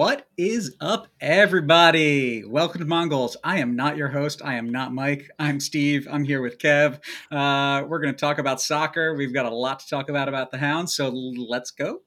What 0.00 0.26
is 0.38 0.76
up, 0.80 1.08
everybody? 1.20 2.42
Welcome 2.42 2.78
to 2.78 2.86
Mongols. 2.86 3.36
I 3.44 3.58
am 3.58 3.76
not 3.76 3.98
your 3.98 4.08
host. 4.08 4.40
I 4.42 4.54
am 4.54 4.70
not 4.70 4.94
Mike. 4.94 5.28
I'm 5.38 5.60
Steve. 5.60 6.08
I'm 6.10 6.24
here 6.24 6.40
with 6.40 6.56
Kev. 6.56 6.94
Uh, 7.30 7.84
we're 7.86 8.00
going 8.00 8.14
to 8.14 8.18
talk 8.18 8.38
about 8.38 8.62
soccer. 8.62 9.14
We've 9.14 9.34
got 9.34 9.44
a 9.44 9.54
lot 9.54 9.80
to 9.80 9.88
talk 9.90 10.08
about 10.08 10.26
about 10.26 10.52
the 10.52 10.56
Hounds, 10.56 10.94
so 10.94 11.10
let's 11.10 11.70
go. 11.70 12.00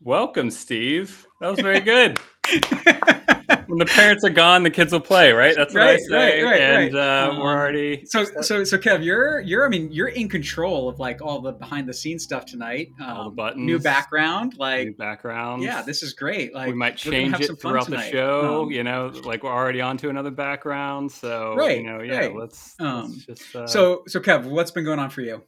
Welcome, 0.00 0.50
Steve. 0.50 1.26
That 1.42 1.50
was 1.50 1.60
very 1.60 1.80
good. 1.80 2.18
when 3.68 3.78
the 3.78 3.86
parents 3.86 4.24
are 4.24 4.30
gone, 4.30 4.62
the 4.64 4.70
kids 4.70 4.92
will 4.92 5.00
play, 5.00 5.32
right? 5.32 5.54
That's 5.56 5.72
what 5.72 5.80
Right, 5.80 5.94
I 5.94 5.98
say. 5.98 6.42
right, 6.42 6.44
right, 6.44 6.60
and 6.60 6.94
right. 6.94 7.26
Uh, 7.26 7.30
Um, 7.30 7.38
we're 7.38 7.52
already. 7.56 8.04
So, 8.06 8.24
so, 8.40 8.64
so, 8.64 8.78
Kev, 8.78 9.04
you're, 9.04 9.40
you're, 9.40 9.64
I 9.64 9.68
mean, 9.68 9.92
you're 9.92 10.08
in 10.08 10.28
control 10.28 10.88
of 10.88 10.98
like 10.98 11.20
all 11.22 11.40
the 11.40 11.52
behind 11.52 11.88
the 11.88 11.94
scenes 11.94 12.24
stuff 12.24 12.44
tonight. 12.46 12.88
Um, 13.00 13.08
All 13.16 13.24
the 13.24 13.30
buttons. 13.36 13.64
new 13.64 13.78
background, 13.78 14.54
like, 14.58 14.86
new 14.88 14.94
backgrounds. 14.94 15.64
yeah, 15.64 15.82
this 15.82 16.02
is 16.02 16.12
great. 16.14 16.54
Like, 16.54 16.68
we 16.68 16.74
might 16.74 16.96
change 16.96 17.38
it 17.40 17.46
some 17.46 17.56
fun 17.56 17.72
throughout 17.72 17.86
the 17.88 18.02
show. 18.10 18.62
Um, 18.64 18.70
you 18.70 18.82
know, 18.82 19.12
like 19.24 19.42
we're 19.42 19.52
already 19.52 19.80
on 19.80 19.96
to 19.98 20.08
another 20.08 20.30
background. 20.30 21.12
So, 21.12 21.54
Right, 21.56 21.78
you 21.78 21.84
know, 21.84 22.00
yeah, 22.02 22.18
right. 22.18 22.34
let's, 22.36 22.74
Um, 22.80 23.12
let's 23.28 23.42
just. 23.44 23.56
Uh, 23.56 23.66
So, 23.66 24.02
so, 24.06 24.20
Kev, 24.20 24.44
what's 24.44 24.70
been 24.70 24.84
going 24.84 24.98
on 24.98 25.10
for 25.10 25.20
you? 25.22 25.42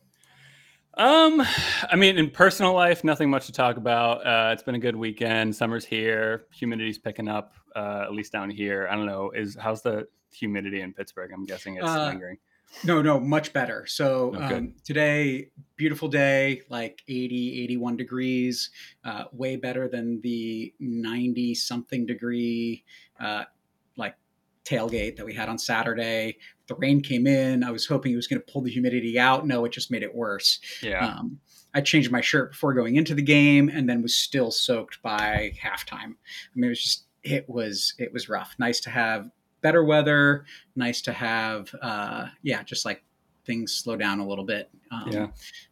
Um, 1.00 1.42
I 1.90 1.96
mean, 1.96 2.18
in 2.18 2.28
personal 2.28 2.74
life, 2.74 3.04
nothing 3.04 3.30
much 3.30 3.46
to 3.46 3.52
talk 3.52 3.78
about. 3.78 4.18
Uh, 4.18 4.50
it's 4.52 4.62
been 4.62 4.74
a 4.74 4.78
good 4.78 4.94
weekend. 4.94 5.56
Summer's 5.56 5.86
here. 5.86 6.44
Humidity's 6.54 6.98
picking 6.98 7.26
up, 7.26 7.54
uh, 7.74 8.02
at 8.04 8.12
least 8.12 8.32
down 8.32 8.50
here. 8.50 8.86
I 8.86 8.96
don't 8.96 9.06
know. 9.06 9.30
Is 9.30 9.56
how's 9.58 9.80
the 9.80 10.08
humidity 10.30 10.82
in 10.82 10.92
Pittsburgh? 10.92 11.30
I'm 11.32 11.46
guessing 11.46 11.76
it's 11.76 11.86
Uh, 11.86 12.08
lingering. 12.08 12.36
No, 12.84 13.00
no, 13.00 13.18
much 13.18 13.54
better. 13.54 13.86
So 13.86 14.34
Oh, 14.36 14.42
um, 14.56 14.74
today, 14.84 15.48
beautiful 15.76 16.06
day, 16.06 16.60
like 16.68 17.00
80, 17.08 17.62
81 17.62 17.96
degrees, 17.96 18.68
uh, 19.02 19.24
way 19.32 19.56
better 19.56 19.88
than 19.88 20.20
the 20.20 20.74
90 20.78 21.54
something 21.54 22.04
degree, 22.04 22.84
uh, 23.18 23.44
tailgate 24.64 25.16
that 25.16 25.26
we 25.26 25.34
had 25.34 25.48
on 25.48 25.58
Saturday. 25.58 26.36
The 26.68 26.74
rain 26.76 27.00
came 27.00 27.26
in. 27.26 27.64
I 27.64 27.70
was 27.70 27.86
hoping 27.86 28.12
it 28.12 28.16
was 28.16 28.26
going 28.26 28.40
to 28.40 28.52
pull 28.52 28.62
the 28.62 28.70
humidity 28.70 29.18
out. 29.18 29.46
No, 29.46 29.64
it 29.64 29.72
just 29.72 29.90
made 29.90 30.02
it 30.02 30.14
worse. 30.14 30.60
Yeah. 30.82 31.06
Um, 31.06 31.40
I 31.74 31.80
changed 31.80 32.10
my 32.10 32.20
shirt 32.20 32.52
before 32.52 32.74
going 32.74 32.96
into 32.96 33.14
the 33.14 33.22
game 33.22 33.68
and 33.68 33.88
then 33.88 34.02
was 34.02 34.14
still 34.14 34.50
soaked 34.50 35.02
by 35.02 35.52
halftime. 35.62 36.14
I 36.14 36.54
mean, 36.54 36.64
it 36.64 36.68
was 36.68 36.82
just, 36.82 37.04
it 37.22 37.48
was, 37.48 37.94
it 37.98 38.12
was 38.12 38.28
rough. 38.28 38.54
Nice 38.58 38.80
to 38.80 38.90
have 38.90 39.30
better 39.62 39.84
weather. 39.84 40.46
Nice 40.76 41.00
to 41.02 41.12
have, 41.12 41.74
uh, 41.82 42.26
yeah, 42.42 42.62
just 42.62 42.84
like 42.84 43.04
things 43.44 43.72
slow 43.74 43.96
down 43.96 44.20
a 44.20 44.26
little 44.26 44.44
bit. 44.44 44.70
Um, 44.90 45.08
Yeah. 45.10 45.26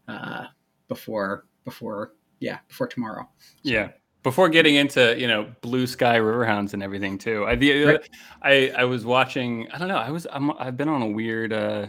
Uh, 0.06 0.46
before, 0.88 1.46
before, 1.64 2.14
yeah, 2.40 2.58
before 2.68 2.86
tomorrow. 2.86 3.28
Yeah. 3.62 3.90
Before 4.24 4.48
getting 4.48 4.74
into 4.74 5.18
you 5.18 5.28
know 5.28 5.50
blue 5.62 5.86
sky 5.86 6.18
riverhounds 6.18 6.74
and 6.74 6.82
everything 6.82 7.18
too, 7.18 7.46
I 7.46 7.54
the. 7.54 8.00
I 8.42 8.72
I 8.76 8.84
was 8.84 9.04
watching. 9.04 9.68
I 9.72 9.78
don't 9.78 9.88
know. 9.88 9.96
I 9.96 10.10
was 10.10 10.26
I'm, 10.32 10.50
I've 10.58 10.76
been 10.76 10.88
on 10.88 11.02
a 11.02 11.06
weird 11.08 11.52
uh 11.52 11.86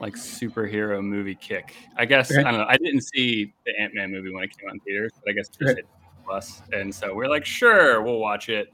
like 0.00 0.16
superhero 0.16 1.02
movie 1.02 1.36
kick. 1.36 1.74
I 1.96 2.06
guess. 2.06 2.30
I 2.36 2.44
don't 2.50 2.58
know. 2.58 2.66
I 2.66 2.76
didn't 2.78 3.02
see 3.02 3.54
the 3.66 3.72
Ant 3.78 3.94
Man 3.94 4.10
movie 4.10 4.32
when 4.32 4.42
it 4.44 4.50
came 4.58 4.68
out 4.68 4.74
in 4.74 4.80
theaters, 4.80 5.12
but 5.22 5.30
I 5.30 5.34
guess 5.34 5.48
Right. 5.60 5.84
plus, 6.26 6.62
and 6.72 6.94
so 6.94 7.14
we're 7.14 7.28
like, 7.28 7.44
sure, 7.44 8.02
we'll 8.02 8.18
watch 8.20 8.48
it. 8.48 8.68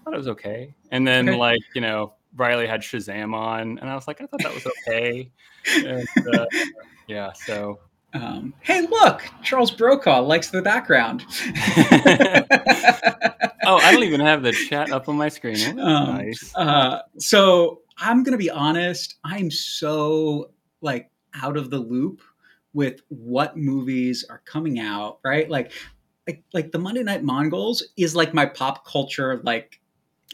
I 0.00 0.04
thought 0.04 0.14
it 0.14 0.18
was 0.18 0.28
okay, 0.28 0.74
and 0.92 1.06
then 1.06 1.28
Okay. 1.28 1.38
like 1.38 1.60
you 1.74 1.80
know 1.80 2.14
Riley 2.36 2.66
had 2.68 2.82
Shazam 2.82 3.34
on, 3.34 3.78
and 3.78 3.90
I 3.90 3.94
was 3.96 4.06
like, 4.06 4.20
I 4.20 4.26
thought 4.26 4.42
that 4.42 4.54
was 4.54 4.66
okay. 4.88 5.30
and, 5.84 6.06
uh, 6.32 6.46
yeah, 7.08 7.32
so 7.32 7.80
Um, 8.14 8.54
hey, 8.60 8.86
look, 8.86 9.22
Charles 9.42 9.70
Brokaw 9.70 10.22
likes 10.22 10.50
the 10.50 10.62
background. 10.62 11.24
oh, 13.66 13.76
I 13.76 13.92
don't 13.92 14.02
even 14.04 14.20
have 14.20 14.42
the 14.42 14.52
chat 14.68 14.90
up 14.90 15.08
on 15.08 15.16
my 15.16 15.28
screen. 15.28 15.78
Oh, 15.78 15.86
Um, 15.86 16.16
nice. 16.16 16.52
Uh, 16.54 17.00
so 17.18 17.82
I'm 17.98 18.22
gonna 18.22 18.38
be 18.38 18.50
honest. 18.50 19.16
I'm 19.24 19.50
so 19.50 20.50
like 20.80 21.10
out 21.34 21.56
of 21.56 21.70
the 21.70 21.78
loop 21.78 22.22
with 22.72 23.00
what 23.08 23.56
movies 23.56 24.24
are 24.28 24.42
coming 24.46 24.78
out. 24.78 25.18
Right, 25.24 25.48
like, 25.50 25.72
like, 26.26 26.42
like 26.54 26.72
the 26.72 26.78
Monday 26.78 27.02
Night 27.02 27.22
Mongols 27.22 27.82
is 27.96 28.16
like 28.16 28.32
my 28.32 28.46
pop 28.46 28.86
culture 28.86 29.40
like 29.44 29.80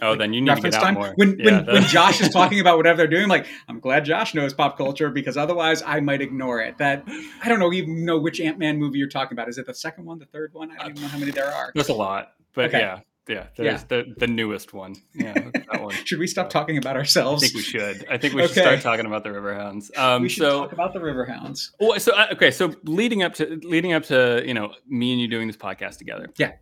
Oh, 0.05 0.17
then 0.17 0.33
you 0.33 0.41
need 0.41 0.55
to 0.55 0.61
get 0.61 0.75
out 0.75 0.83
time. 0.83 0.95
more. 0.95 1.13
When 1.17 1.39
Yeah, 1.39 1.63
when, 1.63 1.67
when 1.67 1.83
Josh 1.89 2.21
is 2.21 2.29
talking 2.29 2.61
about 2.61 2.77
whatever 2.77 2.99
they're 2.99 3.07
doing, 3.07 3.29
like 3.29 3.47
I'm 3.69 3.81
glad 3.81 4.05
Josh 4.05 4.35
knows 4.35 4.53
pop 4.55 4.77
culture 4.77 5.11
because 5.11 5.37
otherwise 5.37 5.83
I 5.85 6.01
might 6.01 6.21
ignore 6.21 6.61
it. 6.61 6.79
That 6.79 7.05
I 7.43 7.49
don't 7.49 7.59
know 7.59 7.73
even 7.73 8.05
know 8.05 8.19
which 8.19 8.41
Ant 8.41 8.59
Man 8.59 8.79
movie 8.79 8.99
you're 8.99 9.09
talking 9.09 9.35
about. 9.37 9.49
Is 9.49 9.59
it 9.59 9.67
the 9.67 9.75
second 9.75 10.05
one, 10.05 10.19
the 10.19 10.27
third 10.27 10.53
one? 10.53 10.71
I 10.73 10.77
don't 10.83 10.91
even 10.91 11.03
know 11.03 11.09
how 11.09 11.19
many 11.19 11.33
there 11.33 11.49
are. 11.53 11.73
There's 11.75 11.89
a 11.89 11.95
lot, 11.95 12.33
but 12.55 12.67
Okay. 12.67 12.81
yeah, 12.81 13.01
yeah. 13.29 13.47
There's 13.57 13.85
the 13.85 14.15
the 14.19 14.27
newest 14.27 14.73
one. 14.75 14.97
Yeah, 15.15 15.33
that 15.33 15.83
one. 15.83 15.95
Should 16.05 16.19
we 16.19 16.27
stop 16.27 16.47
Yeah. 16.47 16.51
talking 16.61 16.77
about 16.79 16.97
ourselves? 16.97 17.43
I 17.43 17.47
think 17.47 17.57
we 17.57 17.63
should. 17.63 18.07
I 18.11 18.19
think 18.19 18.35
we 18.35 18.43
should 18.43 18.57
start 18.57 18.81
talking 18.83 19.07
about 19.07 19.23
the 19.25 19.31
Riverhounds. 19.31 19.97
Um, 19.97 20.23
we 20.23 20.29
should 20.29 20.43
so, 20.43 20.61
talk 20.61 20.73
about 20.73 20.93
the 20.93 21.01
Riverhounds. 21.01 21.71
well, 21.81 21.99
so 21.99 22.15
uh, 22.15 22.27
okay, 22.33 22.51
so 22.51 22.75
leading 22.85 23.23
up 23.23 23.35
to 23.35 23.59
leading 23.65 23.93
up 23.95 24.03
to 24.05 24.43
you 24.47 24.53
know 24.55 24.75
me 24.87 25.13
and 25.13 25.21
you 25.21 25.29
doing 25.29 25.47
this 25.47 25.57
podcast 25.57 25.97
together. 25.99 26.29
Yeah. 26.37 26.53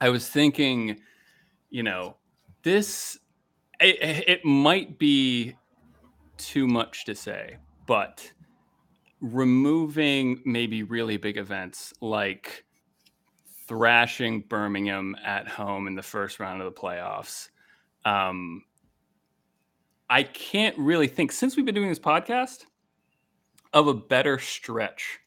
I 0.00 0.10
was 0.10 0.28
thinking, 0.28 0.98
you 1.70 1.82
know, 1.82 2.16
this 2.64 3.18
it, 3.80 4.28
it 4.28 4.44
might 4.44 4.98
be 4.98 5.56
too 6.38 6.66
much 6.66 7.04
to 7.06 7.14
say, 7.14 7.58
but 7.86 8.32
removing 9.20 10.42
maybe 10.44 10.82
really 10.82 11.16
big 11.16 11.36
events 11.36 11.94
like 12.00 12.64
thrashing 13.66 14.42
Birmingham 14.42 15.16
at 15.24 15.48
home 15.48 15.86
in 15.86 15.94
the 15.94 16.02
first 16.02 16.40
round 16.40 16.60
of 16.60 16.72
the 16.72 16.80
playoffs. 16.80 17.48
Um, 18.04 18.64
I 20.10 20.22
can't 20.22 20.76
really 20.78 21.08
think 21.08 21.32
since 21.32 21.56
we've 21.56 21.64
been 21.64 21.74
doing 21.74 21.88
this 21.88 21.98
podcast 21.98 22.66
of 23.72 23.88
a 23.88 23.94
better 23.94 24.38
stretch 24.38 25.18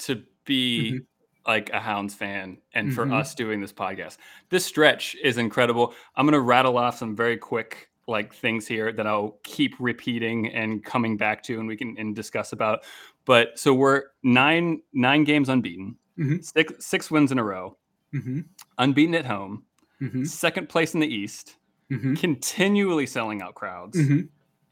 to 0.00 0.24
be 0.44 0.92
Mhm. 0.92 1.06
Like 1.46 1.70
a 1.70 1.80
Hounds 1.80 2.14
fan 2.14 2.58
and 2.74 2.94
for 2.94 3.06
Mhm. 3.06 3.14
us 3.14 3.34
doing 3.34 3.60
this 3.60 3.72
podcast. 3.72 4.18
This 4.50 4.64
stretch 4.64 5.16
is 5.22 5.38
incredible. 5.38 5.94
I'm 6.16 6.26
going 6.26 6.32
to 6.34 6.40
rattle 6.40 6.76
off 6.78 6.98
some 6.98 7.16
very 7.16 7.36
quick 7.36 7.88
like 8.06 8.34
things 8.34 8.66
here 8.66 8.92
that 8.92 9.06
I'll 9.06 9.38
keep 9.44 9.74
repeating 9.78 10.48
and 10.48 10.84
coming 10.84 11.16
back 11.16 11.42
to 11.44 11.58
and 11.60 11.68
we 11.68 11.76
can 11.76 11.96
and 11.98 12.14
discuss 12.14 12.52
about. 12.52 12.80
But 13.24 13.58
so 13.58 13.72
we're 13.72 14.04
9 14.22 14.82
9 14.92 15.24
games 15.24 15.48
unbeaten. 15.48 15.96
Mhm. 16.18 16.44
Six 16.44 16.84
six 16.86 17.10
wins 17.10 17.30
in 17.32 17.38
a 17.38 17.44
row. 17.44 17.76
Mm-hmm. 18.12 18.40
Unbeaten 18.78 19.14
at 19.14 19.26
home. 19.26 19.64
Mm-hmm. 20.02 20.24
Second 20.24 20.68
place 20.68 20.94
in 20.94 21.00
the 21.00 21.06
East. 21.06 21.56
Mm-hmm. 21.90 22.14
Continually 22.14 23.06
selling 23.06 23.42
out 23.42 23.54
crowds. 23.54 23.96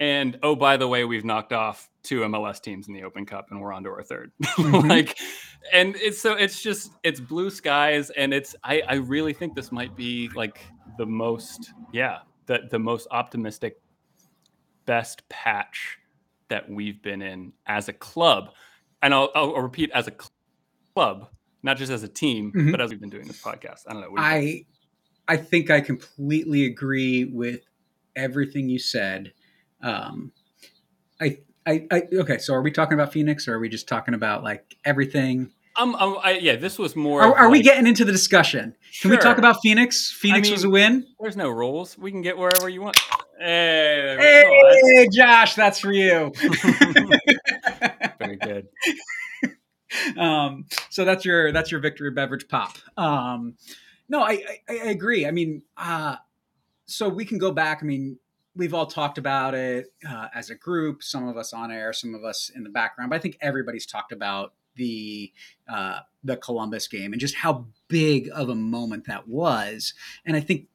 Mm-hmm. 0.00 0.04
And 0.04 0.38
oh, 0.42 0.54
by 0.54 0.76
the 0.76 0.86
way, 0.88 1.04
we've 1.04 1.24
knocked 1.24 1.52
off 1.52 1.88
two 2.02 2.20
MLS 2.20 2.60
teams 2.60 2.88
in 2.88 2.94
the 2.94 3.02
Open 3.02 3.26
Cup, 3.26 3.48
and 3.50 3.60
we're 3.60 3.72
on 3.72 3.82
to 3.84 3.90
our 3.90 4.02
3rd 4.02 4.30
Mhm. 4.56 4.88
like, 4.88 5.18
and 5.72 5.96
it's 5.96 6.20
so 6.20 6.34
it's 6.34 6.62
just 6.62 6.92
it's 7.02 7.20
blue 7.20 7.50
skies, 7.50 8.10
and 8.10 8.32
it's 8.32 8.54
I 8.64 8.82
I 8.88 8.94
really 8.94 9.32
think 9.32 9.54
this 9.54 9.72
might 9.72 9.96
be 9.96 10.28
like 10.34 10.60
the 10.98 11.06
most 11.06 11.72
yeah 11.92 12.18
the 12.46 12.60
the 12.70 12.78
most 12.78 13.08
optimistic, 13.10 13.80
best 14.86 15.28
patch 15.28 15.98
that 16.48 16.68
we've 16.70 17.02
been 17.02 17.20
in 17.22 17.52
as 17.66 17.88
a 17.88 17.92
club, 17.92 18.50
and 19.02 19.12
I'll 19.12 19.30
I'll 19.34 19.54
repeat 19.54 19.90
as 19.92 20.06
a 20.06 20.12
cl- 20.12 20.30
club, 20.94 21.28
not 21.62 21.76
just 21.76 21.92
as 21.92 22.02
a 22.02 22.08
team, 22.08 22.52
Mhm. 22.52 22.70
but 22.70 22.80
as 22.80 22.90
we've 22.90 23.00
been 23.00 23.10
doing 23.10 23.26
this 23.26 23.42
podcast. 23.42 23.82
I 23.88 23.92
don't 23.92 24.02
know. 24.02 24.08
do 24.10 24.22
think? 24.22 24.66
I 25.28 25.34
I 25.34 25.36
think 25.36 25.70
I 25.70 25.80
completely 25.80 26.64
agree 26.66 27.24
with 27.24 27.60
everything 28.16 28.68
you 28.68 28.78
said. 28.78 29.32
Um, 29.82 30.32
I, 31.20 31.38
I, 31.66 31.86
I 31.90 32.02
okay. 32.12 32.38
So 32.38 32.54
are 32.54 32.62
we 32.62 32.70
talking 32.70 32.94
about 32.94 33.12
Phoenix, 33.12 33.48
or 33.48 33.54
are 33.54 33.58
we 33.58 33.68
just 33.68 33.88
talking 33.88 34.14
about 34.14 34.42
like 34.42 34.76
everything? 34.84 35.52
um, 35.78 35.94
um 35.94 36.18
I, 36.22 36.38
yeah, 36.38 36.56
this 36.56 36.78
was 36.78 36.96
more. 36.96 37.22
Are, 37.22 37.36
are 37.36 37.50
we 37.50 37.62
getting 37.62 37.86
into 37.86 38.04
the 38.04 38.12
discussion? 38.12 38.74
Can 39.00 39.10
we 39.10 39.16
talk 39.16 39.38
about 39.38 39.58
Phoenix? 39.62 40.10
Phoenix 40.10 40.48
mean, 40.48 40.52
was 40.52 40.64
a 40.64 40.70
win. 40.70 41.06
There's 41.20 41.36
no 41.36 41.48
rules. 41.48 41.96
We 41.96 42.10
can 42.10 42.20
get 42.20 42.36
wherever 42.36 42.68
you 42.68 42.82
want. 42.82 42.98
Hey, 43.38 44.16
there 44.18 44.18
we 44.18 44.92
go. 44.92 45.00
Hey, 45.00 45.08
Josh, 45.12 45.54
that's 45.54 45.78
for 45.78 45.92
you. 45.92 46.32
Very 48.18 48.36
good. 48.36 48.66
um, 50.18 50.66
so 50.90 51.04
that's 51.04 51.24
your 51.24 51.52
that's 51.52 51.70
your 51.70 51.80
victory 51.80 52.10
beverage 52.10 52.48
pop. 52.48 52.76
Um, 52.96 53.54
no, 54.08 54.22
I, 54.22 54.42
I, 54.68 54.78
I 54.84 54.88
agree. 54.88 55.26
I 55.26 55.30
mean, 55.30 55.62
uh, 55.76 56.16
so 56.86 57.08
we 57.08 57.24
can 57.24 57.38
go 57.38 57.52
back. 57.52 57.80
I 57.82 57.86
mean, 57.86 58.18
we've 58.58 58.74
all 58.74 58.86
talked 58.86 59.16
about 59.16 59.54
it 59.54 59.86
uh, 60.06 60.28
as 60.34 60.50
a 60.50 60.54
group. 60.54 61.02
Some 61.02 61.28
of 61.28 61.36
us 61.36 61.54
on 61.54 61.70
air, 61.70 61.92
some 61.92 62.14
of 62.14 62.24
us 62.24 62.50
in 62.54 62.64
the 62.64 62.70
background. 62.70 63.10
But 63.10 63.16
I 63.16 63.20
think 63.20 63.38
everybody's 63.40 63.86
talked 63.86 64.12
about 64.12 64.52
the 64.76 65.32
uh, 65.68 66.00
the 66.24 66.36
Columbus 66.36 66.88
game 66.88 67.12
and 67.12 67.20
just 67.20 67.36
how 67.36 67.66
big 67.86 68.28
of 68.34 68.48
a 68.48 68.54
moment 68.54 69.06
that 69.06 69.28
was. 69.28 69.94
And 70.26 70.36
I 70.36 70.40
think 70.40 70.66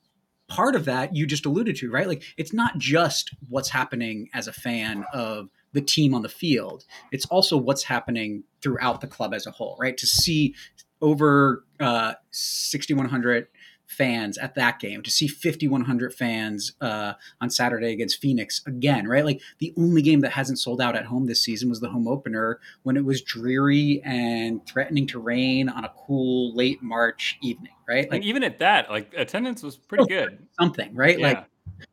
part 0.48 0.76
of 0.76 0.86
that 0.86 1.16
you 1.16 1.28
just 1.28 1.46
alluded 1.46 1.76
to, 1.78 1.92
right? 1.92 2.08
Like 2.08 2.24
it's 2.38 2.54
not 2.54 2.78
just 2.78 3.36
what's 3.50 3.70
happening 3.70 4.30
as 4.34 4.48
a 4.48 4.54
fan 4.54 5.06
of 5.14 5.50
the 5.74 5.82
team 5.82 6.14
on 6.14 6.22
the 6.22 6.30
field. 6.30 6.86
It's 7.12 7.26
also 7.26 7.58
what's 7.58 7.84
happening 7.84 8.44
throughout 8.62 9.02
the 9.02 9.08
club 9.08 9.34
as 9.34 9.46
a 9.46 9.52
whole, 9.52 9.76
right? 9.80 9.98
To 9.98 10.08
see 10.08 10.56
over 11.02 11.66
uh, 11.80 12.14
6,100 12.32 13.48
fans 13.88 14.38
at 14.38 14.56
that 14.56 14.80
game, 14.80 15.02
to 15.04 15.12
see 15.12 15.28
5,100 15.28 16.14
fans 16.14 16.74
uh, 16.82 17.14
on 17.42 17.50
Saturday 17.50 17.92
against 17.92 18.22
Phoenix 18.22 18.62
again, 18.66 19.08
right? 19.08 19.26
Like 19.26 19.42
the 19.60 19.74
only 19.78 20.02
game 20.02 20.22
that 20.22 20.32
hasn't 20.32 20.60
sold 20.60 20.82
out 20.82 20.96
at 20.96 21.06
home 21.06 21.28
this 21.28 21.42
season 21.42 21.70
was 21.70 21.80
the 21.80 21.90
home 21.90 22.08
opener 22.08 22.60
when 22.84 22.98
it 22.98 23.06
was 23.06 23.22
dreary 23.22 24.02
and 24.04 24.66
threatening 24.66 25.08
to 25.08 25.20
rain 25.20 25.70
on 25.70 25.86
a 25.86 25.92
cool 26.06 26.56
late 26.56 26.82
March 26.82 27.38
evening, 27.42 27.74
right? 27.88 28.10
Like 28.10 28.22
and 28.22 28.24
even 28.24 28.44
at 28.44 28.60
that, 28.60 28.90
like 28.90 29.14
attendance 29.16 29.64
was 29.64 29.78
pretty 29.78 30.06
good. 30.06 30.46
Something, 30.60 30.94
right? 30.96 31.20
Yeah. 31.20 31.28
Like 31.28 31.46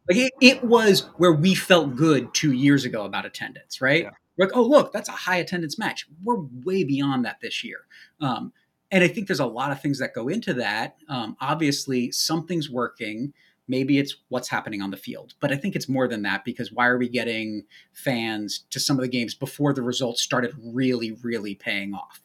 like 0.09 0.19
it, 0.19 0.33
it, 0.41 0.65
was 0.65 1.09
where 1.17 1.33
we 1.33 1.55
felt 1.55 1.97
good 1.97 2.33
two 2.35 2.53
years 2.53 2.85
ago 2.85 3.05
about 3.05 3.27
attendance, 3.27 3.81
right? 3.81 4.05
Yeah. 4.05 4.11
Like, 4.39 4.51
oh 4.55 4.63
look, 4.63 4.93
that's 4.93 5.09
a 5.09 5.13
high 5.13 5.37
attendance 5.37 5.79
match. 5.79 6.07
We're 6.25 6.41
way 6.65 6.85
beyond 6.85 7.25
that 7.25 7.41
this 7.41 7.63
year. 7.63 7.81
Um, 8.21 8.53
and 8.91 9.05
I 9.05 9.09
think 9.09 9.27
there's 9.27 9.41
a 9.41 9.47
lot 9.47 9.71
of 9.71 9.81
things 9.81 9.99
that 9.99 10.15
go 10.15 10.29
into 10.29 10.55
that. 10.55 10.97
Um, 11.09 11.37
obviously, 11.41 12.11
something's 12.11 12.69
working. 12.69 13.33
Maybe 13.69 13.99
it's 13.99 14.17
what's 14.29 14.49
happening 14.49 14.83
on 14.83 14.91
the 14.91 14.97
field, 14.97 15.35
but 15.41 15.53
I 15.53 15.57
think 15.57 15.77
it's 15.77 15.89
more 15.89 16.09
than 16.09 16.23
that 16.23 16.45
because 16.45 16.73
why 16.73 16.89
are 16.89 16.99
we 16.99 17.09
getting 17.09 17.65
fans 17.93 18.65
to 18.71 18.81
some 18.81 18.97
of 18.97 19.03
the 19.03 19.09
games 19.09 19.35
before 19.35 19.73
the 19.73 19.83
results 19.83 20.23
started 20.23 20.53
really, 20.61 21.13
really 21.23 21.55
paying 21.55 21.95
off? 21.95 22.21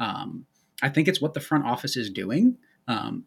Um, 0.00 0.46
I 0.82 0.88
think 0.88 1.06
it's 1.06 1.20
what 1.20 1.34
the 1.34 1.40
front 1.40 1.66
office 1.66 1.96
is 1.96 2.10
doing. 2.10 2.56
Um, 2.88 3.24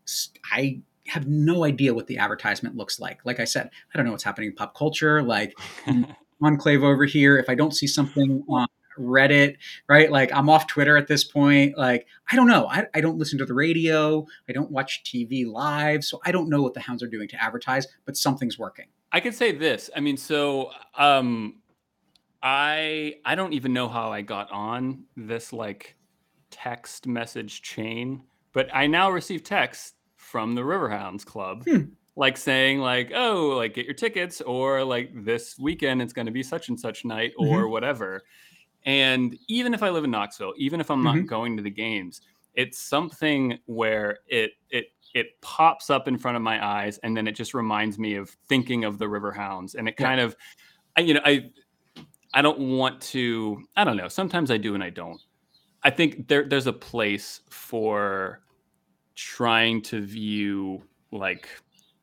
I 0.52 0.82
have 1.08 1.28
no 1.28 1.64
idea 1.64 1.94
what 1.94 2.08
the 2.08 2.18
advertisement 2.18 2.76
looks 2.76 3.00
like. 3.00 3.26
Like 3.26 3.40
I 3.40 3.46
said, 3.46 3.70
I 3.94 3.98
don't 3.98 4.06
know 4.06 4.12
what's 4.12 4.24
happening 4.24 4.50
in 4.50 4.56
pop 4.56 4.76
culture. 4.76 5.24
Like 5.24 5.54
enclave 6.42 6.84
over 6.84 7.06
here, 7.06 7.38
if 7.38 7.50
I 7.50 7.56
don't 7.56 7.74
see 7.74 7.88
something 7.88 8.44
on 8.50 8.68
Reddit, 8.98 9.58
right? 9.88 10.12
Like 10.12 10.32
I'm 10.34 10.50
off 10.50 10.68
Twitter 10.68 10.98
at 10.98 11.08
this 11.08 11.24
point. 11.24 11.78
Like 11.78 12.08
I 12.32 12.36
don't 12.36 12.48
know. 12.48 12.68
I, 12.68 12.86
I 12.94 13.02
don't 13.02 13.18
listen 13.18 13.38
to 13.40 13.46
the 13.46 13.54
radio. 13.54 14.26
I 14.50 14.54
don't 14.54 14.72
watch 14.72 15.04
TV 15.04 15.46
live. 15.46 16.04
So 16.04 16.22
I 16.26 16.32
don't 16.32 16.50
know 16.50 16.62
what 16.62 16.74
the 16.74 16.80
hounds 16.80 17.04
are 17.04 17.08
doing 17.08 17.28
to 17.30 17.42
advertise, 17.42 17.88
but 18.06 18.18
something's 18.18 18.58
working. 18.58 18.88
I 19.12 19.20
could 19.20 19.36
say 19.36 19.52
this. 19.52 19.90
I 19.96 20.00
mean, 20.00 20.18
so 20.18 20.72
um 20.98 21.62
I 22.44 23.16
I 23.26 23.36
don't 23.36 23.54
even 23.54 23.74
know 23.74 23.88
how 23.88 24.12
I 24.12 24.22
got 24.22 24.52
on 24.52 25.04
this 25.16 25.54
like 25.54 25.96
text 26.50 27.08
message 27.08 27.62
chain, 27.62 28.24
but 28.54 28.70
I 28.74 28.88
now 28.88 29.12
receive 29.12 29.44
texts 29.44 29.94
from 30.18 30.56
the 30.56 30.62
Riverhounds 30.62 31.26
Club. 31.26 31.64
Hmm 31.66 31.84
like 32.16 32.38
saying 32.38 32.80
like 32.80 33.12
oh 33.16 33.48
like 33.58 33.74
get 33.74 33.86
your 33.86 33.94
tickets 33.94 34.42
or 34.42 34.84
like 34.84 35.12
this 35.24 35.58
weekend 35.58 36.02
it's 36.02 36.14
going 36.14 36.26
to 36.26 36.32
be 36.32 36.44
such 36.44 36.70
and 36.70 36.80
such 36.80 37.06
night 37.06 37.32
or 37.38 37.62
mm-hmm. 37.62 37.72
whatever 37.72 38.22
and 38.86 39.38
even 39.48 39.74
if 39.74 39.84
I 39.84 39.90
live 39.90 40.04
in 40.04 40.12
Knoxville, 40.12 40.54
even 40.58 40.82
if 40.82 40.90
I'm 40.90 41.04
not 41.04 41.16
mm-hmm. 41.16 41.26
going 41.26 41.58
to 41.58 41.64
the 41.64 41.70
games, 41.70 42.22
it's 42.56 42.80
something 42.80 43.60
where 43.66 44.20
it 44.28 44.52
it 44.70 44.88
it 45.14 45.40
pops 45.42 45.90
up 45.90 46.08
in 46.08 46.18
front 46.18 46.38
of 46.38 46.44
my 46.44 46.66
eyes, 46.66 46.98
and 47.00 47.16
then 47.16 47.28
it 47.28 47.34
just 47.34 47.54
reminds 47.54 48.00
me 48.00 48.16
of 48.16 48.30
thinking 48.48 48.84
of 48.84 48.98
the 48.98 49.08
river 49.08 49.32
hounds 49.32 49.76
and 49.76 49.88
it 49.88 49.98
kind 49.98 50.20
yeah. 50.20 50.26
of, 50.26 50.36
I, 50.98 51.02
you 51.02 51.14
know, 51.14 51.22
I 51.24 51.52
I 52.34 52.42
don't 52.42 52.60
want 52.60 53.02
to. 53.02 53.62
I 53.76 53.84
don't 53.84 53.98
know. 53.98 54.08
Sometimes 54.08 54.52
I 54.52 54.58
do 54.58 54.74
and 54.74 54.84
I 54.84 54.90
don't. 54.90 55.22
I 55.84 55.90
think 55.90 56.28
there 56.28 56.48
there's 56.48 56.68
a 56.68 56.74
place 56.74 57.42
for 57.50 58.42
trying 59.16 59.82
to 59.84 60.02
view 60.02 60.82
like 61.12 61.48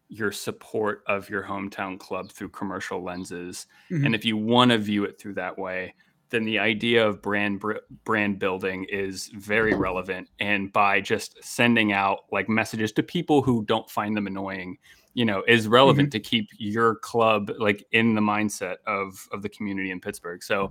your 0.09 0.33
support 0.33 1.03
of 1.07 1.29
your 1.29 1.43
hometown 1.43 1.99
club 1.99 2.31
through 2.31 2.51
commercial 2.51 3.03
lenses, 3.03 3.67
mm-hmm. 3.91 4.05
and 4.05 4.15
if 4.15 4.25
you 4.25 4.37
want 4.37 4.71
to 4.71 4.79
view 4.79 5.05
it 5.05 5.19
through 5.19 5.35
that 5.35 5.57
way, 5.59 5.95
then 6.31 6.45
the 6.45 6.59
idea 6.59 7.07
of 7.07 7.23
brand 7.23 7.63
brand 8.05 8.39
building 8.39 8.85
is 8.85 9.31
very 9.35 9.75
relevant. 9.75 10.29
And 10.41 10.73
by 10.73 11.01
just 11.01 11.43
sending 11.43 11.93
out 11.93 12.21
like 12.33 12.49
messages 12.49 12.93
to 12.93 13.03
people 13.03 13.43
who 13.43 13.65
don't 13.65 13.89
find 13.91 14.17
them 14.17 14.27
annoying 14.27 14.79
you 15.15 15.25
know 15.25 15.43
is 15.49 15.67
relevant 15.67 16.11
mm-hmm. 16.11 16.13
to 16.13 16.21
keep 16.21 16.49
your 16.59 16.97
club 16.97 17.51
like 17.59 17.85
in 17.93 18.15
the 18.15 18.21
mindset 18.21 18.77
of 18.87 19.29
of 19.33 19.43
the 19.43 19.49
community 19.49 19.91
in 19.91 20.01
Pittsburgh. 20.01 20.43
So 20.43 20.71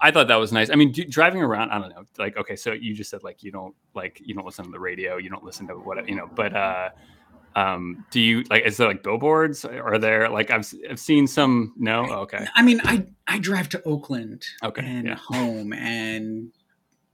i 0.00 0.10
thought 0.10 0.28
that 0.28 0.36
was 0.36 0.52
nice. 0.52 0.68
I 0.70 0.74
mean 0.74 0.92
do, 0.92 1.04
driving 1.04 1.42
around 1.42 1.70
i 1.70 1.78
don't 1.78 1.90
know 1.90 2.04
like 2.18 2.36
okay 2.36 2.56
so 2.56 2.72
you 2.72 2.94
just 2.94 3.08
said 3.08 3.22
like 3.22 3.42
you 3.42 3.50
don't 3.50 3.74
like 3.94 4.20
you 4.22 4.34
don't 4.34 4.44
listen 4.44 4.64
to 4.64 4.70
the 4.70 4.78
radio 4.78 5.16
you 5.16 5.30
don't 5.30 5.44
listen 5.44 5.66
to 5.68 5.74
what 5.74 6.06
you 6.08 6.16
know 6.16 6.28
but 6.34 6.54
uh 6.54 6.90
um 7.58 8.04
do 8.10 8.20
you 8.20 8.44
like 8.50 8.64
is 8.64 8.76
there 8.76 8.88
like 8.88 9.02
billboards 9.02 9.64
are 9.64 9.98
there 9.98 10.28
like 10.28 10.50
i've, 10.50 10.72
I've 10.88 11.00
seen 11.00 11.26
some 11.26 11.74
no 11.76 12.06
oh, 12.08 12.14
okay 12.20 12.46
i 12.54 12.62
mean 12.62 12.80
i 12.84 13.06
i 13.26 13.38
drive 13.38 13.68
to 13.70 13.82
oakland 13.84 14.44
okay 14.62 14.82
and 14.84 15.06
yeah. 15.06 15.16
home 15.16 15.72
and 15.72 16.52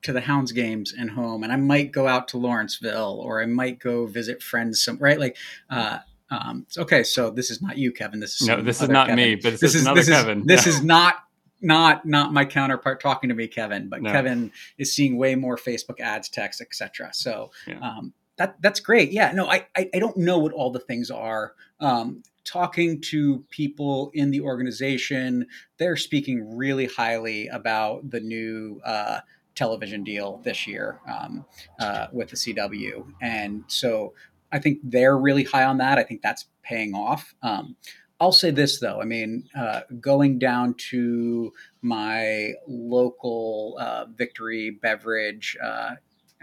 to 0.02 0.12
the 0.12 0.20
hounds 0.20 0.52
games 0.52 0.92
and 0.96 1.10
home 1.10 1.42
and 1.42 1.52
i 1.52 1.56
might 1.56 1.92
go 1.92 2.06
out 2.06 2.28
to 2.28 2.38
lawrenceville 2.38 3.20
or 3.22 3.42
i 3.42 3.46
might 3.46 3.78
go 3.78 4.06
visit 4.06 4.42
friends 4.42 4.84
some 4.84 4.98
right 4.98 5.18
like 5.18 5.36
uh 5.70 5.98
um 6.30 6.66
okay 6.76 7.02
so 7.02 7.30
this 7.30 7.50
is 7.50 7.62
not 7.62 7.78
you 7.78 7.92
kevin 7.92 8.20
this 8.20 8.40
is 8.40 8.48
no 8.48 8.60
this 8.60 8.82
is 8.82 8.88
not 8.88 9.08
kevin. 9.08 9.24
me 9.24 9.34
but 9.34 9.52
this, 9.52 9.60
this 9.60 9.74
is, 9.74 9.76
is, 9.76 9.82
another 9.82 10.00
this 10.00 10.08
kevin 10.08 10.40
is, 10.40 10.46
this 10.46 10.66
is 10.66 10.82
not 10.82 11.16
not 11.60 12.04
not 12.04 12.32
my 12.32 12.44
counterpart 12.44 13.00
talking 13.00 13.28
to 13.28 13.34
me 13.34 13.46
kevin 13.46 13.88
but 13.88 14.02
no. 14.02 14.10
kevin 14.10 14.52
is 14.76 14.92
seeing 14.92 15.16
way 15.16 15.34
more 15.34 15.56
facebook 15.56 16.00
ads 16.00 16.28
text 16.28 16.60
etc 16.60 17.10
so 17.12 17.50
yeah. 17.66 17.78
um 17.78 18.12
that 18.36 18.56
that's 18.60 18.80
great. 18.80 19.12
Yeah, 19.12 19.32
no, 19.32 19.46
I, 19.46 19.66
I, 19.76 19.88
don't 19.98 20.16
know 20.16 20.38
what 20.38 20.52
all 20.52 20.70
the 20.70 20.80
things 20.80 21.10
are. 21.10 21.54
Um, 21.80 22.22
talking 22.44 23.00
to 23.00 23.44
people 23.50 24.10
in 24.12 24.30
the 24.30 24.40
organization, 24.40 25.46
they're 25.78 25.96
speaking 25.96 26.56
really 26.56 26.86
highly 26.86 27.48
about 27.48 28.10
the 28.10 28.20
new 28.20 28.80
uh, 28.84 29.20
television 29.54 30.04
deal 30.04 30.40
this 30.44 30.66
year 30.66 31.00
um, 31.08 31.44
uh, 31.80 32.08
with 32.12 32.30
the 32.30 32.36
CW, 32.36 33.06
and 33.20 33.64
so 33.68 34.14
I 34.50 34.58
think 34.58 34.78
they're 34.82 35.16
really 35.16 35.44
high 35.44 35.64
on 35.64 35.78
that. 35.78 35.98
I 35.98 36.02
think 36.02 36.22
that's 36.22 36.46
paying 36.62 36.94
off. 36.94 37.34
Um, 37.42 37.76
I'll 38.20 38.32
say 38.32 38.50
this 38.50 38.80
though. 38.80 39.00
I 39.00 39.04
mean, 39.04 39.48
uh, 39.56 39.80
going 40.00 40.38
down 40.38 40.74
to 40.90 41.52
my 41.82 42.54
local 42.66 43.76
uh, 43.78 44.06
Victory 44.14 44.70
Beverage 44.70 45.56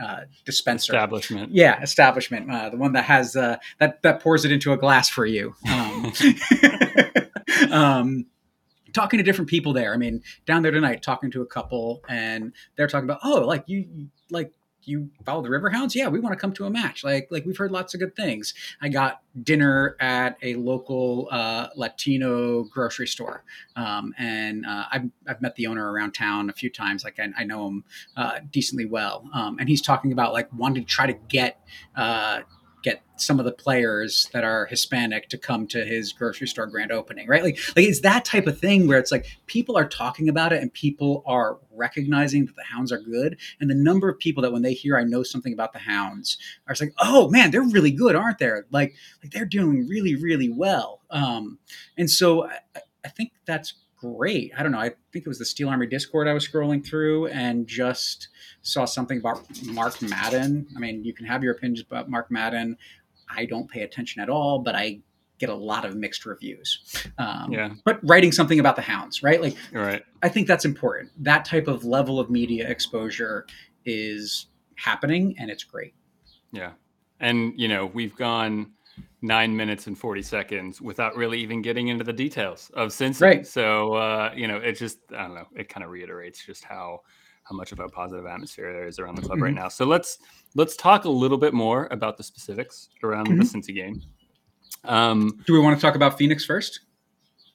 uh, 0.01 0.21
dispenser 0.45 0.93
establishment. 0.93 1.51
Yeah, 1.51 1.81
establishment. 1.81 2.49
Uh, 2.49 2.69
the 2.69 2.77
one 2.77 2.93
that 2.93 3.05
has 3.05 3.35
uh, 3.35 3.57
that 3.79 4.01
that 4.01 4.21
pours 4.21 4.45
it 4.45 4.51
into 4.51 4.73
a 4.73 4.77
glass 4.77 5.09
for 5.09 5.25
you. 5.25 5.55
Um, 5.69 6.13
um, 7.71 8.25
talking 8.93 9.17
to 9.17 9.23
different 9.23 9.49
people 9.49 9.73
there. 9.73 9.93
I 9.93 9.97
mean, 9.97 10.23
down 10.45 10.63
there 10.63 10.71
tonight, 10.71 11.01
talking 11.01 11.31
to 11.31 11.41
a 11.41 11.45
couple, 11.45 12.03
and 12.09 12.53
they're 12.75 12.87
talking 12.87 13.09
about, 13.09 13.19
oh, 13.23 13.41
like 13.41 13.63
you 13.67 14.09
like 14.29 14.51
you 14.85 15.09
follow 15.25 15.41
the 15.41 15.49
Riverhounds? 15.49 15.95
Yeah, 15.95 16.07
we 16.07 16.19
want 16.19 16.33
to 16.33 16.39
come 16.39 16.53
to 16.53 16.65
a 16.65 16.69
match. 16.69 17.03
Like 17.03 17.27
like 17.31 17.45
we've 17.45 17.57
heard 17.57 17.71
lots 17.71 17.93
of 17.93 17.99
good 17.99 18.15
things. 18.15 18.53
I 18.81 18.89
got 18.89 19.21
dinner 19.43 19.95
at 19.99 20.37
a 20.41 20.55
local 20.55 21.27
uh, 21.31 21.67
Latino 21.75 22.63
grocery 22.65 23.07
store, 23.07 23.43
um, 23.75 24.13
and 24.17 24.65
uh, 24.65 24.85
I've 24.91 25.09
I've 25.27 25.41
met 25.41 25.55
the 25.55 25.67
owner 25.67 25.91
around 25.91 26.13
town 26.13 26.49
a 26.49 26.53
few 26.53 26.69
times. 26.69 27.03
Like 27.03 27.19
I, 27.19 27.29
I 27.37 27.43
know 27.43 27.67
him 27.67 27.83
uh, 28.17 28.39
decently 28.51 28.85
well, 28.85 29.27
um, 29.33 29.57
and 29.59 29.69
he's 29.69 29.81
talking 29.81 30.11
about 30.11 30.33
like 30.33 30.49
wanting 30.53 30.83
to 30.83 30.89
try 30.89 31.07
to 31.07 31.13
get 31.27 31.59
uh, 31.95 32.41
get 32.83 33.03
some 33.17 33.39
of 33.39 33.45
the 33.45 33.51
players 33.51 34.29
that 34.33 34.43
are 34.43 34.65
Hispanic 34.65 35.29
to 35.29 35.37
come 35.37 35.67
to 35.67 35.85
his 35.85 36.11
grocery 36.11 36.47
store 36.47 36.65
grand 36.65 36.91
opening, 36.91 37.27
right? 37.27 37.43
Like, 37.43 37.59
like 37.75 37.85
it's 37.85 38.01
that 38.01 38.25
type 38.25 38.47
of 38.47 38.59
thing 38.59 38.87
where 38.87 38.97
it's 38.97 39.11
like 39.11 39.25
people 39.45 39.77
are 39.77 39.87
talking 39.87 40.27
about 40.27 40.53
it 40.53 40.61
and 40.61 40.73
people 40.73 41.23
are 41.25 41.59
recognizing 41.71 42.45
that 42.45 42.55
the 42.55 42.63
hounds 42.63 42.91
are 42.91 42.99
good. 42.99 43.37
And 43.59 43.69
the 43.69 43.75
number 43.75 44.09
of 44.09 44.17
people 44.17 44.41
that 44.43 44.51
when 44.51 44.63
they 44.63 44.73
hear 44.73 44.97
I 44.97 45.03
know 45.03 45.23
something 45.23 45.53
about 45.53 45.73
the 45.73 45.79
hounds 45.79 46.37
are 46.67 46.75
like, 46.79 46.93
oh 46.99 47.29
man, 47.29 47.51
they're 47.51 47.61
really 47.61 47.91
good, 47.91 48.15
aren't 48.15 48.39
they? 48.39 48.51
Like, 48.71 48.95
like 49.23 49.31
they're 49.31 49.45
doing 49.45 49.87
really, 49.87 50.15
really 50.15 50.49
well. 50.49 51.01
Um, 51.11 51.59
and 51.97 52.09
so 52.09 52.47
I, 52.47 52.57
I 53.05 53.09
think 53.09 53.31
that's 53.45 53.73
great. 54.01 54.51
I 54.57 54.63
don't 54.63 54.71
know. 54.71 54.79
I 54.79 54.89
think 55.13 55.25
it 55.25 55.27
was 55.27 55.39
the 55.39 55.45
Steel 55.45 55.69
Army 55.69 55.87
Discord 55.87 56.27
I 56.27 56.33
was 56.33 56.47
scrolling 56.47 56.85
through 56.85 57.27
and 57.27 57.67
just 57.67 58.29
saw 58.61 58.85
something 58.85 59.19
about 59.19 59.47
Mark 59.65 60.01
Madden. 60.01 60.67
I 60.75 60.79
mean, 60.79 61.03
you 61.03 61.13
can 61.13 61.25
have 61.25 61.43
your 61.43 61.53
opinions 61.53 61.81
about 61.81 62.09
Mark 62.09 62.31
Madden. 62.31 62.77
I 63.29 63.45
don't 63.45 63.69
pay 63.69 63.81
attention 63.81 64.21
at 64.21 64.29
all, 64.29 64.59
but 64.59 64.75
I 64.75 64.99
get 65.37 65.49
a 65.49 65.55
lot 65.55 65.85
of 65.85 65.95
mixed 65.95 66.25
reviews. 66.25 67.07
Um, 67.17 67.51
yeah. 67.51 67.69
But 67.85 67.99
writing 68.03 68.31
something 68.31 68.59
about 68.59 68.75
the 68.75 68.81
hounds, 68.81 69.23
right? 69.23 69.41
Like, 69.41 69.55
right. 69.71 70.03
I 70.21 70.29
think 70.29 70.47
that's 70.47 70.65
important. 70.65 71.11
That 71.17 71.45
type 71.45 71.67
of 71.67 71.83
level 71.83 72.19
of 72.19 72.29
media 72.29 72.67
exposure 72.67 73.45
is 73.85 74.47
happening, 74.75 75.35
and 75.37 75.49
it's 75.49 75.63
great. 75.63 75.93
Yeah, 76.51 76.71
and 77.19 77.53
you 77.55 77.67
know, 77.67 77.85
we've 77.85 78.15
gone 78.15 78.71
nine 79.21 79.55
minutes 79.55 79.87
and 79.87 79.97
40 79.97 80.21
seconds 80.21 80.81
without 80.81 81.15
really 81.15 81.39
even 81.39 81.61
getting 81.61 81.89
into 81.89 82.03
the 82.03 82.13
details 82.13 82.71
of 82.73 82.89
Cincy. 82.89 83.21
Right. 83.21 83.47
So, 83.47 83.93
uh, 83.93 84.31
you 84.35 84.47
know, 84.47 84.57
it 84.57 84.73
just, 84.73 84.99
I 85.15 85.23
don't 85.23 85.35
know, 85.35 85.47
it 85.55 85.69
kind 85.69 85.83
of 85.83 85.89
reiterates 85.89 86.45
just 86.45 86.63
how, 86.63 87.01
how 87.43 87.55
much 87.55 87.71
of 87.71 87.79
a 87.79 87.87
positive 87.87 88.25
atmosphere 88.25 88.73
there 88.73 88.87
is 88.87 88.99
around 88.99 89.15
the 89.15 89.21
club 89.21 89.35
mm-hmm. 89.35 89.43
right 89.43 89.53
now. 89.53 89.67
So 89.67 89.85
let's, 89.85 90.19
let's 90.55 90.75
talk 90.75 91.05
a 91.05 91.09
little 91.09 91.37
bit 91.37 91.53
more 91.53 91.87
about 91.91 92.17
the 92.17 92.23
specifics 92.23 92.89
around 93.03 93.27
mm-hmm. 93.27 93.39
the 93.39 93.43
Cincy 93.43 93.75
game. 93.75 94.01
Um, 94.83 95.41
Do 95.45 95.53
we 95.53 95.59
want 95.59 95.77
to 95.77 95.81
talk 95.81 95.95
about 95.95 96.17
Phoenix 96.17 96.43
first? 96.45 96.81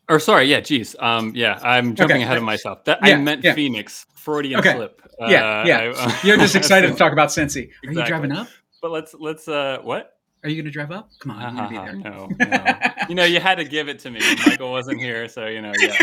Or 0.08 0.20
sorry, 0.20 0.44
yeah, 0.44 0.60
geez, 0.60 0.94
um, 1.00 1.32
yeah, 1.34 1.58
I'm 1.62 1.96
jumping 1.96 2.18
okay. 2.18 2.24
ahead 2.24 2.36
of 2.36 2.44
myself. 2.44 2.84
That 2.84 3.00
yeah, 3.02 3.14
I 3.14 3.16
meant 3.16 3.42
yeah. 3.42 3.54
Phoenix, 3.54 4.06
Freudian 4.14 4.60
okay. 4.60 4.74
slip. 4.74 5.02
Yeah, 5.18 5.60
uh, 5.60 5.64
yeah. 5.66 5.78
I, 5.78 5.88
uh, 5.88 6.12
You're 6.24 6.36
just 6.36 6.54
excited 6.54 6.92
to 6.92 6.94
talk 6.96 7.12
about 7.12 7.30
Cincy. 7.30 7.66
Are 7.66 7.90
exactly. 7.90 7.96
you 7.96 8.06
driving 8.06 8.32
up? 8.32 8.46
But 8.80 8.92
let's 8.92 9.14
let's 9.14 9.48
uh, 9.48 9.78
what? 9.82 10.15
Are 10.46 10.48
you 10.48 10.54
going 10.62 10.66
to 10.66 10.70
drive 10.70 10.92
up? 10.92 11.10
Come 11.18 11.32
on, 11.32 11.42
I'm 11.42 11.56
going 11.56 11.68
to 11.68 11.70
be 11.70 11.76
there. 11.76 11.96
no, 11.96 12.28
no. 12.38 12.90
you 13.08 13.16
know, 13.16 13.24
you 13.24 13.40
had 13.40 13.56
to 13.56 13.64
give 13.64 13.88
it 13.88 13.98
to 13.98 14.12
me. 14.12 14.20
Michael 14.46 14.70
wasn't 14.70 15.00
here, 15.00 15.26
so 15.28 15.46
you 15.48 15.60
know, 15.60 15.72
yeah. 15.76 15.98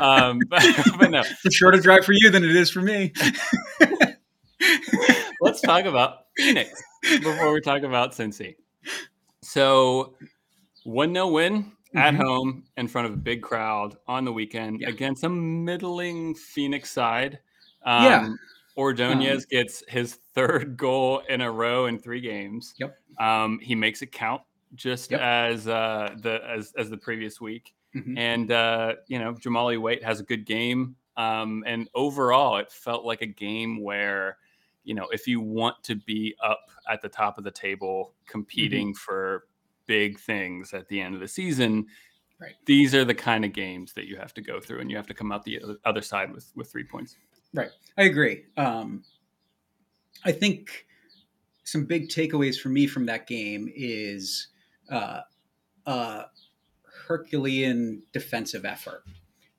um, 0.00 0.40
but, 0.48 0.62
but 0.98 1.10
no, 1.10 1.20
It's 1.20 1.44
a 1.44 1.50
shorter 1.50 1.78
drive 1.78 2.06
for 2.06 2.14
you 2.14 2.30
than 2.30 2.42
it 2.42 2.56
is 2.56 2.70
for 2.70 2.80
me. 2.80 3.12
let's 5.42 5.60
talk 5.60 5.84
about 5.84 6.20
Phoenix 6.38 6.82
before 7.02 7.52
we 7.52 7.60
talk 7.60 7.82
about 7.82 8.12
Cincy. 8.12 8.54
So, 9.42 10.14
one 10.84 11.12
no 11.12 11.28
win 11.28 11.72
at 11.94 12.14
Mhm. 12.14 12.16
home 12.16 12.64
in 12.78 12.88
front 12.88 13.08
of 13.08 13.12
a 13.12 13.16
big 13.18 13.42
crowd 13.42 13.94
on 14.06 14.24
the 14.24 14.32
weekend 14.32 14.80
Yeah. 14.80 14.88
against 14.88 15.22
a 15.22 15.28
middling 15.28 16.34
Phoenix 16.34 16.90
side. 16.90 17.40
Um, 17.84 18.04
Yeah. 18.04 18.28
Ordonez 18.78 19.44
gets 19.44 19.82
his 19.88 20.14
third 20.34 20.76
goal 20.76 21.20
in 21.28 21.40
a 21.40 21.50
row 21.50 21.86
in 21.86 21.98
three 21.98 22.20
games. 22.20 22.74
Yep. 22.78 22.96
Um, 23.18 23.58
he 23.60 23.74
makes 23.74 24.00
it 24.02 24.12
count 24.12 24.42
just 24.74 25.10
Yep. 25.10 25.20
as 25.20 25.66
uh, 25.68 26.14
the 26.20 26.40
as 26.48 26.72
as 26.78 26.88
the 26.88 26.96
previous 26.96 27.40
week. 27.40 27.74
Mhm. 27.94 28.16
And 28.18 28.52
uh, 28.52 28.94
you 29.08 29.18
know, 29.18 29.34
Jahmali 29.34 29.78
Waite 29.80 30.04
has 30.04 30.20
a 30.20 30.24
good 30.24 30.44
game. 30.46 30.94
Um, 31.16 31.64
and 31.66 31.88
overall, 31.94 32.58
it 32.58 32.70
felt 32.70 33.04
like 33.04 33.22
a 33.22 33.26
game 33.26 33.82
where, 33.82 34.38
you 34.84 34.94
know, 34.94 35.08
if 35.10 35.26
you 35.26 35.40
want 35.40 35.82
to 35.84 35.96
be 35.96 36.36
up 36.40 36.70
at 36.88 37.02
the 37.02 37.08
top 37.08 37.38
of 37.38 37.44
the 37.44 37.50
table, 37.50 38.14
competing 38.26 38.94
for 38.94 39.48
big 39.86 40.18
things 40.20 40.72
at 40.74 40.86
the 40.88 41.00
end 41.00 41.14
of 41.16 41.20
the 41.20 41.26
season, 41.26 41.86
Right. 42.40 42.54
these 42.66 42.94
are 42.94 43.04
the 43.04 43.16
kind 43.16 43.44
of 43.44 43.52
games 43.52 43.92
that 43.94 44.06
you 44.06 44.16
have 44.16 44.32
to 44.34 44.40
go 44.40 44.60
through, 44.60 44.78
and 44.80 44.88
you 44.90 44.96
have 44.96 45.08
to 45.08 45.14
come 45.14 45.32
out 45.32 45.42
the 45.42 45.60
other- 45.60 45.78
other 45.84 46.02
side 46.02 46.32
with 46.32 46.52
with 46.54 46.70
three 46.70 46.84
points. 46.84 47.16
I 47.96 48.04
agree. 48.04 48.44
Um, 48.56 49.04
I 50.24 50.32
think 50.32 50.86
some 51.64 51.84
big 51.84 52.08
takeaways 52.08 52.58
for 52.58 52.68
me 52.68 52.86
from 52.86 53.06
that 53.06 53.26
game 53.26 53.70
is 53.74 54.48
uh, 54.90 55.20
a 55.86 56.24
Herculean 57.06 58.02
defensive 58.12 58.64
effort 58.64 59.04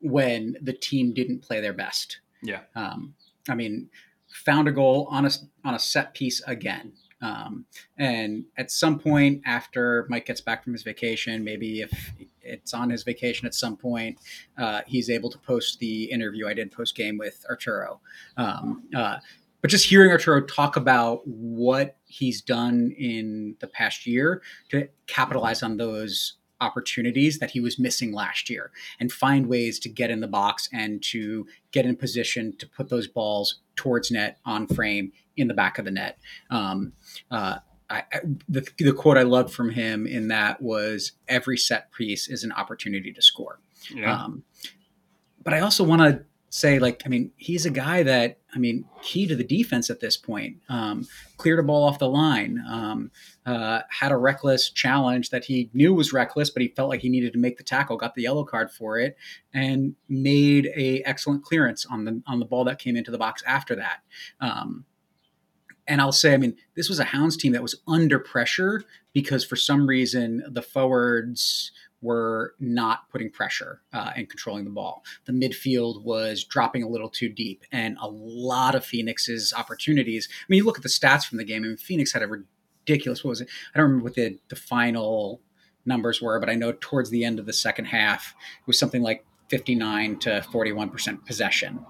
when 0.01 0.55
the 0.61 0.73
team 0.73 1.13
didn't 1.13 1.41
play 1.41 1.61
their 1.61 1.73
best. 1.73 2.19
Yeah. 2.41 2.61
Um, 2.75 3.15
I 3.47 3.55
mean, 3.55 3.89
found 4.27 4.67
a 4.67 4.71
goal 4.71 5.07
on 5.11 5.25
a 5.25 5.31
on 5.65 5.73
a 5.73 5.79
set 5.79 6.13
piece 6.13 6.41
again. 6.47 6.93
Um, 7.21 7.65
and 7.97 8.45
at 8.57 8.71
some 8.71 8.99
point 8.99 9.41
after 9.45 10.05
Mike 10.09 10.25
gets 10.25 10.41
back 10.41 10.63
from 10.63 10.73
his 10.73 10.83
vacation, 10.83 11.43
maybe 11.43 11.81
if 11.81 12.13
it's 12.41 12.73
on 12.73 12.89
his 12.89 13.03
vacation 13.03 13.45
at 13.45 13.53
some 13.53 13.75
point, 13.75 14.17
uh, 14.57 14.81
he's 14.87 15.09
able 15.09 15.29
to 15.29 15.37
post 15.39 15.79
the 15.79 16.05
interview 16.05 16.47
I 16.47 16.53
did 16.53 16.71
post 16.71 16.95
game 16.95 17.17
with 17.17 17.45
Arturo. 17.49 17.99
Um, 18.37 18.83
uh, 18.95 19.17
but 19.61 19.69
just 19.69 19.85
hearing 19.85 20.11
Arturo 20.11 20.41
talk 20.41 20.77
about 20.77 21.27
what 21.27 21.97
he's 22.05 22.41
done 22.41 22.95
in 22.97 23.55
the 23.59 23.67
past 23.67 24.07
year 24.07 24.41
to 24.69 24.87
capitalize 25.07 25.63
on 25.63 25.75
those 25.75 26.35
opportunities 26.61 27.39
that 27.39 27.51
he 27.51 27.59
was 27.59 27.79
missing 27.79 28.11
last 28.13 28.49
year 28.49 28.71
and 28.99 29.11
find 29.11 29.47
ways 29.47 29.79
to 29.79 29.89
get 29.89 30.09
in 30.09 30.19
the 30.19 30.27
box 30.27 30.69
and 30.73 31.01
to 31.03 31.47
get 31.71 31.85
in 31.85 31.95
position 31.95 32.55
to 32.57 32.67
put 32.67 32.89
those 32.89 33.07
balls 33.07 33.61
towards 33.75 34.11
net 34.11 34.37
on 34.45 34.67
frame 34.67 35.11
in 35.37 35.47
the 35.47 35.53
back 35.53 35.77
of 35.77 35.85
the 35.85 35.91
net. 35.91 36.19
Um, 36.49 36.93
uh, 37.31 37.59
I, 37.89 38.03
I, 38.11 38.19
the, 38.47 38.67
the 38.77 38.93
quote 38.93 39.17
I 39.17 39.23
loved 39.23 39.53
from 39.53 39.71
him 39.71 40.05
in 40.05 40.27
that 40.27 40.61
was 40.61 41.13
every 41.27 41.57
set 41.57 41.91
piece 41.91 42.27
is 42.27 42.43
an 42.43 42.51
opportunity 42.51 43.11
to 43.11 43.21
score. 43.21 43.59
Yeah. 43.93 44.13
Um, 44.13 44.43
but 45.43 45.53
I 45.53 45.61
also 45.61 45.83
want 45.83 46.01
to 46.01 46.23
say, 46.49 46.79
like, 46.79 47.03
I 47.05 47.09
mean, 47.09 47.31
he's 47.37 47.65
a 47.65 47.69
guy 47.69 48.03
that, 48.03 48.39
I 48.53 48.59
mean, 48.59 48.85
key 49.01 49.27
to 49.27 49.35
the 49.35 49.43
defense 49.43 49.89
at 49.89 49.99
this 49.99 50.17
point. 50.17 50.57
Um, 50.67 51.07
cleared 51.37 51.59
a 51.59 51.63
ball 51.63 51.87
off 51.87 51.99
the 51.99 52.09
line, 52.09 52.63
um, 52.67 53.11
uh, 53.45 53.81
had 53.89 54.11
a 54.11 54.17
reckless 54.17 54.69
challenge 54.69 55.29
that 55.29 55.45
he 55.45 55.69
knew 55.73 55.93
was 55.93 56.11
reckless, 56.11 56.49
but 56.49 56.61
he 56.61 56.69
felt 56.69 56.89
like 56.89 57.01
he 57.01 57.09
needed 57.09 57.33
to 57.33 57.39
make 57.39 57.57
the 57.57 57.63
tackle, 57.63 57.97
got 57.97 58.15
the 58.15 58.23
yellow 58.23 58.43
card 58.43 58.71
for 58.71 58.97
it, 58.97 59.15
and 59.53 59.95
made 60.07 60.67
a 60.75 61.01
excellent 61.05 61.43
clearance 61.43 61.85
on 61.85 62.05
the 62.05 62.21
on 62.25 62.39
the 62.39 62.45
ball 62.45 62.63
that 62.65 62.79
came 62.79 62.95
into 62.95 63.11
the 63.11 63.17
box 63.17 63.43
after 63.45 63.75
that. 63.75 63.99
Um, 64.41 64.85
and 65.87 65.99
I'll 65.99 66.11
say, 66.11 66.33
I 66.35 66.37
mean, 66.37 66.55
this 66.75 66.87
was 66.87 66.99
a 66.99 67.03
Hounds 67.03 67.35
team 67.35 67.53
that 67.53 67.63
was 67.63 67.81
under 67.87 68.19
pressure 68.19 68.83
because 69.11 69.43
for 69.43 69.55
some 69.55 69.87
reason 69.87 70.43
the 70.47 70.61
forwards 70.61 71.71
were 72.01 72.55
not 72.59 73.09
putting 73.09 73.29
pressure 73.29 73.81
uh, 73.93 74.11
and 74.15 74.29
controlling 74.29 74.63
the 74.63 74.69
ball. 74.71 75.03
The 75.25 75.33
midfield 75.33 76.03
was 76.03 76.43
dropping 76.43 76.83
a 76.83 76.87
little 76.87 77.09
too 77.09 77.29
deep, 77.29 77.63
and 77.71 77.97
a 78.01 78.07
lot 78.07 78.75
of 78.75 78.85
Phoenix's 78.85 79.53
opportunities. 79.53 80.27
I 80.31 80.45
mean, 80.47 80.57
you 80.57 80.65
look 80.65 80.77
at 80.77 80.83
the 80.83 80.89
stats 80.89 81.25
from 81.25 81.37
the 81.37 81.43
game. 81.43 81.63
I 81.63 81.67
mean, 81.67 81.77
Phoenix 81.77 82.13
had 82.13 82.23
a 82.23 82.27
ridiculous. 82.27 83.23
What 83.23 83.31
was 83.31 83.41
it? 83.41 83.49
I 83.73 83.77
don't 83.77 83.87
remember 83.87 84.03
what 84.05 84.15
the 84.15 84.39
the 84.47 84.55
final 84.55 85.41
numbers 85.85 86.21
were, 86.21 86.39
but 86.39 86.49
I 86.49 86.55
know 86.55 86.73
towards 86.79 87.09
the 87.09 87.25
end 87.25 87.39
of 87.39 87.45
the 87.45 87.53
second 87.53 87.85
half, 87.85 88.33
it 88.61 88.67
was 88.67 88.79
something 88.79 89.01
like 89.01 89.25
fifty 89.49 89.75
nine 89.75 90.17
to 90.19 90.41
forty 90.51 90.71
one 90.71 90.89
percent 90.89 91.25
possession. 91.25 91.85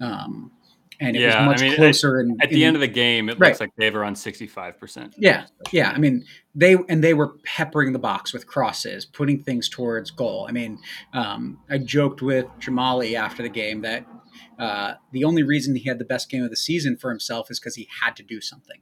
Um, 0.00 0.52
and 1.00 1.16
it 1.16 1.20
Yeah, 1.22 1.38
I 1.44 1.46
was 1.48 1.60
much 1.60 1.68
mean, 1.68 1.76
closer. 1.76 2.20
in, 2.20 2.36
At 2.40 2.50
the 2.50 2.62
in- 2.62 2.68
end 2.68 2.76
of 2.76 2.80
the 2.80 2.88
game, 2.88 3.28
it 3.28 3.38
Right. 3.38 3.48
looks 3.48 3.60
like 3.60 3.70
they 3.76 3.84
have 3.84 3.96
around 3.96 4.16
sixty-five 4.16 4.78
percent. 4.78 5.14
yeah, 5.18 5.46
yeah. 5.72 5.90
I 5.90 5.98
mean, 5.98 6.24
they 6.54 6.76
and 6.88 7.02
they 7.04 7.14
were 7.14 7.34
peppering 7.44 7.92
the 7.92 7.98
box 7.98 8.32
with 8.32 8.46
crosses, 8.46 9.04
putting 9.04 9.42
things 9.42 9.68
towards 9.68 10.10
goal. 10.10 10.46
I 10.48 10.52
mean, 10.52 10.78
um, 11.12 11.58
I 11.70 11.78
joked 11.78 12.22
with 12.22 12.46
Jahmali 12.60 13.14
after 13.14 13.42
the 13.42 13.48
game 13.48 13.82
that 13.82 14.06
uh, 14.58 14.94
the 15.12 15.24
only 15.24 15.42
reason 15.42 15.74
he 15.76 15.84
had 15.88 15.98
the 15.98 16.04
best 16.04 16.28
game 16.30 16.42
of 16.42 16.50
the 16.50 16.56
season 16.56 16.96
for 16.96 17.10
himself 17.10 17.50
is 17.50 17.60
because 17.60 17.76
he 17.76 17.88
had 18.02 18.16
to 18.16 18.22
do 18.22 18.40
something. 18.40 18.80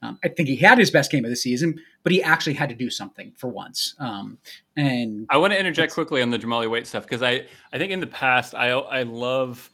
Um, 0.00 0.18
I 0.24 0.28
think 0.28 0.48
he 0.48 0.56
had 0.56 0.78
his 0.78 0.90
best 0.90 1.10
game 1.10 1.24
of 1.24 1.30
the 1.30 1.36
season, 1.36 1.78
but 2.02 2.12
he 2.12 2.22
actually 2.22 2.54
had 2.54 2.68
to 2.70 2.74
do 2.74 2.88
something 2.88 3.32
for 3.36 3.48
once. 3.48 3.94
Um, 3.98 4.38
and 4.76 5.26
I 5.28 5.36
want 5.36 5.52
to 5.52 5.58
interject 5.58 5.92
quickly 5.92 6.22
on 6.22 6.30
the 6.30 6.38
Jahmali 6.38 6.70
Waite 6.70 6.86
stuff 6.86 7.02
because 7.02 7.22
I, 7.22 7.44
I 7.72 7.78
think 7.78 7.92
in 7.92 8.00
the 8.00 8.06
past 8.06 8.54
I 8.54 8.70
I 8.70 9.02
love 9.02 9.70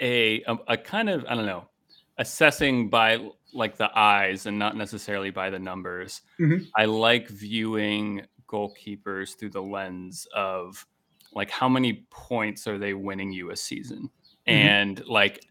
a, 0.00 0.42
a 0.44 0.56
a 0.68 0.76
kind 0.76 1.08
of 1.10 1.24
I 1.28 1.34
don't 1.34 1.46
know 1.46 1.68
assessing 2.18 2.88
by 2.90 3.18
like 3.52 3.76
the 3.76 3.90
eyes 3.98 4.46
and 4.46 4.58
not 4.58 4.76
necessarily 4.76 5.30
by 5.30 5.50
the 5.50 5.58
numbers. 5.58 6.22
Mhm. 6.38 6.68
I 6.76 6.84
like 6.84 7.28
viewing 7.28 8.22
goalkeepers 8.46 9.36
through 9.38 9.50
the 9.50 9.62
lens 9.62 10.26
of 10.34 10.86
like 11.32 11.50
how 11.50 11.68
many 11.68 12.06
points 12.10 12.66
are 12.66 12.78
they 12.78 12.94
winning 12.94 13.32
you 13.32 13.50
a 13.50 13.56
season, 13.56 14.10
Mhm. 14.46 14.52
and 14.52 15.06
like 15.06 15.46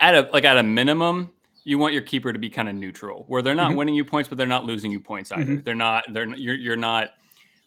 at 0.00 0.14
a 0.14 0.28
like 0.32 0.44
at 0.44 0.58
a 0.58 0.62
minimum. 0.62 1.30
You 1.64 1.78
want 1.78 1.92
your 1.92 2.02
keeper 2.02 2.32
to 2.32 2.38
be 2.38 2.48
kind 2.48 2.68
of 2.68 2.74
neutral, 2.76 3.24
where 3.28 3.42
they're 3.42 3.54
not 3.54 3.72
Mhm. 3.72 3.76
winning 3.76 3.94
you 3.94 4.04
points, 4.04 4.28
but 4.28 4.38
they're 4.38 4.46
not 4.46 4.64
losing 4.64 4.90
you 4.90 5.00
points 5.00 5.30
either. 5.32 5.44
Mhm. 5.56 5.64
They're 5.64 5.74
not. 5.74 6.04
They're 6.12 6.26
you're 6.34 6.54
you're 6.54 6.76
not 6.76 7.10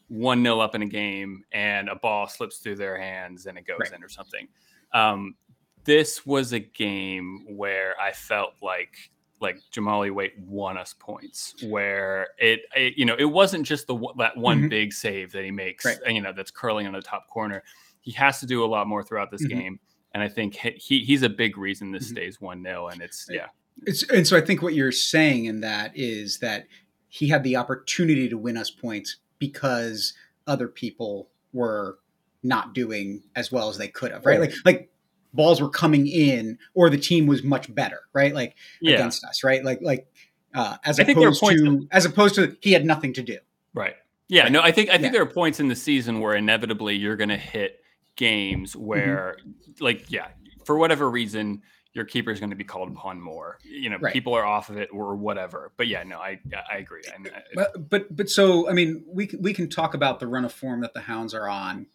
one 0.08 0.42
nil 0.44 0.60
up 0.60 0.76
in 0.76 0.82
a 0.82 0.86
game 0.88 1.44
and 1.52 1.88
a 1.88 1.96
ball 1.96 2.28
slips 2.28 2.58
through 2.60 2.76
their 2.76 3.00
hands 3.00 3.46
and 3.46 3.58
it 3.58 3.66
goes 3.66 3.78
Right. 3.80 3.94
in 3.94 4.04
or 4.04 4.10
something. 4.10 4.48
Um, 4.94 5.36
this 5.84 6.26
was 6.26 6.54
a 6.54 6.60
game 6.60 7.46
where 7.50 8.00
I 8.00 8.12
felt 8.12 8.54
like 8.62 8.96
like 9.40 9.58
Jahmali 9.74 10.12
Waite 10.14 10.38
won 10.40 10.78
us 10.78 10.94
points. 11.00 11.56
Where 11.64 12.28
it, 12.38 12.62
it 12.76 12.94
you 12.98 13.06
know 13.06 13.16
it 13.18 13.26
wasn't 13.26 13.66
just 13.66 13.88
the 13.88 13.98
that 14.18 14.38
one 14.38 14.64
Mhm. 14.64 14.70
big 14.70 14.94
save 14.94 15.32
that 15.32 15.44
he 15.44 15.52
makes, 15.52 15.84
Right. 15.86 15.98
you 16.08 16.22
know, 16.22 16.32
that's 16.32 16.52
curling 16.52 16.86
on 16.88 16.94
the 16.94 17.02
top 17.02 17.28
corner. 17.28 17.64
He 18.02 18.12
has 18.12 18.40
to 18.42 18.46
do 18.46 18.64
a 18.64 18.68
lot 18.68 18.88
more 18.88 19.04
throughout 19.04 19.32
this 19.32 19.44
Mhm. 19.46 19.50
game. 19.50 19.80
And 20.14 20.22
I 20.22 20.28
think 20.28 20.56
he, 20.56 20.72
he 20.72 21.04
he's 21.04 21.24
a 21.24 21.30
big 21.30 21.58
reason 21.58 21.92
this 21.92 22.06
Mhm. 22.08 22.12
stays 22.12 22.42
one 22.42 22.62
0 22.64 22.88
and 22.90 23.02
it's 23.02 23.28
yeah 23.32 23.48
It's, 23.88 24.04
and 24.10 24.28
so 24.28 24.38
I 24.38 24.42
think 24.42 24.62
what 24.62 24.76
you're 24.76 24.92
saying 24.92 25.46
in 25.46 25.62
that 25.62 25.92
is 25.96 26.38
that 26.40 26.68
he 27.08 27.28
had 27.30 27.44
the 27.44 27.56
opportunity 27.56 28.30
to 28.30 28.38
win 28.38 28.58
us 28.58 28.70
points 28.70 29.18
because 29.40 30.14
other 30.46 30.68
people 30.68 31.30
were 31.52 31.98
not 32.44 32.74
doing 32.76 33.24
as 33.36 33.52
well 33.52 33.70
as 33.70 33.78
they 33.78 33.88
could 33.88 34.12
have, 34.12 34.26
right? 34.26 34.40
Right. 34.40 34.52
Like 34.52 34.66
like 34.66 34.91
balls 35.34 35.62
were 35.62 35.70
coming 35.70 36.08
in 36.08 36.58
or 36.74 36.90
the 36.90 36.98
team 36.98 37.26
was 37.28 37.44
much 37.44 37.74
better, 37.74 38.02
right? 38.14 38.34
Like 38.34 38.56
yeah 38.82 38.96
against 38.96 39.24
us, 39.24 39.44
right? 39.44 39.64
Like 39.64 39.80
like 39.82 40.08
uh, 40.54 40.78
as 40.84 41.00
I 41.00 41.04
think 41.06 41.18
there 41.20 41.30
are 41.30 41.32
opposed 41.32 41.58
to 41.58 41.88
as 41.92 42.06
opposed 42.06 42.36
to 42.36 42.58
he 42.62 42.74
had 42.74 42.86
nothing 42.86 43.14
to 43.14 43.24
do. 43.24 43.38
Right. 43.74 43.96
Yeah. 44.28 44.44
Right. 44.44 44.52
No, 44.52 44.62
I 44.62 44.72
think 44.72 44.90
I 44.90 44.94
think 44.94 45.06
Yeah. 45.06 45.12
there 45.12 45.22
are 45.24 45.34
points 45.34 45.60
in 45.60 45.68
the 45.68 45.76
season 45.76 46.20
where 46.20 46.36
inevitably 46.36 46.96
you're 46.96 47.16
going 47.18 47.30
to 47.30 47.38
hit 47.38 47.80
games 48.16 48.74
Mm-hmm. 48.74 48.86
where, 48.86 49.38
like, 49.80 50.12
yeah, 50.12 50.28
for 50.66 50.78
whatever 50.78 51.10
reason, 51.10 51.62
your 51.94 52.06
keeper 52.06 52.32
is 52.32 52.40
going 52.40 52.50
to 52.52 52.56
be 52.56 52.64
called 52.64 52.90
upon 52.90 53.20
more. 53.22 53.58
You 53.64 53.90
know, 53.90 53.98
Right. 53.98 54.14
people 54.14 54.34
are 54.34 54.46
off 54.46 54.70
of 54.70 54.78
it 54.78 54.90
or 54.94 55.16
whatever. 55.16 55.72
But 55.78 55.88
yeah, 55.88 56.04
no, 56.04 56.18
I 56.18 56.40
I 56.72 56.78
agree. 56.78 57.02
I, 57.08 57.16
I, 57.30 57.42
But 57.56 57.90
but 57.90 58.16
but 58.16 58.30
so 58.30 58.70
I 58.70 58.74
mean 58.74 59.04
we 59.08 59.28
can, 59.28 59.42
we 59.42 59.54
can 59.54 59.70
talk 59.70 59.94
about 59.94 60.20
the 60.20 60.28
run 60.28 60.44
of 60.46 60.52
form 60.54 60.82
that 60.82 60.94
the 60.94 61.02
Hounds 61.02 61.34
are 61.34 61.48
on, 61.50 61.88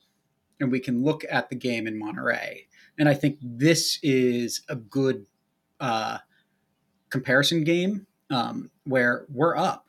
and 0.60 0.70
we 0.72 0.80
can 0.80 1.02
look 1.02 1.24
at 1.30 1.48
the 1.50 1.56
game 1.56 1.86
in 1.86 1.98
Monterey, 1.98 2.65
and 2.98 3.08
I 3.08 3.14
think 3.14 3.38
this 3.40 3.98
is 4.02 4.62
a 4.68 4.76
good 4.76 5.26
uh, 5.80 6.18
comparison 7.10 7.64
game 7.64 8.06
um, 8.30 8.70
where 8.84 9.26
we're 9.32 9.56
up 9.56 9.86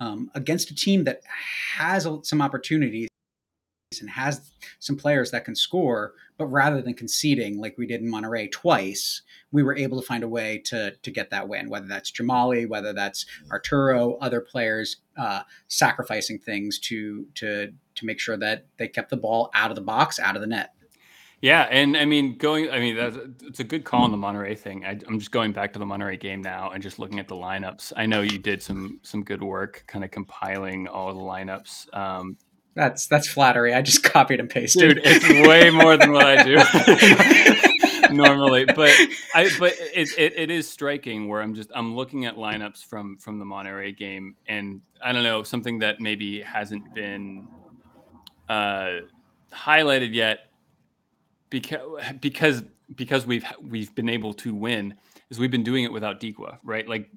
um, 0.00 0.30
against 0.34 0.70
a 0.70 0.74
team 0.74 1.04
that 1.04 1.20
has 1.76 2.06
some 2.22 2.42
opportunities 2.42 3.08
and 4.00 4.10
has 4.10 4.50
some 4.80 4.96
players 4.96 5.30
that 5.30 5.44
can 5.44 5.54
score, 5.54 6.14
but 6.36 6.46
rather 6.46 6.82
than 6.82 6.94
conceding 6.94 7.60
like 7.60 7.78
we 7.78 7.86
did 7.86 8.00
in 8.00 8.10
Monterey 8.10 8.48
twice, 8.48 9.22
we 9.52 9.62
were 9.62 9.76
able 9.76 10.00
to 10.00 10.06
find 10.06 10.24
a 10.24 10.28
way 10.28 10.58
to 10.66 10.92
to 11.02 11.10
get 11.10 11.30
that 11.30 11.48
win. 11.48 11.68
Whether 11.68 11.86
that's 11.86 12.10
Jahmali, 12.10 12.68
whether 12.68 12.92
that's 12.92 13.26
Arturo, 13.50 14.16
other 14.16 14.40
players 14.40 14.96
uh, 15.16 15.42
sacrificing 15.68 16.38
things 16.38 16.78
to 16.80 17.26
to 17.36 17.72
to 17.94 18.06
make 18.06 18.18
sure 18.18 18.36
that 18.36 18.66
they 18.78 18.88
kept 18.88 19.10
the 19.10 19.16
ball 19.16 19.50
out 19.54 19.70
of 19.70 19.76
the 19.76 19.82
box, 19.82 20.18
out 20.18 20.34
of 20.34 20.40
the 20.40 20.48
net. 20.48 20.74
Yeah, 21.44 21.68
and 21.70 21.94
I 21.94 22.06
mean, 22.06 22.38
going. 22.38 22.70
I 22.70 22.78
mean, 22.78 22.96
that's 22.96 23.18
it's 23.42 23.60
a 23.60 23.64
good 23.64 23.84
call 23.84 24.04
on 24.04 24.10
the 24.10 24.16
Monterey 24.16 24.54
thing. 24.54 24.86
I, 24.86 24.92
am 25.06 25.18
just 25.18 25.30
going 25.30 25.52
back 25.52 25.74
to 25.74 25.78
the 25.78 25.84
Monterey 25.84 26.16
game 26.16 26.40
now 26.40 26.70
and 26.70 26.82
just 26.82 26.98
looking 26.98 27.18
at 27.18 27.28
the 27.28 27.34
lineups. 27.34 27.92
I 27.94 28.06
know 28.06 28.22
you 28.22 28.38
did 28.38 28.62
some 28.62 28.98
some 29.02 29.22
good 29.22 29.42
work, 29.42 29.84
kind 29.86 30.06
of 30.06 30.10
compiling 30.10 30.88
all 30.88 31.12
the 31.12 31.20
lineups. 31.20 31.94
Um, 31.94 32.38
that's 32.74 33.08
that's 33.08 33.28
flattery. 33.28 33.74
I 33.74 33.82
just 33.82 34.02
copied 34.10 34.40
and 34.40 34.48
pasted. 34.48 34.94
Dude, 34.94 35.02
it's 35.04 35.46
way 35.46 35.68
more 35.68 35.98
than 35.98 36.12
what 36.12 36.24
I 36.24 36.44
do 36.44 38.14
normally. 38.14 38.64
But 38.64 38.92
I 39.34 39.50
but 39.58 39.74
it, 39.78 40.08
it, 40.16 40.32
it 40.38 40.50
is 40.50 40.66
striking 40.66 41.28
where 41.28 41.42
I'm 41.42 41.54
just 41.54 41.70
I'm 41.74 41.94
looking 41.94 42.24
at 42.24 42.36
lineups 42.36 42.86
from 42.86 43.18
from 43.18 43.38
the 43.38 43.44
Monterey 43.44 43.92
game 43.92 44.36
and 44.48 44.80
I 45.04 45.12
don't 45.12 45.22
know 45.24 45.42
something 45.42 45.80
that 45.80 46.00
maybe 46.00 46.40
hasn't 46.40 46.94
been 46.94 47.48
uh, 48.48 49.00
highlighted 49.52 50.14
yet 50.14 50.38
because 51.50 51.80
because 52.20 52.62
because 52.94 53.26
we've 53.26 53.44
we've 53.60 53.94
been 53.94 54.08
able 54.08 54.34
to 54.34 54.54
win 54.54 54.94
is 55.30 55.38
we've 55.38 55.50
been 55.50 55.62
doing 55.62 55.84
it 55.84 55.92
without 55.92 56.20
Dikwa, 56.20 56.58
right? 56.62 56.88
Like 56.88 57.10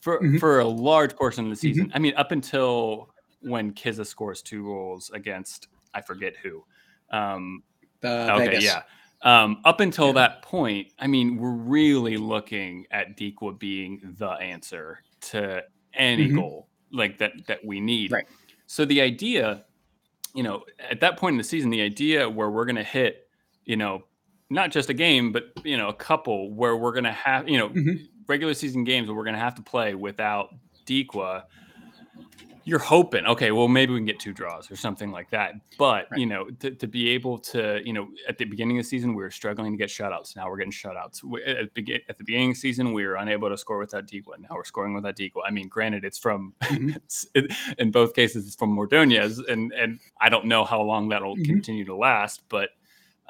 for 0.00 0.20
mm-hmm. 0.20 0.38
for 0.38 0.60
a 0.60 0.66
large 0.66 1.16
portion 1.16 1.44
of 1.44 1.50
the 1.50 1.56
season. 1.56 1.86
Mm-hmm. 1.86 1.96
I 1.96 1.98
mean, 1.98 2.14
up 2.16 2.32
until 2.32 3.10
when 3.40 3.72
Kizza 3.72 4.06
scores 4.06 4.42
two 4.42 4.64
goals 4.64 5.10
against 5.14 5.68
I 5.94 6.00
forget 6.00 6.34
who. 6.42 6.64
Um, 7.10 7.62
okay, 8.04 8.46
Vegas. 8.46 8.64
yeah. 8.64 8.82
Um, 9.22 9.60
up 9.64 9.80
until 9.80 10.08
yeah. 10.08 10.12
that 10.14 10.42
point, 10.42 10.88
I 10.98 11.06
mean, 11.06 11.36
we're 11.36 11.50
really 11.52 12.16
looking 12.16 12.86
at 12.90 13.16
Dikwa 13.16 13.58
being 13.58 14.14
the 14.18 14.30
answer 14.30 14.98
to 15.22 15.62
any 15.94 16.26
mm-hmm. 16.26 16.38
goal 16.38 16.68
like 16.90 17.18
that 17.18 17.32
that 17.46 17.64
we 17.64 17.80
need. 17.80 18.12
Right. 18.12 18.26
So 18.66 18.84
the 18.84 19.00
idea, 19.00 19.64
you 20.34 20.42
know, 20.42 20.64
at 20.90 21.00
that 21.00 21.18
point 21.18 21.34
in 21.34 21.38
the 21.38 21.44
season, 21.44 21.70
the 21.70 21.82
idea 21.82 22.28
where 22.28 22.50
we're 22.50 22.64
going 22.64 22.76
to 22.76 22.82
hit, 22.82 23.21
you 23.64 23.76
know, 23.76 24.04
not 24.50 24.70
just 24.70 24.90
a 24.90 24.94
game, 24.94 25.32
but 25.32 25.52
you 25.64 25.76
know, 25.76 25.88
a 25.88 25.94
couple 25.94 26.52
where 26.52 26.76
we're 26.76 26.92
going 26.92 27.04
to 27.04 27.12
have, 27.12 27.48
you 27.48 27.58
know, 27.58 27.68
mm-hmm. 27.70 28.04
regular 28.26 28.54
season 28.54 28.84
games 28.84 29.08
where 29.08 29.16
we're 29.16 29.24
going 29.24 29.34
to 29.34 29.40
have 29.40 29.54
to 29.56 29.62
play 29.62 29.94
without 29.94 30.54
Dikwa 30.86 31.44
you're 32.64 32.78
hoping, 32.78 33.26
okay, 33.26 33.50
well, 33.50 33.66
maybe 33.66 33.92
we 33.92 33.98
can 33.98 34.06
get 34.06 34.20
two 34.20 34.32
draws 34.32 34.70
or 34.70 34.76
something 34.76 35.10
like 35.10 35.30
that. 35.30 35.54
But, 35.78 36.06
right. 36.10 36.20
you 36.20 36.26
know, 36.26 36.48
to, 36.60 36.70
to, 36.70 36.86
be 36.86 37.10
able 37.10 37.38
to, 37.38 37.80
you 37.84 37.92
know, 37.92 38.08
at 38.28 38.38
the 38.38 38.44
beginning 38.44 38.78
of 38.78 38.84
the 38.84 38.88
season, 38.88 39.14
we 39.14 39.22
were 39.22 39.30
struggling 39.30 39.72
to 39.72 39.78
get 39.78 39.88
shutouts. 39.88 40.36
Now 40.36 40.48
we're 40.48 40.58
getting 40.58 40.72
shutouts. 40.72 41.22
At, 41.46 41.74
the, 41.74 42.02
at 42.08 42.18
the 42.18 42.24
beginning 42.24 42.50
of 42.50 42.56
the 42.56 42.60
season, 42.60 42.92
we 42.92 43.04
were 43.04 43.16
unable 43.16 43.48
to 43.48 43.56
score 43.56 43.78
without 43.78 44.06
Dikwa. 44.06 44.38
Now 44.38 44.50
we're 44.52 44.64
scoring 44.64 44.94
without 44.94 45.16
Dikwa. 45.16 45.42
I 45.44 45.50
mean, 45.50 45.68
granted, 45.68 46.04
it's 46.04 46.18
from, 46.18 46.54
mm-hmm. 46.62 46.90
it's, 46.96 47.26
it, 47.34 47.52
in 47.78 47.90
both 47.90 48.14
cases, 48.14 48.46
it's 48.46 48.56
from 48.56 48.78
Ordonez. 48.78 49.38
And, 49.38 49.72
and 49.72 49.98
I 50.20 50.28
don't 50.28 50.46
know 50.46 50.64
how 50.64 50.80
long 50.82 51.08
that'll 51.08 51.34
mm-hmm. 51.34 51.44
continue 51.44 51.84
to 51.86 51.96
last, 51.96 52.42
but 52.48 52.70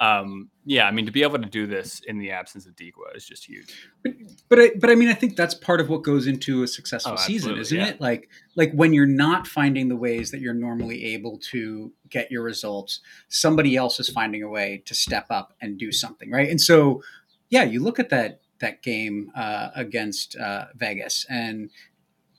um, 0.03 0.49
yeah, 0.65 0.85
I 0.85 0.91
mean, 0.91 1.05
to 1.05 1.13
be 1.13 1.23
able 1.23 1.39
to 1.39 1.47
do 1.49 1.65
this 1.65 2.01
in 2.05 2.19
the 2.19 2.31
absence 2.31 2.65
of 2.65 2.75
Dikwa 2.75 3.15
is 3.15 3.25
just 3.25 3.45
huge. 3.45 3.73
But 4.03 4.13
but 4.49 4.59
I, 4.59 4.71
but 4.77 4.89
I 4.89 4.95
mean, 4.95 5.07
I 5.07 5.13
think 5.13 5.37
that's 5.37 5.53
part 5.53 5.79
of 5.79 5.87
what 5.87 6.03
goes 6.03 6.27
into 6.27 6.61
a 6.63 6.67
successful 6.67 7.13
oh, 7.13 7.21
season, 7.21 7.57
isn't 7.57 7.77
yeah. 7.77 7.87
it? 7.87 8.01
Like 8.01 8.29
like 8.55 8.73
when 8.73 8.93
you're 8.93 9.05
not 9.05 9.47
finding 9.47 9.87
the 9.87 9.95
ways 9.95 10.31
that 10.31 10.41
you're 10.41 10.53
normally 10.53 11.05
able 11.05 11.39
to 11.51 11.93
get 12.09 12.29
your 12.31 12.43
results, 12.43 12.99
somebody 13.29 13.77
else 13.77 13.97
is 13.97 14.09
finding 14.09 14.43
a 14.43 14.49
way 14.49 14.83
to 14.85 14.93
step 14.93 15.27
up 15.29 15.53
and 15.61 15.77
do 15.77 15.91
something, 15.93 16.29
right? 16.29 16.49
And 16.49 16.59
so, 16.59 17.01
yeah, 17.49 17.63
you 17.63 17.81
look 17.81 17.97
at 17.97 18.09
that 18.09 18.41
that 18.59 18.83
game 18.83 19.31
uh, 19.35 19.69
against 19.73 20.35
uh, 20.35 20.65
Vegas, 20.75 21.25
and 21.29 21.69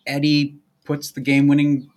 Eddie 0.06 0.58
puts 0.84 1.12
the 1.12 1.20
game-winning 1.22 1.90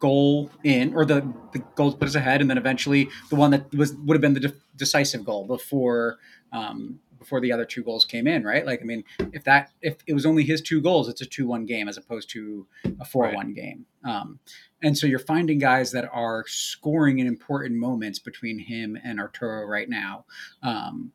goal 0.00 0.50
in, 0.64 0.94
or 0.94 1.04
the 1.04 1.32
the 1.52 1.60
goal 1.76 1.92
put 1.92 2.08
us 2.08 2.14
ahead, 2.14 2.40
and 2.40 2.50
then 2.50 2.58
eventually 2.58 3.08
the 3.28 3.36
one 3.36 3.52
that 3.52 3.72
was 3.74 3.94
would 3.94 4.14
have 4.14 4.22
been 4.22 4.34
the 4.34 4.40
de- 4.40 4.54
decisive 4.76 5.24
goal 5.24 5.46
before 5.46 6.18
um, 6.52 6.98
before 7.20 7.40
the 7.40 7.52
other 7.52 7.64
two 7.64 7.84
goals 7.84 8.04
came 8.04 8.26
in, 8.26 8.42
right? 8.42 8.66
Like, 8.66 8.80
I 8.80 8.84
mean, 8.84 9.04
if 9.32 9.44
that 9.44 9.70
if 9.80 9.98
it 10.06 10.14
was 10.14 10.26
only 10.26 10.42
his 10.42 10.60
two 10.60 10.80
goals, 10.80 11.08
it's 11.08 11.20
a 11.20 11.26
two 11.26 11.46
one 11.46 11.66
game 11.66 11.86
as 11.86 11.96
opposed 11.96 12.30
to 12.30 12.66
a 12.98 13.04
four 13.04 13.30
one 13.32 13.48
right. 13.48 13.54
game. 13.54 13.86
Um, 14.04 14.40
and 14.82 14.96
so 14.96 15.06
you're 15.06 15.18
finding 15.20 15.58
guys 15.58 15.92
that 15.92 16.08
are 16.12 16.44
scoring 16.48 17.18
in 17.18 17.26
important 17.26 17.76
moments 17.76 18.18
between 18.18 18.58
him 18.58 18.98
and 19.04 19.20
Arturo 19.20 19.66
right 19.66 19.88
now. 19.88 20.24
Um, 20.62 21.12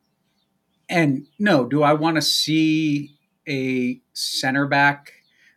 and 0.88 1.26
no, 1.38 1.66
do 1.66 1.82
I 1.82 1.92
want 1.92 2.14
to 2.14 2.22
see 2.22 3.16
a 3.48 4.00
center 4.12 4.66
back 4.66 5.12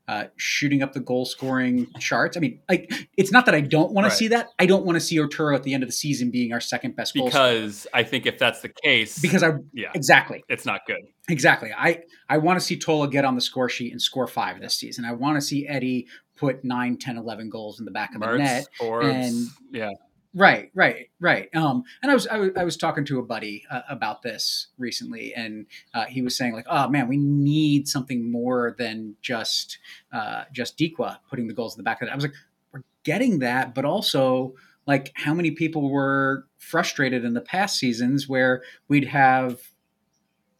uh, 0.09 0.23
shooting 0.37 0.81
up 0.81 0.93
the 0.93 0.99
goal 0.99 1.23
scoring 1.23 1.85
charts. 1.99 2.35
I 2.35 2.39
mean, 2.39 2.59
like 2.67 2.91
it's 3.15 3.31
not 3.31 3.45
that 3.45 3.53
I 3.53 3.61
don't 3.61 3.93
want 3.93 4.05
right. 4.05 4.09
to 4.09 4.15
see 4.15 4.27
that. 4.29 4.47
I 4.57 4.65
don't 4.65 4.83
want 4.83 4.95
to 4.95 4.99
see 4.99 5.19
Arturo 5.19 5.55
at 5.55 5.61
the 5.61 5.75
end 5.75 5.83
of 5.83 5.89
the 5.89 5.93
season 5.93 6.31
being 6.31 6.51
our 6.51 6.59
second 6.59 6.95
best 6.95 7.13
because 7.13 7.85
I 7.93 8.01
think 8.01 8.25
if 8.25 8.39
that's 8.39 8.61
the 8.61 8.69
case, 8.83 9.19
because 9.19 9.43
I 9.43 9.51
yeah 9.71 9.91
exactly 9.93 10.43
it's 10.49 10.65
not 10.65 10.81
good. 10.87 11.01
Exactly. 11.29 11.71
I 11.77 11.99
I 12.27 12.39
want 12.39 12.59
to 12.59 12.65
see 12.65 12.75
Tola 12.75 13.07
get 13.07 13.23
on 13.23 13.35
the 13.35 13.41
score 13.41 13.69
sheet 13.69 13.91
and 13.91 14.01
score 14.01 14.25
five 14.25 14.59
this 14.59 14.75
season. 14.75 15.05
I 15.05 15.11
want 15.11 15.35
to 15.37 15.41
see 15.41 15.67
Eddie 15.67 16.07
put 16.37 16.63
9, 16.63 16.97
10, 16.97 17.17
11 17.17 17.49
goals 17.49 17.79
in 17.79 17.85
the 17.85 17.91
back 17.91 18.15
of 18.15 18.21
the 18.21 18.37
net. 18.37 18.65
Forbes, 18.79 19.07
and 19.07 19.47
yeah, 19.71 19.91
Right, 20.35 20.69
right, 20.75 21.09
right. 21.19 21.49
Um, 21.55 21.83
and 22.03 22.11
I 22.11 22.13
was, 22.13 22.27
I 22.27 22.37
was 22.37 22.51
I 22.55 22.63
was 22.63 22.77
talking 22.77 23.03
to 23.05 23.17
a 23.17 23.23
buddy 23.23 23.65
uh, 23.71 23.81
about 23.89 24.21
this 24.21 24.67
recently, 24.77 25.33
and 25.33 25.65
uh, 25.95 26.05
he 26.05 26.21
was 26.21 26.37
saying 26.37 26.53
like, 26.53 26.67
"Oh 26.69 26.87
man, 26.87 27.07
we 27.07 27.17
need 27.17 27.87
something 27.87 28.31
more 28.31 28.75
than 28.77 29.15
just 29.23 29.79
uh, 30.13 30.43
just 30.53 30.77
Dikwa 30.77 31.17
putting 31.29 31.47
the 31.47 31.53
goals 31.55 31.73
in 31.75 31.79
the 31.79 31.83
back 31.83 32.01
of 32.03 32.07
it." 32.07 32.11
I 32.11 32.15
was 32.15 32.25
like, 32.25 32.35
"We're 32.71 32.83
getting 33.03 33.39
that, 33.39 33.73
but 33.73 33.85
also 33.85 34.53
like, 34.85 35.11
how 35.15 35.33
many 35.33 35.51
people 35.51 35.89
were 35.89 36.45
frustrated 36.57 37.25
in 37.25 37.33
the 37.33 37.41
past 37.41 37.77
seasons 37.77 38.27
where 38.29 38.63
we'd 38.87 39.05
have 39.07 39.59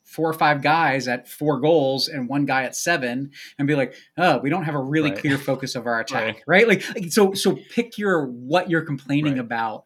four 0.10 0.28
or 0.28 0.34
five 0.34 0.64
guys 0.64 1.08
at 1.08 1.28
four 1.28 1.60
goals 1.60 2.08
and 2.08 2.28
one 2.28 2.44
guy 2.44 2.64
at 2.64 2.76
seven 2.76 3.30
and 3.60 3.68
be 3.68 3.76
like, 3.76 3.94
oh, 4.18 4.40
we 4.40 4.50
don't 4.50 4.64
have 4.64 4.74
a 4.74 4.82
really 4.82 5.12
right. 5.12 5.20
clear 5.20 5.38
focus 5.38 5.76
of 5.76 5.86
our 5.86 6.00
attack, 6.02 6.42
right? 6.48 6.68
right? 6.68 6.68
Like, 6.68 6.96
like, 6.96 7.12
so 7.12 7.34
so 7.34 7.60
pick 7.70 8.00
your 8.00 8.26
what 8.26 8.72
you're 8.72 8.82
complaining 8.82 9.34
right. 9.34 9.42
about. 9.42 9.84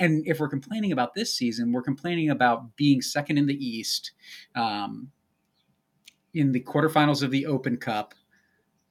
And 0.00 0.26
if 0.26 0.40
we're 0.40 0.48
complaining 0.48 0.90
about 0.90 1.14
this 1.14 1.32
season, 1.32 1.70
we're 1.70 1.82
complaining 1.82 2.28
about 2.28 2.76
being 2.76 3.00
second 3.00 3.38
in 3.38 3.46
the 3.46 3.54
East, 3.54 4.10
um, 4.56 5.12
in 6.34 6.50
the 6.50 6.60
quarterfinals 6.60 7.22
of 7.22 7.30
the 7.30 7.46
Open 7.46 7.76
Cup, 7.76 8.14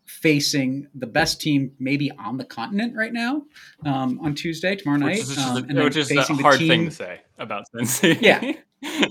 facing 0.05 0.87
the 0.93 1.07
best 1.07 1.41
team 1.41 1.71
maybe 1.79 2.11
on 2.11 2.37
the 2.37 2.45
continent 2.45 2.95
right 2.95 3.13
now 3.13 3.43
um, 3.85 4.19
on 4.21 4.35
Tuesday 4.35 4.75
tomorrow 4.75 4.99
night, 4.99 5.19
which 5.19 5.29
is, 5.29 5.37
um, 5.37 5.77
a, 5.77 5.83
which 5.83 5.97
is 5.97 6.11
a 6.11 6.21
hard 6.21 6.59
team, 6.59 6.67
thing 6.67 6.85
to 6.85 6.91
say 6.91 7.21
about 7.39 7.65
Cincy. 7.73 8.21
yeah, 8.21 8.53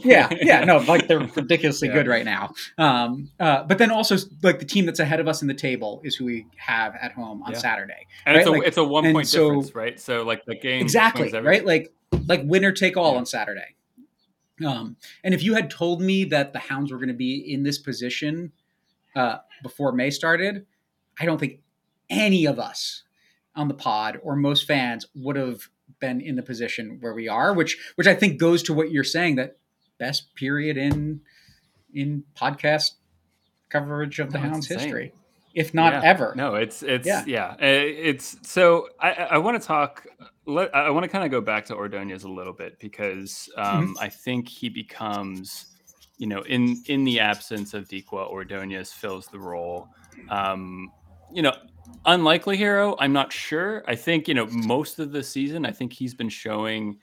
yeah, 0.05 0.29
yeah, 0.41 0.65
no, 0.65 0.79
like 0.79 1.09
they're 1.09 1.19
ridiculously 1.37 1.89
yeah. 1.89 1.95
good 1.95 2.07
right 2.07 2.25
now. 2.25 2.55
Um, 2.79 3.31
uh, 3.41 3.65
but 3.65 3.79
then 3.79 3.91
also 3.91 4.17
like 4.43 4.61
the 4.61 4.65
team 4.65 4.87
that's 4.87 5.01
ahead 5.01 5.21
of 5.21 5.27
us 5.27 5.43
in 5.43 5.49
the 5.49 5.55
table 5.55 6.01
is 6.05 6.15
who 6.15 6.27
we 6.27 6.47
have 6.57 6.95
at 7.01 7.13
home 7.13 7.43
on 7.43 7.53
yeah. 7.53 7.59
Saturday, 7.59 8.07
and 8.25 8.37
right? 8.37 8.41
it's 8.41 8.49
a 8.49 8.53
like, 8.53 8.67
it's 8.67 8.77
a 8.77 8.85
one 8.85 9.13
point 9.13 9.29
so, 9.29 9.49
difference, 9.49 9.75
right? 9.75 10.01
So 10.01 10.23
like 10.23 10.45
the 10.45 10.57
game 10.57 10.81
exactly 10.81 11.31
right, 11.33 11.65
like 11.65 11.93
like 12.27 12.43
winner 12.45 12.73
take 12.73 12.97
all 12.97 13.13
yeah. 13.13 13.19
on 13.19 13.27
Saturday. 13.27 13.75
Um, 14.65 14.97
and 15.25 15.35
if 15.35 15.43
you 15.43 15.55
had 15.55 15.69
told 15.69 16.01
me 16.01 16.25
that 16.27 16.53
the 16.53 16.61
Hounds 16.61 16.93
were 16.93 16.99
going 16.99 17.09
to 17.09 17.15
be 17.15 17.53
in 17.53 17.65
this 17.65 17.79
position 17.79 18.53
uh, 19.17 19.39
before 19.65 19.91
May 19.93 20.11
started, 20.11 20.67
I 21.19 21.25
don't 21.25 21.39
think 21.39 21.61
any 22.11 22.45
of 22.47 22.59
us 22.59 23.03
on 23.57 23.69
the 23.69 23.75
pod 23.75 24.19
or 24.23 24.37
most 24.37 24.67
fans 24.67 25.07
would 25.15 25.37
have 25.37 25.69
been 26.01 26.21
in 26.21 26.37
the 26.37 26.43
position 26.43 26.99
where 27.01 27.15
we 27.15 27.29
are, 27.29 27.55
which 27.55 27.79
which 27.95 28.07
I 28.07 28.15
think 28.15 28.39
goes 28.39 28.63
to 28.65 28.75
what 28.75 28.91
you're 28.91 29.05
saying 29.05 29.37
that 29.37 29.57
best 29.99 30.35
period 30.35 30.77
in 30.77 31.21
in 31.93 32.25
podcast 32.37 32.93
coverage 33.71 34.19
of 34.19 34.33
the 34.33 34.39
no, 34.39 34.49
Hounds 34.49 34.67
history, 34.67 35.13
if 35.55 35.73
not 35.73 35.93
yeah. 35.93 36.03
ever. 36.03 36.35
No, 36.37 36.55
it's 36.55 36.83
it's 36.83 37.07
yeah, 37.07 37.25
yeah. 37.27 37.53
Uh, 37.53 37.57
it's 37.61 38.37
so 38.43 38.89
I 39.01 39.13
I 39.13 39.39
want 39.39 39.61
to 39.61 39.67
talk. 39.67 40.07
Let, 40.47 40.75
I 40.75 40.91
want 40.91 41.05
to 41.05 41.09
kind 41.09 41.25
of 41.25 41.31
go 41.31 41.41
back 41.41 41.65
to 41.67 41.75
Ordonez 41.75 42.25
a 42.25 42.29
little 42.29 42.53
bit 42.53 42.79
because 42.79 43.49
um, 43.57 43.65
mm-hmm. 43.65 43.93
I 43.99 44.11
think 44.11 44.47
he 44.47 44.69
becomes, 44.69 45.67
you 46.19 46.27
know, 46.27 46.43
in 46.43 46.83
in 46.87 47.05
the 47.05 47.21
absence 47.21 47.73
of 47.73 47.89
Dikwa, 47.89 48.29
Ordonez 48.29 48.93
fills 48.93 49.27
the 49.29 49.39
role. 49.39 49.89
Um, 50.29 50.93
you 51.35 51.43
know, 51.43 51.53
unlikely 52.07 52.57
hero. 52.57 52.97
I'm 52.99 53.13
not 53.13 53.33
sure. 53.33 53.83
I 53.87 53.95
think 53.95 54.29
you 54.29 54.35
know 54.35 54.47
most 54.47 54.99
of 54.99 55.13
the 55.13 55.23
season. 55.23 55.67
I 55.67 55.73
think 55.73 55.93
he's 55.93 56.15
been 56.15 56.29
showing 56.29 56.99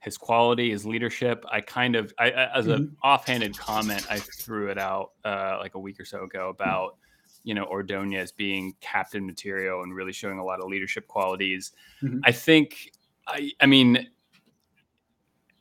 his 0.00 0.18
quality, 0.18 0.70
his 0.70 0.84
leadership. 0.84 1.44
I 1.50 1.62
kind 1.62 1.96
of, 1.96 2.12
I, 2.18 2.30
as 2.30 2.66
an 2.66 2.84
mm-hmm. 2.84 2.94
offhanded 3.02 3.56
comment, 3.56 4.06
I 4.10 4.18
threw 4.18 4.68
it 4.68 4.76
out 4.76 5.12
uh, 5.24 5.56
like 5.60 5.76
a 5.76 5.78
week 5.78 5.98
or 5.98 6.04
so 6.04 6.24
ago 6.24 6.50
about 6.50 6.96
you 7.42 7.54
know 7.54 7.64
Ordonez 7.64 8.32
being 8.32 8.74
captain 8.80 9.24
material 9.26 9.82
and 9.82 9.94
really 9.94 10.12
showing 10.12 10.38
a 10.38 10.44
lot 10.44 10.60
of 10.60 10.68
leadership 10.68 11.06
qualities. 11.06 11.72
Mm-hmm. 12.02 12.20
I 12.24 12.32
think, 12.32 12.92
I, 13.26 13.50
I 13.60 13.66
mean, 13.66 14.08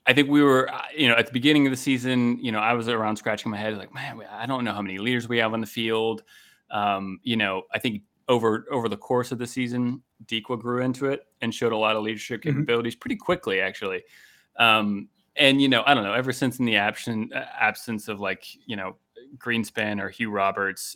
I 0.06 0.14
think 0.14 0.30
we 0.30 0.42
were, 0.42 0.72
uh, 0.74 0.82
you 0.96 1.08
know, 1.08 1.16
at 1.16 1.28
the 1.28 1.32
beginning 1.32 1.66
of 1.66 1.72
the 1.72 1.78
season, 1.78 2.38
you 2.42 2.52
know, 2.52 2.60
I 2.60 2.74
was 2.74 2.90
around 2.90 3.16
scratching 3.16 3.50
my 3.50 3.58
head, 3.58 3.78
like, 3.78 3.94
man, 3.94 4.20
I 4.30 4.46
don't 4.46 4.66
know 4.66 4.74
how 4.74 4.82
many 4.82 4.98
leaders 4.98 5.30
we 5.30 5.38
have 5.38 5.54
on 5.54 5.62
the 5.62 5.68
field. 5.68 6.24
Um, 6.70 7.20
you 7.24 7.38
know, 7.38 7.64
I 7.72 7.80
think 7.80 8.02
over 8.30 8.66
over 8.72 8.90
the 8.90 8.98
course 8.98 9.32
of 9.32 9.40
the 9.40 9.48
season, 9.48 10.04
Dikwa 10.26 10.60
grew 10.60 10.82
into 10.82 11.08
it 11.08 11.28
and 11.42 11.54
showed 11.54 11.72
a 11.74 11.78
lot 11.78 11.96
of 11.96 12.04
leadership 12.04 12.42
Mhm. 12.46 12.68
capabilities 12.68 12.96
pretty 12.96 13.18
quickly, 13.18 13.60
actually. 13.62 14.04
Um, 14.58 15.10
and 15.36 15.62
you 15.62 15.68
know, 15.70 15.84
I 15.86 15.94
don't 15.94 16.04
know, 16.04 16.14
ever 16.14 16.32
since 16.34 16.60
in 16.60 16.66
the 16.66 16.78
absence 16.78 17.32
absence 17.36 18.08
of 18.08 18.20
like 18.20 18.46
you 18.68 18.76
know 18.76 18.98
Greenspan 19.38 20.02
or 20.02 20.10
Hugh 20.10 20.32
Roberts, 20.32 20.96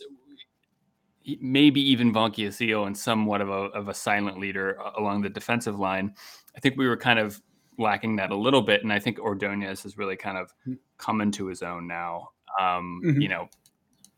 maybe 1.40 1.80
even 1.80 2.12
Vonky 2.12 2.46
Asil 2.48 2.86
and 2.86 2.96
somewhat 2.96 3.40
of 3.42 3.48
a 3.50 3.52
of 3.76 3.88
a 3.88 3.94
silent 3.94 4.38
leader 4.38 4.74
along 4.96 5.22
the 5.22 5.28
defensive 5.30 5.78
line, 5.78 6.14
I 6.56 6.60
think 6.60 6.76
we 6.78 6.88
were 6.88 6.96
kind 6.96 7.18
of 7.18 7.42
lacking 7.78 8.16
that 8.16 8.30
a 8.30 8.36
little 8.36 8.62
bit, 8.62 8.82
and 8.82 8.92
I 8.92 8.98
think 9.00 9.18
Ordonez 9.20 9.82
has 9.84 9.98
really 9.98 10.16
kind 10.16 10.38
of 10.38 10.52
Mhm. 10.66 10.78
come 10.98 11.20
into 11.20 11.46
his 11.46 11.62
own 11.62 11.86
now. 11.86 12.30
Um, 12.60 13.04
Mhm. 13.04 13.20
You 13.20 13.28
know, 13.28 13.48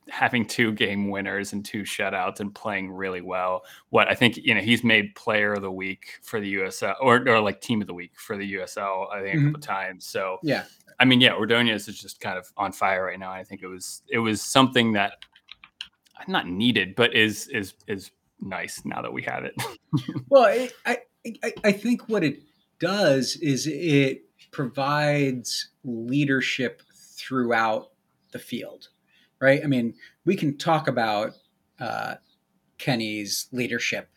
having 0.08 0.44
two 0.46 0.72
game 0.72 1.08
winners 1.08 1.52
and 1.52 1.64
two 1.64 1.82
shutouts 1.82 2.40
and 2.40 2.54
playing 2.54 2.90
really 2.90 3.20
well. 3.20 3.64
What 3.90 4.08
I 4.08 4.14
think, 4.14 4.36
you 4.38 4.54
know, 4.54 4.60
he's 4.60 4.82
made 4.82 5.14
player 5.14 5.52
of 5.54 5.62
the 5.62 5.70
week 5.70 6.18
for 6.22 6.40
the 6.40 6.54
USL 6.54 6.94
or, 7.00 7.26
or 7.28 7.40
like 7.40 7.60
team 7.60 7.80
of 7.80 7.86
the 7.86 7.94
week 7.94 8.12
for 8.16 8.36
the 8.36 8.54
USL, 8.54 9.08
I 9.12 9.20
think 9.22 9.34
a 9.34 9.38
Mhm. 9.38 9.44
couple 9.46 9.60
times. 9.60 10.06
So, 10.06 10.38
Yeah. 10.42 10.64
I 10.98 11.04
mean, 11.04 11.20
yeah, 11.20 11.32
Ordonez 11.34 11.86
is 11.88 12.00
just 12.00 12.20
kind 12.20 12.36
of 12.38 12.50
on 12.56 12.72
fire 12.72 13.04
right 13.04 13.18
now. 13.18 13.30
I 13.30 13.44
think 13.44 13.62
it 13.62 13.68
was, 13.68 14.02
it 14.08 14.18
was 14.18 14.42
something 14.42 14.92
that 14.94 15.12
I'm 16.16 16.30
not 16.32 16.48
needed, 16.48 16.94
but 16.96 17.14
is, 17.14 17.46
is, 17.48 17.74
is 17.86 18.10
nice 18.40 18.82
now 18.84 19.00
that 19.02 19.12
we 19.12 19.22
have 19.22 19.44
it. 19.44 19.54
Well, 20.28 20.44
I 20.86 20.98
I 21.44 21.52
I 21.64 21.72
think 21.72 22.08
what 22.08 22.22
it 22.24 22.40
does 22.78 23.36
is 23.42 23.66
it 23.66 24.22
provides 24.52 25.70
leadership 25.84 26.82
throughout 26.94 27.90
the 28.32 28.38
field, 28.38 28.88
right? 29.40 29.60
I 29.62 29.66
mean, 29.66 29.94
we 30.24 30.36
can 30.36 30.56
talk 30.56 30.88
about 30.88 31.32
uh, 31.78 32.16
Kenny's 32.78 33.48
leadership. 33.52 34.08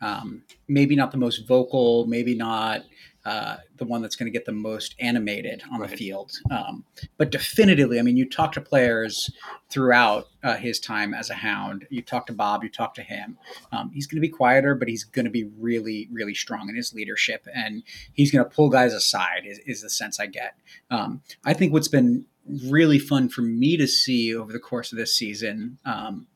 Um, 0.00 0.42
maybe 0.68 0.96
not 0.96 1.12
the 1.12 1.16
most 1.16 1.46
vocal, 1.46 2.06
maybe 2.06 2.34
not 2.34 2.82
uh, 3.24 3.56
the 3.78 3.86
one 3.86 4.02
that's 4.02 4.16
going 4.16 4.30
to 4.30 4.38
get 4.38 4.44
the 4.44 4.52
most 4.52 4.94
animated 4.98 5.62
on 5.72 5.80
the 5.80 5.88
field, 5.88 6.32
um, 6.50 6.84
but 7.16 7.30
definitively, 7.30 7.98
I 7.98 8.02
mean, 8.02 8.18
you 8.18 8.28
talk 8.28 8.52
to 8.52 8.60
players 8.60 9.30
throughout 9.70 10.26
uh, 10.42 10.56
his 10.56 10.78
time 10.78 11.14
as 11.14 11.30
a 11.30 11.34
Hound. 11.34 11.86
You 11.88 12.02
talk 12.02 12.26
to 12.26 12.34
Bob, 12.34 12.62
you 12.62 12.68
talk 12.68 12.92
to 12.96 13.02
him. 13.02 13.38
Um, 13.72 13.90
he's 13.94 14.06
going 14.06 14.16
to 14.16 14.20
be 14.20 14.28
quieter, 14.28 14.74
but 14.74 14.88
he's 14.88 15.04
going 15.04 15.24
to 15.24 15.30
be 15.30 15.44
really, 15.58 16.06
really 16.12 16.34
strong 16.34 16.68
in 16.68 16.76
his 16.76 16.92
leadership, 16.92 17.46
and 17.54 17.82
he's 18.12 18.30
going 18.30 18.44
to 18.44 18.50
pull 18.54 18.68
guys 18.68 18.92
aside. 18.92 19.44
Is, 19.46 19.58
is 19.60 19.80
the 19.80 19.88
sense 19.88 20.20
I 20.20 20.26
get. 20.26 20.58
Um, 20.90 21.22
I 21.46 21.54
think 21.54 21.72
what's 21.72 21.88
been 21.88 22.26
really 22.66 22.98
fun 22.98 23.28
for 23.28 23.42
me 23.42 23.76
to 23.76 23.86
see 23.86 24.34
over 24.34 24.52
the 24.52 24.58
course 24.58 24.92
of 24.92 24.98
this 24.98 25.14
season. 25.14 25.78
Um, 25.84 26.26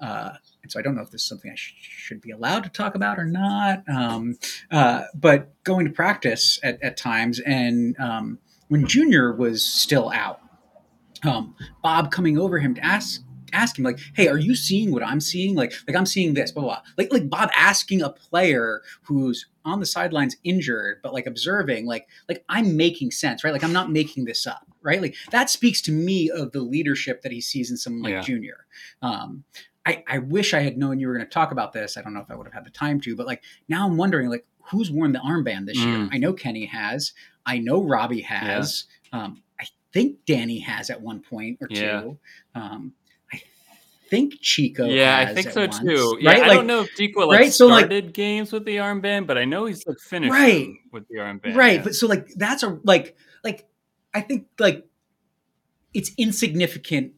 uh, 0.00 0.32
and 0.62 0.70
so 0.70 0.78
I 0.78 0.82
don't 0.82 0.94
know 0.94 1.02
if 1.02 1.10
this 1.10 1.22
is 1.22 1.28
something 1.28 1.50
I 1.50 1.54
sh- 1.54 1.74
should 1.78 2.20
be 2.20 2.30
allowed 2.30 2.64
to 2.64 2.70
talk 2.70 2.94
about 2.94 3.18
or 3.18 3.24
not. 3.24 3.82
Um, 3.88 4.38
uh, 4.70 5.04
but 5.14 5.62
going 5.64 5.86
to 5.86 5.92
practice 5.92 6.58
at, 6.62 6.82
at 6.82 6.96
times, 6.96 7.40
and 7.40 7.98
um, 7.98 8.38
when 8.68 8.86
Junior 8.86 9.34
was 9.34 9.64
still 9.64 10.10
out, 10.10 10.40
um, 11.24 11.54
Bob 11.82 12.10
coming 12.10 12.38
over 12.38 12.58
him 12.58 12.74
to 12.74 12.84
ask 12.84 13.22
ask 13.52 13.78
him 13.78 13.84
like, 13.84 13.98
"Hey, 14.14 14.28
are 14.28 14.38
you 14.38 14.54
seeing 14.54 14.92
what 14.92 15.02
I'm 15.02 15.20
seeing? 15.20 15.54
Like, 15.54 15.72
like 15.86 15.96
I'm 15.96 16.06
seeing 16.06 16.34
this, 16.34 16.52
blah 16.52 16.62
blah." 16.62 16.74
blah. 16.74 16.82
Like, 16.98 17.12
like 17.12 17.30
Bob 17.30 17.50
asking 17.56 18.02
a 18.02 18.10
player 18.10 18.82
who's 19.02 19.46
on 19.64 19.80
the 19.80 19.86
sidelines 19.86 20.36
injured, 20.44 20.98
but 21.02 21.12
like 21.12 21.26
observing, 21.26 21.86
like, 21.86 22.06
like 22.28 22.44
I'm 22.48 22.76
making 22.76 23.10
sense, 23.10 23.42
right? 23.44 23.52
Like 23.52 23.64
I'm 23.64 23.72
not 23.72 23.90
making 23.90 24.24
this 24.24 24.46
up, 24.46 24.66
right? 24.86 25.02
Like 25.02 25.16
that 25.32 25.50
speaks 25.50 25.80
to 25.82 25.92
me 25.92 26.30
of 26.30 26.52
the 26.52 26.60
leadership 26.60 27.20
that 27.22 27.32
he 27.32 27.40
sees 27.40 27.70
in 27.70 27.76
someone 27.76 28.02
like 28.02 28.12
Yeah. 28.12 28.20
Junior. 28.22 28.66
Um, 29.02 29.44
I, 29.84 30.02
I 30.08 30.18
wish 30.18 30.54
I 30.54 30.60
had 30.60 30.76
known 30.78 30.98
you 30.98 31.06
were 31.08 31.14
going 31.14 31.26
to 31.26 31.30
talk 31.32 31.52
about 31.52 31.72
this. 31.72 31.96
I 31.96 32.02
don't 32.02 32.14
know 32.14 32.20
if 32.20 32.30
I 32.30 32.34
would 32.34 32.46
have 32.46 32.54
had 32.54 32.64
the 32.64 32.70
time 32.70 33.00
to, 33.02 33.14
but 33.14 33.26
like 33.26 33.42
now 33.68 33.86
I'm 33.86 33.96
wondering, 33.96 34.28
like, 34.30 34.44
who's 34.70 34.90
worn 34.90 35.12
the 35.12 35.20
armband 35.20 35.66
this 35.66 35.76
year? 35.78 35.96
Mm. 35.98 36.08
I 36.12 36.18
know 36.18 36.32
Kenny 36.32 36.64
has. 36.66 37.12
I 37.44 37.58
know 37.58 37.82
Robbie 37.82 38.22
has. 38.22 38.86
Um, 39.12 39.42
I 39.60 39.66
think 39.92 40.24
Danny 40.26 40.58
has 40.60 40.90
at 40.90 41.00
one 41.00 41.20
point 41.20 41.58
or 41.60 41.68
two. 41.68 42.18
Um, 42.56 42.94
I 43.32 43.40
think 44.10 44.34
Chico. 44.40 44.86
yeah, 44.86 45.18
I 45.18 45.32
think 45.34 45.50
so 45.50 45.60
once, 45.62 45.78
too. 45.78 46.18
Yeah, 46.20 46.30
Right? 46.30 46.42
I 46.42 46.46
like, 46.48 46.56
don't 46.58 46.66
know 46.66 46.80
if 46.80 46.96
Dikwa 46.96 47.26
like 47.28 47.38
right? 47.40 47.52
So, 47.52 47.66
like- 47.68 47.82
started 47.86 48.12
games 48.12 48.52
with 48.52 48.64
the 48.64 48.76
armband, 48.78 49.28
but 49.28 49.38
I 49.38 49.44
know 49.44 49.66
he's 49.66 49.86
like 49.86 49.98
finished 50.00 50.32
Right. 50.32 50.68
with 50.92 51.06
the 51.08 51.18
armband. 51.18 51.54
right 51.54 51.74
yeah. 51.78 51.82
but 51.84 51.94
so 51.94 52.06
like 52.08 52.26
that's 52.36 52.62
a 52.64 52.78
like 52.82 53.16
like 53.44 53.68
i 54.16 54.20
think 54.20 54.46
like 54.58 54.86
it's 55.94 56.10
insignificant 56.18 57.12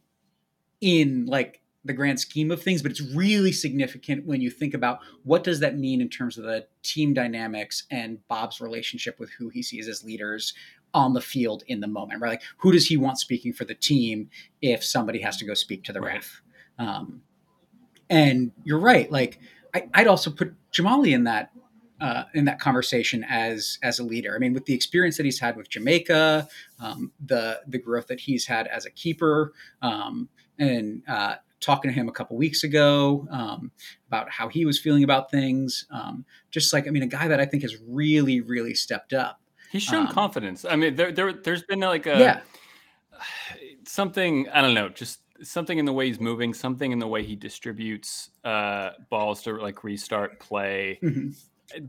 in 0.81 1.25
like 1.25 1.61
the 1.85 1.93
grand 1.93 2.19
scheme 2.19 2.51
of 2.51 2.61
things 2.61 2.81
but 2.81 2.91
it's 2.91 3.01
really 3.01 3.51
significant 3.51 4.25
when 4.25 4.41
you 4.41 4.49
think 4.49 4.73
about 4.73 4.99
what 5.23 5.43
does 5.43 5.59
that 5.61 5.77
mean 5.77 6.01
in 6.01 6.09
terms 6.09 6.37
of 6.37 6.43
the 6.43 6.65
team 6.83 7.13
dynamics 7.13 7.83
and 7.89 8.19
bob's 8.27 8.59
relationship 8.61 9.19
with 9.19 9.29
who 9.31 9.49
he 9.49 9.63
sees 9.63 9.87
as 9.87 10.03
leaders 10.03 10.53
on 10.93 11.13
the 11.13 11.21
field 11.21 11.63
in 11.67 11.79
the 11.79 11.87
moment 11.87 12.21
right 12.21 12.31
like 12.31 12.41
who 12.57 12.71
does 12.71 12.87
he 12.87 12.97
want 12.97 13.17
speaking 13.17 13.53
for 13.53 13.65
the 13.65 13.75
team 13.75 14.29
if 14.61 14.83
somebody 14.83 15.21
has 15.21 15.37
to 15.37 15.45
go 15.45 15.53
speak 15.53 15.83
to 15.83 15.93
the 15.93 16.01
Right. 16.01 16.15
ref 16.15 16.41
um, 16.79 17.21
and 18.09 18.51
you're 18.63 18.79
right 18.79 19.11
like 19.11 19.39
I, 19.73 19.87
i'd 19.95 20.07
also 20.07 20.31
put 20.31 20.53
jahmali 20.73 21.13
in 21.13 21.23
that 21.25 21.51
uh, 22.01 22.23
in 22.33 22.45
that 22.45 22.59
conversation 22.59 23.23
as 23.29 23.77
as 23.83 23.99
a 23.99 24.03
leader. 24.03 24.35
I 24.35 24.39
mean, 24.39 24.53
with 24.53 24.65
the 24.65 24.73
experience 24.73 25.17
that 25.17 25.23
he's 25.25 25.39
had 25.39 25.55
with 25.57 25.69
Jamaica, 25.69 26.47
um, 26.79 27.11
the 27.25 27.61
the 27.67 27.77
growth 27.77 28.07
that 28.07 28.19
he's 28.19 28.45
had 28.45 28.67
as 28.67 28.85
a 28.85 28.89
keeper, 28.91 29.53
um, 29.81 30.29
and 30.57 31.03
uh, 31.07 31.35
talking 31.59 31.91
to 31.91 31.95
him 31.95 32.07
a 32.07 32.11
couple 32.11 32.37
weeks 32.37 32.63
ago 32.63 33.27
um, 33.31 33.71
about 34.07 34.29
how 34.29 34.47
he 34.47 34.65
was 34.65 34.79
feeling 34.79 35.03
about 35.03 35.29
things. 35.29 35.85
Um, 35.91 36.25
just 36.51 36.71
like 36.73 36.87
I 36.87 36.91
mean, 36.91 37.03
a 37.03 37.07
guy 37.07 37.27
that 37.27 37.39
I 37.39 37.45
think 37.45 37.63
has 37.63 37.75
really 37.87 38.41
really 38.41 38.73
stepped 38.73 39.13
up. 39.13 39.41
He's 39.71 39.83
shown 39.83 40.07
Um, 40.07 40.13
confidence. 40.13 40.65
I 40.65 40.75
mean, 40.75 40.95
there, 40.95 41.11
there, 41.11 41.31
there's 41.31 41.61
been 41.63 41.79
like 41.81 42.07
a 42.07 42.17
yeah, 42.17 42.41
something. 43.85 44.47
I 44.49 44.61
don't 44.61 44.73
know, 44.73 44.89
just 44.89 45.19
something 45.41 45.77
in 45.77 45.85
the 45.85 45.93
way 45.93 46.07
he's 46.07 46.19
moving, 46.19 46.53
something 46.53 46.91
in 46.91 46.99
the 46.99 47.07
way 47.07 47.23
he 47.23 47.35
distributes 47.35 48.29
uh, 48.43 48.91
balls 49.09 49.43
to 49.43 49.53
like 49.57 49.83
restart 49.83 50.39
play. 50.39 50.99
Mhm. 51.03 51.37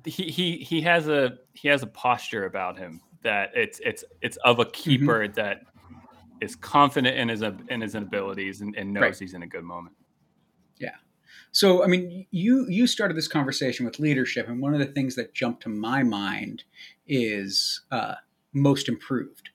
He 0.05 0.31
he 0.31 0.57
he 0.59 0.81
has 0.83 1.09
a 1.09 1.39
he 1.55 1.69
has 1.69 1.83
a 1.83 1.87
posture 1.87 2.45
about 2.45 2.79
him 2.79 3.01
that 3.23 3.51
it's 3.55 3.81
it's 3.85 4.05
it's 4.21 4.37
of 4.39 4.59
a 4.59 4.65
keeper 4.67 5.29
that 5.29 5.63
is 6.41 6.57
confident 6.57 7.17
in 7.17 7.29
his 7.29 7.43
in 7.43 7.81
his 7.81 7.95
abilities 7.95 8.61
and, 8.61 8.75
and 8.77 8.93
knows 8.93 9.03
Right. 9.03 9.17
he's 9.19 9.35
in 9.35 9.43
a 9.43 9.47
good 9.47 9.65
moment. 9.65 9.95
Yeah. 10.79 10.95
So, 11.53 11.83
I 11.85 11.87
mean, 11.87 12.27
you 12.31 12.67
you 12.69 12.87
started 12.87 13.17
this 13.17 13.29
conversation 13.29 13.85
with 13.85 13.99
leadership, 13.99 14.49
and 14.49 14.61
one 14.63 14.73
of 14.73 14.81
the 14.81 14.87
things 14.87 15.17
that 15.17 15.35
jumped 15.35 15.63
to 15.65 15.69
my 15.69 16.03
mind 16.03 16.65
is 17.07 17.83
uh, 17.91 18.15
most 18.53 18.89
improved. 18.89 19.51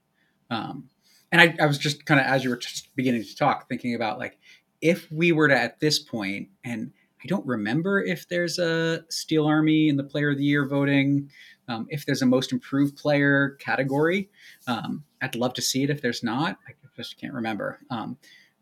Um, 0.49 0.89
and 1.31 1.41
I, 1.41 1.55
I 1.59 1.65
was 1.65 1.77
just 1.77 2.05
kind 2.05 2.19
of 2.19 2.25
as 2.27 2.43
you 2.43 2.49
were 2.49 2.57
just 2.57 2.95
beginning 2.95 3.23
to 3.23 3.35
talk, 3.35 3.67
thinking 3.67 3.95
about 3.95 4.19
like 4.19 4.37
if 4.81 5.11
we 5.11 5.31
were 5.31 5.47
to 5.47 5.57
at 5.57 5.79
this 5.79 5.99
point, 5.99 6.49
and 6.63 6.91
I 7.25 7.27
don't 7.27 7.45
remember 7.47 8.03
if 8.03 8.27
there's 8.27 8.59
a 8.59 9.03
Steel 9.09 9.47
Army 9.47 9.89
in 9.89 9.97
the 9.97 10.03
Player 10.03 10.29
of 10.29 10.37
the 10.37 10.43
Year 10.43 10.67
voting, 10.67 11.31
um, 11.67 11.87
if 11.89 12.05
there's 12.05 12.21
a 12.21 12.25
most 12.27 12.51
improved 12.51 12.95
player 12.95 13.57
category. 13.59 14.29
Um, 14.67 15.03
I'd 15.23 15.33
love 15.33 15.55
to 15.55 15.61
see 15.61 15.81
it. 15.81 15.89
If 15.89 16.03
there's 16.03 16.21
not, 16.21 16.59
I 16.67 16.73
just 16.95 17.19
can't 17.19 17.33
remember. 17.33 17.79
Um, 17.89 18.17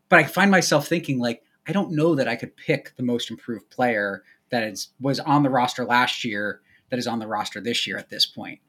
but 0.08 0.18
I 0.18 0.24
find 0.24 0.50
myself 0.50 0.88
thinking 0.88 1.18
like 1.18 1.42
I 1.66 1.72
don't 1.72 1.92
know 1.92 2.14
that 2.14 2.26
I 2.26 2.36
could 2.36 2.56
pick 2.56 2.94
the 2.96 3.02
most 3.02 3.30
improved 3.30 3.68
player 3.68 4.22
that 4.48 4.62
is 4.62 4.88
was 4.98 5.20
on 5.20 5.42
the 5.42 5.50
roster 5.50 5.84
last 5.84 6.24
year 6.24 6.62
that 6.88 6.98
is 6.98 7.06
on 7.06 7.18
the 7.18 7.26
roster 7.26 7.60
this 7.60 7.86
year 7.86 7.98
at 7.98 8.08
this 8.08 8.24
point. 8.24 8.60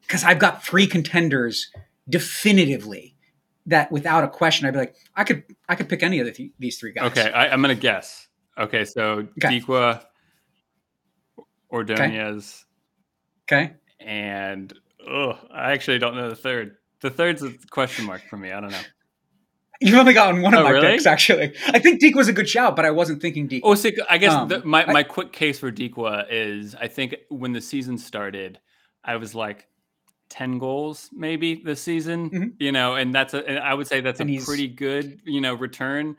Because 0.00 0.24
I've 0.24 0.40
got 0.40 0.64
three 0.64 0.88
contenders 0.88 1.70
definitively 2.08 3.14
that 3.66 3.92
without 3.92 4.24
a 4.24 4.28
question 4.28 4.66
I'd 4.66 4.72
be 4.72 4.78
like 4.80 4.96
I 5.14 5.22
could 5.22 5.44
I 5.68 5.76
could 5.76 5.88
pick 5.88 6.02
any 6.02 6.18
of 6.18 6.26
the 6.26 6.32
th- 6.32 6.52
these 6.58 6.80
three 6.80 6.90
guys. 6.90 7.12
Okay, 7.12 7.30
I, 7.30 7.50
I'm 7.50 7.60
gonna 7.60 7.76
guess. 7.76 8.26
Okay, 8.58 8.84
so 8.84 9.26
Okay. 9.42 9.60
Dikwa, 9.60 10.04
Ordonez, 11.70 12.64
Okay. 13.44 13.74
and 14.00 14.72
oh, 15.08 15.38
I 15.52 15.72
actually 15.72 15.98
don't 15.98 16.14
know 16.14 16.28
the 16.28 16.36
third. 16.36 16.76
The 17.00 17.10
third's 17.10 17.42
a 17.42 17.52
question 17.70 18.04
mark 18.06 18.22
for 18.30 18.36
me. 18.36 18.52
I 18.52 18.60
don't 18.60 18.70
know. 18.70 18.80
You've 19.80 19.98
only 19.98 20.14
gotten 20.14 20.40
one 20.40 20.54
of 20.54 20.60
Oh, 20.60 20.64
my 20.64 20.70
really? 20.70 20.86
picks 20.86 21.04
actually. 21.04 21.52
I 21.66 21.78
think 21.80 22.00
Deke 22.00 22.14
was 22.14 22.28
a 22.28 22.32
good 22.32 22.48
shout, 22.48 22.76
but 22.76 22.84
I 22.86 22.90
wasn't 22.92 23.20
thinking 23.20 23.48
Deke. 23.48 23.62
Oh, 23.66 23.74
so 23.74 23.90
I 24.08 24.18
guess 24.18 24.32
Um, 24.32 24.48
the, 24.48 24.64
my 24.64 24.84
I- 24.86 24.92
my 24.92 25.02
quick 25.02 25.32
case 25.32 25.58
for 25.58 25.70
Dikwa 25.72 26.26
is 26.30 26.74
I 26.76 26.86
think 26.88 27.16
when 27.28 27.52
the 27.52 27.60
season 27.60 27.98
started, 27.98 28.58
I 29.04 29.16
was 29.16 29.34
like. 29.34 29.68
10 30.30 30.58
goals 30.58 31.10
maybe 31.12 31.54
this 31.64 31.80
season 31.82 32.30
Mhm. 32.30 32.52
you 32.58 32.72
know 32.72 32.94
and 32.96 33.14
that's 33.14 33.34
a 33.34 33.46
and 33.46 33.58
i 33.58 33.72
would 33.74 33.86
say 33.86 34.00
that's 34.00 34.18
And 34.20 34.30
a 34.30 34.38
pretty 34.38 34.66
good 34.66 35.20
you 35.24 35.40
know 35.42 35.54
return 35.54 36.16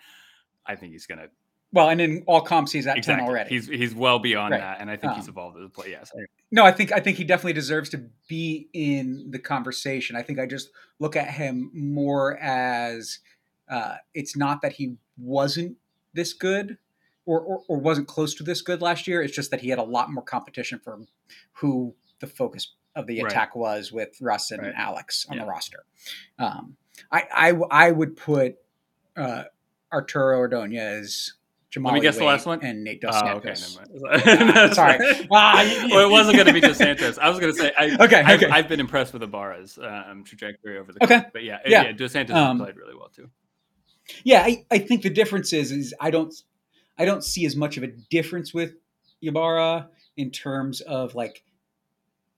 i 0.65 0.75
think 0.75 0.93
he's 0.93 1.07
gonna 1.07 1.27
well, 1.71 1.89
and 1.89 1.99
in 1.99 2.23
all 2.27 2.41
comps, 2.41 2.71
he's 2.71 2.87
at 2.87 2.97
exactly. 2.97 3.21
ten 3.21 3.29
already. 3.29 3.49
He's 3.49 3.67
he's 3.67 3.93
well 3.93 4.19
beyond 4.19 4.51
Right. 4.51 4.61
that, 4.61 4.79
and 4.81 4.89
I 4.89 4.95
think 4.97 5.13
he's 5.13 5.25
Um, 5.25 5.29
evolved 5.31 5.57
as 5.57 5.65
a 5.65 5.69
player. 5.69 5.89
Yes, 5.89 6.11
No, 6.51 6.65
I 6.65 6.71
think 6.71 6.91
I 6.91 6.99
think 6.99 7.17
he 7.17 7.23
definitely 7.23 7.53
deserves 7.53 7.89
to 7.89 8.09
be 8.27 8.69
in 8.73 9.29
the 9.31 9.39
conversation. 9.39 10.15
I 10.15 10.21
think 10.21 10.39
I 10.39 10.45
just 10.45 10.69
look 10.99 11.15
at 11.15 11.29
him 11.29 11.71
more 11.73 12.37
as 12.37 13.19
uh, 13.67 13.95
it's 14.13 14.35
not 14.37 14.61
that 14.61 14.73
he 14.73 14.95
wasn't 15.17 15.75
this 16.13 16.33
good 16.33 16.77
or, 17.25 17.41
or 17.41 17.63
or 17.67 17.77
wasn't 17.79 18.07
close 18.07 18.35
to 18.35 18.43
this 18.43 18.61
good 18.61 18.81
last 18.81 19.07
year. 19.07 19.21
It's 19.21 19.35
just 19.35 19.51
that 19.51 19.61
he 19.61 19.69
had 19.69 19.79
a 19.79 19.83
lot 19.83 20.11
more 20.11 20.23
competition 20.23 20.79
for 20.83 20.99
who 21.53 21.95
the 22.19 22.27
focus 22.27 22.73
of 22.95 23.07
the 23.07 23.21
Right. 23.21 23.31
attack 23.31 23.55
was 23.55 23.91
with 23.91 24.15
Russ 24.21 24.51
and 24.51 24.61
Right. 24.61 24.73
Alex 24.77 25.25
on 25.29 25.37
the 25.39 25.45
roster. 25.45 25.83
Um, 26.39 26.77
I, 27.11 27.23
I 27.33 27.87
I 27.87 27.91
would 27.91 28.15
put 28.15 28.55
uh, 29.17 29.45
Arturo 29.91 30.37
Ordonez. 30.37 31.33
Jahmali 31.75 31.85
Let 31.85 31.93
me 31.93 31.99
guess 32.01 32.17
the 32.17 32.23
last 32.23 32.45
one? 32.45 32.61
and 32.63 32.83
Nate 32.83 33.01
Dos 33.01 33.13
Oh, 33.15 33.27
okay, 33.37 33.53
Santos. 33.55 33.79
never 33.99 34.57
mind. 34.63 34.73
Sorry. 34.75 34.97
Well, 35.29 36.07
it 36.07 36.11
wasn't 36.11 36.35
going 36.37 36.47
to 36.47 36.53
be 36.53 36.61
Dos 36.61 36.77
Santos. 36.77 37.17
I 37.17 37.29
was 37.29 37.39
going 37.39 37.53
to 37.53 37.59
say, 37.59 37.71
I, 37.77 37.97
Okay, 38.05 38.21
I've, 38.21 38.41
okay. 38.41 38.51
I've 38.51 38.67
been 38.69 38.79
impressed 38.79 39.11
with 39.13 39.23
Ibarra's 39.23 39.77
um, 39.77 40.23
trajectory 40.23 40.77
over 40.77 40.93
the 40.93 41.03
Okay. 41.03 41.19
course, 41.19 41.29
but 41.33 41.43
yeah, 41.43 41.59
Yeah. 41.65 41.83
yeah, 41.83 41.91
Dos 41.91 42.11
Santos 42.13 42.35
Um, 42.35 42.59
played 42.59 42.75
really 42.77 42.95
well 42.95 43.09
too. 43.09 43.29
Yeah, 44.23 44.41
I, 44.43 44.65
I 44.71 44.77
think 44.77 45.01
the 45.01 45.09
difference 45.09 45.51
is 45.51 45.71
is 45.71 45.93
I 45.99 46.11
don't 46.11 46.33
I 46.97 47.05
don't 47.05 47.23
see 47.23 47.45
as 47.45 47.55
much 47.55 47.75
of 47.77 47.83
a 47.83 47.87
difference 47.87 48.53
with 48.53 48.75
Ibarra 49.21 49.89
in 50.15 50.29
terms 50.31 50.79
of 50.81 51.15
like 51.15 51.43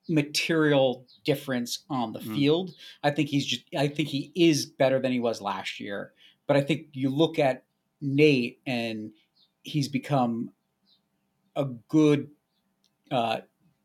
material 0.08 1.04
difference 1.24 1.80
on 1.90 2.12
the 2.12 2.20
Mm. 2.20 2.34
field. 2.34 2.70
I 3.02 3.10
think 3.10 3.28
he's 3.28 3.44
just 3.44 3.62
I 3.76 3.88
think 3.88 4.08
he 4.08 4.32
is 4.34 4.66
better 4.66 4.98
than 4.98 5.12
he 5.12 5.20
was 5.20 5.40
last 5.40 5.78
year. 5.80 6.12
But 6.46 6.56
I 6.56 6.62
think 6.62 6.86
you 6.92 7.10
look 7.10 7.38
at 7.38 7.64
Nate 8.00 8.60
and 8.66 9.10
he's 9.68 9.88
become 9.88 10.50
a 11.56 11.64
good 11.88 12.28
uh, 13.10 13.38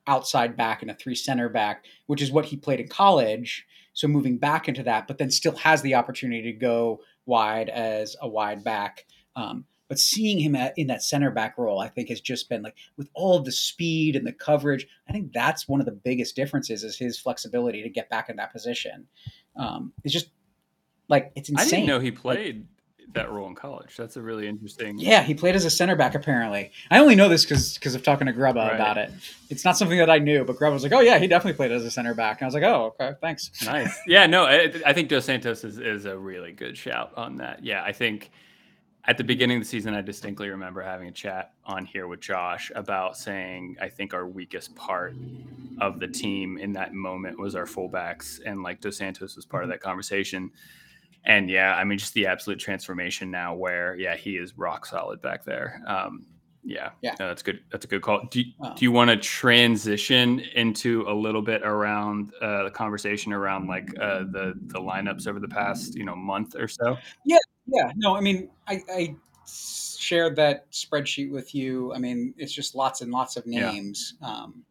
outside 0.07 0.57
back 0.57 0.81
and 0.81 0.91
a 0.91 0.95
three 0.95 1.15
center 1.15 1.49
back, 1.49 1.85
which 2.07 2.21
is 2.21 2.31
what 2.31 2.45
he 2.45 2.57
played 2.57 2.79
in 2.79 2.87
college. 2.87 3.65
So 3.93 4.07
moving 4.07 4.37
back 4.37 4.67
into 4.67 4.83
that, 4.83 5.07
but 5.07 5.17
then 5.17 5.29
still 5.29 5.55
has 5.57 5.81
the 5.81 5.95
opportunity 5.95 6.51
to 6.51 6.57
go 6.57 7.01
wide 7.25 7.69
as 7.69 8.15
a 8.21 8.27
wide 8.27 8.63
back. 8.63 9.05
Um, 9.35 9.65
but 9.87 9.99
seeing 9.99 10.39
him 10.39 10.55
at, 10.55 10.73
in 10.77 10.87
that 10.87 11.03
center 11.03 11.29
back 11.29 11.57
role, 11.57 11.79
I 11.79 11.87
think 11.87 12.09
has 12.09 12.19
just 12.19 12.49
been 12.49 12.63
like 12.63 12.75
with 12.97 13.09
all 13.13 13.37
of 13.37 13.45
the 13.45 13.51
speed 13.51 14.15
and 14.15 14.25
the 14.25 14.33
coverage. 14.33 14.87
I 15.07 15.11
think 15.11 15.33
that's 15.33 15.67
one 15.67 15.79
of 15.79 15.85
the 15.85 15.91
biggest 15.91 16.35
differences 16.35 16.83
is 16.83 16.97
his 16.97 17.19
flexibility 17.19 17.83
to 17.83 17.89
get 17.89 18.09
back 18.09 18.29
in 18.29 18.37
that 18.37 18.51
position. 18.51 19.07
Um, 19.55 19.93
it's 20.03 20.13
just 20.13 20.31
like 21.09 21.31
it's 21.35 21.49
insane. 21.49 21.67
I 21.67 21.69
didn't 21.69 21.87
know 21.87 21.99
he 21.99 22.11
played 22.11 22.65
that 23.13 23.31
role 23.31 23.47
in 23.47 23.55
college. 23.55 23.95
That's 23.97 24.15
a 24.17 24.21
really 24.21 24.47
interesting. 24.47 24.97
Yeah, 24.97 25.21
he 25.21 25.33
played 25.35 25.55
as 25.55 25.65
a 25.65 25.69
center 25.69 25.95
back. 25.95 26.15
Apparently, 26.15 26.71
I 26.89 26.99
only 26.99 27.15
know 27.15 27.29
this 27.29 27.43
because 27.45 27.75
because 27.75 27.93
of 27.95 28.03
talking 28.03 28.27
to 28.27 28.33
Grubba 28.33 28.55
Right. 28.55 28.75
about 28.75 28.97
it. 28.97 29.11
It's 29.49 29.63
not 29.65 29.77
something 29.77 29.97
that 29.99 30.09
I 30.09 30.17
knew, 30.19 30.43
but 30.45 30.55
Grubba 30.57 30.73
was 30.73 30.83
like, 30.83 30.93
"Oh 30.93 30.99
yeah, 31.01 31.19
he 31.19 31.27
definitely 31.27 31.57
played 31.57 31.71
as 31.71 31.83
a 31.85 31.91
center 31.91 32.13
back." 32.13 32.39
And 32.41 32.45
I 32.45 32.47
was 32.47 32.53
like, 32.55 32.63
"Oh, 32.63 32.95
okay, 32.99 33.13
thanks." 33.21 33.51
Nice. 33.65 33.99
Yeah, 34.07 34.25
no, 34.25 34.45
I, 34.45 34.71
I 34.85 34.93
think 34.93 35.09
Dos 35.09 35.25
Santos 35.25 35.63
is, 35.63 35.77
is 35.77 36.05
a 36.05 36.17
really 36.17 36.51
good 36.53 36.77
shout 36.77 37.11
on 37.15 37.37
that. 37.37 37.63
Yeah, 37.63 37.83
I 37.83 37.91
think 37.91 38.31
at 39.05 39.17
the 39.17 39.23
beginning 39.23 39.57
of 39.57 39.63
the 39.63 39.67
season, 39.69 39.93
I 39.93 40.01
distinctly 40.01 40.49
remember 40.49 40.81
having 40.81 41.09
a 41.09 41.11
chat 41.11 41.51
on 41.65 41.85
here 41.85 42.07
with 42.07 42.21
Josh 42.21 42.71
about 42.73 43.17
saying 43.17 43.75
I 43.81 43.89
think 43.89 44.13
our 44.13 44.25
weakest 44.25 44.73
part 44.75 45.13
of 45.81 45.99
the 45.99 46.07
team 46.07 46.57
in 46.57 46.71
that 46.73 46.93
moment 46.93 47.37
was 47.37 47.53
our 47.55 47.65
fullbacks, 47.65 48.39
and 48.45 48.63
like 48.63 48.79
Dos 48.81 48.97
Santos 48.97 49.35
was 49.35 49.45
part 49.45 49.63
of 49.63 49.69
that 49.69 49.81
conversation. 49.81 50.51
And 51.25 51.49
yeah, 51.49 51.75
I 51.75 51.83
mean, 51.83 51.97
just 51.97 52.13
the 52.13 52.27
absolute 52.27 52.59
transformation 52.59 53.31
now, 53.31 53.55
where 53.55 53.95
yeah, 53.95 54.15
he 54.15 54.31
is 54.37 54.57
rock 54.57 54.85
solid 54.85 55.21
back 55.21 55.45
there. 55.45 55.81
Um, 55.87 56.25
yeah, 56.65 56.91
Yeah. 57.01 57.15
no, 57.19 57.27
that's 57.27 57.43
good. 57.43 57.59
That's 57.71 57.85
a 57.85 57.87
good 57.87 58.01
call. 58.01 58.25
Do, 58.29 58.41
Um, 58.61 58.73
do 58.75 58.85
you 58.85 58.91
want 58.91 59.09
to 59.09 59.17
transition 59.17 60.39
into 60.55 61.03
a 61.07 61.13
little 61.13 61.41
bit 61.41 61.61
around 61.63 62.31
uh, 62.41 62.63
the 62.63 62.71
conversation 62.71 63.33
around 63.33 63.67
like 63.67 63.89
uh, 63.99 64.19
the 64.19 64.53
the 64.67 64.79
lineups 64.79 65.27
over 65.27 65.39
the 65.39 65.47
past 65.47 65.95
you 65.95 66.05
know 66.05 66.15
month 66.15 66.55
or 66.55 66.67
so? 66.67 66.97
Yeah, 67.25 67.37
yeah. 67.67 67.91
no, 67.95 68.15
I 68.15 68.21
mean, 68.21 68.49
I, 68.67 68.81
I 68.89 69.15
shared 69.45 70.35
that 70.37 70.71
spreadsheet 70.71 71.31
with 71.31 71.53
you. 71.53 71.93
I 71.93 71.99
mean, 71.99 72.33
it's 72.37 72.53
just 72.53 72.75
lots 72.75 73.01
and 73.01 73.11
lots 73.11 73.35
of 73.35 73.43
Yeah. 73.45 73.71
names. 73.71 74.15
Um, 74.21 74.63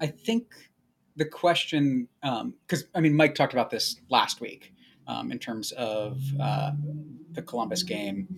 I 0.00 0.06
think 0.06 0.52
the 1.16 1.24
question, 1.24 2.08
because 2.20 2.84
I 2.94 3.00
mean, 3.00 3.14
Mike 3.14 3.34
talked 3.36 3.52
about 3.52 3.70
this 3.70 4.00
last 4.08 4.40
week 4.40 4.72
um, 5.10 5.32
in 5.32 5.38
terms 5.38 5.72
of 5.72 6.20
uh, 6.40 6.72
the 7.32 7.42
Columbus 7.42 7.82
game 7.82 8.28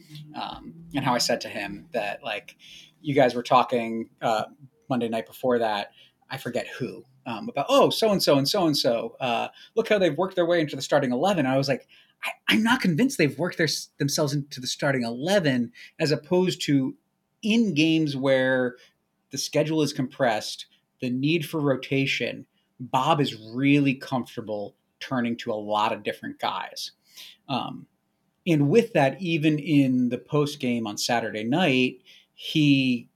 um, 0.40 0.74
and 0.94 1.04
how 1.04 1.14
I 1.14 1.18
said 1.18 1.40
to 1.42 1.48
him 1.48 1.86
that, 1.92 2.22
like, 2.24 2.56
you 3.00 3.14
guys 3.14 3.34
were 3.34 3.42
talking 3.42 4.08
uh, 4.20 4.44
Monday 4.88 5.08
night 5.08 5.26
before 5.26 5.58
that. 5.58 5.90
I 6.30 6.38
forget 6.38 6.66
who 6.66 7.04
um, 7.26 7.48
about, 7.48 7.66
oh, 7.68 7.90
so 7.90 8.10
and 8.10 8.22
so 8.22 8.38
and 8.38 8.48
so 8.48 8.66
and 8.66 8.76
so. 8.76 9.16
Look 9.76 9.88
how 9.88 9.98
they've 9.98 10.16
worked 10.16 10.36
their 10.36 10.46
way 10.46 10.60
into 10.60 10.76
the 10.76 10.82
starting 10.82 11.12
11. 11.12 11.46
I 11.46 11.58
was 11.58 11.68
like, 11.68 11.86
I, 12.24 12.30
I'm 12.48 12.62
not 12.62 12.80
convinced 12.80 13.18
they've 13.18 13.38
worked 13.38 13.58
their, 13.58 13.68
themselves 13.98 14.32
into 14.32 14.60
the 14.60 14.66
starting 14.66 15.02
11 15.02 15.72
as 16.00 16.10
opposed 16.10 16.62
to 16.62 16.94
in 17.42 17.74
games 17.74 18.16
where 18.16 18.76
the 19.30 19.38
schedule 19.38 19.82
is 19.82 19.92
compressed, 19.92 20.66
the 21.00 21.10
need 21.10 21.44
for 21.44 21.60
rotation, 21.60 22.46
Bob 22.78 23.20
is 23.20 23.36
really 23.54 23.94
comfortable 23.94 24.76
turning 25.02 25.36
to 25.38 25.52
a 25.52 25.54
lot 25.54 25.92
of 25.92 26.02
different 26.02 26.38
guys. 26.38 26.92
Um, 27.48 27.86
and 28.46 28.68
with 28.68 28.92
that, 28.94 29.20
even 29.20 29.58
in 29.58 30.08
the 30.08 30.18
post 30.18 30.60
game 30.60 30.86
on 30.86 30.96
Saturday 30.96 31.44
night, 31.44 32.02
he 32.34 33.08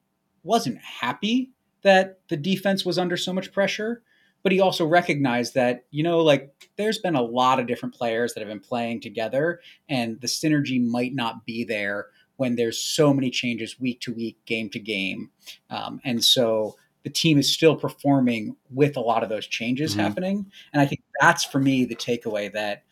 wasn't 0.42 0.79
happy 0.79 1.53
that 1.83 2.20
the 2.29 2.37
defense 2.37 2.85
was 2.85 2.99
under 2.99 3.16
so 3.16 3.33
much 3.33 3.53
pressure, 3.53 4.03
but 4.42 4.53
he 4.53 4.61
also 4.61 4.87
recognized 4.87 5.55
that, 5.55 5.85
you 5.90 6.03
know, 6.03 6.20
like 6.20 6.68
there's 6.77 6.99
been 6.99 7.16
a 7.16 7.22
lot 7.22 7.59
of 7.59 7.66
different 7.66 7.94
players 7.94 8.35
that 8.35 8.40
have 8.40 8.49
been 8.49 8.61
playing 8.61 9.01
together, 9.01 9.61
and 9.88 10.20
the 10.20 10.27
synergy 10.27 10.81
might 10.81 11.14
not 11.14 11.44
be 11.44 11.64
there 11.64 12.07
when 12.37 12.55
there's 12.55 12.79
so 12.79 13.14
many 13.14 13.31
changes 13.31 13.81
week 13.81 14.01
to 14.01 14.12
week, 14.12 14.37
game 14.44 14.68
to 14.70 14.79
game. 14.79 15.31
Um, 15.70 16.01
and 16.05 16.22
so 16.22 16.77
the 17.06 17.10
team 17.10 17.38
is 17.38 17.54
still 17.54 17.76
performing 17.76 18.56
with 18.68 18.96
a 18.96 19.00
lot 19.00 19.22
of 19.22 19.28
those 19.28 19.46
changes 19.46 19.94
Mhm. 19.94 20.00
happening. 20.00 20.50
And 20.72 20.82
I 20.82 20.86
think 20.86 21.02
that's 21.20 21.44
for 21.44 21.60
me 21.60 21.84
the 21.84 21.94
takeaway 21.94 22.52
that 22.52 22.82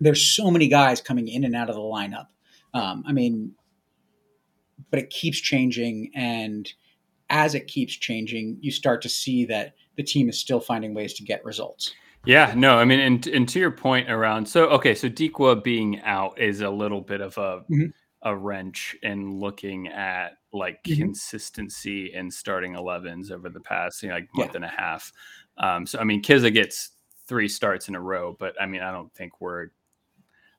there's 0.00 0.26
so 0.26 0.50
many 0.50 0.68
guys 0.68 1.02
coming 1.02 1.28
in 1.28 1.44
and 1.44 1.54
out 1.54 1.68
of 1.68 1.74
the 1.74 1.82
lineup. 1.82 2.28
Um, 2.72 3.04
I 3.06 3.12
mean, 3.12 3.54
but 4.90 5.00
it 5.00 5.10
keeps 5.10 5.38
changing. 5.38 6.12
And 6.14 6.72
as 7.28 7.54
it 7.54 7.66
keeps 7.66 7.92
changing, 7.92 8.56
you 8.62 8.70
start 8.70 9.02
to 9.02 9.10
see 9.10 9.44
that 9.44 9.74
the 9.98 10.02
team 10.02 10.30
is 10.30 10.38
still 10.38 10.60
finding 10.60 10.94
ways 10.94 11.12
to 11.14 11.22
get 11.22 11.44
results. 11.44 11.92
Yeah, 12.24 12.54
no, 12.56 12.78
I 12.78 12.86
mean, 12.86 13.00
and, 13.00 13.26
and 13.26 13.46
to 13.50 13.58
your 13.58 13.70
point 13.70 14.10
around, 14.10 14.48
so 14.48 14.68
okay, 14.70 14.94
so 14.94 15.10
Dikwa 15.10 15.62
being 15.62 16.00
out 16.00 16.40
is 16.40 16.62
a 16.62 16.70
little 16.70 17.02
bit 17.02 17.20
of 17.20 17.36
a 17.36 17.64
Mhm. 17.70 17.92
a 18.22 18.34
wrench 18.34 18.96
in 19.02 19.38
looking 19.38 19.88
at 19.88 20.38
like 20.56 20.82
Mhm. 20.84 20.98
consistency 20.98 22.12
in 22.14 22.30
starting 22.30 22.74
11s 22.74 23.30
over 23.30 23.48
the 23.48 23.60
past 23.60 24.02
you 24.02 24.08
know, 24.08 24.14
like 24.16 24.28
month 24.34 24.50
Yeah. 24.52 24.56
and 24.56 24.64
a 24.64 24.68
half. 24.68 25.12
Um, 25.58 25.86
so 25.86 25.98
I 25.98 26.04
mean, 26.04 26.22
Kizza 26.22 26.52
gets 26.52 26.90
three 27.26 27.48
starts 27.48 27.88
in 27.88 27.94
a 27.94 28.00
row, 28.00 28.36
but 28.38 28.54
I 28.60 28.66
mean, 28.66 28.82
I 28.82 28.90
don't 28.92 29.12
think 29.14 29.40
we're. 29.40 29.68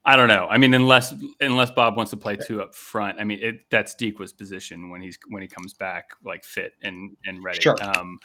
I 0.05 0.15
don't 0.15 0.29
know. 0.29 0.47
I 0.49 0.57
mean, 0.57 0.73
unless 0.73 1.13
unless 1.41 1.69
Bob 1.71 1.97
wants 1.97 2.12
to 2.12 2.17
play 2.17 2.38
two 2.38 2.62
up 2.62 2.73
front, 2.73 3.19
I 3.19 3.25
mean, 3.25 3.39
it, 3.41 3.69
that's 3.69 3.93
Dikwa's 3.93 4.31
position 4.31 4.89
when 4.89 5.01
he's 5.01 5.17
when 5.27 5.41
he 5.41 5.49
comes 5.49 5.73
back 5.73 6.12
like 6.23 6.45
fit 6.45 6.73
and 6.81 7.17
and 7.25 7.43
ready. 7.43 7.60
Sure. 7.60 7.75
Um, 7.81 8.17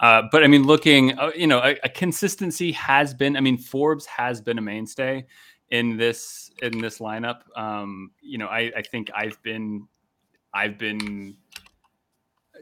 uh, 0.00 0.22
but 0.32 0.42
I 0.44 0.46
mean, 0.46 0.62
looking, 0.64 1.18
uh, 1.18 1.32
you 1.36 1.46
know, 1.46 1.58
a, 1.58 1.76
a 1.84 1.88
consistency 1.90 2.72
has 2.72 3.12
been. 3.12 3.36
I 3.36 3.40
mean, 3.40 3.58
Forbes 3.58 4.06
has 4.06 4.40
been 4.40 4.56
a 4.56 4.62
mainstay 4.62 5.26
in 5.70 5.98
this 5.98 6.50
in 6.62 6.78
this 6.80 7.00
lineup. 7.00 7.40
Um, 7.54 8.12
you 8.22 8.38
know, 8.38 8.46
I, 8.46 8.72
I 8.74 8.82
think 8.82 9.10
I've 9.14 9.40
been 9.42 9.86
I've 10.56 10.78
been 10.78 11.36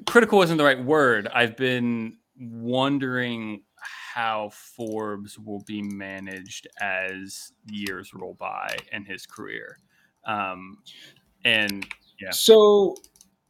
critical 0.06 0.42
isn't 0.42 0.56
the 0.56 0.64
right 0.64 0.82
word. 0.84 1.28
I've 1.32 1.56
been 1.56 2.16
wondering 2.36 3.62
how 4.14 4.50
Forbes 4.50 5.38
will 5.38 5.60
be 5.60 5.80
managed 5.80 6.66
as 6.80 7.52
years 7.70 8.12
roll 8.12 8.34
by 8.34 8.76
in 8.92 9.04
his 9.04 9.26
career. 9.26 9.78
Um, 10.26 10.78
and 11.44 11.86
Yeah. 12.20 12.30
So, 12.30 12.96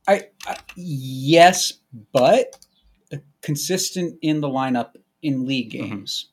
I, 0.09 0.29
I 0.47 0.59
yes, 0.77 1.73
but 2.13 2.59
consistent 3.41 4.19
in 4.21 4.41
the 4.41 4.49
lineup 4.49 4.97
in 5.23 5.47
league 5.47 5.71
Mhm. 5.71 5.89
games. 5.91 6.31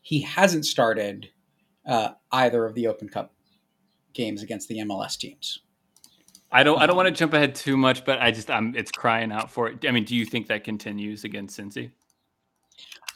He 0.00 0.20
hasn't 0.20 0.64
started 0.64 1.30
uh, 1.84 2.14
either 2.32 2.64
of 2.64 2.74
the 2.74 2.86
Open 2.86 3.08
Cup 3.08 3.34
games 4.12 4.42
against 4.42 4.68
the 4.68 4.78
MLS 4.78 5.16
teams. 5.18 5.60
I 6.50 6.62
don't 6.62 6.78
I 6.78 6.86
don't 6.86 6.96
want 6.96 7.08
to 7.08 7.14
jump 7.14 7.34
ahead 7.34 7.54
too 7.54 7.76
much, 7.76 8.04
but 8.04 8.20
I 8.20 8.30
just 8.30 8.50
I'm 8.50 8.74
it's 8.76 8.90
crying 8.90 9.32
out 9.32 9.50
for 9.50 9.68
it. 9.68 9.84
I 9.86 9.90
mean, 9.90 10.04
do 10.04 10.14
you 10.14 10.24
think 10.24 10.46
that 10.48 10.64
continues 10.64 11.24
against 11.24 11.58
Cincy? 11.58 11.90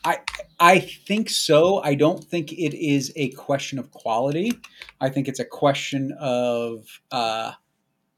I 0.04 0.18
I 0.58 0.80
think 0.80 1.30
so. 1.30 1.82
I 1.82 1.94
don't 1.94 2.22
think 2.22 2.52
it 2.52 2.74
is 2.74 3.12
a 3.16 3.30
question 3.30 3.78
of 3.78 3.90
quality. 3.90 4.52
I 5.00 5.08
think 5.10 5.28
it's 5.28 5.40
a 5.40 5.44
question 5.44 6.12
of 6.18 6.86
uh, 7.12 7.52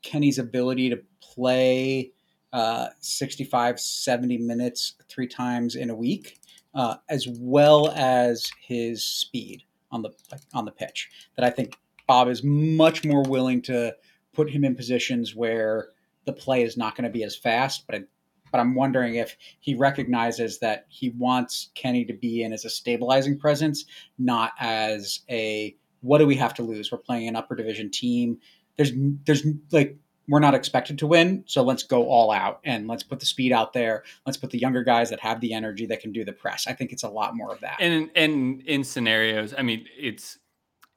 Kenny's 0.02 0.38
ability 0.38 0.90
to 0.90 1.00
play 1.20 2.12
uh, 2.52 2.88
65, 3.00 3.80
70 3.80 4.38
minutes 4.38 4.94
three 5.08 5.26
times 5.26 5.74
in 5.74 5.90
a 5.90 5.94
week, 5.94 6.38
uh, 6.74 6.96
as 7.08 7.26
well 7.28 7.90
as 7.90 8.50
his 8.60 9.04
speed 9.04 9.62
on 9.90 10.02
the 10.02 10.10
on 10.54 10.64
the 10.64 10.72
pitch. 10.72 11.10
That 11.36 11.44
I 11.44 11.50
think 11.50 11.76
Bob 12.06 12.28
is 12.28 12.42
much 12.44 13.04
more 13.04 13.22
willing 13.22 13.62
to 13.62 13.94
put 14.32 14.50
him 14.50 14.64
in 14.64 14.74
positions 14.74 15.34
where 15.34 15.88
the 16.24 16.32
play 16.32 16.62
is 16.62 16.76
not 16.76 16.96
going 16.96 17.04
to 17.04 17.10
be 17.10 17.24
as 17.24 17.36
fast, 17.36 17.86
but 17.86 17.96
I, 17.96 18.02
but 18.50 18.60
I'm 18.60 18.74
wondering 18.74 19.14
if 19.14 19.36
he 19.60 19.74
recognizes 19.74 20.58
that 20.58 20.86
he 20.88 21.10
wants 21.10 21.70
Kenny 21.74 22.04
to 22.04 22.12
be 22.12 22.42
in 22.42 22.52
as 22.52 22.64
a 22.64 22.70
stabilizing 22.70 23.38
presence, 23.38 23.86
not 24.18 24.52
as 24.60 25.20
a 25.30 25.74
what 26.02 26.18
do 26.18 26.26
we 26.26 26.36
have 26.36 26.52
to 26.54 26.62
lose? 26.62 26.92
We're 26.92 26.98
playing 26.98 27.28
an 27.28 27.36
upper 27.36 27.56
division 27.56 27.90
team. 27.90 28.38
There's 28.76 28.92
there's 29.24 29.44
like 29.70 29.96
we're 30.28 30.40
not 30.40 30.54
expected 30.54 30.98
to 30.98 31.06
win, 31.06 31.44
so 31.46 31.62
let's 31.62 31.82
go 31.82 32.06
all 32.06 32.30
out 32.30 32.60
and 32.64 32.86
let's 32.86 33.02
put 33.02 33.20
the 33.20 33.26
speed 33.26 33.52
out 33.52 33.72
there. 33.72 34.04
Let's 34.26 34.36
put 34.36 34.50
the 34.50 34.58
younger 34.58 34.84
guys 34.84 35.10
that 35.10 35.20
have 35.20 35.40
the 35.40 35.52
energy 35.52 35.86
that 35.86 36.00
can 36.00 36.12
do 36.12 36.24
the 36.24 36.32
press. 36.32 36.66
I 36.66 36.74
think 36.74 36.92
it's 36.92 37.02
a 37.02 37.08
lot 37.08 37.34
more 37.34 37.52
of 37.52 37.60
that. 37.60 37.76
And 37.80 38.10
and 38.14 38.62
in 38.62 38.84
scenarios, 38.84 39.54
I 39.56 39.62
mean, 39.62 39.86
it's 39.96 40.38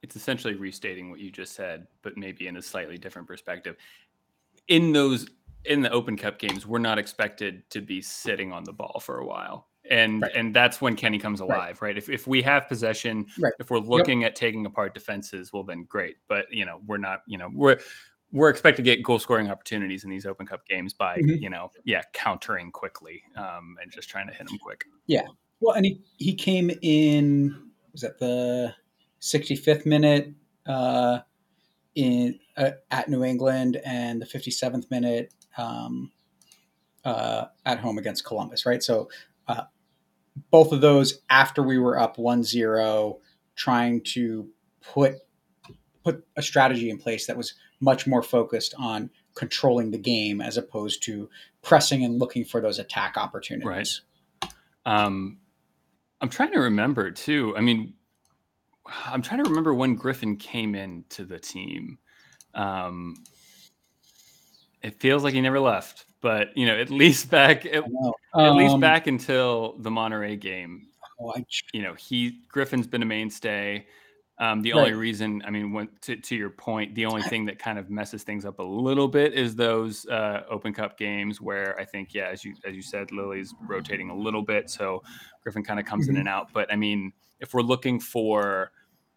it's 0.06 0.14
essentially 0.14 0.54
restating 0.54 1.10
what 1.10 1.18
you 1.18 1.32
just 1.32 1.54
said, 1.54 1.88
but 2.02 2.16
maybe 2.16 2.46
in 2.46 2.56
a 2.56 2.62
slightly 2.62 2.96
different 2.96 3.26
perspective. 3.26 3.76
In 4.68 4.92
those 4.92 5.26
in 5.64 5.82
the 5.82 5.90
Open 5.90 6.16
Cup 6.16 6.38
games, 6.38 6.64
we're 6.64 6.78
not 6.78 6.96
expected 6.96 7.68
to 7.70 7.80
be 7.80 8.00
sitting 8.00 8.52
on 8.52 8.62
the 8.62 8.72
ball 8.72 9.00
for 9.00 9.18
a 9.18 9.26
while. 9.26 9.66
And 9.90 10.22
right. 10.22 10.30
and 10.34 10.54
that's 10.54 10.80
when 10.80 10.94
Kenny 10.94 11.18
comes 11.18 11.40
alive, 11.40 11.82
right? 11.82 11.88
right? 11.88 11.98
If 11.98 12.08
if 12.08 12.28
we 12.28 12.40
have 12.42 12.68
possession, 12.68 13.26
right. 13.40 13.52
if 13.58 13.68
we're 13.68 13.78
looking 13.78 14.20
yep. 14.20 14.30
at 14.30 14.36
taking 14.36 14.64
apart 14.64 14.94
defenses, 14.94 15.52
well 15.52 15.64
then 15.64 15.84
great. 15.88 16.16
But 16.28 16.46
you 16.52 16.64
know, 16.64 16.80
we're 16.86 16.98
not, 16.98 17.22
you 17.26 17.38
know, 17.38 17.50
we're 17.52 17.78
we're 18.30 18.48
expected 18.48 18.84
to 18.84 18.94
get 18.94 19.02
goal 19.02 19.18
scoring 19.18 19.50
opportunities 19.50 20.04
in 20.04 20.10
these 20.10 20.24
Open 20.24 20.46
Cup 20.46 20.64
games 20.66 20.92
by 20.94 21.18
mm-hmm. 21.18 21.42
you 21.42 21.50
know 21.50 21.70
yeah 21.84 22.02
countering 22.12 22.70
quickly 22.70 23.24
um, 23.36 23.76
and 23.82 23.90
just 23.90 24.08
trying 24.08 24.28
to 24.28 24.32
hit 24.32 24.46
them 24.46 24.58
quick. 24.58 24.84
Yeah, 25.06 25.26
well, 25.60 25.74
and 25.74 25.84
he 25.84 26.00
he 26.18 26.32
came 26.32 26.70
in 26.82 27.70
was 27.92 28.02
that 28.02 28.18
the 28.18 28.72
65th 29.26 29.84
minute 29.84 30.32
uh, 30.66 31.20
in 31.94 32.38
uh, 32.56 32.70
at 32.90 33.08
New 33.08 33.24
England 33.24 33.80
and 33.84 34.22
the 34.22 34.26
57th 34.26 34.90
minute 34.90 35.34
um, 35.58 36.12
uh, 37.04 37.46
at 37.64 37.80
home 37.80 37.98
against 37.98 38.24
Columbus, 38.24 38.64
right? 38.64 38.82
So 38.82 39.08
uh, 39.48 39.62
both 40.50 40.72
of 40.72 40.80
those 40.80 41.22
after 41.28 41.62
we 41.62 41.78
were 41.78 41.98
up 41.98 42.16
1-0 42.16 43.18
trying 43.56 44.00
to 44.02 44.48
put 44.80 45.16
put 46.04 46.24
a 46.36 46.42
strategy 46.42 46.88
in 46.88 46.98
place 46.98 47.26
that 47.26 47.36
was 47.36 47.54
much 47.80 48.06
more 48.06 48.22
focused 48.22 48.74
on 48.78 49.10
controlling 49.34 49.90
the 49.90 49.98
game 49.98 50.40
as 50.40 50.56
opposed 50.56 51.02
to 51.02 51.28
pressing 51.62 52.04
and 52.04 52.20
looking 52.20 52.44
for 52.44 52.60
those 52.60 52.78
attack 52.78 53.16
opportunities. 53.16 54.02
Right. 54.42 54.52
Um, 54.86 55.38
I'm 56.20 56.28
trying 56.28 56.52
to 56.52 56.60
remember 56.60 57.10
too. 57.10 57.54
I 57.56 57.60
mean, 57.60 57.94
I'm 59.06 59.22
trying 59.22 59.42
to 59.42 59.48
remember 59.48 59.74
when 59.74 59.94
Griffin 59.94 60.36
came 60.36 60.74
into 60.74 61.24
the 61.24 61.38
team. 61.38 61.98
Um, 62.54 63.16
it 64.82 65.00
feels 65.00 65.24
like 65.24 65.34
he 65.34 65.40
never 65.40 65.60
left, 65.60 66.06
but 66.20 66.56
you 66.56 66.66
know, 66.66 66.78
at 66.78 66.90
least 66.90 67.30
back 67.30 67.66
at, 67.66 67.84
um, 67.84 68.12
at 68.34 68.50
least 68.50 68.80
back 68.80 69.06
until 69.06 69.76
the 69.78 69.90
Monterey 69.90 70.36
game. 70.36 70.86
Oh, 71.20 71.32
I, 71.36 71.44
you 71.72 71.82
know, 71.82 71.94
he 71.94 72.40
Griffin's 72.48 72.86
been 72.86 73.02
a 73.02 73.06
mainstay. 73.06 73.86
Um, 74.38 74.60
the 74.60 74.72
right. 74.72 74.80
only 74.80 74.92
reason, 74.92 75.42
I 75.46 75.50
mean, 75.50 75.72
when, 75.72 75.88
to, 76.02 76.14
to 76.14 76.36
your 76.36 76.50
point, 76.50 76.94
the 76.94 77.06
only 77.06 77.22
thing 77.22 77.46
that 77.46 77.58
kind 77.58 77.78
of 77.78 77.88
messes 77.88 78.22
things 78.22 78.44
up 78.44 78.58
a 78.58 78.62
little 78.62 79.08
bit 79.08 79.32
is 79.32 79.56
those 79.56 80.04
uh, 80.08 80.42
Open 80.50 80.74
Cup 80.74 80.98
games 80.98 81.40
where 81.40 81.74
I 81.80 81.86
think, 81.86 82.12
yeah, 82.12 82.28
as 82.28 82.44
you 82.44 82.54
as 82.66 82.74
you 82.74 82.82
said, 82.82 83.12
Lilley's 83.12 83.54
rotating 83.66 84.10
a 84.10 84.16
little 84.16 84.42
bit, 84.42 84.68
so 84.68 85.02
Griffin 85.42 85.64
kind 85.64 85.80
of 85.80 85.86
comes 85.86 86.04
mm-hmm. 86.04 86.16
in 86.16 86.20
and 86.20 86.28
out. 86.28 86.52
But 86.52 86.70
I 86.70 86.76
mean, 86.76 87.12
if 87.40 87.54
we're 87.54 87.62
looking 87.62 87.98
for, 87.98 88.72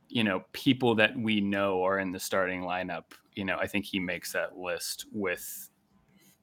you 0.10 0.24
know, 0.24 0.44
people 0.52 0.96
that 0.96 1.16
we 1.18 1.40
know 1.40 1.84
are 1.84 2.00
in 2.00 2.12
the 2.12 2.20
starting 2.20 2.62
lineup, 2.62 3.06
you 3.36 3.46
know, 3.46 3.58
I 3.58 3.68
think 3.68 3.86
he 3.86 4.00
makes 4.00 4.34
that 4.34 4.58
list 4.58 5.06
with, 5.12 5.70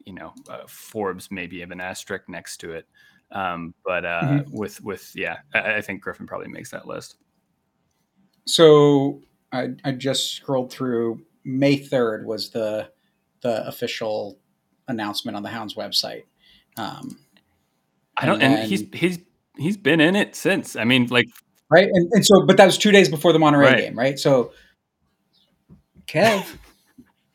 you 0.05 0.15
know, 0.15 0.33
uh, 0.49 0.67
Forbes 0.67 1.31
maybe 1.31 1.61
have 1.61 1.73
an 1.73 1.81
asterisk 1.81 2.29
next 2.29 2.59
to 2.59 2.73
it, 2.73 2.87
um, 3.33 3.75
but 3.85 4.05
uh, 4.05 4.23
mm-hmm. 4.23 4.57
with 4.57 4.81
with 4.83 5.11
yeah, 5.15 5.39
I, 5.53 5.77
I 5.77 5.81
think 5.81 6.01
Griffin 6.01 6.27
probably 6.27 6.49
makes 6.49 6.71
that 6.71 6.87
list. 6.87 7.17
So 8.47 9.21
I, 9.53 9.71
I 9.85 9.93
just 9.93 10.35
scrolled 10.35 10.73
through. 10.73 11.23
May 11.45 11.77
third 11.77 12.25
was 12.25 12.51
the 12.51 12.91
the 13.43 13.67
official 13.67 14.39
announcement 14.89 15.37
on 15.37 15.43
the 15.43 15.49
Hounds 15.49 15.75
website. 15.75 16.23
Um, 16.77 17.19
I 18.17 18.27
don't, 18.27 18.41
and, 18.41 18.55
and, 18.55 18.69
he's 18.69 18.85
he's 18.93 19.19
he's 19.57 19.77
been 19.77 20.01
in 20.01 20.17
it 20.17 20.37
since. 20.37 20.77
I 20.77 20.85
mean, 20.85 21.07
like 21.07 21.29
right, 21.71 21.89
and, 21.91 22.11
and 22.13 22.27
so, 22.27 22.45
but 22.47 22.57
that 22.57 22.67
was 22.67 22.79
two 22.79 22.93
days 22.93 23.09
before 23.09 23.33
the 23.33 23.39
Monterey 23.39 23.67
right. 23.67 23.79
game, 23.79 23.99
right? 23.99 24.19
So, 24.19 24.53
Kev, 26.07 26.47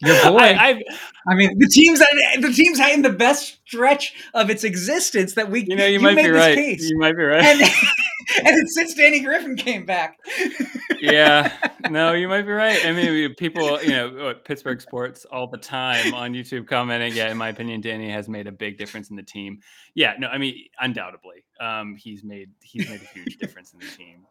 your 0.00 0.22
boy. 0.22 0.38
I, 0.38 0.70
I, 0.70 0.82
I, 1.28 1.34
mean, 1.34 1.58
the 1.58 1.68
team's 1.68 1.98
the 1.98 2.52
team's 2.52 2.78
in 2.78 3.02
the 3.02 3.10
best 3.10 3.58
stretch 3.66 4.14
of 4.34 4.50
its 4.50 4.64
existence 4.64 5.34
that 5.34 5.50
we. 5.50 5.64
You 5.66 5.76
know, 5.76 5.86
you, 5.86 5.94
you 5.94 6.00
might 6.00 6.16
be 6.16 6.30
right. 6.30 6.54
Case. 6.54 6.88
You 6.90 6.98
might 6.98 7.16
be 7.16 7.22
right. 7.22 7.44
And, 7.44 7.62
and 8.44 8.58
it's 8.58 8.74
since 8.74 8.94
Danny 8.94 9.20
Griffin 9.20 9.56
came 9.56 9.84
back. 9.84 10.18
yeah, 11.00 11.52
no, 11.90 12.12
you 12.12 12.28
might 12.28 12.42
be 12.42 12.52
right. 12.52 12.84
I 12.84 12.92
mean, 12.92 13.34
people, 13.34 13.82
you 13.82 13.90
know, 13.90 14.34
Pittsburgh 14.44 14.80
sports 14.80 15.24
all 15.30 15.48
the 15.48 15.58
time 15.58 16.14
on 16.14 16.32
YouTube 16.32 16.66
commenting. 16.66 17.14
Yeah, 17.14 17.30
in 17.30 17.36
my 17.36 17.48
opinion, 17.48 17.80
Danny 17.80 18.10
has 18.10 18.28
made 18.28 18.46
a 18.46 18.52
big 18.52 18.78
difference 18.78 19.10
in 19.10 19.16
the 19.16 19.22
team. 19.22 19.60
Yeah, 19.94 20.14
no, 20.18 20.28
I 20.28 20.38
mean, 20.38 20.66
undoubtedly, 20.80 21.44
um, 21.60 21.96
he's 21.96 22.24
made 22.24 22.50
he's 22.62 22.88
made 22.88 23.02
a 23.02 23.18
huge 23.18 23.38
difference 23.38 23.72
in 23.72 23.80
the 23.80 23.86
team. 23.86 24.26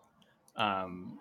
Um, 0.56 1.20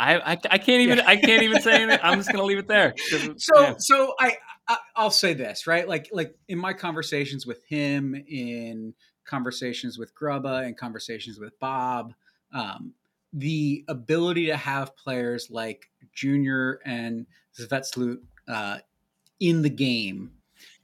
I, 0.00 0.32
I, 0.32 0.38
I 0.50 0.58
can't 0.58 0.80
even 0.80 0.98
yeah. 0.98 1.06
I 1.06 1.16
can't 1.16 1.42
even 1.42 1.60
say 1.60 1.82
anything. 1.82 1.98
I'm 2.02 2.18
just 2.18 2.32
gonna 2.32 2.44
leave 2.44 2.58
it 2.58 2.68
there. 2.68 2.94
So 3.36 3.60
yeah. 3.60 3.74
so 3.78 4.14
I, 4.18 4.36
I 4.66 4.78
I'll 4.96 5.10
say 5.10 5.34
this 5.34 5.66
right, 5.66 5.86
like 5.86 6.08
like 6.10 6.34
in 6.48 6.58
my 6.58 6.72
conversations 6.72 7.46
with 7.46 7.62
him 7.66 8.14
in 8.14 8.94
conversations 9.30 9.96
with 9.96 10.14
Grubba 10.14 10.66
and 10.66 10.76
conversations 10.76 11.38
with 11.38 11.58
Bob, 11.60 12.12
um, 12.52 12.92
the 13.32 13.84
ability 13.88 14.46
to 14.46 14.56
have 14.56 14.96
players 14.96 15.48
like 15.50 15.88
Junior 16.12 16.80
and 16.84 17.26
Zvetslut 17.58 18.18
uh, 18.48 18.78
in 19.38 19.62
the 19.62 19.70
game 19.70 20.32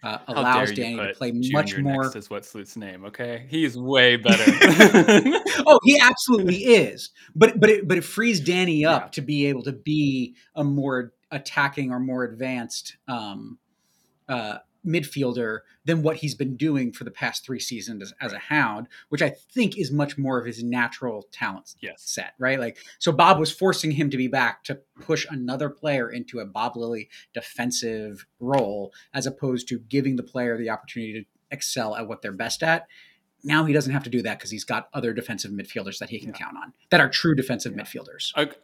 uh, 0.02 0.18
allows 0.28 0.72
Danny 0.72 0.96
to 0.96 1.12
play 1.14 1.32
Junior 1.32 1.52
much 1.52 1.78
more. 1.78 2.04
Next 2.04 2.16
is 2.16 2.30
what 2.30 2.44
Slut's 2.44 2.76
name. 2.76 3.04
Okay, 3.06 3.46
he's 3.50 3.76
way 3.76 4.16
better. 4.16 4.44
oh, 5.66 5.80
he 5.82 5.98
absolutely 6.00 6.58
is. 6.58 7.10
But 7.34 7.58
but 7.58 7.70
it, 7.70 7.88
but 7.88 7.98
it 7.98 8.04
frees 8.04 8.40
Danny 8.40 8.84
up 8.84 9.02
yeah. 9.02 9.08
to 9.08 9.20
be 9.22 9.46
able 9.46 9.64
to 9.64 9.72
be 9.72 10.36
a 10.54 10.62
more 10.62 11.12
attacking 11.32 11.90
or 11.90 11.98
more 11.98 12.22
advanced 12.22 12.96
um, 13.08 13.58
uh, 14.28 14.58
midfielder 14.86 15.60
than 15.84 16.02
what 16.02 16.16
he's 16.16 16.34
been 16.34 16.56
doing 16.56 16.92
for 16.92 17.04
the 17.04 17.10
past 17.10 17.44
three 17.44 17.60
seasons 17.60 18.02
as, 18.02 18.14
as, 18.20 18.32
a 18.32 18.38
hound, 18.38 18.88
which 19.08 19.22
I 19.22 19.30
think 19.30 19.76
is 19.76 19.90
much 19.90 20.16
more 20.16 20.38
of 20.38 20.46
his 20.46 20.62
natural 20.62 21.26
talent 21.32 21.74
yes. 21.80 22.02
set, 22.02 22.34
right? 22.38 22.58
Like, 22.58 22.78
so 22.98 23.12
Bob 23.12 23.38
was 23.38 23.52
forcing 23.52 23.92
him 23.92 24.10
to 24.10 24.16
be 24.16 24.28
back 24.28 24.64
to 24.64 24.80
push 25.00 25.26
another 25.28 25.68
player 25.68 26.10
into 26.10 26.38
a 26.38 26.46
Bob 26.46 26.76
Lilley 26.76 27.08
defensive 27.34 28.26
role, 28.40 28.92
as 29.12 29.26
opposed 29.26 29.68
to 29.68 29.78
giving 29.78 30.16
the 30.16 30.22
player 30.22 30.56
the 30.56 30.70
opportunity 30.70 31.12
to 31.12 31.26
excel 31.50 31.96
at 31.96 32.08
what 32.08 32.22
they're 32.22 32.32
best 32.32 32.62
at. 32.62 32.86
Now 33.44 33.64
he 33.64 33.72
doesn't 33.72 33.92
have 33.92 34.04
to 34.04 34.10
do 34.10 34.22
that 34.22 34.38
because 34.38 34.50
he's 34.50 34.64
got 34.64 34.88
other 34.92 35.12
defensive 35.12 35.52
midfielders 35.52 35.98
that 35.98 36.10
he 36.10 36.18
can 36.18 36.30
yeah. 36.30 36.38
count 36.38 36.56
on 36.62 36.72
that 36.90 37.00
are 37.00 37.08
true 37.08 37.34
defensive 37.34 37.74
yeah. 37.76 37.82
midfielders. 37.82 38.36
Okay 38.36 38.56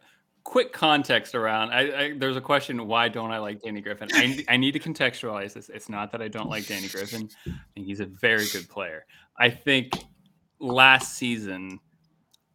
quick 0.43 0.73
context 0.73 1.35
around 1.35 1.71
I, 1.71 1.79
I, 1.79 2.13
there's 2.17 2.35
a 2.35 2.41
question 2.41 2.85
why 2.87 3.07
don't 3.07 3.31
i 3.31 3.37
like 3.37 3.61
danny 3.61 3.81
griffin? 3.81 4.09
I, 4.13 4.43
I 4.49 4.57
need 4.57 4.73
to 4.73 4.79
contextualize 4.79 5.53
this. 5.53 5.69
It's 5.69 5.89
not 5.89 6.11
that 6.11 6.21
i 6.21 6.27
don't 6.27 6.49
like 6.49 6.67
danny 6.67 6.87
griffin. 6.87 7.29
I 7.45 7.51
think 7.73 7.87
he's 7.87 8.01
a 8.01 8.05
very 8.05 8.45
good 8.51 8.67
player. 8.69 9.05
I 9.39 9.49
think 9.49 9.93
last 10.59 11.15
season 11.15 11.79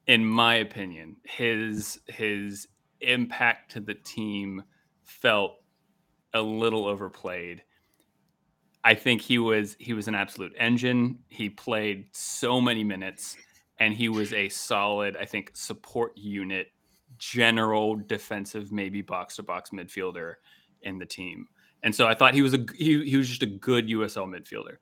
in 0.07 0.24
my 0.24 0.57
opinion 0.57 1.16
his 1.24 2.01
his 2.07 2.68
impact 3.01 3.72
to 3.72 3.80
the 3.80 3.95
team 3.95 4.62
felt 5.05 5.57
a 6.34 6.41
little 6.41 6.86
overplayed. 6.86 7.62
I 8.84 8.95
think 8.95 9.22
he 9.22 9.39
was 9.39 9.76
he 9.78 9.95
was 9.95 10.09
an 10.09 10.14
absolute 10.14 10.53
engine. 10.59 11.18
He 11.28 11.49
played 11.49 12.07
so 12.12 12.61
many 12.61 12.84
minutes 12.84 13.36
and 13.80 13.95
he 13.95 14.09
was 14.09 14.32
a 14.32 14.49
solid 14.49 15.16
i 15.16 15.24
think 15.24 15.51
support 15.55 16.12
unit 16.16 16.68
general 17.18 17.96
defensive, 17.96 18.72
maybe 18.72 19.02
box 19.02 19.36
to 19.36 19.42
box 19.42 19.70
midfielder 19.70 20.34
in 20.82 20.98
the 20.98 21.06
team. 21.06 21.46
And 21.82 21.94
so 21.94 22.06
I 22.06 22.14
thought 22.14 22.34
he 22.34 22.42
was 22.42 22.54
a 22.54 22.64
he, 22.76 23.04
he 23.04 23.16
was 23.16 23.28
just 23.28 23.42
a 23.42 23.46
good 23.46 23.88
USL 23.88 24.26
midfielder. 24.26 24.76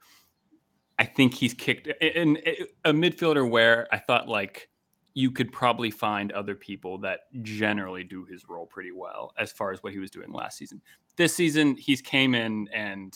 I 0.98 1.04
think 1.04 1.34
he's 1.34 1.52
kicked 1.52 1.88
in 2.00 2.38
a 2.84 2.92
midfielder 2.92 3.48
where 3.48 3.86
I 3.92 3.98
thought 3.98 4.28
like 4.28 4.70
you 5.12 5.30
could 5.30 5.52
probably 5.52 5.90
find 5.90 6.32
other 6.32 6.54
people 6.54 6.98
that 6.98 7.20
generally 7.42 8.04
do 8.04 8.24
his 8.24 8.48
role 8.48 8.66
pretty 8.66 8.92
well 8.92 9.32
as 9.38 9.52
far 9.52 9.72
as 9.72 9.82
what 9.82 9.92
he 9.92 9.98
was 9.98 10.10
doing 10.10 10.32
last 10.32 10.58
season. 10.58 10.80
This 11.16 11.34
season, 11.34 11.76
he's 11.76 12.02
came 12.02 12.34
in 12.34 12.68
and 12.72 13.14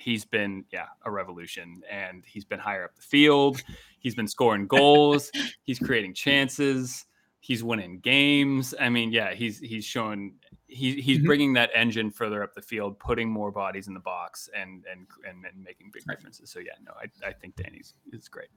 he's 0.00 0.24
been 0.24 0.64
yeah 0.72 0.86
a 1.04 1.10
revolution 1.10 1.82
and 1.90 2.24
he's 2.26 2.44
been 2.44 2.58
higher 2.58 2.84
up 2.84 2.96
the 2.96 3.02
field 3.02 3.62
he's 3.98 4.14
been 4.14 4.26
scoring 4.26 4.66
goals 4.66 5.30
he's 5.64 5.78
creating 5.78 6.14
chances 6.14 7.04
he's 7.40 7.64
winning 7.64 7.98
games. 8.00 8.74
I 8.78 8.88
mean 8.88 9.10
yeah 9.10 9.34
he's 9.34 9.58
he's 9.58 9.84
showing 9.84 10.34
he, 10.66 11.00
he's 11.00 11.18
mm-hmm. 11.18 11.26
bringing 11.26 11.52
that 11.54 11.70
engine 11.74 12.10
further 12.10 12.42
up 12.42 12.54
the 12.54 12.62
field 12.62 12.98
putting 12.98 13.28
more 13.28 13.50
bodies 13.50 13.88
in 13.88 13.94
the 13.94 14.00
box 14.00 14.48
and 14.54 14.84
and 14.90 15.06
and, 15.28 15.44
and 15.44 15.64
making 15.64 15.90
big 15.92 16.04
differences. 16.04 16.50
So 16.50 16.60
yeah 16.60 16.72
no 16.84 16.92
i, 17.00 17.28
I 17.28 17.32
think 17.32 17.56
danny's 17.56 17.94
is 18.12 18.28
great. 18.28 18.48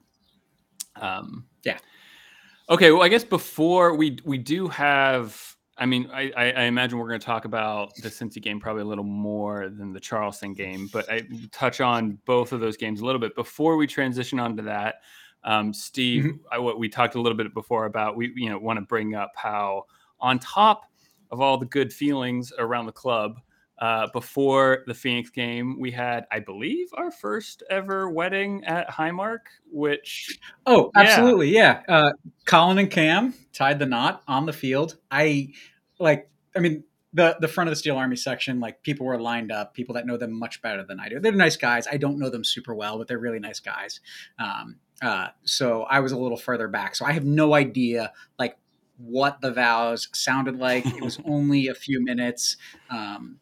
Um 1.00 1.46
yeah. 1.64 1.78
okay 2.70 2.92
well 2.92 3.02
i 3.02 3.08
guess 3.08 3.24
before 3.24 3.96
we 3.96 4.18
we 4.24 4.38
do 4.38 4.68
have 4.68 5.54
I 5.76 5.86
mean, 5.86 6.08
I, 6.12 6.30
I, 6.36 6.62
imagine 6.62 6.98
we're 6.98 7.08
going 7.08 7.18
to 7.18 7.26
talk 7.26 7.46
about 7.46 7.96
the 7.96 8.08
Cincy 8.08 8.40
game 8.40 8.60
probably 8.60 8.82
a 8.82 8.86
little 8.86 9.02
more 9.02 9.68
than 9.68 9.92
the 9.92 9.98
Charleston 9.98 10.54
game, 10.54 10.88
but 10.92 11.10
I 11.10 11.22
touch 11.50 11.80
on 11.80 12.16
both 12.26 12.52
of 12.52 12.60
those 12.60 12.76
games 12.76 13.00
a 13.00 13.04
little 13.04 13.20
bit. 13.20 13.34
Before 13.34 13.76
we 13.76 13.88
transition 13.88 14.38
onto 14.38 14.62
that. 14.62 15.00
Um, 15.44 15.74
Steve, 15.74 16.24
mm-hmm. 16.24 16.36
I, 16.50 16.58
what 16.58 16.78
we 16.78 16.88
talked 16.88 17.14
a 17.14 17.20
little 17.20 17.36
bit 17.36 17.52
before 17.52 17.84
about, 17.84 18.16
we 18.16 18.32
you 18.34 18.48
know 18.48 18.58
want 18.58 18.78
to 18.78 18.84
bring 18.84 19.14
up 19.14 19.32
how 19.36 19.84
on 20.20 20.38
top 20.38 20.90
of 21.30 21.40
all 21.40 21.58
the 21.58 21.66
good 21.66 21.92
feelings 21.92 22.52
around 22.58 22.86
the 22.86 22.92
club, 22.92 23.40
uh, 23.78 24.06
before 24.12 24.84
the 24.86 24.94
Phoenix 24.94 25.30
game, 25.30 25.78
we 25.80 25.90
had, 25.90 26.26
I 26.30 26.38
believe, 26.38 26.88
our 26.94 27.10
first 27.10 27.62
ever 27.70 28.08
wedding 28.08 28.64
at 28.64 28.88
Highmark, 28.88 29.40
which. 29.70 30.38
Oh, 30.66 30.90
absolutely. 30.96 31.50
Yeah. 31.50 31.82
yeah. 31.88 31.96
Uh, 31.96 32.12
Colin 32.46 32.78
and 32.78 32.90
Cam 32.90 33.34
tied 33.52 33.78
the 33.78 33.86
knot 33.86 34.22
on 34.28 34.46
the 34.46 34.52
field. 34.52 34.98
I 35.10 35.52
like, 35.98 36.30
I 36.56 36.60
mean, 36.60 36.84
the, 37.14 37.36
the 37.40 37.48
front 37.48 37.68
of 37.68 37.72
the 37.72 37.76
Steel 37.76 37.96
Army 37.96 38.16
section, 38.16 38.60
like 38.60 38.82
people 38.82 39.06
were 39.06 39.20
lined 39.20 39.50
up, 39.50 39.72
people 39.72 39.94
that 39.94 40.06
know 40.06 40.16
them 40.16 40.32
much 40.32 40.60
better 40.60 40.84
than 40.84 41.00
I 41.00 41.08
do. 41.08 41.20
They're 41.20 41.32
nice 41.32 41.56
guys. 41.56 41.86
I 41.90 41.96
don't 41.96 42.18
know 42.18 42.28
them 42.28 42.44
super 42.44 42.74
well, 42.74 42.98
but 42.98 43.08
they're 43.08 43.18
really 43.18 43.38
nice 43.38 43.60
guys. 43.60 44.00
Um, 44.38 44.76
uh, 45.00 45.28
so 45.44 45.84
I 45.84 46.00
was 46.00 46.12
a 46.12 46.18
little 46.18 46.36
further 46.36 46.68
back. 46.68 46.96
So 46.96 47.06
I 47.06 47.12
have 47.12 47.24
no 47.24 47.54
idea, 47.54 48.12
like, 48.38 48.58
what 48.96 49.40
the 49.40 49.52
vows 49.52 50.08
sounded 50.12 50.58
like. 50.58 50.86
It 50.86 51.02
was 51.02 51.18
only 51.24 51.68
a 51.68 51.74
few 51.74 52.02
minutes. 52.02 52.56
Um, 52.90 53.38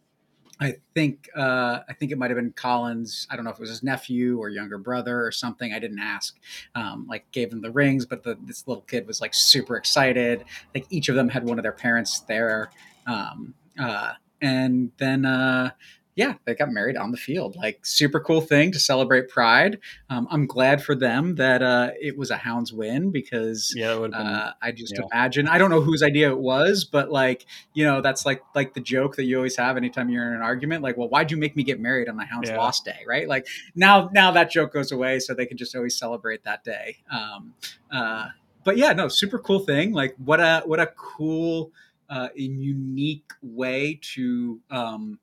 I 0.60 0.76
think 0.94 1.28
uh, 1.36 1.80
I 1.88 1.92
think 1.92 2.12
it 2.12 2.18
might 2.18 2.30
have 2.30 2.36
been 2.36 2.52
Collins. 2.52 3.26
I 3.28 3.34
don't 3.34 3.44
know 3.44 3.50
if 3.50 3.56
it 3.56 3.60
was 3.60 3.70
his 3.70 3.82
nephew 3.82 4.38
or 4.38 4.48
younger 4.48 4.78
brother 4.78 5.24
or 5.24 5.32
something. 5.32 5.72
I 5.72 5.80
didn't 5.80 5.98
ask. 5.98 6.38
Um, 6.76 7.06
like 7.08 7.30
gave 7.32 7.52
him 7.52 7.62
the 7.62 7.70
rings, 7.72 8.06
but 8.06 8.22
the, 8.22 8.38
this 8.44 8.68
little 8.68 8.82
kid 8.82 9.06
was 9.06 9.20
like 9.20 9.34
super 9.34 9.76
excited. 9.76 10.44
Like 10.72 10.86
each 10.88 11.08
of 11.08 11.16
them 11.16 11.28
had 11.28 11.44
one 11.44 11.58
of 11.58 11.64
their 11.64 11.72
parents 11.72 12.20
there, 12.20 12.70
um, 13.08 13.54
uh, 13.78 14.12
and 14.40 14.90
then 14.98 15.24
uh, 15.24 15.70
yeah, 16.14 16.34
they 16.44 16.54
got 16.54 16.70
married 16.70 16.96
on 16.96 17.10
the 17.10 17.16
field. 17.16 17.56
Like 17.56 17.86
super 17.86 18.20
cool 18.20 18.42
thing 18.42 18.70
to 18.72 18.78
celebrate 18.78 19.30
Pride. 19.30 19.78
Um, 20.10 20.28
I'm 20.30 20.46
glad 20.46 20.82
for 20.82 20.94
them 20.94 21.36
that 21.36 21.62
uh, 21.62 21.90
it 21.98 22.18
was 22.18 22.30
a 22.30 22.36
Hounds 22.36 22.70
win 22.72 23.10
because 23.10 23.72
yeah, 23.74 23.96
been, 23.96 24.12
uh, 24.12 24.52
I 24.60 24.72
just 24.72 24.94
yeah. 24.94 25.06
imagine 25.10 25.48
I 25.48 25.56
don't 25.56 25.70
know 25.70 25.80
whose 25.80 26.02
idea 26.02 26.30
it 26.30 26.38
was, 26.38 26.84
but 26.84 27.10
like 27.10 27.46
you 27.72 27.84
know 27.84 28.02
that's 28.02 28.26
like 28.26 28.42
like 28.54 28.74
the 28.74 28.80
joke 28.80 29.16
that 29.16 29.24
you 29.24 29.36
always 29.36 29.56
have 29.56 29.78
anytime 29.78 30.10
you're 30.10 30.26
in 30.26 30.34
an 30.34 30.42
argument. 30.42 30.82
Like, 30.82 30.98
well, 30.98 31.08
why'd 31.08 31.30
you 31.30 31.38
make 31.38 31.56
me 31.56 31.62
get 31.62 31.80
married 31.80 32.08
on 32.08 32.16
the 32.16 32.26
Hounds 32.26 32.50
yeah. 32.50 32.58
lost 32.58 32.84
day, 32.84 33.00
right? 33.08 33.26
Like 33.26 33.46
now 33.74 34.10
now 34.12 34.32
that 34.32 34.50
joke 34.50 34.72
goes 34.72 34.92
away, 34.92 35.18
so 35.18 35.32
they 35.32 35.46
can 35.46 35.56
just 35.56 35.74
always 35.74 35.98
celebrate 35.98 36.44
that 36.44 36.62
day. 36.62 36.98
Um, 37.10 37.54
uh, 37.90 38.28
but 38.64 38.76
yeah, 38.76 38.92
no, 38.92 39.08
super 39.08 39.38
cool 39.38 39.60
thing. 39.60 39.92
Like 39.92 40.14
what 40.18 40.40
a 40.40 40.62
what 40.66 40.78
a 40.78 40.88
cool 40.94 41.72
uh, 42.12 42.28
unique 42.36 43.32
way 43.40 43.98
to 44.02 44.60
um, 44.70 45.18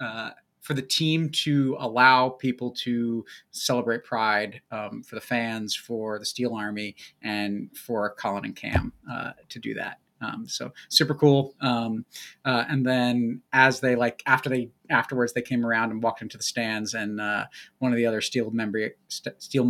uh, 0.00 0.30
for 0.60 0.74
the 0.74 0.82
team 0.82 1.28
to 1.30 1.76
allow 1.80 2.28
people 2.28 2.70
to 2.70 3.24
celebrate 3.50 4.04
Pride 4.04 4.60
um, 4.70 5.02
for 5.02 5.16
the 5.16 5.20
fans, 5.20 5.74
for 5.74 6.20
the 6.20 6.24
Steel 6.24 6.54
Army, 6.54 6.94
and 7.22 7.68
for 7.76 8.14
Colin 8.14 8.44
and 8.44 8.54
Cam 8.54 8.92
uh, 9.10 9.32
to 9.48 9.58
do 9.58 9.74
that. 9.74 9.98
Um, 10.20 10.46
so 10.46 10.70
super 10.88 11.14
cool. 11.14 11.54
Um, 11.60 12.04
uh, 12.44 12.64
and 12.68 12.86
then 12.86 13.40
as 13.52 13.80
they 13.80 13.96
like 13.96 14.22
after 14.26 14.48
they 14.48 14.70
afterwards 14.88 15.32
they 15.32 15.42
came 15.42 15.66
around 15.66 15.90
and 15.90 16.00
walked 16.02 16.22
into 16.22 16.36
the 16.36 16.44
stands, 16.44 16.94
and 16.94 17.20
uh, 17.20 17.46
one 17.78 17.90
of 17.90 17.96
the 17.96 18.06
other 18.06 18.20
Steel 18.20 18.52
member 18.52 18.90
Steel 19.08 19.64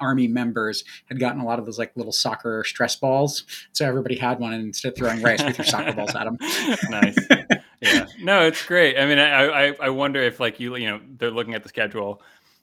army 0.00 0.28
members 0.28 0.84
had 1.06 1.18
gotten 1.18 1.40
a 1.40 1.44
lot 1.44 1.58
of 1.58 1.66
those 1.66 1.78
like 1.78 1.92
little 1.96 2.12
soccer 2.12 2.64
stress 2.64 2.96
balls. 2.96 3.44
So 3.72 3.86
everybody 3.86 4.16
had 4.16 4.38
one, 4.38 4.52
and 4.52 4.62
instead 4.62 4.92
of 4.92 4.98
throwing 4.98 5.22
rice, 5.22 5.42
we 5.42 5.52
threw 5.52 5.64
soccer 5.64 5.92
balls 5.92 6.14
at 6.14 6.24
them. 6.24 6.36
nice. 6.90 7.16
Yeah. 7.80 8.06
No, 8.20 8.46
it's 8.46 8.64
great. 8.64 8.98
I 8.98 9.06
mean, 9.06 9.18
I, 9.18 9.68
I 9.68 9.76
I 9.80 9.88
wonder 9.90 10.22
if 10.22 10.40
like 10.40 10.60
you 10.60 10.76
you 10.76 10.88
know 10.88 11.00
they're 11.18 11.30
looking 11.30 11.54
at 11.54 11.62
the 11.62 11.68
schedule 11.68 12.22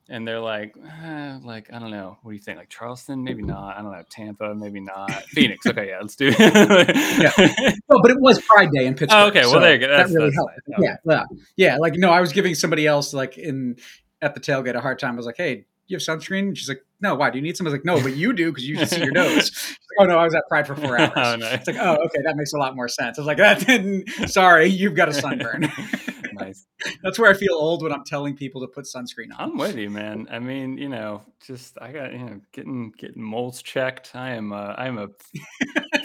and 0.09 0.27
they're 0.27 0.39
like, 0.39 0.75
eh, 0.77 1.39
like 1.43 1.71
I 1.71 1.79
don't 1.79 1.91
know, 1.91 2.17
what 2.21 2.31
do 2.31 2.35
you 2.35 2.41
think? 2.41 2.57
Like 2.57 2.69
Charleston, 2.69 3.23
maybe 3.23 3.41
not. 3.41 3.77
I 3.77 3.81
don't 3.81 3.91
know, 3.91 4.03
Tampa, 4.09 4.53
maybe 4.53 4.79
not. 4.79 5.11
Phoenix, 5.29 5.65
okay, 5.67 5.89
yeah, 5.89 5.99
let's 6.01 6.15
do. 6.15 6.27
it. 6.27 6.39
yeah, 6.39 7.73
well, 7.87 8.01
but 8.01 8.11
it 8.11 8.19
was 8.19 8.41
Pride 8.41 8.71
Day 8.71 8.85
in 8.85 8.95
Pittsburgh. 8.95 9.19
Oh, 9.19 9.27
okay, 9.27 9.41
well 9.41 9.53
so 9.53 9.59
there 9.59 9.73
you 9.73 9.79
go. 9.79 9.87
That's, 9.87 10.11
that 10.11 10.15
really 10.15 10.29
that's 10.29 10.35
helped. 10.35 10.53
Nice. 10.67 10.79
Yeah, 10.81 10.95
yeah, 11.05 11.23
yeah. 11.55 11.77
Like 11.77 11.93
no, 11.95 12.09
I 12.09 12.21
was 12.21 12.33
giving 12.33 12.55
somebody 12.55 12.85
else 12.85 13.13
like 13.13 13.37
in 13.37 13.77
at 14.21 14.33
the 14.33 14.39
tailgate 14.39 14.75
a 14.75 14.81
hard 14.81 14.99
time. 14.99 15.13
I 15.13 15.17
was 15.17 15.25
like, 15.25 15.37
hey, 15.37 15.65
you 15.93 15.97
have 15.97 16.19
sunscreen? 16.19 16.39
And 16.39 16.57
she's 16.57 16.69
like, 16.69 16.83
no, 17.01 17.15
why? 17.15 17.29
Do 17.29 17.37
you 17.37 17.43
need 17.43 17.57
some? 17.57 17.67
I 17.67 17.69
was 17.69 17.73
like, 17.73 17.85
no, 17.85 18.01
but 18.01 18.15
you 18.15 18.33
do 18.33 18.49
because 18.49 18.67
you 18.67 18.77
just 18.77 18.93
see 18.93 19.03
your 19.03 19.11
nose. 19.13 19.51
Like, 19.97 20.07
oh 20.07 20.11
no, 20.11 20.17
I 20.17 20.23
was 20.23 20.33
at 20.33 20.43
Pride 20.47 20.65
for 20.65 20.75
four 20.75 20.97
hours. 20.99 21.11
oh, 21.15 21.35
nice. 21.35 21.53
It's 21.55 21.67
like, 21.67 21.77
oh, 21.79 21.97
okay, 22.05 22.21
that 22.23 22.35
makes 22.35 22.53
a 22.53 22.57
lot 22.57 22.75
more 22.75 22.87
sense. 22.87 23.19
I 23.19 23.21
was 23.21 23.27
like, 23.27 23.37
that 23.37 23.59
didn't. 23.59 24.09
Sorry, 24.29 24.67
you've 24.67 24.95
got 24.95 25.09
a 25.09 25.13
sunburn. 25.13 25.71
nice. 26.33 26.65
That's 27.03 27.19
where 27.19 27.29
I 27.29 27.33
feel 27.33 27.53
old 27.53 27.83
when 27.83 27.91
I'm 27.91 28.03
telling 28.05 28.35
people 28.35 28.61
to 28.61 28.67
put 28.67 28.85
sunscreen 28.85 29.37
on. 29.37 29.51
I'm 29.51 29.57
with 29.57 29.77
you, 29.77 29.89
man. 29.89 30.27
I 30.31 30.39
mean, 30.39 30.77
you 30.77 30.89
know, 30.89 31.21
just 31.45 31.77
I 31.81 31.91
got 31.91 32.13
you 32.13 32.19
know 32.19 32.41
getting 32.53 32.91
getting 32.97 33.21
moles 33.21 33.61
checked. 33.61 34.15
I 34.15 34.31
am 34.31 34.51
a, 34.51 34.73
I'm 34.77 34.97
a 34.97 35.09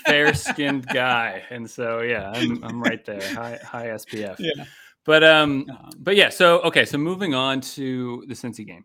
fair 0.05 0.35
skinned 0.35 0.87
guy, 0.87 1.45
and 1.51 1.71
so 1.71 2.01
yeah, 2.01 2.31
I'm 2.35 2.63
I'm 2.65 2.83
right 2.83 3.05
there. 3.05 3.23
High 3.35 3.59
high 3.65 3.87
SPF. 3.87 4.37
Yeah. 4.39 4.65
But 5.05 5.25
um, 5.25 5.65
um, 5.71 5.91
but 5.99 6.17
yeah. 6.17 6.29
So 6.29 6.61
okay, 6.63 6.85
so 6.85 6.99
moving 6.99 7.35
on 7.35 7.61
to 7.63 8.25
the 8.29 8.35
Cincy 8.35 8.67
game. 8.67 8.85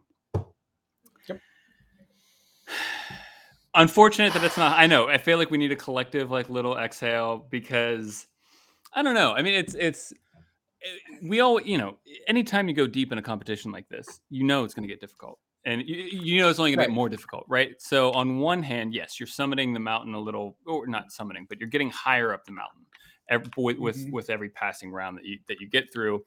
Unfortunate 3.76 4.34
that 4.34 4.43
it's 4.43 4.57
not 4.57 4.78
i 4.78 4.86
know 4.86 5.07
i 5.07 5.17
feel 5.17 5.38
like 5.38 5.49
we 5.49 5.57
need 5.57 5.71
a 5.71 5.76
collective 5.76 6.30
like 6.30 6.49
little 6.49 6.78
exhale 6.78 7.45
because 7.49 8.28
i 8.93 9.01
don't 9.01 9.15
know 9.15 9.34
i 9.34 9.41
mean 9.41 9.53
it's 9.53 9.74
it's 9.74 10.13
eh, 10.84 11.17
we 11.24 11.39
all 11.39 11.59
you 11.61 11.78
know 11.78 11.97
anytime 12.28 12.67
you 12.67 12.74
go 12.74 12.86
deep 12.86 13.11
in 13.11 13.17
a 13.17 13.21
competition 13.21 13.71
like 13.71 13.88
this 13.89 14.21
you 14.30 14.43
know 14.43 14.63
it's 14.63 14.74
going 14.74 14.88
to 14.88 14.91
get 14.91 15.01
difficult 15.01 15.39
and 15.65 15.82
you, 15.88 15.95
you 15.95 16.41
know 16.41 16.49
it's 16.49 16.59
only 16.59 16.71
going 16.71 16.80
right. 16.80 16.86
to 16.86 16.91
get 16.91 16.95
more 16.95 17.09
difficult 17.09 17.45
right 17.47 17.82
so 17.82 18.11
on 18.11 18.38
one 18.38 18.61
hand 18.61 18.93
yes 18.93 19.19
you're 19.19 19.28
summiting 19.28 19.74
the 19.74 19.80
mountain 19.80 20.13
a 20.13 20.19
little 20.19 20.55
or 20.67 20.86
not 20.86 21.09
summiting 21.09 21.47
but 21.49 21.59
you're 21.59 21.69
getting 21.69 21.89
higher 21.89 22.34
up 22.34 22.45
the 22.45 22.51
mountain 22.51 22.86
every, 23.30 23.49
with 23.57 23.97
mm-hmm. 23.97 24.11
with 24.11 24.30
every 24.30 24.49
passing 24.49 24.91
round 24.91 25.17
that 25.17 25.26
you 25.26 25.39
that 25.47 25.59
you 25.59 25.67
get 25.67 25.91
through 25.91 26.24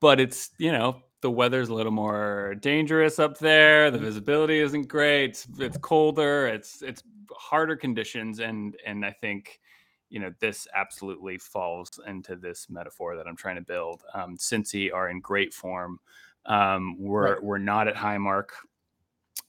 but 0.00 0.20
it's 0.20 0.50
you 0.58 0.70
know 0.70 1.02
the 1.20 1.30
weather's 1.30 1.68
a 1.68 1.74
little 1.74 1.92
more 1.92 2.54
dangerous 2.60 3.18
up 3.18 3.38
there. 3.38 3.90
The 3.90 3.98
mm-hmm. 3.98 4.06
visibility 4.06 4.58
isn't 4.60 4.88
great. 4.88 5.30
It's, 5.30 5.46
it's 5.58 5.78
colder. 5.78 6.46
It's 6.46 6.82
it's 6.82 7.02
harder 7.32 7.76
conditions, 7.76 8.40
and 8.40 8.76
and 8.86 9.04
I 9.04 9.12
think 9.12 9.60
you 10.08 10.20
know 10.20 10.32
this 10.40 10.66
absolutely 10.74 11.38
falls 11.38 12.00
into 12.06 12.36
this 12.36 12.68
metaphor 12.70 13.16
that 13.16 13.26
I'm 13.26 13.36
trying 13.36 13.56
to 13.56 13.62
build. 13.62 14.02
Um, 14.14 14.36
Cincy 14.36 14.92
are 14.92 15.10
in 15.10 15.20
great 15.20 15.52
form. 15.52 16.00
Um, 16.46 16.96
we're 16.98 17.34
right. 17.34 17.42
we're 17.42 17.58
not 17.58 17.88
at 17.88 17.96
Highmark. 17.96 18.48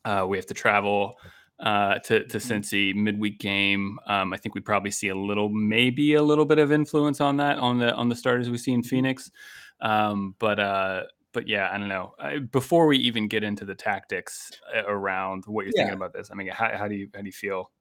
Uh, 0.04 0.26
we 0.28 0.38
have 0.38 0.48
to 0.48 0.54
travel 0.54 1.16
uh, 1.62 2.00
to 2.00 2.26
to 2.26 2.38
mm-hmm. 2.38 2.54
Cincy 2.54 2.94
midweek 2.94 3.40
game. 3.40 4.00
Um, 4.08 4.34
I 4.34 4.38
think 4.38 4.56
we 4.56 4.62
probably 4.62 4.92
see 4.92 5.10
a 5.10 5.16
little, 5.16 5.50
maybe 5.50 6.16
a 6.16 6.24
little 6.24 6.46
bit 6.46 6.60
of 6.60 6.72
influence 6.72 7.22
on 7.22 7.38
that 7.38 7.58
on 7.60 7.80
the 7.80 7.94
on 7.94 8.10
the 8.10 8.16
starters 8.16 8.50
we 8.50 8.58
see 8.58 8.74
in 8.74 8.82
mm-hmm. 8.82 8.90
Phoenix. 8.90 9.32
Um, 9.80 10.36
but 10.38 10.60
uh, 10.60 11.04
but 11.34 11.48
yeah, 11.48 11.70
I 11.72 11.78
don't 11.78 11.88
know. 11.88 12.14
I, 12.20 12.40
before 12.40 12.88
we 12.88 12.98
even 12.98 13.28
get 13.28 13.44
into 13.44 13.66
the 13.66 13.76
tactics 13.76 14.52
uh, 14.76 14.86
around 14.86 15.46
what 15.46 15.66
you're 15.66 15.74
yeah. 15.76 15.84
thinking 15.84 15.98
about 15.98 16.14
this, 16.14 16.30
I 16.32 16.36
mean, 16.36 16.48
how, 16.48 16.76
how 16.78 16.88
do 16.88 16.96
you 16.96 17.10
how 17.14 17.22
do 17.22 17.26
you 17.26 17.32
feel? 17.32 17.72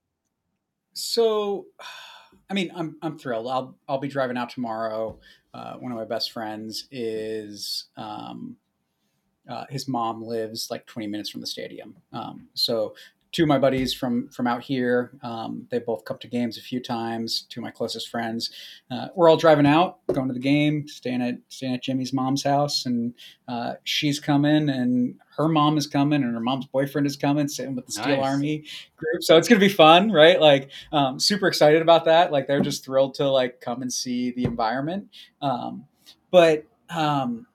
So, 0.93 1.67
I 2.49 2.55
mean, 2.55 2.71
I'm 2.75 2.97
I'm 3.03 3.19
thrilled. 3.19 3.47
I'll 3.49 3.77
I'll 3.89 3.99
be 3.99 4.09
driving 4.09 4.37
out 4.37 4.51
tomorrow. 4.51 5.19
Uh, 5.53 5.75
one 5.75 5.91
of 5.91 5.99
my 5.99 6.05
best 6.05 6.31
friends 6.33 6.87
is 6.93 7.87
um, 7.97 8.57
uh, 9.49 9.65
his 9.69 9.89
mom 9.89 10.23
lives 10.23 10.69
like 10.71 10.87
20 10.87 11.09
minutes 11.09 11.29
from 11.29 11.41
the 11.41 11.47
stadium. 11.47 11.97
Um, 12.13 12.49
so 12.55 12.95
two 13.33 13.45
of 13.45 13.49
my 13.49 13.59
buddies 13.59 13.95
from 13.95 14.29
from 14.29 14.47
out 14.47 14.63
here. 14.63 15.13
Um, 15.23 15.67
they 15.71 15.79
both 15.79 16.05
come 16.05 16.19
to 16.19 16.29
games 16.29 16.59
a 16.59 16.61
few 16.61 16.81
times. 16.81 17.47
Two 17.49 17.61
of 17.61 17.65
my 17.65 17.71
closest 17.71 18.09
friends. 18.09 18.51
Uh, 18.91 19.09
we're 19.15 19.29
all 19.29 19.37
driving 19.37 19.67
out, 19.67 19.99
going 20.09 20.29
to 20.29 20.35
the 20.35 20.41
game, 20.41 20.89
staying 20.89 21.23
at 21.23 21.39
staying 21.49 21.75
at 21.75 21.83
Jimmy's 21.83 22.13
mom's 22.13 22.43
house, 22.43 22.87
and 22.87 23.15
uh, 23.49 23.75
she's 23.85 24.19
coming, 24.19 24.69
and 24.69 25.17
her 25.37 25.49
mom 25.49 25.79
is 25.79 25.87
coming, 25.87 26.23
and 26.23 26.35
her 26.35 26.41
mom's 26.41 26.67
boyfriend 26.67 27.07
is 27.07 27.17
coming, 27.17 27.49
sitting 27.49 27.77
with 27.77 27.87
the 27.87 27.93
Steel 27.93 28.17
Nice. 28.17 28.27
Army 28.27 28.65
group. 28.97 29.23
So 29.23 29.37
it's 29.37 29.49
gonna 29.49 29.61
be 29.61 29.69
fun, 29.69 30.11
right? 30.11 30.41
Like, 30.41 30.71
um, 30.93 31.21
super 31.21 31.47
excited 31.47 31.83
about 31.83 32.07
that. 32.07 32.33
Like, 32.33 32.47
they're 32.47 32.61
just 32.61 32.85
thrilled 32.85 33.15
to 33.15 33.29
like 33.29 33.61
come 33.61 33.83
and 33.83 33.93
see 33.93 34.33
the 34.33 34.45
environment. 34.45 35.09
Um, 35.41 35.87
but 36.31 36.65
um, 36.89 37.47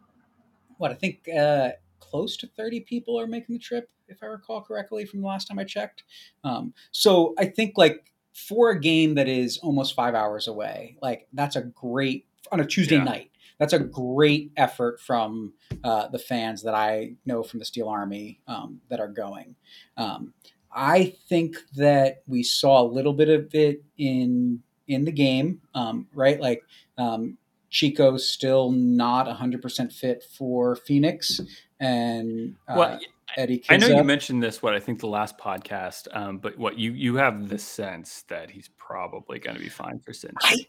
what 0.77 0.91
I 0.91 0.95
think. 0.95 1.27
Uh, 1.29 1.71
close 2.15 2.37
to 2.37 2.47
30 2.55 2.81
people 2.81 3.19
are 3.19 3.27
making 3.27 3.51
the 3.51 3.59
trip 3.59 3.89
if 4.07 4.21
i 4.23 4.25
recall 4.25 4.61
correctly 4.61 5.05
from 5.05 5.21
the 5.21 5.27
last 5.27 5.47
time 5.47 5.59
i 5.59 5.63
checked. 5.63 6.03
Um, 6.43 6.73
so 6.91 7.33
i 7.37 7.45
think 7.45 7.73
like 7.77 8.11
for 8.33 8.69
a 8.69 8.79
game 8.79 9.15
that 9.15 9.27
is 9.27 9.57
almost 9.59 9.95
five 9.95 10.13
hours 10.13 10.47
away 10.47 10.97
like 11.01 11.27
that's 11.33 11.55
a 11.55 11.61
great 11.61 12.25
on 12.51 12.59
a 12.59 12.65
tuesday 12.65 12.95
Yeah. 12.97 13.03
night 13.03 13.31
that's 13.57 13.71
a 13.73 13.79
great 13.79 14.51
effort 14.57 14.99
from 14.99 15.53
uh, 15.83 16.07
the 16.09 16.19
fans 16.19 16.61
that 16.63 16.75
i 16.75 17.13
know 17.25 17.41
from 17.43 17.59
the 17.59 17.65
steel 17.65 17.87
army 17.87 18.41
um, 18.47 18.81
that 18.89 18.99
are 18.99 19.07
going. 19.07 19.55
Um, 19.95 20.33
i 20.73 21.15
think 21.29 21.55
that 21.75 22.21
we 22.27 22.43
saw 22.43 22.81
a 22.81 22.87
little 22.87 23.13
bit 23.13 23.29
of 23.29 23.55
it 23.55 23.81
in 23.97 24.61
in 24.87 25.05
the 25.05 25.11
game 25.11 25.61
um, 25.73 26.07
right? 26.13 26.39
Like 26.39 26.63
um, 26.97 27.37
Chico's 27.71 28.29
still 28.29 28.71
not 28.71 29.25
100% 29.27 29.91
fit 29.91 30.23
for 30.37 30.75
Phoenix, 30.75 31.41
and 31.79 32.55
uh, 32.67 32.73
well, 32.77 32.99
Eddie 33.37 33.63
I 33.69 33.77
know 33.77 33.87
you 33.87 34.03
mentioned 34.03 34.41
this. 34.41 34.61
What 34.61 34.75
I 34.75 34.79
think 34.79 34.99
the 34.99 35.07
last 35.07 35.37
podcast, 35.37 36.07
um, 36.15 36.37
but 36.37 36.57
what 36.57 36.77
you 36.77 36.91
you 36.91 37.15
have 37.15 37.49
the 37.49 37.57
sense 37.57 38.23
that 38.29 38.49
he's 38.49 38.69
probably 38.77 39.39
going 39.39 39.55
to 39.55 39.61
be 39.61 39.69
fine 39.69 39.99
for 39.99 40.11
Cincy. 40.11 40.33
I, 40.41 40.67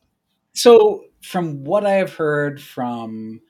so, 0.57 1.05
from 1.23 1.65
what 1.65 1.85
I 1.85 1.93
have 1.93 2.15
heard 2.15 2.63
from 2.63 3.43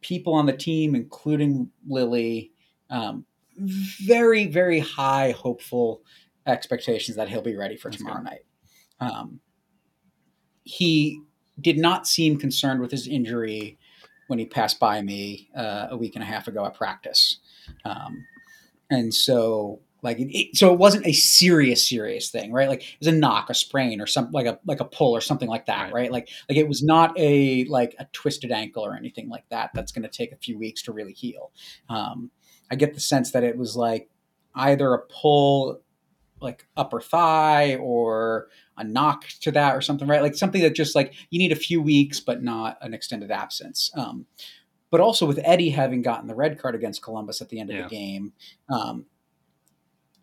people 0.00 0.34
on 0.34 0.44
the 0.44 0.52
team, 0.52 0.96
including 0.96 1.70
Lilley, 1.86 2.50
um, 2.90 3.24
very, 3.56 4.48
very 4.48 4.80
high 4.80 5.30
hopeful 5.30 6.02
expectations 6.46 7.16
that 7.16 7.28
he'll 7.28 7.42
be 7.42 7.54
ready 7.54 7.76
for 7.76 7.90
That's 7.90 7.98
tomorrow 7.98 8.18
good. 8.18 8.24
night. 8.24 8.44
Um, 8.98 9.40
he 10.64 11.22
did 11.60 11.78
not 11.78 12.06
seem 12.06 12.38
concerned 12.38 12.80
with 12.80 12.90
his 12.90 13.06
injury 13.06 13.78
when 14.26 14.38
he 14.38 14.46
passed 14.46 14.80
by 14.80 15.00
me 15.00 15.48
uh, 15.56 15.88
a 15.90 15.96
week 15.96 16.16
and 16.16 16.22
a 16.22 16.26
half 16.26 16.48
ago 16.48 16.64
at 16.64 16.74
practice, 16.74 17.38
um, 17.84 18.24
and 18.90 19.12
so 19.14 19.80
like 20.02 20.18
it, 20.18 20.36
it- 20.36 20.56
so 20.56 20.72
it 20.72 20.78
wasn't 20.78 21.06
a 21.06 21.12
serious 21.12 21.88
serious 21.88 22.30
thing 22.30 22.52
right? 22.52 22.68
Like 22.68 22.82
it 22.82 22.98
was 23.00 23.08
a 23.08 23.12
knock 23.12 23.50
a 23.50 23.54
sprain 23.54 24.00
or 24.00 24.06
something 24.06 24.32
like 24.32 24.46
a 24.46 24.58
like 24.66 24.80
a 24.80 24.84
pull 24.84 25.14
or 25.16 25.20
something 25.20 25.48
like 25.48 25.66
that 25.66 25.84
Right. 25.84 25.94
right, 25.94 26.12
like 26.12 26.28
like 26.48 26.58
it 26.58 26.68
was 26.68 26.82
not 26.82 27.16
a 27.18 27.64
like 27.66 27.94
a 27.98 28.06
twisted 28.12 28.50
ankle 28.50 28.84
or 28.84 28.96
anything 28.96 29.28
like 29.28 29.44
that 29.50 29.70
that's 29.74 29.92
going 29.92 30.02
to 30.02 30.08
take 30.08 30.32
a 30.32 30.36
few 30.36 30.58
weeks 30.58 30.82
to 30.82 30.92
really 30.92 31.12
heal. 31.12 31.52
Um, 31.88 32.30
i 32.70 32.74
get 32.74 32.94
the 32.94 33.00
sense 33.00 33.32
that 33.32 33.44
it 33.44 33.56
was 33.58 33.76
like 33.76 34.08
either 34.54 34.92
a 34.94 35.00
pull 35.06 35.80
like 36.40 36.66
upper 36.76 37.00
thigh 37.00 37.76
or 37.76 38.48
a 38.76 38.82
knock 38.82 39.26
to 39.40 39.52
that 39.52 39.76
or 39.76 39.80
something 39.80 40.08
right? 40.08 40.22
Like 40.22 40.34
something 40.34 40.60
that 40.62 40.74
just 40.74 40.96
like 40.96 41.14
you 41.30 41.38
need 41.38 41.52
a 41.52 41.56
few 41.56 41.80
weeks 41.80 42.18
but 42.18 42.42
not 42.42 42.78
an 42.80 42.92
extended 42.94 43.30
absence. 43.30 43.90
Um, 43.94 44.26
but 44.92 45.00
also 45.00 45.26
with 45.26 45.40
eddie 45.42 45.70
having 45.70 46.02
gotten 46.02 46.28
the 46.28 46.34
red 46.36 46.60
card 46.60 46.76
against 46.76 47.02
columbus 47.02 47.40
at 47.42 47.48
the 47.48 47.58
end 47.58 47.70
of 47.70 47.76
Yeah. 47.76 47.82
the 47.82 47.88
game 47.88 48.32
um, 48.68 49.06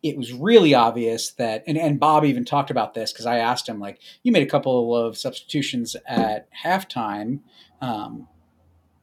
it 0.02 0.16
was 0.16 0.32
really 0.32 0.74
obvious 0.74 1.32
that 1.32 1.64
and, 1.68 1.78
and 1.78 2.00
bob 2.00 2.24
even 2.24 2.46
talked 2.46 2.72
about 2.72 2.94
this 2.94 3.12
because 3.12 3.26
i 3.26 3.38
asked 3.38 3.68
him 3.68 3.80
like 3.82 4.00
you 4.24 4.32
made 4.32 4.44
a 4.44 4.50
couple 4.50 4.96
of 4.96 5.18
substitutions 5.18 5.98
at 6.08 6.48
halftime 6.54 7.40
um, 7.82 8.28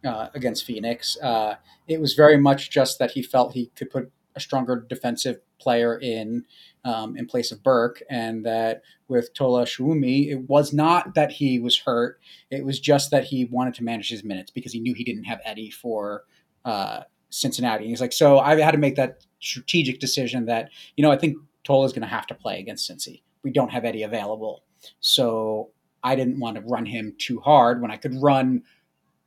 uh, 0.04 0.28
against 0.34 0.64
phoenix 0.64 1.18
uh, 1.22 1.56
it 1.86 2.00
was 2.00 2.14
very 2.14 2.38
much 2.38 2.70
just 2.70 2.98
that 2.98 3.10
he 3.10 3.22
felt 3.22 3.52
he 3.52 3.66
could 3.76 3.90
put 3.90 4.10
a 4.34 4.40
stronger 4.40 4.76
defensive 4.88 5.40
player 5.58 5.98
in 5.98 6.44
um, 6.84 7.16
in 7.16 7.26
place 7.26 7.52
of 7.52 7.62
Burke, 7.62 8.02
and 8.08 8.44
that 8.46 8.82
with 9.08 9.34
Tola 9.34 9.64
Showunmi, 9.64 10.30
it 10.30 10.48
was 10.48 10.72
not 10.72 11.14
that 11.14 11.32
he 11.32 11.58
was 11.58 11.78
hurt. 11.78 12.20
It 12.50 12.64
was 12.64 12.78
just 12.78 13.10
that 13.10 13.24
he 13.24 13.46
wanted 13.46 13.74
to 13.74 13.84
manage 13.84 14.08
his 14.08 14.24
minutes 14.24 14.50
because 14.50 14.72
he 14.72 14.80
knew 14.80 14.94
he 14.94 15.04
didn't 15.04 15.24
have 15.24 15.40
Eddie 15.44 15.70
for 15.70 16.24
uh, 16.64 17.02
Cincinnati. 17.30 17.84
And 17.84 17.90
he's 17.90 18.00
like, 18.00 18.12
so 18.12 18.38
I 18.38 18.58
had 18.60 18.72
to 18.72 18.78
make 18.78 18.96
that 18.96 19.24
strategic 19.40 20.00
decision 20.00 20.46
that 20.46 20.70
you 20.96 21.02
know 21.02 21.10
I 21.10 21.18
think 21.18 21.36
Tola 21.64 21.86
is 21.86 21.92
going 21.92 22.02
to 22.02 22.08
have 22.08 22.26
to 22.28 22.34
play 22.34 22.60
against 22.60 22.90
Cincy. 22.90 23.22
We 23.42 23.50
don't 23.50 23.70
have 23.70 23.84
Eddie 23.84 24.02
available, 24.02 24.64
so 25.00 25.70
I 26.02 26.14
didn't 26.14 26.38
want 26.38 26.56
to 26.56 26.62
run 26.62 26.86
him 26.86 27.14
too 27.18 27.40
hard 27.40 27.82
when 27.82 27.90
I 27.90 27.96
could 27.96 28.14
run. 28.22 28.62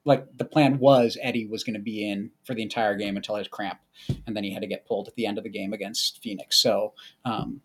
Like 0.05 0.25
the 0.37 0.45
plan 0.45 0.79
was, 0.79 1.17
Eddie 1.21 1.45
was 1.45 1.63
going 1.63 1.75
to 1.75 1.79
be 1.79 2.09
in 2.09 2.31
for 2.45 2.55
the 2.55 2.61
entire 2.63 2.95
game 2.95 3.17
until 3.17 3.35
his 3.35 3.47
cramp, 3.47 3.79
and 4.25 4.35
then 4.35 4.43
he 4.43 4.53
had 4.53 4.61
to 4.61 4.67
get 4.67 4.87
pulled 4.87 5.07
at 5.07 5.15
the 5.15 5.25
end 5.25 5.37
of 5.37 5.43
the 5.43 5.49
game 5.49 5.73
against 5.73 6.21
Phoenix. 6.23 6.57
So 6.57 6.93
um, 7.25 7.61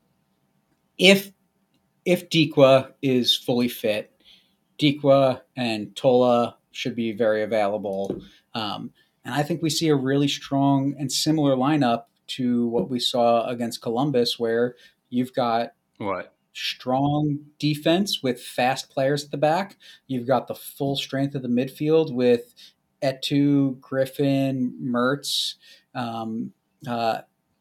if 0.99 1.33
if 2.05 2.29
Dikwa 2.29 2.93
is 3.01 3.37
fully 3.37 3.69
fit, 3.69 4.13
Dikwa 4.79 5.41
and 5.57 5.95
Tola 5.97 6.57
should 6.73 6.95
be 6.95 7.13
very 7.13 7.43
available. 7.43 8.21
Um, 8.55 8.91
and 9.25 9.35
I 9.35 9.43
think 9.43 9.63
we 9.63 9.71
see 9.71 9.89
a 9.89 9.97
really 9.97 10.29
strong 10.29 10.95
and 10.99 11.11
similar 11.11 11.57
lineup 11.57 12.05
to 12.27 12.67
what 12.69 12.91
we 12.91 12.99
saw 12.99 13.47
against 13.47 13.81
Columbus, 13.81 14.39
where 14.39 14.77
you've 15.09 15.33
got 15.33 15.71
What? 15.99 16.34
Strong 16.55 17.39
defense 17.59 18.23
with 18.23 18.41
fast 18.41 18.91
players 18.91 19.25
at 19.25 19.31
the 19.31 19.37
back. 19.37 19.77
You've 20.07 20.27
got 20.27 20.49
the 20.49 20.55
full 20.55 20.97
strength 20.97 21.35
of 21.35 21.43
the 21.43 21.49
midfield 21.49 22.15
with 22.15 22.55
Etou, 23.03 23.79
Griffin, 23.81 24.75
Mertz, 24.83 25.55
um, 25.95 26.53
uh, 26.89 27.21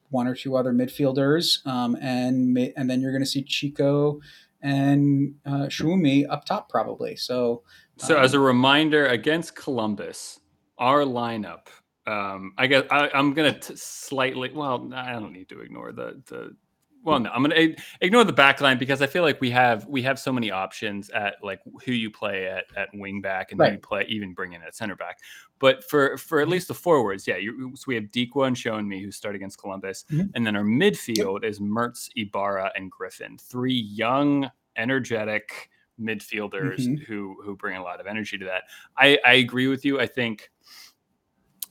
one 0.09 0.27
or 0.27 0.35
two 0.35 0.55
other 0.55 0.71
midfielders, 0.71 1.65
um, 1.67 1.97
and 1.99 2.57
and 2.77 2.89
then 2.89 3.01
you're 3.01 3.11
going 3.11 3.23
to 3.23 3.29
see 3.29 3.43
Chico 3.43 4.21
and 4.61 5.35
uh, 5.45 5.67
Showunmi 5.67 6.25
up 6.29 6.45
top 6.45 6.69
probably. 6.69 7.15
So 7.15 7.63
So, 7.97 8.17
as 8.17 8.33
a 8.33 8.37
um, 8.37 8.43
reminder, 8.43 9.07
against 9.07 9.55
Columbus, 9.55 10.39
our 10.77 11.01
lineup. 11.01 11.67
Um, 12.05 12.53
I 12.57 12.67
guess 12.67 12.83
I, 12.91 13.09
I'm 13.13 13.33
gonna 13.33 13.57
t- 13.57 13.75
slightly. 13.75 14.51
Well, 14.53 14.91
I 14.93 15.13
don't 15.13 15.33
need 15.33 15.49
to 15.49 15.61
ignore 15.61 15.91
the 15.91 16.21
the. 16.27 16.55
Well, 17.03 17.19
no, 17.19 17.29
I'm 17.31 17.43
gonna 17.43 17.75
ignore 17.99 18.23
the 18.23 18.31
back 18.33 18.61
line 18.61 18.77
because 18.77 19.01
I 19.01 19.07
feel 19.07 19.23
like 19.23 19.41
we 19.41 19.49
have 19.51 19.85
we 19.87 20.01
have 20.03 20.17
so 20.17 20.31
many 20.31 20.51
options 20.51 21.09
at 21.09 21.35
like 21.43 21.59
who 21.85 21.91
you 21.91 22.09
play 22.09 22.47
at 22.47 22.65
at 22.77 22.89
wing 22.93 23.19
back 23.21 23.51
and 23.51 23.59
who 23.61 23.71
you 23.73 23.77
play 23.79 24.05
even 24.07 24.33
bring 24.33 24.53
in 24.53 24.61
at 24.61 24.73
center 24.73 24.95
back. 24.95 25.19
But 25.59 25.83
for 25.89 26.17
for 26.17 26.39
at 26.39 26.47
least 26.47 26.69
the 26.69 26.73
forwards, 26.73 27.27
yeah, 27.27 27.35
you, 27.37 27.71
so 27.75 27.83
we 27.87 27.95
have 27.95 28.05
Dikwa 28.05 28.47
and 28.47 28.55
Showunmi 28.55 29.01
who 29.03 29.11
start 29.11 29.35
against 29.35 29.57
Columbus, 29.57 30.05
Mhm. 30.11 30.31
and 30.33 30.47
then 30.47 30.55
our 30.55 30.63
midfield 30.63 31.43
is 31.43 31.59
Mertz, 31.59 32.09
Ybarra, 32.15 32.71
and 32.75 32.89
Griffin, 32.89 33.37
three 33.37 33.73
young, 33.73 34.49
energetic 34.77 35.69
midfielders 35.99 36.87
Mhm. 36.87 37.03
who 37.03 37.35
who 37.43 37.55
bring 37.57 37.75
a 37.77 37.83
lot 37.83 37.99
of 37.99 38.07
energy 38.07 38.37
to 38.37 38.45
that. 38.45 38.63
I 38.97 39.19
I 39.25 39.33
agree 39.33 39.67
with 39.67 39.83
you. 39.83 39.99
I 39.99 40.07
think 40.07 40.49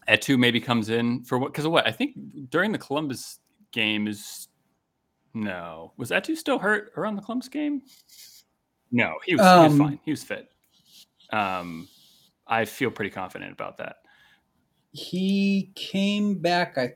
Etou 0.08 0.38
maybe 0.38 0.60
comes 0.60 0.88
in 0.90 1.24
for 1.24 1.38
what 1.38 1.52
because 1.52 1.64
of 1.64 1.72
what 1.72 1.86
I 1.86 1.92
think 1.92 2.16
during 2.50 2.72
the 2.72 2.78
Columbus 2.78 3.40
game 3.72 4.06
is 4.06 4.48
no 5.34 5.92
was 5.96 6.10
Etou 6.10 6.36
still 6.36 6.58
hurt 6.58 6.92
around 6.96 7.16
the 7.16 7.22
Clumps 7.22 7.48
game? 7.48 7.82
No, 8.90 9.14
he 9.24 9.34
was, 9.34 9.40
he 9.40 9.46
was 9.46 9.72
Um, 9.72 9.78
fine. 9.78 10.00
He 10.04 10.10
was 10.10 10.22
fit. 10.22 10.48
Um, 11.32 11.88
I 12.46 12.66
feel 12.66 12.90
pretty 12.90 13.10
confident 13.10 13.52
about 13.52 13.78
that. 13.78 13.96
he 14.92 15.70
came 15.74 16.38
back. 16.40 16.76
I 16.76 16.94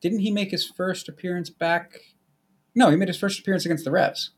didn't 0.00 0.18
he 0.20 0.30
make 0.30 0.50
his 0.50 0.66
first 0.66 1.08
appearance 1.08 1.50
back? 1.50 1.98
No, 2.74 2.90
he 2.90 2.96
made 2.96 3.08
his 3.08 3.18
first 3.18 3.40
appearance 3.40 3.64
against 3.64 3.84
the 3.84 3.90
Revs. 3.90 4.32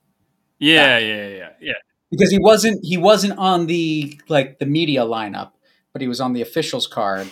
Yeah, 0.58 0.98
yeah, 0.98 1.28
yeah, 1.28 1.48
yeah. 1.60 1.72
because 2.10 2.30
he 2.30 2.38
wasn't 2.38 2.78
he 2.84 2.96
wasn't 2.96 3.36
on 3.38 3.66
the 3.66 4.18
like 4.28 4.58
the 4.58 4.66
media 4.66 5.02
lineup, 5.02 5.52
but 5.92 6.00
he 6.02 6.08
was 6.08 6.20
on 6.20 6.32
the 6.32 6.42
officials 6.42 6.86
card 6.86 7.30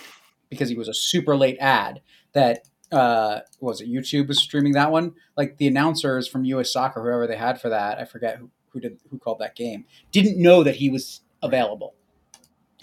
because 0.49 0.67
he 0.69 0.75
was 0.75 0.87
a 0.89 0.93
super 0.93 1.35
late 1.37 1.57
ad 1.59 2.01
that 2.33 2.67
uh 2.91 3.39
was 3.59 3.81
it 3.81 3.89
YouTube 3.89 4.27
was 4.27 4.41
streaming 4.41 4.73
that 4.73 4.91
one 4.91 5.13
like 5.37 5.57
the 5.57 5.67
announcers 5.67 6.27
from 6.27 6.43
US 6.45 6.71
Soccer 6.73 7.01
whoever 7.03 7.27
they 7.27 7.37
had 7.37 7.61
for 7.61 7.69
that 7.69 7.99
I 7.99 8.05
forget 8.05 8.37
who, 8.37 8.49
who 8.69 8.79
did 8.79 8.97
who 9.09 9.17
called 9.19 9.39
that 9.39 9.55
game 9.55 9.85
didn't 10.11 10.41
know 10.41 10.63
that 10.63 10.75
he 10.77 10.89
was 10.89 11.21
available 11.43 11.93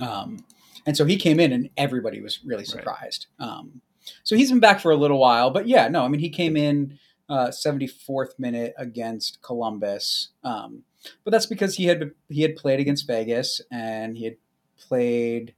um 0.01 0.45
and 0.87 0.97
so 0.97 1.05
he 1.05 1.17
came 1.17 1.41
in 1.41 1.53
and 1.53 1.71
everybody 1.77 2.21
was 2.21 2.41
really 2.45 2.61
Right. 2.63 2.69
surprised 2.69 3.27
um 3.41 3.81
so 4.23 4.37
he's 4.37 4.51
been 4.51 4.61
back 4.61 4.79
for 4.81 4.91
a 4.93 4.97
little 4.97 5.19
while 5.19 5.51
but 5.51 5.67
yeah 5.67 5.89
no 5.89 6.05
I 6.05 6.09
mean 6.09 6.21
he 6.21 6.31
came 6.31 6.57
in 6.57 6.99
uh 7.29 7.49
74th 7.49 8.39
minute 8.39 8.75
against 8.79 9.43
Columbus 9.43 10.29
um 10.45 10.83
but 11.25 11.31
that's 11.33 11.47
because 11.47 11.77
he 11.77 11.87
had 11.87 12.13
he 12.29 12.43
had 12.43 12.55
played 12.57 12.79
against 12.81 13.07
Vegas 13.07 13.61
and 13.73 14.17
he 14.17 14.25
had 14.25 14.37
played 14.79 15.55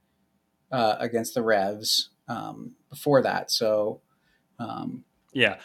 uh, 0.71 0.95
against 0.99 1.33
the 1.33 1.41
Revs 1.41 2.09
um, 2.27 2.73
before 2.91 3.23
that. 3.23 3.49
So 3.49 4.01
um, 4.59 5.03
Yeah. 5.33 5.57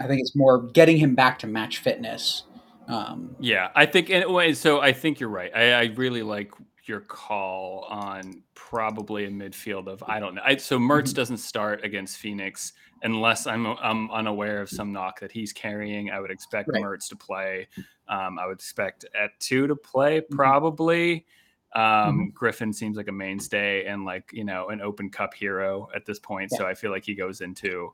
I 0.00 0.06
think 0.06 0.20
it's 0.20 0.34
more 0.34 0.62
getting 0.62 0.96
him 0.96 1.14
back 1.14 1.38
to 1.40 1.46
match 1.46 1.78
fitness. 1.78 2.44
Um, 2.88 3.34
yeah, 3.38 3.70
I 3.74 3.86
think 3.86 4.10
anyway. 4.10 4.52
So 4.54 4.80
I 4.80 4.92
think 4.92 5.20
you're 5.20 5.30
right. 5.30 5.50
I, 5.54 5.72
I 5.72 5.84
really 5.94 6.22
like 6.22 6.52
your 6.84 7.00
call 7.00 7.86
on 7.88 8.42
probably 8.54 9.24
a 9.24 9.30
midfield 9.30 9.86
of 9.86 10.02
I 10.06 10.20
don't 10.20 10.34
know. 10.34 10.42
I, 10.44 10.56
so 10.56 10.78
Mertz 10.78 11.04
mm-hmm. 11.04 11.14
doesn't 11.14 11.36
start 11.38 11.84
against 11.84 12.18
Phoenix 12.18 12.72
unless 13.02 13.46
I'm 13.46 13.66
I'm 13.66 14.10
unaware 14.10 14.60
of 14.60 14.68
some 14.68 14.92
knock 14.92 15.20
that 15.20 15.32
he's 15.32 15.52
carrying. 15.52 16.10
I 16.10 16.20
would 16.20 16.30
expect 16.30 16.68
right. 16.72 16.82
Mertz 16.82 17.08
to 17.08 17.16
play. 17.16 17.68
Um, 18.08 18.38
I 18.38 18.46
would 18.46 18.58
expect 18.58 19.06
Etou 19.18 19.68
to 19.68 19.76
play 19.76 20.20
mm-hmm. 20.20 20.34
probably. 20.34 21.26
Um, 21.74 21.82
mm-hmm. 21.82 22.24
Griffin 22.34 22.72
seems 22.72 22.96
like 22.96 23.08
a 23.08 23.12
mainstay 23.12 23.86
and 23.86 24.04
like 24.04 24.30
you 24.32 24.44
know 24.44 24.68
an 24.68 24.82
Open 24.82 25.08
Cup 25.08 25.32
hero 25.32 25.88
at 25.94 26.04
this 26.04 26.18
point. 26.18 26.50
Yeah. 26.52 26.58
So 26.58 26.66
I 26.66 26.74
feel 26.74 26.90
like 26.90 27.04
he 27.04 27.14
goes 27.14 27.40
into. 27.40 27.92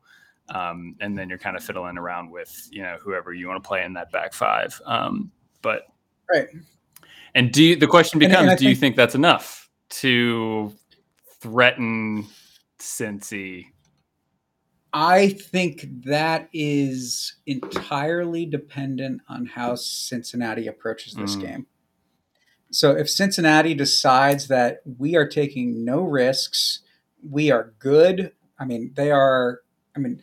Um, 0.50 0.96
and 1.00 1.16
then 1.16 1.28
you're 1.28 1.38
kind 1.38 1.56
of 1.56 1.62
fiddling 1.62 1.96
around 1.96 2.30
with 2.30 2.68
you 2.70 2.82
know 2.82 2.98
whoever 3.00 3.32
you 3.32 3.48
want 3.48 3.62
to 3.62 3.66
play 3.66 3.84
in 3.84 3.94
that 3.94 4.10
back 4.10 4.34
five. 4.34 4.80
Um, 4.84 5.30
but 5.62 5.82
right, 6.32 6.48
and 7.34 7.52
do 7.52 7.62
you, 7.62 7.76
the 7.76 7.86
question 7.86 8.18
becomes: 8.18 8.40
and, 8.40 8.50
and 8.50 8.58
Do 8.58 8.64
think, 8.64 8.76
you 8.76 8.80
think 8.80 8.96
that's 8.96 9.14
enough 9.14 9.68
to 9.90 10.72
threaten 11.40 12.26
Cincy? 12.78 13.66
I 14.92 15.28
think 15.28 15.86
that 16.04 16.48
is 16.52 17.36
entirely 17.46 18.44
dependent 18.44 19.22
on 19.28 19.46
how 19.46 19.76
Cincinnati 19.76 20.66
approaches 20.66 21.14
this 21.14 21.36
mm. 21.36 21.42
game. 21.42 21.66
So 22.72 22.92
if 22.92 23.08
Cincinnati 23.08 23.74
decides 23.74 24.48
that 24.48 24.80
we 24.98 25.16
are 25.16 25.26
taking 25.26 25.84
no 25.84 26.02
risks, 26.02 26.80
we 27.28 27.50
are 27.50 27.74
good. 27.78 28.32
I 28.58 28.64
mean, 28.64 28.92
they 28.94 29.10
are. 29.10 29.60
I 29.96 30.00
mean, 30.00 30.22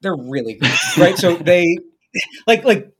they're 0.00 0.16
really 0.16 0.54
good, 0.54 0.70
right? 0.98 1.16
so 1.16 1.36
they 1.36 1.76
like 2.46 2.64
like 2.64 2.92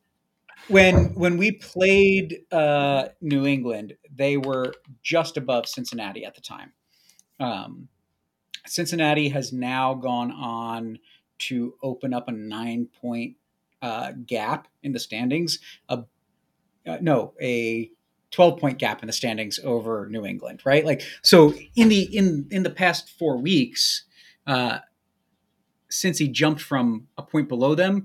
when 0.69 1.15
when 1.15 1.37
we 1.37 1.53
played 1.53 2.41
uh, 2.51 3.09
New 3.21 3.47
England, 3.47 3.95
they 4.15 4.37
were 4.37 4.75
just 5.03 5.37
above 5.37 5.67
Cincinnati 5.67 6.25
at 6.25 6.35
the 6.35 6.41
time. 6.41 6.73
Um, 7.41 7.89
Cincinnati 8.67 9.29
has 9.31 9.53
now 9.53 9.95
gone 9.95 10.31
on 10.31 10.99
to 11.39 11.75
open 11.83 12.15
up 12.15 12.29
a 12.29 12.33
nine 12.33 12.89
point 13.01 13.37
uh, 13.81 14.13
gap 14.27 14.69
in 14.83 14.93
the 14.93 15.01
standings. 15.01 15.59
A, 15.89 16.05
uh, 16.87 16.99
no, 17.01 17.35
a 17.41 17.91
12 18.31 18.59
point 18.59 18.79
gap 18.79 19.03
in 19.03 19.09
the 19.09 19.13
standings 19.13 19.59
over 19.63 20.09
New 20.09 20.25
England, 20.25 20.63
right? 20.65 20.85
Like 20.85 21.03
so 21.23 21.55
in 21.77 21.89
the 21.89 22.03
in 22.17 22.47
in 22.51 22.63
the 22.63 22.71
past 22.71 23.11
4 23.19 23.39
weeks 23.39 24.05
uh 24.47 24.79
since 25.93 26.19
he 26.19 26.29
jumped 26.29 26.61
from 26.61 27.07
a 27.19 27.23
point 27.23 27.49
below 27.49 27.75
them 27.75 28.05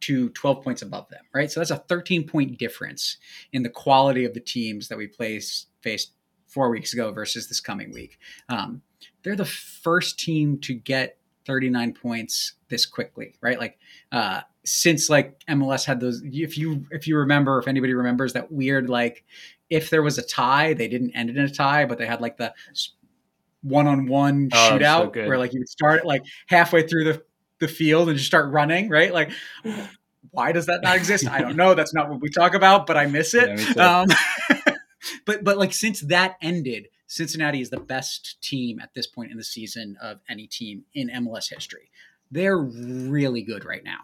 to 0.00 0.28
12 0.30 0.62
points 0.62 0.82
above 0.82 1.08
them, 1.08 1.24
right? 1.34 1.50
So 1.50 1.60
that's 1.60 1.70
a 1.70 1.78
13 1.78 2.26
point 2.26 2.58
difference 2.58 3.16
in 3.52 3.62
the 3.62 3.70
quality 3.70 4.24
of 4.24 4.34
the 4.34 4.40
teams 4.40 4.88
that 4.88 4.98
we 4.98 5.06
placed, 5.06 5.68
faced 5.80 6.12
four 6.46 6.70
weeks 6.70 6.92
ago 6.92 7.12
versus 7.12 7.48
this 7.48 7.60
coming 7.60 7.92
week. 7.92 8.18
Um, 8.48 8.82
they're 9.22 9.36
the 9.36 9.44
first 9.44 10.18
team 10.18 10.58
to 10.60 10.74
get 10.74 11.18
39 11.46 11.94
points 11.94 12.54
this 12.68 12.86
quickly, 12.86 13.34
right? 13.40 13.58
Like 13.58 13.78
uh, 14.12 14.42
since 14.64 15.08
like 15.08 15.38
MLS 15.48 15.84
had 15.84 16.00
those. 16.00 16.22
If 16.24 16.58
you 16.58 16.86
if 16.90 17.06
you 17.06 17.16
remember, 17.16 17.58
if 17.58 17.68
anybody 17.68 17.94
remembers 17.94 18.32
that 18.32 18.50
weird 18.50 18.90
like 18.90 19.24
if 19.70 19.90
there 19.90 20.02
was 20.02 20.18
a 20.18 20.22
tie, 20.22 20.74
they 20.74 20.88
didn't 20.88 21.12
end 21.12 21.30
in 21.30 21.38
a 21.38 21.48
tie, 21.48 21.84
but 21.86 21.98
they 21.98 22.06
had 22.06 22.20
like 22.20 22.36
the 22.36 22.52
one 23.68 23.86
on 23.86 24.06
one 24.06 24.48
shootout 24.50 25.14
so 25.14 25.26
where 25.26 25.38
like 25.38 25.52
you 25.52 25.60
would 25.60 25.68
start 25.68 26.06
like 26.06 26.22
halfway 26.48 26.86
through 26.86 27.04
the 27.04 27.22
the 27.58 27.68
field 27.68 28.08
and 28.08 28.18
just 28.18 28.28
start 28.28 28.52
running, 28.52 28.88
right? 28.88 29.12
Like, 29.12 29.30
why 30.30 30.52
does 30.52 30.66
that 30.66 30.82
not 30.82 30.96
exist? 30.96 31.28
I 31.28 31.40
don't 31.40 31.56
know. 31.56 31.74
That's 31.74 31.94
not 31.94 32.08
what 32.10 32.20
we 32.20 32.28
talk 32.28 32.54
about, 32.54 32.86
but 32.86 32.96
I 32.96 33.06
miss 33.06 33.34
it. 33.34 33.76
Yeah, 33.76 34.00
um, 34.00 34.08
but 35.24 35.44
but 35.44 35.58
like 35.58 35.72
since 35.72 36.00
that 36.02 36.36
ended, 36.42 36.88
Cincinnati 37.06 37.60
is 37.60 37.70
the 37.70 37.80
best 37.80 38.40
team 38.42 38.80
at 38.80 38.94
this 38.94 39.06
point 39.06 39.30
in 39.30 39.36
the 39.36 39.44
season 39.44 39.96
of 40.00 40.20
any 40.28 40.46
team 40.46 40.84
in 40.94 41.08
MLS 41.08 41.52
history. 41.52 41.90
They're 42.30 42.58
really 42.58 43.42
good 43.42 43.64
right 43.64 43.84
now. 43.84 44.00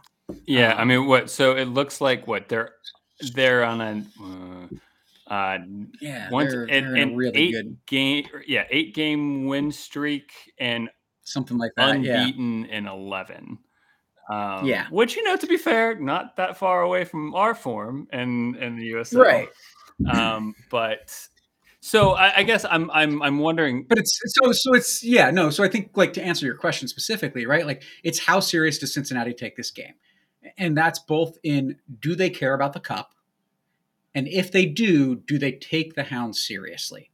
Yeah, 0.47 0.73
um, 0.73 0.79
I 0.79 0.85
mean, 0.85 1.07
what? 1.07 1.31
So 1.31 1.57
it 1.57 1.67
looks 1.67 2.01
like 2.01 2.27
what 2.27 2.49
they're 2.49 2.71
they're 3.35 3.65
on 3.65 3.81
a. 3.81 4.05
Uh, 4.23 4.77
uh, 5.27 5.59
yeah, 6.01 6.29
they're, 6.31 6.67
they're 6.67 6.95
an, 6.97 7.17
really 7.17 7.39
eight 7.39 7.53
good 7.53 7.77
game. 7.87 8.27
Yeah, 8.47 8.65
eight 8.71 8.95
game 8.95 9.47
win 9.47 9.71
streak 9.71 10.33
and 10.59 10.91
something 11.23 11.59
like 11.59 11.73
that. 11.77 11.91
Unbeaten 11.91 12.65
yeah. 12.65 12.77
in 12.77 12.87
eleven. 12.87 13.59
Um, 14.31 14.67
yeah, 14.67 14.87
which 14.91 15.17
you 15.17 15.25
know, 15.25 15.37
to 15.37 15.47
be 15.47 15.57
fair, 15.57 15.99
not 15.99 16.37
that 16.37 16.57
far 16.57 16.83
away 16.83 17.05
from 17.05 17.35
our 17.35 17.55
form 17.55 18.09
in 18.13 18.57
in 18.57 18.77
the 18.77 18.93
USL. 18.93 19.25
Right. 19.25 19.49
Um, 20.13 20.55
but 20.71 21.15
so 21.81 22.13
I, 22.13 22.39
I, 22.39 22.43
guess 22.45 22.65
I'm 22.65 22.91
I'm 22.93 23.21
I'm 23.23 23.39
wondering. 23.39 23.85
But 23.89 23.99
it's 23.99 24.19
so 24.27 24.53
so 24.53 24.75
it's 24.75 25.03
yeah 25.03 25.31
no. 25.31 25.51
So 25.51 25.65
I 25.65 25.69
think 25.69 25.97
like 25.97 26.13
to 26.15 26.23
answer 26.23 26.47
your 26.47 26.57
question 26.57 26.89
specifically, 26.89 27.45
right? 27.47 27.67
Like 27.67 27.83
it's 28.05 28.19
how 28.19 28.41
serious 28.41 28.79
does 28.79 28.95
Cincinnati 28.95 29.35
take 29.35 29.57
this 29.57 29.71
game, 29.71 29.95
and 30.57 30.77
that's 30.77 31.01
both 31.01 31.39
in 31.43 31.77
do 32.01 32.15
they 32.15 32.31
care 32.31 32.55
about 32.55 32.73
the 32.73 32.81
cup, 32.81 33.15
and 34.15 34.29
if 34.29 34.53
they 34.53 34.67
do, 34.67 35.17
do 35.17 35.39
they 35.39 35.53
take 35.53 35.95
the 35.95 36.05
Hounds 36.05 36.45
seriously? 36.45 37.11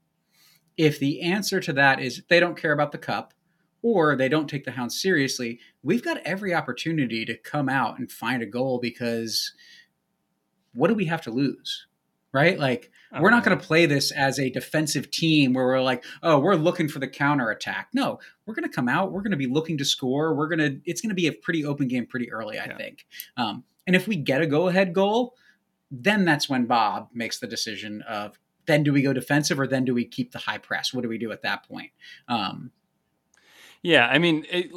If 0.76 0.99
the 0.99 1.20
answer 1.22 1.61
to 1.61 1.72
that 1.74 2.01
is 2.01 2.22
they 2.28 2.40
don't 2.40 2.57
care 2.57 2.72
about 2.72 2.92
the 2.92 2.99
cup, 2.99 3.34
or 3.82 4.16
they 4.16 4.28
don't 4.28 4.49
take 4.49 4.64
the 4.64 4.72
hounds 4.72 5.01
seriously, 5.01 5.61
we've 5.82 6.03
got 6.03 6.18
every 6.24 6.55
opportunity 6.55 7.24
to 7.24 7.36
come 7.36 7.68
out 7.68 7.99
and 7.99 8.11
find 8.11 8.42
a 8.42 8.46
goal 8.46 8.78
because 8.78 9.53
what 10.74 10.88
do 10.88 10.94
we 10.94 11.07
have 11.07 11.22
to 11.22 11.30
lose? 11.30 11.86
Right? 12.32 12.59
Like, 12.59 12.90
oh, 13.12 13.22
we're 13.22 13.30
not 13.30 13.44
going 13.44 13.59
to 13.59 13.64
play 13.64 13.86
this 13.86 14.11
as 14.12 14.38
a 14.38 14.51
defensive 14.51 15.11
team 15.11 15.55
where 15.55 15.64
we're 15.64 15.80
like, 15.80 16.05
oh, 16.22 16.38
we're 16.38 16.57
looking 16.57 16.88
for 16.88 16.99
the 16.99 17.09
counter 17.09 17.51
attack. 17.51 17.88
No, 17.94 18.18
we're 18.44 18.55
going 18.55 18.68
to 18.68 18.74
come 18.74 18.88
out. 18.88 19.12
We're 19.12 19.22
going 19.22 19.30
to 19.30 19.38
be 19.38 19.46
looking 19.46 19.78
to 19.78 19.84
score. 19.84 20.34
We're 20.34 20.49
going 20.49 20.59
to, 20.59 20.80
it's 20.84 21.01
going 21.01 21.09
to 21.09 21.14
be 21.14 21.26
a 21.26 21.32
pretty 21.32 21.64
open 21.64 21.88
game 21.88 22.07
pretty 22.07 22.30
early, 22.30 22.59
I 22.59 22.66
yeah. 22.66 22.76
think. 22.76 23.07
Um, 23.36 23.64
and 23.86 23.96
if 23.96 24.07
we 24.07 24.16
get 24.16 24.42
a 24.42 24.46
go 24.46 24.68
ahead 24.68 24.92
goal, 24.92 25.34
then 25.91 26.24
that's 26.24 26.49
when 26.49 26.66
Bob 26.66 27.09
makes 27.12 27.39
the 27.39 27.47
decision 27.47 28.03
of 28.03 28.39
then 28.66 28.82
do 28.82 28.93
we 28.93 29.03
go 29.03 29.12
defensive 29.12 29.59
or 29.59 29.66
then 29.66 29.84
do 29.84 29.95
we 29.95 30.05
keep 30.05 30.32
the 30.32 30.39
high 30.39 30.59
press? 30.59 30.93
What 30.93 31.03
do 31.03 31.09
we 31.09 31.18
do 31.18 31.32
at 31.32 31.43
that 31.43 31.66
point? 31.66 31.91
Um, 32.28 32.70
yeah, 33.82 34.07
I 34.07 34.18
mean, 34.18 34.45
it, 34.51 34.70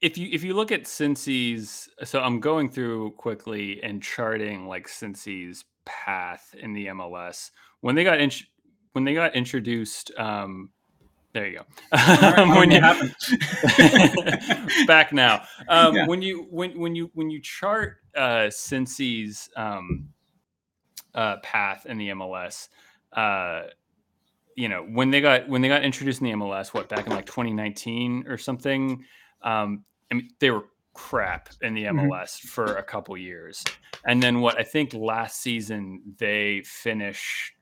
if 0.00 0.18
you 0.18 0.28
if 0.32 0.44
you 0.44 0.54
look 0.54 0.72
at 0.72 0.84
Cincy's, 0.84 1.88
so 2.04 2.20
I'm 2.20 2.40
going 2.40 2.70
through 2.70 3.12
quickly 3.12 3.82
and 3.82 4.02
charting 4.02 4.68
like 4.68 4.88
Cincy's 4.88 5.64
path 5.84 6.54
in 6.58 6.72
the 6.72 6.86
MLS 6.86 7.50
when 7.80 7.94
they 7.94 8.04
got 8.04 8.20
in, 8.20 8.30
when 8.92 9.04
they 9.04 9.14
got 9.14 9.34
introduced. 9.34 10.12
Um, 10.18 10.70
there 11.32 11.46
you 11.46 11.58
go. 11.58 11.64
Right, 11.92 12.48
when 12.56 12.70
you 12.70 12.80
back 14.86 15.12
now, 15.12 15.42
um, 15.68 15.94
yeah. 15.94 16.06
when 16.06 16.22
you 16.22 16.46
when 16.50 16.78
when 16.78 16.94
you 16.94 17.10
when 17.14 17.30
you 17.30 17.40
chart 17.40 17.98
uh, 18.16 18.48
Cincy's 18.48 19.48
um, 19.56 20.08
uh, 21.16 21.38
path 21.38 21.86
in 21.86 21.98
the 21.98 22.10
MLS. 22.10 22.68
Uh, 23.12 23.62
you 24.56 24.68
know 24.68 24.82
when 24.82 25.10
they 25.10 25.20
got 25.20 25.48
when 25.48 25.60
they 25.60 25.68
got 25.68 25.84
introduced 25.84 26.20
in 26.20 26.26
the 26.28 26.32
MLS, 26.32 26.72
what 26.72 26.88
back 26.88 27.06
in 27.06 27.12
like 27.12 27.26
2019 27.26 28.24
or 28.26 28.38
something. 28.38 29.04
Um, 29.42 29.84
I 30.10 30.14
mean, 30.14 30.30
they 30.40 30.50
were 30.50 30.64
crap 30.94 31.50
in 31.60 31.74
the 31.74 31.84
MLS 31.84 32.38
mm-hmm. 32.38 32.48
for 32.48 32.76
a 32.76 32.82
couple 32.82 33.16
years, 33.16 33.62
and 34.04 34.22
then 34.22 34.40
what 34.40 34.58
I 34.58 34.62
think 34.62 34.94
last 34.94 35.40
season 35.40 36.14
they 36.18 36.62
finish 36.64 37.52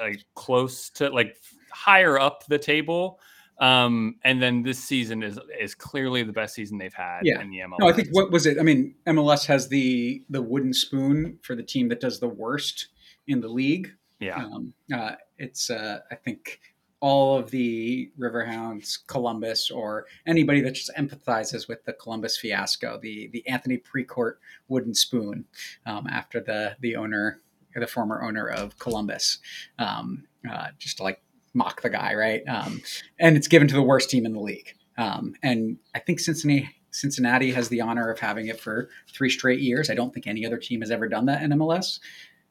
like 0.00 0.24
close 0.34 0.90
to 0.90 1.08
like 1.08 1.36
higher 1.72 2.18
up 2.18 2.44
the 2.46 2.58
table. 2.58 3.18
Um, 3.58 4.16
and 4.24 4.42
then 4.42 4.62
this 4.62 4.78
season 4.78 5.22
is 5.22 5.38
is 5.58 5.74
clearly 5.74 6.22
the 6.22 6.32
best 6.32 6.54
season 6.54 6.78
they've 6.78 6.92
had 6.92 7.20
yeah. 7.22 7.40
in 7.40 7.50
the 7.50 7.58
MLS. 7.60 7.78
No, 7.80 7.88
I 7.88 7.92
think 7.92 8.08
what 8.10 8.30
was 8.30 8.44
it? 8.44 8.58
I 8.58 8.62
mean, 8.62 8.94
MLS 9.06 9.46
has 9.46 9.68
the 9.68 10.22
the 10.28 10.42
wooden 10.42 10.74
spoon 10.74 11.38
for 11.42 11.54
the 11.54 11.62
team 11.62 11.88
that 11.88 12.00
does 12.00 12.20
the 12.20 12.28
worst 12.28 12.88
in 13.26 13.40
the 13.40 13.48
league. 13.48 13.92
Yeah. 14.20 14.36
Um, 14.36 14.72
uh, 14.94 15.12
it's, 15.38 15.70
uh, 15.70 16.00
I 16.10 16.14
think, 16.14 16.60
all 17.02 17.36
of 17.36 17.50
the 17.50 18.12
Riverhounds, 18.16 18.98
Columbus, 19.08 19.72
or 19.72 20.06
anybody 20.24 20.60
that 20.60 20.74
just 20.74 20.92
empathizes 20.96 21.66
with 21.66 21.84
the 21.84 21.92
Columbus 21.92 22.38
fiasco, 22.38 22.96
the 22.96 23.28
the 23.32 23.46
Anthony 23.48 23.76
Precourt 23.76 24.34
wooden 24.68 24.94
spoon, 24.94 25.44
um, 25.84 26.06
after 26.06 26.40
the 26.40 26.76
the 26.80 26.94
owner, 26.94 27.40
the 27.74 27.88
former 27.88 28.22
owner 28.22 28.46
of 28.46 28.78
Columbus, 28.78 29.38
um, 29.80 30.24
uh, 30.48 30.68
just 30.78 30.98
to 30.98 31.02
like 31.02 31.20
mock 31.54 31.82
the 31.82 31.90
guy, 31.90 32.14
right? 32.14 32.46
Um, 32.46 32.80
and 33.18 33.36
it's 33.36 33.48
given 33.48 33.66
to 33.66 33.74
the 33.74 33.82
worst 33.82 34.08
team 34.08 34.24
in 34.24 34.32
the 34.32 34.40
league. 34.40 34.72
Um, 34.96 35.34
and 35.42 35.78
I 35.94 35.98
think 35.98 36.20
Cincinnati 36.20 36.70
Cincinnati 36.92 37.50
has 37.52 37.68
the 37.68 37.80
honor 37.80 38.10
of 38.10 38.20
having 38.20 38.46
it 38.46 38.60
for 38.60 38.90
three 39.12 39.30
straight 39.30 39.60
years. 39.60 39.90
I 39.90 39.94
don't 39.94 40.12
think 40.12 40.26
any 40.26 40.46
other 40.46 40.58
team 40.58 40.82
has 40.82 40.90
ever 40.90 41.08
done 41.08 41.26
that 41.26 41.42
in 41.42 41.50
MLS. 41.50 41.98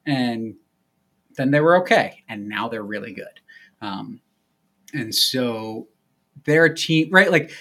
And 0.05 0.55
then 1.37 1.51
they 1.51 1.59
were 1.59 1.77
okay, 1.81 2.23
and 2.27 2.47
now 2.47 2.67
they're 2.67 2.83
really 2.83 3.13
good. 3.13 3.39
Um, 3.81 4.21
and 4.93 5.13
so 5.13 5.87
their 6.45 6.73
team, 6.73 7.09
right? 7.11 7.31
Like, 7.31 7.51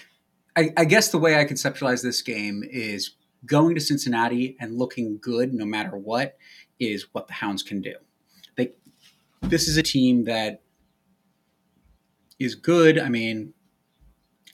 I, 0.56 0.70
I, 0.76 0.84
guess 0.84 1.10
the 1.10 1.18
way 1.18 1.38
I 1.38 1.44
conceptualize 1.44 2.02
this 2.02 2.22
game 2.22 2.62
is 2.68 3.14
going 3.46 3.74
to 3.74 3.80
Cincinnati 3.80 4.56
and 4.60 4.76
looking 4.76 5.18
good 5.18 5.54
no 5.54 5.64
matter 5.64 5.96
what 5.96 6.36
is 6.78 7.06
what 7.12 7.26
the 7.26 7.34
Hounds 7.34 7.62
can 7.62 7.80
do. 7.80 7.94
They, 8.56 8.72
this 9.42 9.68
is 9.68 9.76
a 9.76 9.82
team 9.82 10.24
that 10.24 10.62
is 12.38 12.54
good. 12.54 12.98
I 12.98 13.08
mean, 13.08 13.54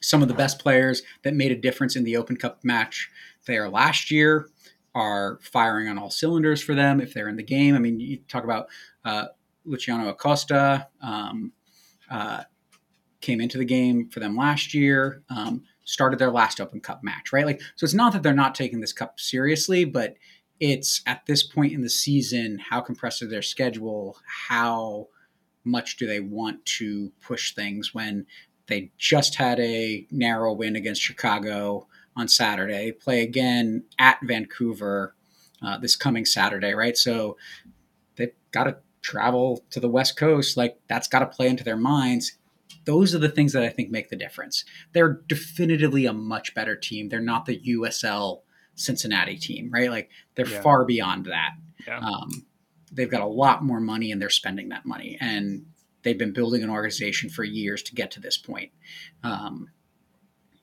some 0.00 0.22
of 0.22 0.28
the 0.28 0.34
best 0.34 0.58
players 0.58 1.02
that 1.22 1.34
made 1.34 1.52
a 1.52 1.56
difference 1.56 1.96
in 1.96 2.04
the 2.04 2.16
Open 2.16 2.36
Cup 2.36 2.62
match 2.62 3.10
there 3.46 3.68
last 3.68 4.10
year 4.10 4.50
are 4.96 5.38
firing 5.42 5.88
on 5.88 5.98
all 5.98 6.08
cylinders 6.08 6.62
for 6.62 6.74
them 6.74 7.02
if 7.02 7.12
they're 7.12 7.28
in 7.28 7.36
the 7.36 7.42
game. 7.42 7.74
I 7.74 7.78
mean, 7.78 8.00
you 8.00 8.16
talk 8.28 8.44
about 8.44 8.68
uh, 9.04 9.26
Luciano 9.66 10.08
Acosta 10.08 10.88
um, 11.02 11.52
uh, 12.10 12.44
came 13.20 13.42
into 13.42 13.58
the 13.58 13.64
game 13.66 14.08
for 14.08 14.20
them 14.20 14.34
last 14.34 14.72
year, 14.72 15.22
um, 15.28 15.64
started 15.84 16.18
their 16.18 16.30
last 16.30 16.62
Open 16.62 16.80
Cup 16.80 17.04
match, 17.04 17.30
right? 17.30 17.44
Like, 17.44 17.60
so 17.74 17.84
it's 17.84 17.92
not 17.92 18.14
that 18.14 18.22
they're 18.22 18.32
not 18.32 18.54
taking 18.54 18.80
this 18.80 18.94
cup 18.94 19.20
seriously, 19.20 19.84
but 19.84 20.16
it's 20.60 21.02
at 21.04 21.26
this 21.26 21.42
point 21.42 21.74
in 21.74 21.82
the 21.82 21.90
season 21.90 22.58
how 22.58 22.80
compressed 22.80 23.20
is 23.20 23.28
their 23.28 23.42
schedule, 23.42 24.16
how 24.48 25.08
much 25.62 25.98
do 25.98 26.06
they 26.06 26.20
want 26.20 26.64
to 26.64 27.12
push 27.20 27.54
things 27.54 27.92
when 27.92 28.24
they 28.66 28.90
just 28.96 29.34
had 29.34 29.60
a 29.60 30.06
narrow 30.10 30.54
win 30.54 30.74
against 30.74 31.02
Chicago 31.02 31.86
on 32.16 32.28
Saturday, 32.28 32.92
play 32.92 33.22
again 33.22 33.84
at 33.98 34.18
Vancouver 34.22 35.14
uh, 35.62 35.78
this 35.78 35.96
coming 35.96 36.24
Saturday, 36.24 36.72
right? 36.72 36.96
So 36.96 37.36
they've 38.16 38.32
got 38.52 38.64
to 38.64 38.76
travel 39.02 39.64
to 39.70 39.80
the 39.80 39.88
West 39.88 40.16
Coast. 40.16 40.56
Like 40.56 40.78
that's 40.88 41.08
got 41.08 41.20
to 41.20 41.26
play 41.26 41.48
into 41.48 41.64
their 41.64 41.76
minds. 41.76 42.32
Those 42.84 43.14
are 43.14 43.18
the 43.18 43.28
things 43.28 43.52
that 43.52 43.62
I 43.62 43.68
think 43.68 43.90
make 43.90 44.08
the 44.08 44.16
difference. 44.16 44.64
They're 44.92 45.20
definitively 45.28 46.06
a 46.06 46.12
much 46.12 46.54
better 46.54 46.76
team. 46.76 47.08
They're 47.08 47.20
not 47.20 47.46
the 47.46 47.60
USL 47.60 48.42
Cincinnati 48.74 49.38
team, 49.38 49.70
right? 49.72 49.90
Like 49.90 50.10
they're 50.34 50.48
yeah. 50.48 50.60
far 50.60 50.84
beyond 50.84 51.26
that. 51.26 51.52
Yeah. 51.86 51.98
Um, 51.98 52.46
they've 52.92 53.10
got 53.10 53.22
a 53.22 53.26
lot 53.26 53.64
more 53.64 53.80
money 53.80 54.12
and 54.12 54.20
they're 54.20 54.30
spending 54.30 54.68
that 54.68 54.86
money. 54.86 55.18
And 55.20 55.66
they've 56.02 56.18
been 56.18 56.32
building 56.32 56.62
an 56.62 56.70
organization 56.70 57.30
for 57.30 57.42
years 57.42 57.82
to 57.84 57.94
get 57.94 58.10
to 58.12 58.20
this 58.20 58.36
point. 58.36 58.70
Um, 59.24 59.70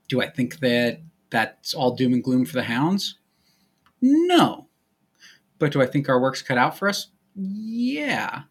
do 0.08 0.22
I 0.22 0.30
think 0.30 0.60
that 0.60 1.02
that's 1.34 1.74
all 1.74 1.96
doom 1.96 2.14
and 2.14 2.24
gloom 2.24 2.46
for 2.46 2.54
the 2.54 2.64
Hounds? 2.64 3.18
No. 4.02 4.68
But 5.58 5.72
do 5.72 5.82
I 5.82 5.88
think 5.88 6.08
our 6.08 6.22
work's 6.22 6.44
cut 6.44 6.58
out 6.58 6.78
for 6.78 6.88
us? 6.88 7.08
Yeah. 7.36 8.44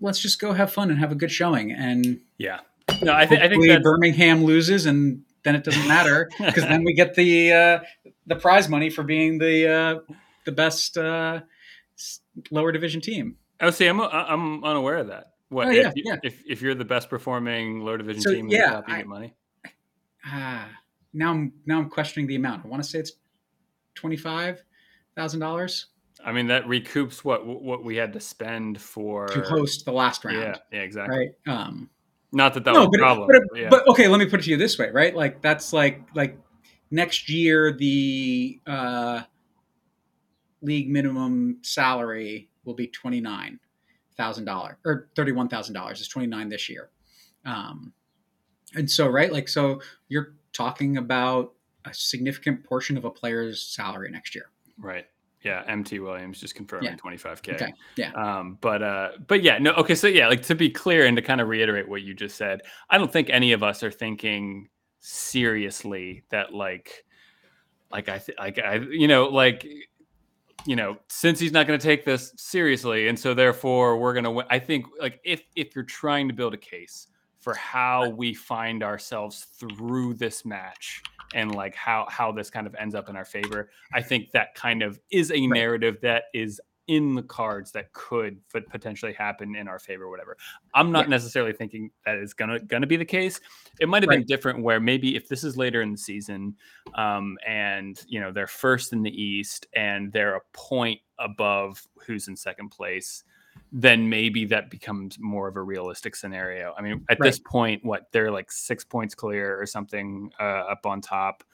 Let's 0.00 0.20
just 0.20 0.40
go 0.40 0.54
have 0.54 0.72
fun 0.72 0.90
and 0.90 0.98
have 0.98 1.12
a 1.12 1.14
good 1.14 1.30
showing. 1.30 1.70
And 1.70 2.20
yeah, 2.38 2.60
no, 3.02 3.14
I, 3.14 3.26
th- 3.26 3.40
I 3.40 3.48
think 3.48 3.66
that 3.66 3.82
Birmingham 3.82 4.44
loses, 4.44 4.86
and 4.86 5.22
then 5.42 5.54
it 5.54 5.64
doesn't 5.64 5.86
matter 5.86 6.30
because 6.38 6.64
then 6.64 6.84
we 6.84 6.94
get 6.94 7.14
the 7.14 7.52
uh, 7.52 7.78
the 8.26 8.36
prize 8.36 8.68
money 8.68 8.88
for 8.88 9.02
being 9.02 9.38
the 9.38 9.68
uh, 9.68 10.14
the 10.44 10.52
best 10.52 10.96
uh, 10.96 11.40
lower 12.50 12.72
division 12.72 13.00
team. 13.00 13.36
Oh, 13.60 13.70
see, 13.70 13.86
I'm 13.86 14.00
I'm 14.00 14.64
unaware 14.64 14.98
of 14.98 15.08
that. 15.08 15.32
What 15.48 15.68
oh, 15.68 15.70
yeah, 15.70 15.88
if, 15.88 15.92
yeah. 15.96 16.16
if 16.22 16.42
if 16.46 16.62
you're 16.62 16.76
the 16.76 16.84
best 16.84 17.10
performing 17.10 17.80
lower 17.80 17.98
division 17.98 18.22
so, 18.22 18.32
team, 18.32 18.48
yeah, 18.48 18.78
you 18.78 18.94
I, 18.94 18.96
get 18.98 19.06
money. 19.06 19.34
Ah, 20.24 20.64
uh, 20.64 20.68
now 21.12 21.30
I'm 21.30 21.52
now 21.66 21.78
I'm 21.78 21.90
questioning 21.90 22.26
the 22.26 22.36
amount. 22.36 22.64
I 22.64 22.68
want 22.68 22.82
to 22.82 22.88
say 22.88 22.98
it's 22.98 23.12
twenty 23.94 24.16
five 24.16 24.62
thousand 25.16 25.40
dollars. 25.40 25.86
I 26.24 26.32
mean 26.32 26.48
that 26.48 26.64
recoups 26.64 27.24
what 27.24 27.46
what 27.46 27.84
we 27.84 27.96
had 27.96 28.12
to 28.14 28.20
spend 28.20 28.80
for 28.80 29.28
to 29.28 29.42
host 29.42 29.84
the 29.84 29.92
last 29.92 30.24
round. 30.24 30.38
Yeah, 30.38 30.56
yeah 30.72 30.80
exactly. 30.80 31.30
Right. 31.46 31.52
Um, 31.52 31.88
Not 32.32 32.54
that 32.54 32.64
that 32.64 32.74
no, 32.74 32.80
was 32.80 32.88
but, 32.92 33.00
a 33.00 33.02
problem. 33.02 33.28
But, 33.30 33.58
yeah. 33.58 33.68
but, 33.68 33.88
okay, 33.88 34.08
let 34.08 34.18
me 34.18 34.26
put 34.26 34.40
it 34.40 34.44
to 34.44 34.50
you 34.50 34.56
this 34.56 34.78
way, 34.78 34.90
right? 34.90 35.14
Like 35.14 35.40
that's 35.40 35.72
like 35.72 36.02
like 36.14 36.38
next 36.90 37.30
year 37.30 37.72
the 37.72 38.60
uh, 38.66 39.22
league 40.60 40.90
minimum 40.90 41.58
salary 41.62 42.48
will 42.64 42.74
be 42.74 42.88
twenty 42.88 43.20
nine 43.20 43.60
thousand 44.16 44.44
dollars 44.44 44.76
or 44.84 45.08
thirty 45.14 45.32
one 45.32 45.48
thousand 45.48 45.74
dollars. 45.74 46.00
It's 46.00 46.08
twenty 46.08 46.26
nine 46.26 46.48
this 46.48 46.68
year. 46.68 46.90
Um, 47.44 47.92
and 48.74 48.90
so 48.90 49.08
right, 49.08 49.32
like 49.32 49.48
so 49.48 49.80
you're 50.08 50.34
talking 50.52 50.96
about 50.96 51.54
a 51.84 51.94
significant 51.94 52.64
portion 52.64 52.96
of 52.96 53.04
a 53.04 53.10
player's 53.10 53.62
salary 53.62 54.10
next 54.10 54.34
year. 54.34 54.50
Right. 54.78 55.06
Yeah, 55.42 55.62
MT 55.68 56.00
Williams 56.00 56.40
just 56.40 56.56
confirming 56.56 56.90
yeah. 56.90 56.96
25k. 56.96 57.54
Okay. 57.54 57.72
Yeah. 57.96 58.10
Um, 58.12 58.58
but 58.60 58.82
uh, 58.82 59.10
but 59.28 59.42
yeah, 59.42 59.58
no. 59.58 59.72
Okay, 59.74 59.94
so 59.94 60.08
yeah, 60.08 60.26
like 60.26 60.42
to 60.42 60.54
be 60.54 60.68
clear 60.68 61.06
and 61.06 61.16
to 61.16 61.22
kind 61.22 61.40
of 61.40 61.48
reiterate 61.48 61.88
what 61.88 62.02
you 62.02 62.12
just 62.12 62.36
said, 62.36 62.62
I 62.90 62.98
don't 62.98 63.12
think 63.12 63.30
any 63.30 63.52
of 63.52 63.62
us 63.62 63.84
are 63.84 63.90
thinking 63.90 64.68
seriously 64.98 66.24
that 66.30 66.52
like, 66.52 67.04
like 67.92 68.08
I, 68.08 68.18
th- 68.18 68.36
like 68.36 68.58
I, 68.58 68.76
you 68.90 69.06
know, 69.06 69.26
like, 69.26 69.64
you 70.66 70.74
know, 70.74 70.98
since 71.08 71.38
he's 71.38 71.52
not 71.52 71.68
going 71.68 71.78
to 71.78 71.86
take 71.86 72.04
this 72.04 72.32
seriously, 72.36 73.06
and 73.06 73.16
so 73.16 73.32
therefore 73.32 73.96
we're 73.96 74.14
going 74.14 74.24
to 74.24 74.32
win. 74.32 74.46
I 74.50 74.58
think 74.58 74.86
like 75.00 75.20
if 75.24 75.42
if 75.54 75.76
you're 75.76 75.84
trying 75.84 76.26
to 76.26 76.34
build 76.34 76.52
a 76.52 76.58
case 76.58 77.06
for 77.48 77.54
how 77.54 78.10
we 78.10 78.34
find 78.34 78.82
ourselves 78.82 79.46
through 79.58 80.12
this 80.12 80.44
match 80.44 81.02
and 81.32 81.54
like 81.54 81.74
how 81.74 82.06
how 82.10 82.30
this 82.30 82.50
kind 82.50 82.66
of 82.66 82.74
ends 82.74 82.94
up 82.94 83.08
in 83.08 83.16
our 83.16 83.24
favor. 83.24 83.70
I 83.94 84.02
think 84.02 84.32
that 84.32 84.54
kind 84.54 84.82
of 84.82 85.00
is 85.10 85.32
a 85.32 85.46
narrative 85.46 85.96
that 86.02 86.24
is 86.34 86.60
in 86.88 87.14
the 87.14 87.22
cards 87.22 87.72
that 87.72 87.90
could 87.94 88.38
potentially 88.50 89.14
happen 89.14 89.54
in 89.54 89.68
our 89.68 89.78
favor 89.78 90.08
whatever 90.08 90.38
i'm 90.72 90.90
not 90.90 91.04
yeah. 91.04 91.10
necessarily 91.10 91.52
thinking 91.52 91.90
that 92.06 92.16
is 92.16 92.32
gonna 92.32 92.58
gonna 92.60 92.86
be 92.86 92.96
the 92.96 93.04
case 93.04 93.42
it 93.78 93.90
might 93.90 94.02
have 94.02 94.08
right. 94.08 94.20
been 94.20 94.26
different 94.26 94.62
where 94.62 94.80
maybe 94.80 95.14
if 95.14 95.28
this 95.28 95.44
is 95.44 95.54
later 95.54 95.82
in 95.82 95.92
the 95.92 95.98
season 95.98 96.56
um, 96.94 97.36
and 97.46 98.02
you 98.08 98.18
know 98.18 98.32
they're 98.32 98.46
first 98.46 98.94
in 98.94 99.02
the 99.02 99.22
east 99.22 99.66
and 99.76 100.10
they're 100.14 100.36
a 100.36 100.40
point 100.54 100.98
above 101.18 101.86
who's 102.06 102.26
in 102.26 102.34
second 102.34 102.70
place 102.70 103.22
then 103.72 104.08
maybe 104.08 104.44
that 104.46 104.70
becomes 104.70 105.18
more 105.18 105.48
of 105.48 105.56
a 105.56 105.62
realistic 105.62 106.16
scenario. 106.16 106.74
I 106.76 106.82
mean, 106.82 107.04
at 107.10 107.20
right. 107.20 107.28
this 107.28 107.38
point, 107.38 107.84
what 107.84 108.06
they're 108.12 108.30
like 108.30 108.50
six 108.50 108.84
points 108.84 109.14
clear 109.14 109.60
or 109.60 109.66
something 109.66 110.30
uh, 110.40 110.42
up 110.42 110.86
on 110.86 111.00
top. 111.00 111.44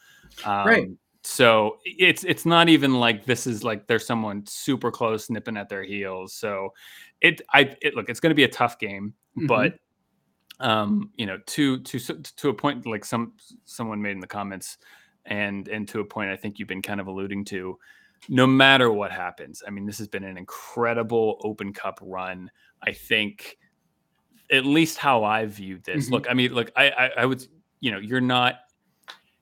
Um, 0.44 0.66
right. 0.66 0.88
So 1.22 1.78
it's 1.84 2.22
it's 2.24 2.44
not 2.44 2.68
even 2.68 3.00
like 3.00 3.24
this 3.24 3.46
is 3.46 3.64
like 3.64 3.86
there's 3.86 4.06
someone 4.06 4.44
super 4.46 4.90
close 4.90 5.30
nipping 5.30 5.56
at 5.56 5.70
their 5.70 5.82
heels. 5.82 6.34
So 6.34 6.74
it 7.20 7.40
I 7.52 7.74
it 7.80 7.94
look 7.94 8.10
it's 8.10 8.20
going 8.20 8.30
to 8.30 8.34
be 8.34 8.44
a 8.44 8.48
tough 8.48 8.78
game, 8.78 9.14
mm-hmm. 9.36 9.46
but 9.46 9.74
um 10.60 11.10
you 11.16 11.26
know 11.26 11.38
to 11.46 11.80
to 11.80 11.98
to 11.98 12.48
a 12.50 12.54
point 12.54 12.86
like 12.86 13.04
some 13.04 13.32
someone 13.64 14.00
made 14.00 14.12
in 14.12 14.20
the 14.20 14.26
comments 14.26 14.78
and 15.24 15.66
and 15.66 15.88
to 15.88 15.98
a 16.00 16.04
point 16.04 16.30
I 16.30 16.36
think 16.36 16.58
you've 16.58 16.68
been 16.68 16.82
kind 16.82 17.00
of 17.00 17.08
alluding 17.08 17.44
to 17.46 17.76
no 18.28 18.46
matter 18.46 18.90
what 18.90 19.10
happens. 19.10 19.62
I 19.66 19.70
mean, 19.70 19.86
this 19.86 19.98
has 19.98 20.08
been 20.08 20.24
an 20.24 20.36
incredible 20.36 21.40
Open 21.42 21.72
Cup 21.72 21.98
run. 22.02 22.50
I 22.82 22.92
think, 22.92 23.56
at 24.50 24.66
least 24.66 24.98
how 24.98 25.24
I 25.24 25.46
viewed 25.46 25.84
this. 25.84 26.04
Mm-hmm. 26.04 26.14
Look, 26.14 26.30
I 26.30 26.34
mean, 26.34 26.52
look, 26.52 26.70
I, 26.76 26.90
I, 26.90 27.10
I 27.18 27.26
would, 27.26 27.46
you 27.80 27.90
know, 27.90 27.98
you're 27.98 28.20
not, 28.20 28.56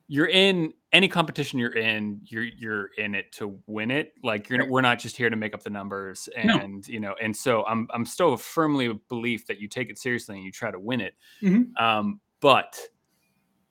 you're 0.06 0.28
in 0.28 0.72
any 0.92 1.08
competition 1.08 1.58
you're 1.58 1.74
in, 1.74 2.20
you're 2.24 2.44
you're 2.44 2.90
in 2.98 3.14
it 3.14 3.32
to 3.32 3.58
win 3.66 3.90
it. 3.90 4.12
Like 4.22 4.48
you're, 4.48 4.60
right. 4.60 4.68
we're 4.68 4.82
not 4.82 4.98
just 4.98 5.16
here 5.16 5.30
to 5.30 5.36
make 5.36 5.54
up 5.54 5.62
the 5.62 5.70
numbers, 5.70 6.28
and 6.36 6.46
no. 6.48 6.80
you 6.86 7.00
know, 7.00 7.14
and 7.20 7.34
so 7.34 7.64
I'm 7.64 7.88
I'm 7.94 8.04
still 8.04 8.36
firmly 8.36 8.86
a 8.86 8.94
belief 9.08 9.46
that 9.46 9.58
you 9.58 9.68
take 9.68 9.90
it 9.90 9.98
seriously 9.98 10.36
and 10.36 10.44
you 10.44 10.52
try 10.52 10.70
to 10.70 10.78
win 10.78 11.00
it. 11.00 11.14
Mm-hmm. 11.42 11.82
Um, 11.82 12.20
but 12.40 12.78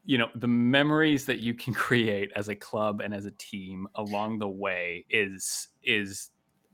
you 0.03 0.17
know 0.17 0.27
the 0.35 0.47
memories 0.47 1.25
that 1.25 1.39
you 1.39 1.53
can 1.53 1.73
create 1.85 2.31
as 2.35 2.49
a 2.49 2.55
club 2.55 3.01
and 3.01 3.13
as 3.13 3.25
a 3.25 3.31
team 3.31 3.87
along 3.95 4.39
the 4.39 4.47
way 4.47 5.05
is 5.09 5.67
is 5.83 6.29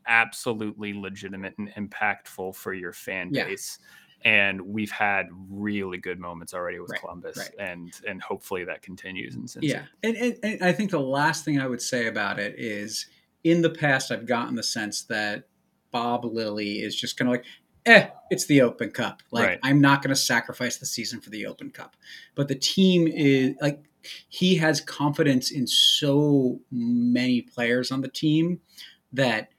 absolutely 0.08 0.94
legitimate 0.94 1.54
and 1.58 1.70
impactful 1.74 2.56
for 2.56 2.74
your 2.74 2.94
fan 2.94 3.30
base 3.30 3.78
yeah. 4.24 4.32
and 4.32 4.62
we've 4.62 4.92
had 4.92 5.28
really 5.50 5.98
good 5.98 6.18
moments 6.18 6.54
already 6.54 6.80
with 6.80 6.90
right, 6.92 7.02
Columbus 7.02 7.38
right. 7.38 7.52
and 7.60 7.92
and 8.08 8.22
hopefully 8.22 8.64
that 8.64 8.82
continues 8.82 9.36
in 9.36 9.44
Cincy. 9.44 9.64
Yeah. 9.64 9.84
And, 10.04 10.16
and, 10.16 10.38
and 10.44 10.64
I 10.64 10.72
think 10.72 10.92
the 10.92 11.00
last 11.00 11.44
thing 11.44 11.60
I 11.60 11.68
would 11.68 11.82
say 11.82 12.08
about 12.08 12.40
it 12.40 12.56
is 12.58 13.08
in 13.44 13.62
the 13.62 13.70
past 13.70 14.12
I've 14.12 14.26
gotten 14.26 14.56
the 14.56 14.64
sense 14.64 15.04
that 15.04 15.44
Bob 15.92 16.24
Lilley 16.24 16.82
is 16.82 16.96
just 16.96 17.18
going 17.18 17.26
to 17.28 17.32
like 17.32 17.46
eh, 17.88 18.10
it's 18.30 18.46
the 18.46 18.62
Open 18.62 18.92
Cup. 18.92 19.24
Like 19.32 19.48
right. 19.48 19.60
I'm 19.64 19.82
not 19.82 20.02
going 20.02 20.14
to 20.14 20.20
sacrifice 20.20 20.78
the 20.78 20.86
season 20.86 21.22
for 21.22 21.30
the 21.30 21.46
Open 21.48 21.72
Cup. 21.72 21.96
But 22.36 22.48
the 22.48 22.56
team 22.56 23.08
is 23.08 23.56
like 23.62 23.84
he 24.30 24.56
has 24.56 24.82
confidence 24.82 25.52
in 25.52 25.66
so 25.68 26.60
many 26.72 27.42
players 27.42 27.92
on 27.92 28.02
the 28.02 28.08
team 28.08 28.60
that 29.14 29.50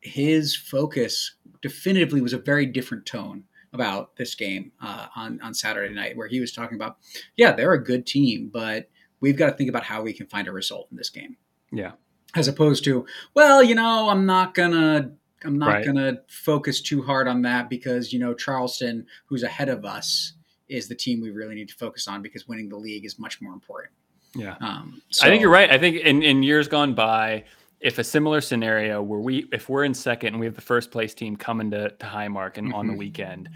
his 0.00 0.54
focus 0.54 1.36
definitively 1.62 2.20
was 2.20 2.32
a 2.32 2.38
very 2.38 2.66
different 2.66 3.06
tone 3.06 3.44
about 3.72 4.16
this 4.16 4.34
game 4.34 4.70
uh, 4.80 5.06
on 5.16 5.40
on 5.40 5.54
Saturday 5.54 5.92
night, 5.92 6.16
where 6.16 6.28
he 6.28 6.40
was 6.40 6.52
talking 6.52 6.76
about, 6.76 6.98
yeah, 7.36 7.52
they're 7.52 7.72
a 7.72 7.82
good 7.82 8.06
team, 8.06 8.50
but 8.52 8.88
we've 9.20 9.36
got 9.36 9.46
to 9.46 9.52
think 9.52 9.68
about 9.68 9.84
how 9.84 10.02
we 10.02 10.12
can 10.12 10.26
find 10.26 10.46
a 10.46 10.52
result 10.52 10.88
in 10.90 10.96
this 10.96 11.10
game. 11.10 11.36
Yeah. 11.72 11.92
As 12.36 12.48
opposed 12.48 12.84
to, 12.84 13.06
well, 13.34 13.62
you 13.62 13.74
know, 13.74 14.08
I'm 14.08 14.26
not 14.26 14.54
gonna 14.54 15.12
I'm 15.44 15.58
not 15.58 15.68
right. 15.68 15.84
going 15.84 15.96
to 15.96 16.20
focus 16.28 16.80
too 16.80 17.02
hard 17.02 17.28
on 17.28 17.42
that 17.42 17.68
because 17.68 18.12
you 18.12 18.18
know 18.18 18.34
Charleston, 18.34 19.06
who's 19.26 19.42
ahead 19.42 19.68
of 19.68 19.84
us, 19.84 20.34
is 20.68 20.88
the 20.88 20.94
team 20.94 21.20
we 21.20 21.30
really 21.30 21.54
need 21.54 21.68
to 21.68 21.74
focus 21.74 22.08
on 22.08 22.22
because 22.22 22.48
winning 22.48 22.68
the 22.68 22.76
league 22.76 23.04
is 23.04 23.18
much 23.18 23.40
more 23.40 23.52
important. 23.52 23.92
Yeah. 24.34 24.56
Um, 24.60 25.00
I 25.22 25.26
think 25.26 25.40
you're 25.40 25.50
right. 25.50 25.70
I 25.70 25.78
think 25.78 25.96
in, 25.98 26.22
in 26.22 26.42
years 26.42 26.66
gone 26.66 26.94
by, 26.94 27.44
if 27.80 27.98
a 27.98 28.04
similar 28.04 28.40
scenario 28.40 29.02
where 29.02 29.20
we 29.20 29.46
if 29.52 29.68
we're 29.68 29.84
in 29.84 29.94
second 29.94 30.28
and 30.28 30.40
we 30.40 30.46
have 30.46 30.54
the 30.54 30.60
first 30.60 30.90
place 30.90 31.14
team 31.14 31.36
coming 31.36 31.70
to, 31.70 31.90
to 31.90 32.06
Highmark 32.06 32.56
and 32.56 32.72
on 32.72 32.86
the 32.86 32.94
Mhm. 32.94 32.98
weekend, 32.98 33.48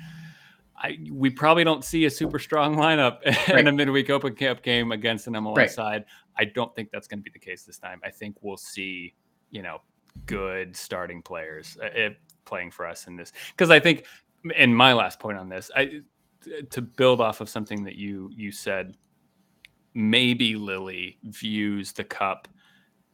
I 0.77 0.99
we 1.11 1.31
probably 1.31 1.65
don't 1.65 1.85
see 1.85 2.05
a 2.05 2.11
super 2.11 2.39
strong 2.39 2.77
lineup 2.77 3.25
Right. 3.49 3.59
in 3.61 3.67
a 3.69 3.73
midweek 3.73 4.11
Open 4.11 4.35
Cup 4.37 4.63
game 4.63 4.93
against 4.93 5.27
an 5.27 5.33
MLS 5.35 5.57
Right. 5.57 5.71
side. 5.71 6.05
I 6.37 6.45
don't 6.45 6.73
think 6.77 6.91
that's 6.93 7.09
going 7.09 7.19
to 7.21 7.25
be 7.25 7.31
the 7.33 7.39
case 7.41 7.65
this 7.65 7.79
time. 7.79 8.01
I 8.05 8.11
think 8.11 8.37
we'll 8.43 8.57
see, 8.59 9.15
you 9.51 9.63
know, 9.63 9.81
good 10.27 10.77
starting 10.77 11.23
players 11.23 11.77
uh, 11.83 11.99
uh, 11.99 12.11
playing 12.45 12.71
for 12.71 12.87
us 12.87 13.07
in 13.07 13.17
this 13.17 13.33
because 13.51 13.71
I 13.71 13.81
think, 13.81 14.07
and 14.57 14.75
my 14.77 14.93
last 14.93 15.19
point 15.21 15.39
on 15.39 15.49
this, 15.49 15.71
I 15.77 16.01
to 16.71 16.83
build 16.83 17.21
off 17.21 17.41
of 17.41 17.49
something 17.49 17.85
that 17.85 17.97
you 17.97 18.31
you 18.35 18.53
said 18.53 18.97
maybe 19.95 20.55
Lilley 20.55 21.19
views 21.25 21.93
the 21.93 22.05
cup, 22.05 22.49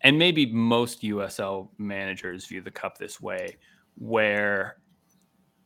and 0.03 0.19
maybe 0.19 0.47
most 0.47 1.03
USL 1.03 1.69
managers 1.79 2.47
view 2.47 2.61
the 2.61 2.71
cup 2.71 2.99
this 2.99 3.21
way, 3.21 3.57
where 3.97 4.77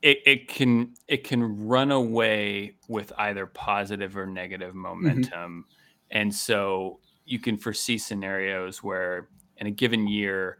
it, 0.03 0.19
it 0.25 0.49
can 0.49 0.95
it 1.09 1.25
can 1.25 1.67
run 1.67 1.91
away 1.91 2.77
with 2.89 3.13
either 3.19 3.47
positive 3.47 4.17
or 4.17 4.27
negative 4.27 4.75
momentum, 4.75 5.65
and 6.11 6.35
so 6.35 7.01
you 7.25 7.39
can 7.39 7.59
foresee 7.59 7.99
scenarios 7.99 8.83
where 8.83 9.29
in 9.59 9.67
a 9.67 9.71
given 9.71 10.07
year 10.07 10.59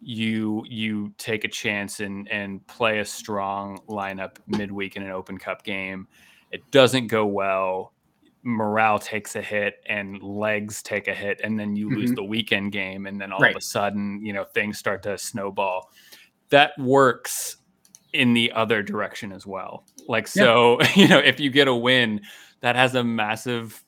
you 0.00 0.64
you 0.68 1.12
take 1.18 1.44
a 1.44 1.48
chance 1.48 2.00
and 2.00 2.28
and 2.30 2.66
play 2.66 3.00
a 3.00 3.04
strong 3.04 3.78
lineup 3.88 4.36
midweek 4.46 4.96
in 4.96 5.02
an 5.02 5.10
open 5.10 5.36
cup 5.38 5.62
game 5.62 6.08
it 6.50 6.70
doesn't 6.70 7.06
go 7.08 7.26
well 7.26 7.92
morale 8.42 8.98
takes 8.98 9.36
a 9.36 9.42
hit 9.42 9.74
and 9.86 10.22
legs 10.22 10.82
take 10.82 11.06
a 11.08 11.14
hit 11.14 11.40
and 11.44 11.60
then 11.60 11.76
you 11.76 11.90
lose 11.90 12.12
Mhm. 12.12 12.16
the 12.16 12.24
weekend 12.24 12.72
game 12.72 13.06
and 13.06 13.20
then 13.20 13.30
all 13.32 13.40
Right. 13.42 13.50
of 13.54 13.58
a 13.58 13.60
sudden 13.60 14.24
you 14.24 14.32
know 14.32 14.44
things 14.44 14.78
start 14.78 15.02
to 15.02 15.18
snowball 15.18 15.90
that 16.48 16.72
works 16.78 17.58
in 18.14 18.32
the 18.32 18.50
other 18.52 18.82
direction 18.82 19.32
as 19.32 19.46
well 19.46 19.84
like 20.08 20.24
Yeah. 20.34 20.44
so 20.44 20.78
you 20.96 21.08
know 21.08 21.18
if 21.18 21.38
you 21.38 21.50
get 21.50 21.68
a 21.68 21.74
win 21.74 22.22
that 22.60 22.74
has 22.76 22.94
a 22.94 23.04
massive 23.04 23.84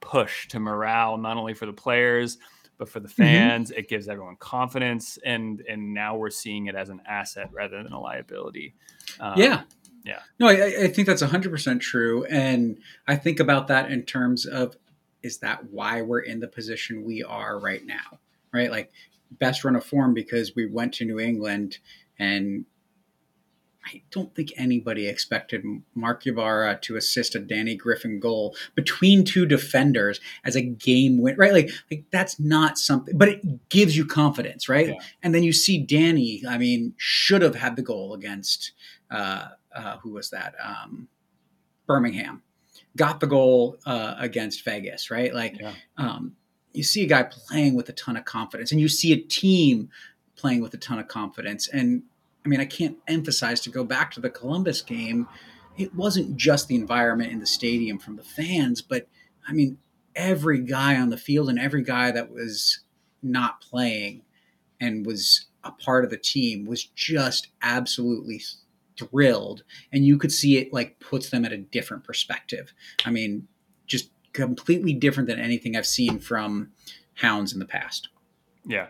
push 0.00 0.46
to 0.48 0.60
morale 0.60 1.16
not 1.16 1.36
only 1.38 1.54
for 1.54 1.64
the 1.66 1.72
players 1.72 2.36
but 2.78 2.88
for 2.88 3.00
the 3.00 3.08
Mm-hmm. 3.08 3.22
fans 3.22 3.70
it 3.72 3.88
gives 3.88 4.08
everyone 4.08 4.36
confidence 4.36 5.18
and 5.24 5.62
and 5.68 5.92
now 5.92 6.16
we're 6.16 6.30
seeing 6.30 6.66
it 6.66 6.74
as 6.74 6.88
an 6.88 7.00
asset 7.06 7.50
rather 7.52 7.82
than 7.82 7.92
a 7.92 8.00
liability 8.00 8.74
um, 9.20 9.34
yeah 9.36 9.62
yeah. 10.04 10.20
no 10.38 10.46
I, 10.48 10.52
I- 10.52 10.82
I 10.84 10.88
think 10.88 11.06
that's 11.06 11.22
100% 11.22 11.80
true 11.80 12.24
and 12.24 12.78
i 13.06 13.16
think 13.16 13.40
about 13.40 13.66
that 13.68 13.90
in 13.90 14.02
terms 14.04 14.46
of 14.46 14.76
is 15.22 15.38
that 15.38 15.70
why 15.70 16.02
we're 16.02 16.20
in 16.20 16.38
the 16.40 16.48
position 16.48 17.04
we 17.04 17.22
are 17.24 17.58
right 17.58 17.84
now 17.84 18.18
right 18.52 18.70
like 18.70 18.90
best 19.32 19.64
run 19.64 19.76
of 19.76 19.84
form 19.84 20.14
because 20.14 20.54
we 20.54 20.66
went 20.66 20.94
to 20.94 21.04
new 21.04 21.18
england 21.18 21.78
and 22.18 22.64
I 23.88 24.02
don't 24.10 24.34
think 24.34 24.52
anybody 24.56 25.08
expected 25.08 25.64
Marc 25.94 26.26
Ybarra 26.26 26.78
to 26.82 26.96
assist 26.96 27.34
a 27.34 27.38
Danny 27.38 27.74
Griffin 27.74 28.20
goal 28.20 28.54
between 28.74 29.24
two 29.24 29.46
defenders 29.46 30.20
as 30.44 30.56
a 30.56 30.60
game 30.62 31.18
win, 31.22 31.36
right? 31.36 31.52
Like, 31.52 31.70
like 31.90 32.04
that's 32.10 32.38
not 32.38 32.78
something, 32.78 33.16
but 33.16 33.28
it 33.28 33.68
gives 33.70 33.96
you 33.96 34.04
confidence, 34.04 34.68
right? 34.68 34.88
Yeah. 34.88 34.94
And 35.22 35.34
then 35.34 35.42
you 35.42 35.52
see 35.52 35.78
Danny. 35.78 36.42
I 36.48 36.58
mean, 36.58 36.94
should 36.96 37.42
have 37.42 37.54
had 37.54 37.76
the 37.76 37.82
goal 37.82 38.14
against 38.14 38.72
uh, 39.10 39.48
uh, 39.74 39.96
who 39.98 40.12
was 40.12 40.30
that? 40.30 40.54
Um, 40.62 41.08
Birmingham. 41.86 42.42
Got 42.96 43.20
the 43.20 43.26
goal 43.26 43.76
uh, 43.86 44.14
against 44.18 44.64
Vegas, 44.64 45.10
right? 45.10 45.32
Like, 45.34 45.58
Yeah. 45.60 45.72
um, 45.96 46.36
you 46.72 46.82
see 46.82 47.02
a 47.04 47.06
guy 47.06 47.22
playing 47.22 47.74
with 47.74 47.88
a 47.88 47.92
ton 47.92 48.16
of 48.16 48.24
confidence, 48.24 48.72
and 48.72 48.80
you 48.80 48.88
see 48.88 49.12
a 49.12 49.16
team 49.16 49.88
playing 50.36 50.60
with 50.60 50.74
a 50.74 50.78
ton 50.78 50.98
of 50.98 51.08
confidence. 51.08 51.68
And 51.68 52.02
I 52.48 52.50
mean, 52.50 52.60
I 52.60 52.64
can't 52.64 52.96
emphasize 53.06 53.60
to 53.60 53.70
go 53.70 53.84
back 53.84 54.10
to 54.12 54.22
the 54.22 54.30
Columbus 54.30 54.80
game. 54.80 55.28
It 55.76 55.94
wasn't 55.94 56.38
just 56.38 56.66
the 56.66 56.76
environment 56.76 57.30
in 57.30 57.40
the 57.40 57.46
stadium 57.46 57.98
from 57.98 58.16
the 58.16 58.22
fans, 58.22 58.80
but 58.80 59.06
I 59.46 59.52
mean, 59.52 59.76
every 60.16 60.60
guy 60.60 60.96
on 60.96 61.10
the 61.10 61.18
field 61.18 61.50
and 61.50 61.58
every 61.58 61.82
guy 61.82 62.10
that 62.10 62.30
was 62.30 62.80
not 63.22 63.60
playing 63.60 64.22
and 64.80 65.04
was 65.04 65.44
a 65.62 65.72
part 65.72 66.04
of 66.04 66.10
the 66.10 66.16
team 66.16 66.64
was 66.64 66.84
just 66.84 67.48
absolutely 67.60 68.40
thrilled. 68.98 69.62
And 69.92 70.06
you 70.06 70.16
could 70.16 70.32
see 70.32 70.56
it 70.56 70.72
like 70.72 71.00
puts 71.00 71.28
them 71.28 71.44
at 71.44 71.52
a 71.52 71.58
different 71.58 72.02
perspective. 72.02 72.72
I 73.04 73.10
mean, 73.10 73.46
just 73.86 74.10
completely 74.32 74.94
different 74.94 75.28
than 75.28 75.38
anything 75.38 75.76
I've 75.76 75.86
seen 75.86 76.18
from 76.18 76.72
Hounds 77.12 77.52
in 77.52 77.58
the 77.58 77.66
past. 77.66 78.08
Yeah. 78.64 78.86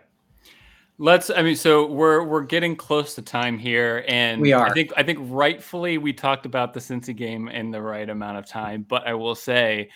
Let's 0.99 1.31
I 1.31 1.43
mean 1.43 1.57
so 1.57 1.87
we're 1.87 2.25
we're 2.25 2.43
getting 2.43 2.75
close 2.75 3.15
to 3.15 3.23
time 3.23 3.57
here 3.57 4.05
and 4.09 4.41
We 4.41 4.53
are. 4.53 4.67
I 4.67 4.73
think 4.73 4.93
I 4.97 5.05
think 5.05 5.21
rightfully 5.23 5.97
we 5.97 6.13
talked 6.13 6.45
about 6.45 6.75
the 6.75 6.81
Cincy 6.81 7.15
game 7.15 7.49
in 7.49 7.71
the 7.71 7.81
right 7.81 8.09
amount 8.09 8.39
of 8.39 8.47
time, 8.47 8.85
but 8.89 9.07
I 9.07 9.15
will 9.15 9.37
say 9.37 9.91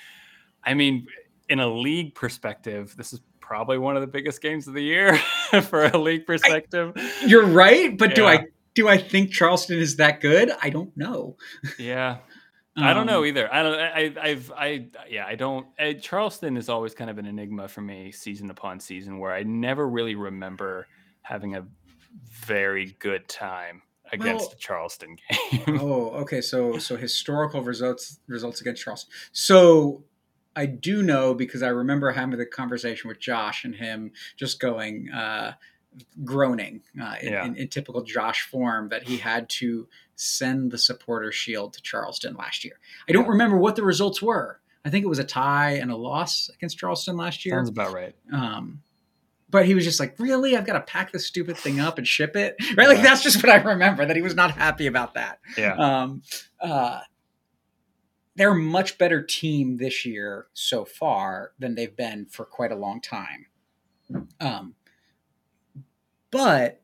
I 0.62 0.74
mean 0.74 1.07
in 1.48 1.59
a 1.59 1.66
league 1.66 2.14
perspective, 2.14 2.94
this 2.96 3.12
is 3.12 3.20
probably 3.40 3.78
one 3.78 3.96
of 3.96 4.00
the 4.00 4.07
biggest 4.07 4.40
games 4.40 4.68
of 4.68 4.74
the 4.74 4.82
year 4.82 5.16
for 5.62 5.86
a 5.86 5.98
league 5.98 6.24
perspective. 6.24 6.94
You're 7.26 7.46
right, 7.46 7.98
but 7.98 8.14
do 8.14 8.24
I 8.26 8.46
do 8.74 8.88
I 8.88 8.96
think 8.96 9.32
Charleston 9.32 9.78
is 9.78 9.96
that 9.96 10.20
good? 10.20 10.53
I 10.62 10.70
don't 10.70 10.96
know. 10.96 11.36
yeah. 11.78 12.18
I 12.77 12.95
don't 12.95 13.07
know 13.07 13.20
Um, 13.20 13.27
either. 13.27 13.53
I 13.53 13.62
don't. 13.62 13.79
I, 13.79 14.14
I've. 14.23 14.53
I. 14.57 14.87
Yeah. 15.09 15.27
I 15.27 15.35
don't. 15.35 15.66
I, 15.79 15.93
Charleston 15.95 16.57
is 16.57 16.68
always 16.68 16.95
kind 16.95 17.11
of 17.11 17.18
an 17.18 17.27
enigma 17.27 17.68
for 17.68 17.83
me, 17.83 18.12
season 18.12 18.49
upon 18.51 18.81
season, 18.81 19.18
where 19.18 19.33
I 19.33 19.43
never 19.43 19.87
really 19.89 20.14
remember 20.14 20.87
having 21.20 21.55
a 21.57 21.66
very 22.31 22.97
good 22.99 23.29
time 23.29 23.83
against 24.11 24.41
Well- 24.45 24.51
the 24.51 24.57
Charleston 24.57 25.16
game. 25.31 25.79
oh, 25.81 26.11
okay. 26.23 26.41
So 26.41 26.79
so 26.79 26.97
historical 26.97 27.62
results 27.62 28.20
results 28.27 28.61
against 28.62 28.83
Charleston. 28.85 29.11
So 29.33 30.05
I 30.57 30.66
do 30.66 31.03
know 31.03 31.35
because 31.35 31.62
I 31.62 31.68
remember 31.68 32.11
having 32.11 32.39
the 32.39 32.47
conversation 32.47 33.09
with 33.09 33.20
Josh 33.20 33.64
and 33.64 33.75
him 33.75 34.12
just 34.37 34.61
going 34.61 35.09
uh, 35.11 35.53
groaning 36.24 36.82
uh, 37.01 37.14
in, 37.20 37.32
Yeah. 37.32 37.45
in, 37.45 37.57
in 37.57 37.68
typical 37.68 38.03
Josh 38.03 38.43
form 38.43 38.88
that 38.90 39.03
he 39.05 39.18
had 39.18 39.49
to 39.51 39.88
send 40.16 40.70
the 40.70 40.78
supporter 40.78 41.32
shield 41.32 41.72
to 41.74 41.82
Charleston 41.82 42.34
last 42.34 42.64
year. 42.64 42.78
I 43.09 43.12
don't 43.12 43.24
Yeah. 43.24 43.30
remember 43.30 43.57
what 43.57 43.76
the 43.76 43.82
results 43.84 44.22
were. 44.22 44.61
I 44.84 44.90
think 44.90 45.05
it 45.05 45.09
was 45.09 45.18
a 45.18 45.24
tie 45.24 45.72
and 45.72 45.90
a 45.90 45.97
loss 45.97 46.51
against 46.55 46.78
Charleston 46.78 47.16
last 47.16 47.45
year. 47.47 47.57
Sounds 47.57 47.68
about 47.68 47.93
right. 47.93 48.14
Um, 48.32 48.82
but 49.51 49.66
he 49.66 49.74
was 49.74 49.84
just 49.84 50.01
like, 50.01 50.18
really? 50.18 50.57
I've 50.57 50.64
got 50.66 50.72
to 50.74 50.80
pack 50.80 51.12
this 51.12 51.26
stupid 51.26 51.57
thing 51.59 51.78
up 51.78 51.99
and 51.99 52.09
ship 52.09 52.36
it, 52.36 52.57
right? 52.76 52.88
Like 52.88 52.97
Yeah. 52.99 53.03
that's 53.03 53.22
just 53.22 53.43
what 53.43 53.51
I 53.51 53.57
remember. 53.57 54.05
That 54.07 54.16
he 54.16 54.22
was 54.22 54.34
not 54.34 54.53
happy 54.53 54.86
about 54.86 55.14
that. 55.14 55.40
Yeah. 55.59 55.74
Um, 55.74 56.22
uh, 56.61 57.01
they're 58.34 58.53
a 58.53 58.57
much 58.59 58.97
better 58.97 59.22
team 59.22 59.76
this 59.76 60.07
year 60.07 60.47
so 60.55 60.84
far 60.86 61.53
than 61.59 61.74
they've 61.74 61.95
been 61.95 62.24
for 62.26 62.45
quite 62.47 62.72
a 62.72 62.76
long 62.76 63.01
time. 63.01 63.47
Um, 64.40 64.74
but 66.33 66.80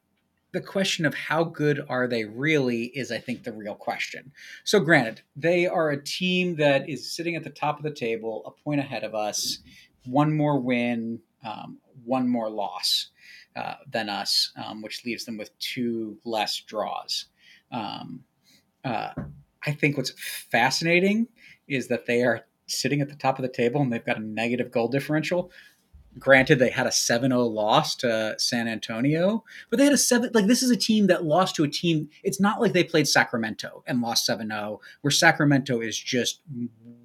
the 0.52 0.60
question 0.60 1.04
of 1.04 1.14
how 1.14 1.44
good 1.44 1.84
are 1.88 2.06
they 2.06 2.24
really 2.24 2.84
is, 2.84 3.10
I 3.10 3.18
think, 3.18 3.42
the 3.42 3.52
real 3.52 3.74
question. 3.74 4.32
So, 4.64 4.80
granted, 4.80 5.20
they 5.36 5.66
are 5.66 5.90
a 5.90 6.02
team 6.02 6.56
that 6.56 6.88
is 6.88 7.10
sitting 7.10 7.36
at 7.36 7.44
the 7.44 7.50
top 7.50 7.76
of 7.78 7.82
the 7.82 7.90
table, 7.90 8.42
a 8.46 8.62
point 8.62 8.80
ahead 8.80 9.04
of 9.04 9.14
us, 9.14 9.58
one 10.06 10.34
more 10.34 10.58
win, 10.58 11.20
um, 11.44 11.78
one 12.04 12.28
more 12.28 12.48
loss 12.48 13.08
uh, 13.56 13.74
than 13.90 14.08
us, 14.08 14.52
um, 14.56 14.80
which 14.82 15.04
leaves 15.04 15.24
them 15.24 15.36
with 15.36 15.56
two 15.58 16.16
less 16.24 16.60
draws. 16.60 17.26
Um, 17.72 18.24
uh, 18.84 19.10
I 19.66 19.72
think 19.72 19.96
what's 19.96 20.12
fascinating 20.50 21.28
is 21.66 21.88
that 21.88 22.06
they 22.06 22.22
are 22.22 22.46
sitting 22.66 23.00
at 23.00 23.08
the 23.08 23.16
top 23.16 23.38
of 23.38 23.42
the 23.42 23.48
table 23.48 23.80
and 23.80 23.92
they've 23.92 24.04
got 24.04 24.18
a 24.18 24.22
negative 24.22 24.70
goal 24.70 24.88
differential. 24.88 25.50
Granted, 26.18 26.58
they 26.58 26.70
had 26.70 26.86
a 26.86 26.92
7 26.92 27.30
0 27.30 27.42
loss 27.42 27.94
to 27.96 28.34
San 28.38 28.68
Antonio, 28.68 29.44
but 29.70 29.78
they 29.78 29.84
had 29.84 29.92
a 29.92 29.98
7 29.98 30.30
like 30.34 30.46
this 30.46 30.62
is 30.62 30.70
a 30.70 30.76
team 30.76 31.06
that 31.06 31.24
lost 31.24 31.54
to 31.56 31.64
a 31.64 31.68
team. 31.68 32.08
It's 32.22 32.40
not 32.40 32.60
like 32.60 32.72
they 32.72 32.84
played 32.84 33.08
Sacramento 33.08 33.82
and 33.86 34.00
lost 34.00 34.26
7 34.26 34.48
0, 34.48 34.80
where 35.02 35.10
Sacramento 35.10 35.80
is 35.80 35.98
just 35.98 36.40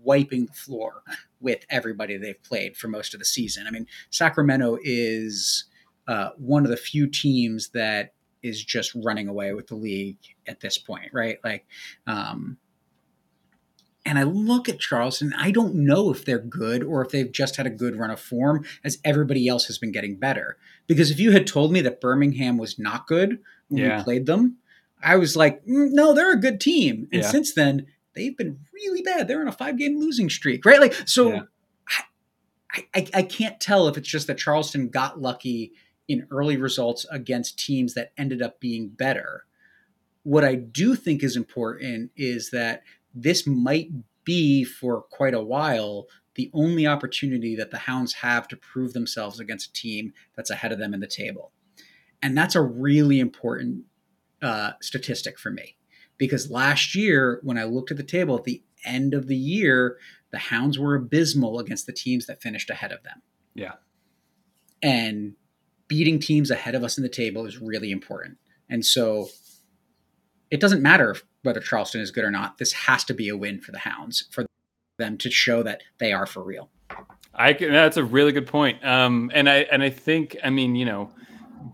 wiping 0.02 0.46
the 0.46 0.54
floor 0.54 1.04
with 1.40 1.66
everybody 1.70 2.18
they've 2.18 2.42
played 2.44 2.76
for 2.78 2.88
most 2.88 3.14
of 3.14 3.20
the 3.20 3.26
season. 3.26 3.68
I 3.68 3.72
mean, 3.72 3.88
Sacramento 4.10 4.78
is 4.84 5.66
uh, 6.08 6.30
one 6.38 6.64
of 6.64 6.70
the 6.70 6.78
few 6.78 7.08
teams 7.08 7.70
that 7.70 8.14
is 8.42 8.64
just 8.64 8.94
running 8.96 9.28
away 9.28 9.54
with 9.54 9.68
the 9.68 9.76
league 9.76 10.18
at 10.48 10.60
this 10.60 10.78
point, 10.78 11.10
right? 11.14 11.38
Like, 11.44 11.66
um, 12.08 12.58
and 14.06 14.20
I 14.20 14.24
look 14.24 14.68
at 14.68 14.80
Charleston, 14.80 15.34
I 15.38 15.52
don't 15.52 15.76
know 15.76 16.12
if 16.12 16.26
they're 16.26 16.40
good 16.40 16.84
or 16.84 17.02
if 17.04 17.12
they've 17.12 17.32
just 17.32 17.56
had 17.56 17.66
a 17.66 17.70
good 17.72 17.96
run 17.98 18.12
of 18.12 18.20
form 18.20 18.66
as 18.84 18.98
everybody 19.06 19.48
else 19.48 19.66
has 19.68 19.78
been 19.78 19.92
getting 19.92 20.18
better. 20.18 20.58
Because 20.88 21.10
if 21.10 21.20
you 21.20 21.32
had 21.32 21.48
told 21.48 21.72
me 21.72 21.82
that 21.82 22.02
Birmingham 22.02 22.58
was 22.58 22.78
not 22.78 23.08
good 23.08 23.40
when 23.70 23.84
Yeah. 23.84 23.98
we 24.00 24.04
played 24.04 24.26
them, 24.26 24.58
I 25.02 25.16
was 25.16 25.36
like, 25.36 25.66
"Mm, 25.66 25.92
no, 25.92 26.14
they're 26.14 26.34
a 26.34 26.40
good 26.40 26.60
team. 26.60 27.08
And 27.12 27.22
Yeah. 27.24 27.30
since 27.30 27.54
then, 27.54 27.86
they've 28.14 28.36
been 28.38 28.60
really 28.74 29.02
bad. 29.02 29.28
They're 29.28 29.42
on 29.42 29.48
a 29.48 29.52
five 29.54 29.78
game 29.78 29.98
losing 30.00 30.30
streak, 30.30 30.66
right? 30.66 30.80
Like, 30.80 30.94
so 31.08 31.30
Yeah. 31.34 31.42
I, 31.90 32.04
I, 32.74 32.86
I, 32.96 33.08
I 33.16 33.22
can't 33.24 33.60
tell 33.60 33.88
if 33.88 33.98
it's 33.98 34.08
just 34.10 34.28
that 34.28 34.38
Charleston 34.38 34.90
got 34.90 35.22
lucky 35.22 35.72
in 36.08 36.28
early 36.32 36.58
results 36.58 37.06
against 37.10 37.58
teams 37.58 37.94
that 37.94 38.12
ended 38.18 38.42
up 38.42 38.60
being 38.60 38.90
better. 38.90 39.46
What 40.24 40.44
I 40.44 40.56
do 40.56 40.96
think 40.96 41.24
is 41.24 41.36
important 41.38 42.12
is 42.18 42.50
that 42.52 42.84
this 43.14 43.46
might 43.46 43.90
be 44.24 44.64
for 44.64 45.02
quite 45.02 45.34
a 45.34 45.44
while 45.44 46.08
the 46.36 46.50
only 46.54 46.88
opportunity 46.88 47.56
that 47.56 47.72
the 47.72 47.78
Hounds 47.78 48.14
have 48.14 48.48
to 48.48 48.58
prove 48.58 48.94
themselves 48.94 49.40
against 49.40 49.70
a 49.70 49.74
team 49.74 50.14
that's 50.36 50.50
ahead 50.50 50.72
of 50.72 50.80
them 50.80 50.94
in 50.94 51.00
the 51.00 51.08
table. 51.08 51.52
And 52.22 52.38
that's 52.38 52.56
a 52.56 52.62
really 52.62 53.20
important 53.20 53.84
uh, 54.42 54.72
statistic 54.82 55.38
for 55.38 55.52
me 55.52 55.76
because 56.18 56.50
last 56.50 56.96
year, 56.96 57.40
when 57.44 57.58
I 57.58 57.66
looked 57.66 57.92
at 57.92 57.98
the 57.98 58.04
table 58.04 58.36
at 58.38 58.46
the 58.46 58.64
end 58.86 59.14
of 59.14 59.28
the 59.28 59.36
year, 59.36 59.98
the 60.32 60.40
Hounds 60.40 60.80
were 60.80 60.96
abysmal 60.96 61.60
against 61.60 61.86
the 61.86 61.94
teams 61.94 62.26
that 62.26 62.42
finished 62.42 62.70
ahead 62.70 62.92
of 62.92 63.04
them. 63.04 63.22
Yeah. 63.54 63.74
And 64.82 65.34
beating 65.88 66.20
teams 66.20 66.50
ahead 66.50 66.76
of 66.76 66.84
us 66.84 66.98
in 66.98 67.04
the 67.04 67.10
table 67.10 67.46
is 67.46 67.60
really 67.60 67.92
important. 67.92 68.38
And 68.70 68.86
so 68.86 69.28
it 70.50 70.60
doesn't 70.60 70.82
matter 70.82 71.16
whether 71.44 71.60
Charleston 71.60 72.02
is 72.02 72.12
good 72.12 72.24
or 72.24 72.32
not. 72.32 72.58
This 72.58 72.74
has 72.74 73.04
to 73.06 73.14
be 73.14 73.30
a 73.30 73.38
win 73.38 73.62
for 73.62 73.72
the 73.72 73.80
Hounds 73.80 74.28
for 74.32 74.46
them 74.98 75.18
to 75.20 75.30
show 75.30 75.64
that 75.64 75.82
they 76.00 76.12
are 76.12 76.26
for 76.26 76.44
real. 76.44 76.70
I 77.34 77.54
can, 77.54 77.72
that's 77.72 77.98
a 77.98 78.04
really 78.04 78.32
good 78.32 78.48
point. 78.48 78.84
Um, 78.86 79.32
and 79.34 79.50
I 79.50 79.58
and 79.72 79.82
I 79.82 79.90
think 79.90 80.38
I 80.44 80.50
mean 80.50 80.76
you 80.76 80.86
know 80.86 81.12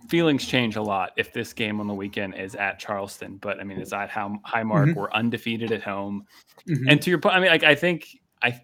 feelings 0.08 0.46
change 0.46 0.76
a 0.76 0.82
lot 0.82 1.12
if 1.18 1.34
this 1.34 1.54
game 1.54 1.80
on 1.80 1.88
the 1.88 1.94
weekend 1.94 2.36
is 2.36 2.56
at 2.56 2.80
Charleston. 2.80 3.38
But 3.38 3.60
I 3.60 3.64
mean, 3.64 3.80
it's 3.80 3.94
at 3.94 4.10
how 4.10 4.40
Highmark. 4.48 4.90
Mm-hmm. 4.90 5.00
We're 5.00 5.12
undefeated 5.12 5.72
at 5.72 5.84
home. 5.84 6.26
Mm-hmm. 6.68 6.90
And 6.90 7.02
to 7.02 7.10
your 7.10 7.20
point, 7.20 7.36
I 7.36 7.40
mean, 7.40 7.50
like 7.50 7.64
I 7.64 7.76
think 7.76 8.08
I 8.42 8.60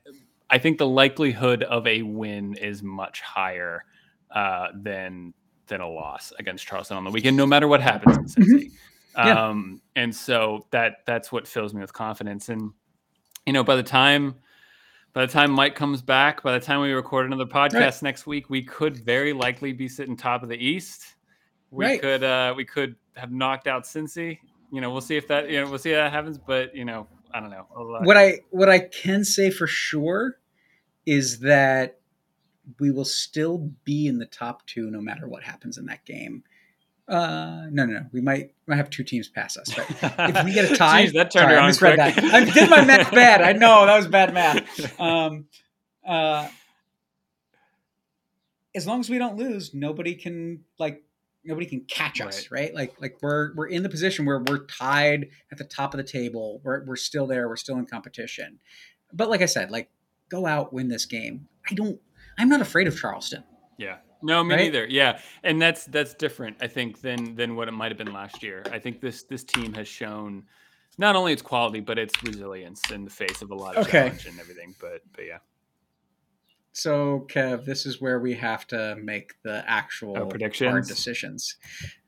I 0.50 0.58
think 0.58 0.78
the 0.78 0.88
likelihood 0.88 1.64
of 1.64 1.86
a 1.88 2.02
win 2.02 2.56
is 2.56 2.82
much 2.84 3.22
higher 3.22 3.84
uh, 4.32 4.68
than 4.74 5.34
than 5.68 5.82
a 5.82 5.90
loss 5.90 6.32
against 6.40 6.66
Charleston 6.66 6.98
on 6.98 7.04
the 7.04 7.10
weekend, 7.10 7.36
no 7.36 7.46
matter 7.46 7.68
what 7.68 7.82
happens 7.82 8.18
in 8.18 8.44
Cincy. 8.44 8.66
Mm-hmm. 8.66 8.76
Yeah. 9.18 9.48
Um, 9.48 9.82
and 9.96 10.16
so 10.16 10.66
that 10.72 10.98
that's 11.06 11.32
what 11.32 11.48
fills 11.48 11.74
me 11.74 11.82
with 11.82 11.94
confidence. 11.94 12.50
And 12.50 12.72
you 13.46 13.54
know, 13.54 13.64
by 13.64 13.76
the 13.76 13.84
time 13.84 14.36
by 15.14 15.26
the 15.26 15.32
time 15.32 15.52
Mike 15.52 15.76
comes 15.76 16.02
back, 16.02 16.44
by 16.44 16.52
the 16.58 16.64
time 16.64 16.82
we 16.82 16.92
record 16.92 17.26
another 17.26 17.46
podcast 17.46 17.74
right. 17.74 18.04
next 18.04 18.28
week, 18.28 18.50
we 18.50 18.62
could 18.62 18.98
very 18.98 19.32
likely 19.32 19.72
be 19.72 19.88
sitting 19.88 20.18
top 20.18 20.44
of 20.44 20.50
the 20.50 20.58
East. 20.58 21.16
We 21.72 21.86
right. 21.86 22.02
could 22.02 22.24
uh, 22.24 22.54
we 22.56 22.66
could 22.66 22.96
have 23.16 23.32
knocked 23.32 23.68
out 23.68 23.84
Cincy. 23.84 24.40
You 24.72 24.82
know, 24.82 24.92
we'll 24.92 25.02
see 25.02 25.16
if 25.16 25.28
that 25.30 25.50
you 25.50 25.62
know 25.62 25.70
we'll 25.70 25.80
see 25.80 25.92
if 25.92 25.98
that 25.98 26.12
happens. 26.12 26.38
But 26.38 26.76
you 26.76 26.84
know, 26.84 27.08
I 27.34 27.40
don't 27.40 27.50
know. 27.50 27.66
What 28.04 28.18
I 28.18 28.40
what 28.52 28.70
I 28.70 28.80
can 28.80 29.24
say 29.24 29.52
for 29.52 29.68
sure 29.68 30.38
is 31.06 31.40
that 31.40 32.00
we 32.80 32.92
will 32.92 33.06
still 33.06 33.70
be 33.84 34.08
in 34.08 34.18
the 34.18 34.26
top 34.26 34.66
two 34.66 34.90
no 34.90 35.00
matter 35.00 35.28
what 35.28 35.44
happens 35.44 35.78
in 35.78 35.86
that 35.86 36.04
game. 36.06 36.44
Uh, 37.08 37.68
no, 37.70 37.86
no, 37.86 37.94
no. 37.94 38.06
We 38.12 38.22
might 38.22 38.54
might 38.66 38.78
have 38.78 38.90
two 38.90 39.04
teams 39.04 39.28
pass 39.28 39.58
us, 39.58 39.74
but 39.76 39.86
if 40.36 40.46
we 40.46 40.54
get 40.54 40.72
a 40.72 40.76
tie, 40.76 41.06
Jeez, 41.06 41.14
that 41.14 41.32
turned 41.32 41.50
sorry, 41.50 41.58
I 41.58 41.68
misread 41.68 42.00
quick. 42.00 42.16
that. 42.16 42.34
I 42.34 42.44
did 42.46 42.70
my 42.70 42.84
math 42.84 43.12
bad. 43.12 43.42
I 43.42 43.54
know 43.54 43.86
that 43.86 43.96
was 43.96 44.08
bad 44.08 44.34
math. 44.34 45.00
Um, 45.00 45.46
uh, 46.06 46.48
as 48.74 48.88
long 48.88 49.00
as 49.00 49.10
we 49.10 49.20
don't 49.20 49.38
lose, 49.38 49.74
nobody 49.74 50.16
can 50.16 50.64
like 50.80 51.04
nobody 51.44 51.68
can 51.68 51.82
catch 51.82 52.20
us, 52.22 52.50
right. 52.50 52.62
right? 52.62 52.76
Like 52.76 53.00
like 53.00 53.18
we're 53.22 53.54
we're 53.54 53.68
in 53.68 53.84
the 53.84 53.90
position 53.90 54.26
where 54.26 54.40
we're 54.40 54.66
tied 54.66 55.30
at 55.52 55.60
the 55.60 55.64
top 55.64 55.94
of 55.94 56.00
the 56.00 56.04
table. 56.04 56.60
We're 56.64 56.84
we're 56.86 56.96
still 56.96 57.28
there. 57.28 57.48
We're 57.48 57.56
still 57.56 57.78
in 57.78 57.86
competition. 57.86 58.60
But 59.14 59.30
like 59.30 59.42
I 59.42 59.46
said, 59.46 59.70
like 59.70 59.90
go 60.30 60.48
out, 60.48 60.74
win 60.74 60.90
this 60.90 61.06
game. 61.06 61.48
I 61.70 61.76
don't. 61.76 62.00
I'm 62.38 62.50
not 62.50 62.62
afraid 62.62 62.88
of 62.88 63.00
Charleston. 63.00 63.44
Yeah. 63.78 63.98
No, 64.22 64.44
me 64.44 64.56
right? 64.56 64.64
neither. 64.64 64.86
Yeah, 64.88 65.20
and 65.44 65.62
that's 65.62 65.86
that's 65.86 66.14
different, 66.14 66.58
I 66.62 66.68
think, 66.68 67.02
than 67.02 67.36
than 67.36 67.56
what 67.56 67.68
it 67.68 67.72
might 67.72 67.92
have 67.92 67.98
been 67.98 68.14
last 68.14 68.44
year. 68.44 68.64
I 68.72 68.80
think 68.80 69.02
this 69.02 69.24
this 69.24 69.44
team 69.44 69.74
has 69.74 69.88
shown 69.88 70.44
not 70.98 71.16
only 71.16 71.34
its 71.34 71.42
quality 71.42 71.82
but 71.82 71.98
its 71.98 72.14
resilience 72.24 72.90
in 72.92 73.04
the 73.04 73.12
face 73.12 73.42
of 73.42 73.52
a 73.52 73.56
lot 73.56 73.76
of 73.76 73.86
okay. 73.86 74.04
challenge 74.04 74.26
and 74.26 74.40
everything. 74.40 74.76
But 74.80 75.02
but 75.14 75.26
yeah. 75.26 75.40
So 76.72 77.26
Kev, 77.30 77.64
this 77.64 77.86
is 77.86 78.02
where 78.02 78.20
we 78.20 78.34
have 78.36 78.68
to 78.68 78.98
make 79.02 79.42
the 79.44 79.64
actual 79.66 80.18
oh, 80.18 80.26
predictions 80.26 80.70
hard 80.70 80.86
decisions. 80.86 81.56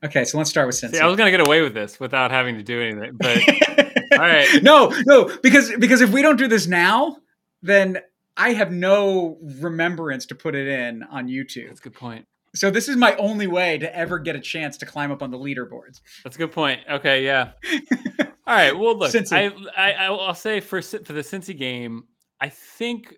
Okay, 0.04 0.24
so 0.24 0.36
let's 0.36 0.50
start 0.50 0.66
with 0.66 0.76
Cincy. 0.76 0.96
See, 0.96 1.00
I 1.00 1.06
was 1.06 1.16
gonna 1.16 1.30
get 1.30 1.46
away 1.46 1.62
with 1.62 1.72
this 1.72 1.98
without 1.98 2.30
having 2.30 2.56
to 2.56 2.62
do 2.62 2.82
anything, 2.82 3.16
but 3.18 3.38
all 4.12 4.18
right. 4.18 4.62
No, 4.62 4.92
no, 5.06 5.34
because 5.42 5.72
because 5.78 6.02
if 6.02 6.10
we 6.10 6.20
don't 6.20 6.36
do 6.36 6.48
this 6.48 6.66
now, 6.66 7.16
then 7.62 7.98
I 8.38 8.52
have 8.52 8.72
no 8.72 9.36
remembrance 9.60 10.24
to 10.26 10.34
put 10.36 10.54
it 10.54 10.68
in 10.68 11.02
on 11.02 11.26
YouTube. 11.26 11.66
That's 11.68 11.80
a 11.80 11.82
good 11.82 11.94
point. 11.94 12.26
So 12.54 12.70
this 12.70 12.88
is 12.88 12.96
my 12.96 13.14
only 13.16 13.46
way 13.46 13.78
to 13.78 13.94
ever 13.94 14.18
get 14.18 14.36
a 14.36 14.40
chance 14.40 14.78
to 14.78 14.86
climb 14.86 15.10
up 15.10 15.22
on 15.22 15.30
the 15.30 15.38
leaderboards. 15.38 16.00
That's 16.24 16.36
a 16.36 16.38
good 16.38 16.52
point. 16.52 16.80
Okay, 16.90 17.24
yeah. 17.24 17.50
All 18.46 18.54
right. 18.54 18.76
Well, 18.76 18.96
look, 18.96 19.14
I, 19.32 19.52
I 19.76 19.92
I'll 20.06 20.34
say 20.34 20.60
for 20.60 20.80
for 20.80 21.12
the 21.12 21.20
Cincy 21.20 21.56
game, 21.56 22.04
I 22.40 22.48
think 22.48 23.16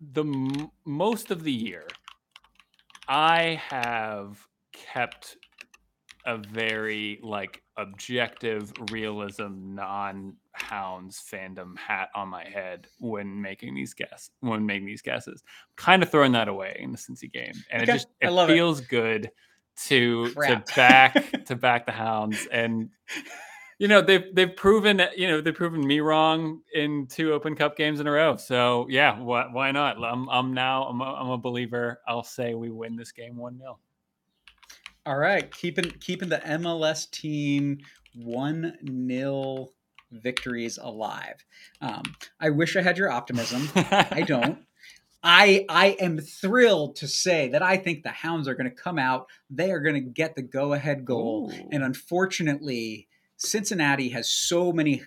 the 0.00 0.24
most 0.86 1.30
of 1.30 1.42
the 1.42 1.52
year, 1.52 1.86
I 3.08 3.60
have 3.68 4.46
kept 4.72 5.36
a 6.24 6.38
very 6.38 7.18
like 7.22 7.62
objective 7.76 8.72
realism 8.90 9.74
non 9.74 10.36
hounds 10.62 11.22
fandom 11.32 11.76
hat 11.78 12.08
on 12.14 12.28
my 12.28 12.44
head 12.44 12.86
when 12.98 13.40
making 13.40 13.74
these 13.74 13.94
guesses 13.94 14.30
when 14.40 14.64
making 14.66 14.86
these 14.86 15.02
guesses 15.02 15.42
kind 15.76 16.02
of 16.02 16.10
throwing 16.10 16.32
that 16.32 16.48
away 16.48 16.76
in 16.80 16.92
the 16.92 16.98
Cincy 16.98 17.32
game 17.32 17.52
and 17.70 17.82
okay. 17.82 17.92
it 17.92 17.94
just 17.94 18.08
it 18.20 18.46
feels 18.46 18.80
it. 18.80 18.88
good 18.88 19.30
to 19.86 20.32
Crap. 20.34 20.66
to 20.66 20.74
back 20.74 21.44
to 21.46 21.56
back 21.56 21.86
the 21.86 21.92
hounds 21.92 22.46
and 22.50 22.90
you 23.78 23.88
know 23.88 24.00
they've 24.00 24.34
they've 24.34 24.56
proven 24.56 25.00
you 25.16 25.28
know 25.28 25.40
they've 25.40 25.54
proven 25.54 25.86
me 25.86 26.00
wrong 26.00 26.60
in 26.74 27.06
two 27.06 27.32
open 27.32 27.54
cup 27.54 27.76
games 27.76 28.00
in 28.00 28.06
a 28.06 28.10
row 28.10 28.36
so 28.36 28.86
yeah 28.90 29.18
why, 29.20 29.46
why 29.50 29.70
not 29.70 30.02
i'm, 30.02 30.28
I'm 30.28 30.52
now 30.52 30.84
I'm 30.84 31.00
a, 31.00 31.04
I'm 31.04 31.30
a 31.30 31.38
believer 31.38 32.00
i'll 32.08 32.24
say 32.24 32.54
we 32.54 32.70
win 32.70 32.96
this 32.96 33.12
game 33.12 33.36
1-0 33.36 33.76
all 35.08 35.16
right, 35.16 35.50
keeping 35.50 35.90
keeping 36.00 36.28
the 36.28 36.36
MLS 36.36 37.10
team 37.10 37.78
one 38.14 38.76
nil 38.82 39.72
victories 40.10 40.78
alive. 40.78 41.44
Um, 41.80 42.02
I 42.40 42.50
wish 42.50 42.76
I 42.76 42.82
had 42.82 42.98
your 42.98 43.10
optimism. 43.10 43.68
I 43.74 44.24
don't. 44.26 44.58
I 45.22 45.66
I 45.68 45.96
am 46.00 46.18
thrilled 46.18 46.96
to 46.96 47.08
say 47.08 47.48
that 47.48 47.62
I 47.62 47.76
think 47.76 48.02
the 48.02 48.10
Hounds 48.10 48.46
are 48.46 48.54
going 48.54 48.70
to 48.70 48.74
come 48.74 48.98
out. 48.98 49.26
They 49.50 49.72
are 49.72 49.80
going 49.80 49.96
to 49.96 50.00
get 50.00 50.36
the 50.36 50.42
go 50.42 50.72
ahead 50.72 51.04
goal, 51.04 51.52
Ooh. 51.52 51.68
and 51.72 51.82
unfortunately, 51.82 53.08
Cincinnati 53.36 54.10
has 54.10 54.30
so 54.30 54.72
many 54.72 55.02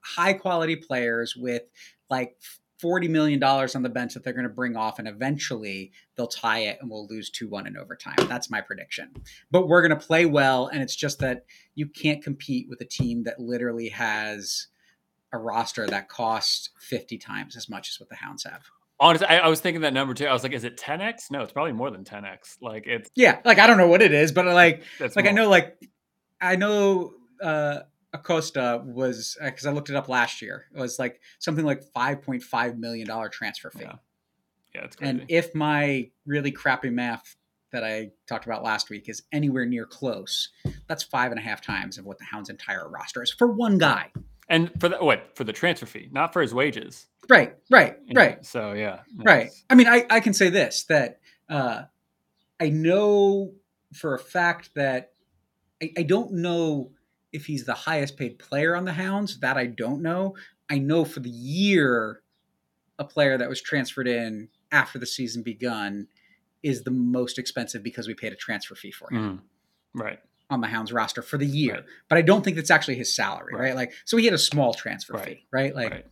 high 0.00 0.34
quality 0.34 0.76
players 0.76 1.34
with 1.36 1.62
like 2.08 2.36
$40 2.82 3.08
million 3.08 3.42
on 3.42 3.82
the 3.82 3.88
bench 3.88 4.14
that 4.14 4.24
they're 4.24 4.32
going 4.32 4.48
to 4.48 4.52
bring 4.52 4.76
off, 4.76 4.98
and 4.98 5.06
eventually 5.06 5.92
they'll 6.16 6.26
tie 6.26 6.60
it 6.60 6.78
and 6.80 6.90
we'll 6.90 7.06
lose 7.06 7.30
2 7.30 7.48
1 7.48 7.66
in 7.66 7.76
overtime. 7.76 8.16
That's 8.28 8.50
my 8.50 8.60
prediction. 8.60 9.12
But 9.50 9.68
we're 9.68 9.86
going 9.86 9.98
to 9.98 10.06
play 10.06 10.26
well, 10.26 10.66
and 10.66 10.82
it's 10.82 10.96
just 10.96 11.20
that 11.20 11.44
you 11.74 11.86
can't 11.86 12.22
compete 12.22 12.68
with 12.68 12.80
a 12.80 12.84
team 12.84 13.24
that 13.24 13.38
literally 13.38 13.90
has 13.90 14.68
a 15.32 15.38
roster 15.38 15.86
that 15.86 16.08
costs 16.08 16.70
50 16.80 17.18
times 17.18 17.56
as 17.56 17.68
much 17.68 17.88
as 17.88 17.98
what 17.98 18.08
the 18.08 18.16
Hounds 18.16 18.44
have. 18.44 18.62
Honestly, 19.00 19.26
I, 19.26 19.38
I, 19.38 19.48
was 19.48 19.60
thinking 19.60 19.80
that 19.80 19.94
number 19.94 20.14
too. 20.14 20.26
I 20.26 20.32
was 20.32 20.42
like, 20.42 20.52
is 20.52 20.64
it 20.64 20.76
10x? 20.76 21.30
No, 21.30 21.42
it's 21.42 21.52
probably 21.52 21.72
more 21.72 21.90
than 21.90 22.04
10x. 22.04 22.58
Like 22.60 22.86
it's 22.86 23.10
yeah, 23.16 23.40
like 23.44 23.58
I 23.58 23.66
don't 23.66 23.78
know 23.78 23.88
what 23.88 24.02
it 24.02 24.12
is, 24.12 24.30
but 24.30 24.46
like 24.46 24.84
like 25.00 25.16
more. 25.16 25.26
I 25.26 25.32
know 25.32 25.48
like 25.48 25.88
I 26.40 26.56
know 26.56 27.14
uh 27.42 27.80
Acosta 28.12 28.82
was 28.84 29.36
because 29.42 29.66
uh, 29.66 29.70
I 29.70 29.72
looked 29.72 29.90
it 29.90 29.96
up 29.96 30.08
last 30.08 30.42
year. 30.42 30.66
It 30.74 30.80
was 30.80 30.98
like 30.98 31.20
something 31.38 31.64
like 31.64 31.82
five 31.94 32.22
point 32.22 32.42
five 32.42 32.78
million 32.78 33.06
dollar 33.06 33.28
transfer 33.28 33.70
fee. 33.70 33.84
Yeah, 33.84 33.94
yeah, 34.74 34.84
it's 34.84 34.96
crazy. 34.96 35.10
And 35.10 35.24
if 35.28 35.54
my 35.54 36.10
really 36.26 36.50
crappy 36.50 36.90
math 36.90 37.36
that 37.72 37.84
I 37.84 38.10
talked 38.26 38.44
about 38.44 38.62
last 38.62 38.90
week 38.90 39.08
is 39.08 39.22
anywhere 39.32 39.64
near 39.64 39.86
close, 39.86 40.50
that's 40.88 41.02
five 41.02 41.32
and 41.32 41.40
a 41.40 41.42
half 41.42 41.62
times 41.62 41.96
of 41.96 42.04
what 42.04 42.18
the 42.18 42.24
Hounds' 42.24 42.50
entire 42.50 42.88
roster 42.88 43.22
is 43.22 43.30
for 43.30 43.48
one 43.48 43.78
guy. 43.78 44.10
And 44.48 44.70
for 44.78 44.90
the 44.90 44.98
what 44.98 45.30
for 45.34 45.44
the 45.44 45.52
transfer 45.52 45.86
fee, 45.86 46.08
not 46.12 46.32
for 46.34 46.42
his 46.42 46.52
wages. 46.52 47.06
Right, 47.28 47.54
right, 47.70 47.96
you 48.04 48.14
right. 48.14 48.36
Know, 48.36 48.42
so 48.42 48.72
yeah, 48.72 49.00
right. 49.16 49.50
I 49.70 49.74
mean, 49.74 49.86
I 49.86 50.04
I 50.10 50.20
can 50.20 50.34
say 50.34 50.50
this 50.50 50.84
that 50.84 51.20
uh, 51.48 51.84
I 52.60 52.68
know 52.68 53.54
for 53.94 54.14
a 54.14 54.18
fact 54.18 54.70
that 54.74 55.12
I, 55.82 55.92
I 55.98 56.02
don't 56.02 56.32
know 56.34 56.90
if 57.32 57.46
he's 57.46 57.64
the 57.64 57.74
highest 57.74 58.16
paid 58.16 58.38
player 58.38 58.76
on 58.76 58.84
the 58.84 58.92
Hounds, 58.92 59.40
that 59.40 59.56
I 59.56 59.66
don't 59.66 60.02
know. 60.02 60.36
I 60.68 60.78
know 60.78 61.04
for 61.04 61.20
the 61.20 61.30
year, 61.30 62.22
a 62.98 63.04
player 63.04 63.38
that 63.38 63.48
was 63.48 63.60
transferred 63.60 64.08
in 64.08 64.48
after 64.70 64.98
the 64.98 65.06
season 65.06 65.42
begun 65.42 66.08
is 66.62 66.84
the 66.84 66.90
most 66.90 67.38
expensive 67.38 67.82
because 67.82 68.06
we 68.06 68.14
paid 68.14 68.32
a 68.32 68.36
transfer 68.36 68.74
fee 68.74 68.90
for 68.90 69.12
him. 69.12 69.42
Mm, 69.96 70.00
right. 70.00 70.18
On 70.50 70.60
the 70.60 70.68
Hounds 70.68 70.92
roster 70.92 71.22
for 71.22 71.38
the 71.38 71.46
year. 71.46 71.74
Right. 71.74 71.84
But 72.08 72.18
I 72.18 72.22
don't 72.22 72.44
think 72.44 72.56
that's 72.56 72.70
actually 72.70 72.96
his 72.96 73.14
salary, 73.14 73.54
right? 73.54 73.62
right? 73.62 73.74
Like, 73.74 73.92
so 74.04 74.16
he 74.16 74.24
had 74.26 74.34
a 74.34 74.38
small 74.38 74.74
transfer 74.74 75.14
right. 75.14 75.24
fee, 75.24 75.46
right? 75.50 75.74
Like, 75.74 75.90
right. 75.90 76.06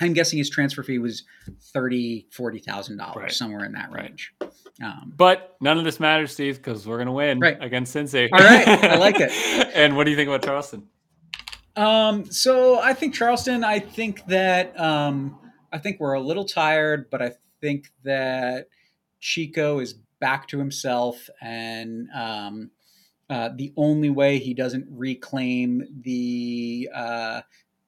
I'm 0.00 0.12
guessing 0.12 0.38
his 0.38 0.50
transfer 0.50 0.82
fee 0.82 0.98
was 0.98 1.24
thirty, 1.72 2.26
forty 2.30 2.58
thousand 2.58 2.98
dollars, 2.98 3.16
Right. 3.16 3.32
somewhere 3.32 3.64
in 3.64 3.72
that 3.72 3.90
Right. 3.90 4.02
range. 4.04 4.34
Um, 4.82 5.12
But 5.16 5.56
none 5.60 5.78
of 5.78 5.84
this 5.84 5.98
matters, 5.98 6.32
Steve, 6.32 6.56
because 6.58 6.86
we're 6.86 6.98
gonna 6.98 7.12
win 7.12 7.40
Right. 7.40 7.56
against 7.62 7.94
Cincy. 7.96 8.28
All 8.32 8.38
right. 8.38 8.66
I 8.68 8.96
like 8.98 9.16
it. 9.20 9.30
and 9.74 9.96
what 9.96 10.04
do 10.04 10.10
you 10.10 10.16
think 10.16 10.28
about 10.28 10.42
Charleston? 10.44 10.86
Um, 11.76 12.24
so 12.30 12.78
I 12.78 12.92
think 12.94 13.14
Charleston. 13.14 13.64
I 13.64 13.78
think 13.80 14.24
that 14.26 14.78
um, 14.80 15.38
I 15.72 15.78
think 15.78 16.00
we're 16.00 16.14
a 16.14 16.20
little 16.20 16.44
tired, 16.44 17.10
but 17.10 17.20
I 17.22 17.32
think 17.60 17.90
that 18.04 18.68
Chico 19.20 19.78
is 19.80 19.94
back 20.20 20.48
to 20.48 20.58
himself, 20.58 21.28
and 21.42 22.08
um, 22.14 22.70
uh, 23.28 23.50
the 23.54 23.72
only 23.76 24.08
way 24.10 24.38
he 24.38 24.54
doesn't 24.54 24.86
reclaim 24.90 25.82
the 26.02 26.88
uh, 26.94 27.40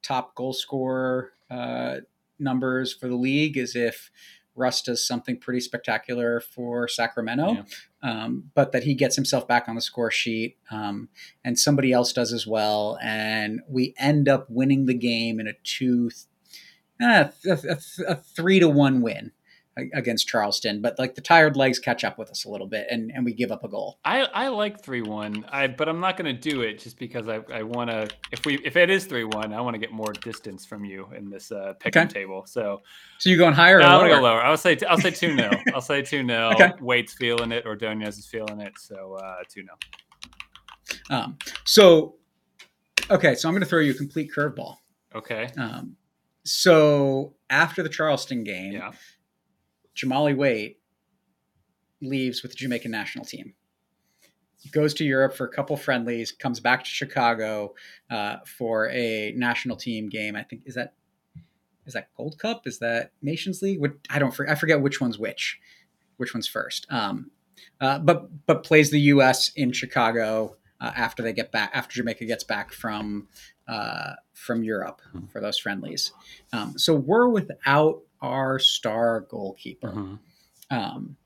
top 0.03 0.35
goal 0.35 0.53
scorer 0.53 1.31
uh, 1.49 1.97
numbers 2.37 2.93
for 2.93 3.07
the 3.07 3.15
league 3.15 3.57
is 3.57 3.75
if 3.75 4.11
Russ 4.55 4.81
does 4.81 5.05
something 5.05 5.37
pretty 5.37 5.61
spectacular 5.61 6.41
for 6.41 6.87
Sacramento. 6.87 7.53
Yeah. 7.53 7.63
Um, 8.01 8.51
but 8.53 8.71
that 8.71 8.83
he 8.83 8.93
gets 8.93 9.15
himself 9.15 9.47
back 9.47 9.67
on 9.67 9.75
the 9.75 9.81
score 9.81 10.11
sheet. 10.11 10.57
Um, 10.69 11.09
and 11.43 11.57
somebody 11.57 11.91
else 11.91 12.13
does 12.13 12.33
as 12.33 12.45
well, 12.45 12.97
and 13.01 13.61
we 13.67 13.93
end 13.97 14.27
up 14.27 14.47
winning 14.49 14.85
the 14.85 14.93
game 14.93 15.39
in 15.39 15.47
a 15.47 15.53
two, 15.63 16.11
uh, 17.01 17.29
a, 17.45 17.51
a, 17.51 17.77
a 18.07 18.15
three 18.15 18.59
to 18.59 18.69
one 18.69 19.01
win 19.01 19.31
against 19.93 20.27
Charleston. 20.27 20.81
But 20.81 20.97
like 20.99 21.15
the 21.15 21.21
tired 21.21 21.55
legs 21.55 21.79
catch 21.79 22.03
up 22.03 22.17
with 22.17 22.29
us 22.29 22.45
a 22.45 22.49
little 22.49 22.67
bit, 22.67 22.87
and, 22.89 23.11
and 23.13 23.23
we 23.25 23.33
give 23.33 23.51
up 23.51 23.63
a 23.63 23.67
goal. 23.67 23.99
I, 24.05 24.21
I 24.33 24.47
like 24.49 24.83
three 24.83 25.01
one. 25.01 25.45
I 25.49 25.67
but 25.67 25.87
I'm 25.89 25.99
not 25.99 26.17
gonna 26.17 26.33
do 26.33 26.61
it 26.61 26.79
just 26.79 26.97
because 26.99 27.27
I, 27.27 27.41
I 27.53 27.63
wanna 27.63 28.07
if 28.31 28.45
we 28.45 28.55
if 28.65 28.75
it 28.75 28.89
is 28.89 29.05
three 29.05 29.23
one, 29.25 29.53
I 29.53 29.61
want 29.61 29.73
to 29.75 29.79
get 29.79 29.91
more 29.91 30.13
distance 30.13 30.65
from 30.65 30.85
you 30.85 31.07
in 31.15 31.29
this 31.29 31.51
uh 31.51 31.73
pick 31.79 31.95
Okay. 31.95 32.07
table. 32.07 32.45
So 32.45 32.81
So 33.17 33.29
you 33.29 33.37
going 33.37 33.53
higher 33.53 33.77
or 33.77 33.79
No, 33.81 33.87
I'm 33.87 33.93
lower? 33.99 34.09
gonna 34.09 34.15
go 34.21 34.23
lower. 34.23 34.41
I'll 34.41 34.57
say 34.57 34.77
I'll 34.89 34.97
say 34.97 35.11
two 35.11 35.35
0 35.35 35.51
I'll 35.73 35.81
say 35.81 36.01
two 36.01 36.25
0 36.25 36.51
Okay. 36.53 36.71
Waite's 36.81 37.13
feeling 37.13 37.51
it, 37.51 37.65
or 37.65 37.69
Ordonez 37.71 38.17
is 38.17 38.27
feeling 38.27 38.59
it, 38.61 38.73
so 38.77 39.15
uh 39.15 39.35
two 39.49 39.63
0 39.63 39.75
Um, 41.09 41.37
so, 41.65 42.15
okay, 43.09 43.35
so 43.35 43.47
I'm 43.47 43.53
going 43.53 43.61
to 43.63 43.67
throw 43.69 43.79
you 43.79 43.91
a 43.91 43.95
complete 43.95 44.31
curveball. 44.35 44.75
Okay. 45.15 45.49
Um, 45.57 45.95
so 46.45 47.35
after 47.49 47.83
the 47.83 47.89
Charleston 47.89 48.43
game, 48.43 48.73
Yeah. 48.73 48.91
Jahmali 49.99 50.35
Waite 50.35 50.79
leaves 52.01 52.41
with 52.41 52.51
the 52.51 52.57
Jamaican 52.57 52.91
national 52.91 53.25
team. 53.25 53.53
Goes 54.71 54.93
to 54.95 55.05
Europe 55.05 55.35
for 55.35 55.45
a 55.45 55.49
couple 55.49 55.77
friendlies, 55.77 56.31
comes 56.31 56.59
back 56.59 56.83
to 56.83 56.89
Chicago 56.89 57.75
uh, 58.11 58.37
for 58.45 58.89
a 58.89 59.33
national 59.35 59.77
team 59.77 60.09
game. 60.09 60.35
I 60.35 60.43
think 60.43 60.63
is 60.65 60.75
that 60.75 60.93
is 61.85 61.93
that 61.93 62.09
Gold 62.15 62.37
Cup? 62.37 62.67
Is 62.67 62.79
that 62.79 63.11
Nations 63.21 63.61
League? 63.61 63.79
What 63.79 63.93
I 64.09 64.19
don't 64.19 64.37
I 64.47 64.55
forget 64.55 64.81
which 64.81 64.99
one's 64.99 65.17
which, 65.17 65.59
which 66.17 66.33
one's 66.33 66.47
first. 66.47 66.85
Um, 66.89 67.31
uh, 67.79 67.99
but 67.99 68.45
but 68.45 68.63
plays 68.63 68.91
the 68.91 68.99
U.S. 69.01 69.51
in 69.55 69.71
Chicago 69.71 70.57
uh, 70.81 70.91
after 70.95 71.23
they 71.23 71.33
get 71.33 71.51
back 71.51 71.71
after 71.73 71.95
Jamaica 71.95 72.25
gets 72.25 72.43
back 72.43 72.73
from 72.73 73.27
uh, 73.67 74.13
from 74.33 74.63
Europe 74.63 75.01
for 75.31 75.39
those 75.41 75.57
friendlies. 75.57 76.11
Um, 76.51 76.77
so 76.77 76.93
we're 76.95 77.29
without 77.29 78.01
our 78.21 78.59
star 78.59 79.21
goalkeeper. 79.21 79.91
Mhm. 79.91 80.19
Um, 80.71 81.17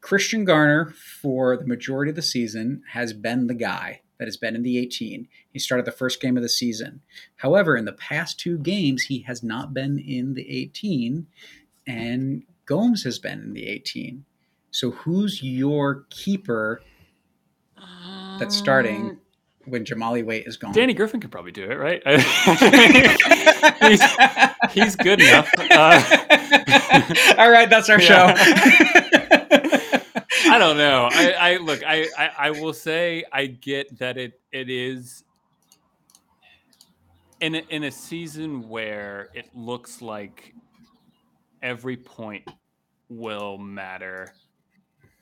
Christian 0.00 0.44
Garner, 0.44 0.90
for 0.90 1.56
the 1.56 1.66
majority 1.66 2.10
of 2.10 2.16
the 2.16 2.22
season, 2.22 2.82
has 2.90 3.12
been 3.14 3.46
the 3.46 3.54
guy 3.54 4.02
that 4.18 4.26
has 4.26 4.36
been 4.36 4.54
in 4.54 4.62
the 4.62 4.78
18. 4.78 5.28
He 5.50 5.58
started 5.58 5.86
the 5.86 5.92
first 5.92 6.20
game 6.20 6.36
of 6.36 6.42
the 6.42 6.48
season. 6.48 7.00
However, 7.36 7.76
in 7.76 7.84
the 7.84 7.92
past 7.92 8.38
two 8.38 8.58
games, 8.58 9.04
he 9.04 9.20
has 9.20 9.42
not 9.42 9.72
been 9.72 9.98
in 9.98 10.34
the 10.34 10.48
18, 10.50 11.26
and 11.86 12.42
Gomes 12.66 13.02
has 13.04 13.18
been 13.18 13.40
in 13.40 13.52
the 13.54 13.66
18. 13.66 14.24
So, 14.70 14.90
who's 14.90 15.42
your 15.42 16.04
keeper 16.10 16.82
that's 18.38 18.56
starting 18.56 19.18
when 19.66 19.84
Jahmali 19.84 20.24
Waite 20.24 20.46
is 20.46 20.56
gone? 20.56 20.72
Danny 20.72 20.94
Griffin 20.94 21.20
could 21.20 21.30
probably 21.30 21.52
do 21.52 21.64
it, 21.64 21.76
right? 21.76 22.02
he's, 23.82 24.02
he's 24.72 24.96
good 24.96 25.20
enough. 25.20 25.50
Uh, 25.58 26.23
All 27.38 27.50
right, 27.50 27.68
that's 27.68 27.88
our 27.90 28.00
Yeah. 28.00 28.34
show. 28.34 28.34
I 30.46 30.58
don't 30.58 30.76
know. 30.76 31.08
I, 31.10 31.32
I 31.32 31.56
look. 31.56 31.82
I, 31.84 32.06
I 32.18 32.30
I 32.38 32.50
will 32.50 32.72
say 32.74 33.24
I 33.32 33.46
get 33.46 33.98
that 33.98 34.16
it 34.18 34.40
it 34.52 34.68
is 34.70 35.24
in 37.40 37.54
a, 37.56 37.62
in 37.70 37.84
a 37.84 37.90
season 37.90 38.68
where 38.68 39.30
it 39.34 39.48
looks 39.54 40.00
like 40.02 40.54
every 41.62 41.96
point 41.96 42.48
will 43.08 43.58
matter. 43.58 44.34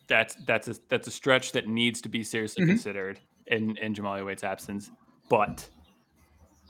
That's 0.08 0.34
that's 0.44 0.68
a 0.68 0.74
that's 0.88 1.06
a 1.08 1.12
stretch 1.12 1.52
that 1.52 1.68
needs 1.68 2.00
to 2.02 2.08
be 2.08 2.24
seriously 2.24 2.64
Mhm. 2.64 2.68
considered 2.68 3.20
in 3.46 3.76
in 3.78 3.94
Jahmali 3.94 4.24
Waite's 4.26 4.44
absence. 4.44 4.90
But 5.28 5.66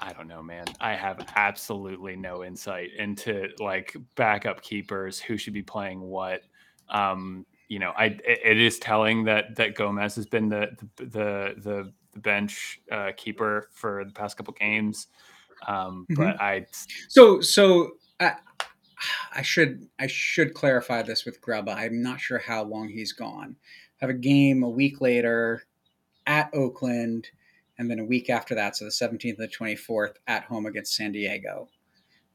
I 0.03 0.13
don't 0.13 0.27
know, 0.27 0.43
man. 0.43 0.65
I 0.81 0.95
have 0.95 1.33
absolutely 1.37 2.17
no 2.17 2.45
insight 2.45 2.91
into 2.99 3.49
like 3.61 3.97
backup 4.17 4.61
keepers 4.61 5.21
who 5.21 5.37
should 5.37 5.53
be 5.55 5.63
playing 5.63 6.01
what. 6.01 6.43
Um, 6.89 7.47
you 7.69 7.79
know, 7.79 7.93
I 7.97 8.07
it, 8.07 8.41
it 8.45 8.61
is 8.61 8.79
telling 8.79 9.25
that 9.25 9.55
that 9.57 9.77
Gomez 9.77 10.17
has 10.17 10.27
been 10.27 10.49
the 10.49 10.77
the 10.97 11.05
the, 11.05 11.55
the, 11.63 11.93
bench 12.21 12.79
uh, 12.91 13.11
keeper 13.17 13.71
for 13.73 14.05
the 14.05 14.13
past 14.13 14.37
couple 14.37 14.53
games. 14.53 15.07
Um, 15.67 16.07
Mhm. 16.11 16.17
But 16.17 16.41
I 16.43 16.67
So, 17.09 17.41
so 17.41 17.93
I, 18.21 18.35
I 19.35 19.41
should 19.43 19.89
I 19.99 20.09
should 20.09 20.53
clarify 20.53 21.03
this 21.03 21.25
with 21.25 21.41
Grubba. 21.41 21.75
I'm 21.75 22.03
not 22.03 22.21
sure 22.21 22.39
how 22.39 22.65
long 22.65 22.89
he's 22.89 23.13
gone. 23.13 23.57
Have 23.99 24.11
a 24.11 24.15
game 24.15 24.63
a 24.63 24.69
week 24.69 25.01
later 25.01 25.63
at 26.27 26.51
Oakland, 26.53 27.31
and 27.83 27.91
then 27.91 27.99
a 27.99 28.05
week 28.05 28.31
after 28.31 28.55
that, 28.55 28.77
so 28.77 28.85
the 28.85 28.91
17th 28.91 29.39
and 29.39 29.39
the 29.39 29.49
24th 29.49 30.15
at 30.27 30.45
home 30.45 30.67
against 30.67 30.95
San 30.95 31.13
Diego. 31.13 31.69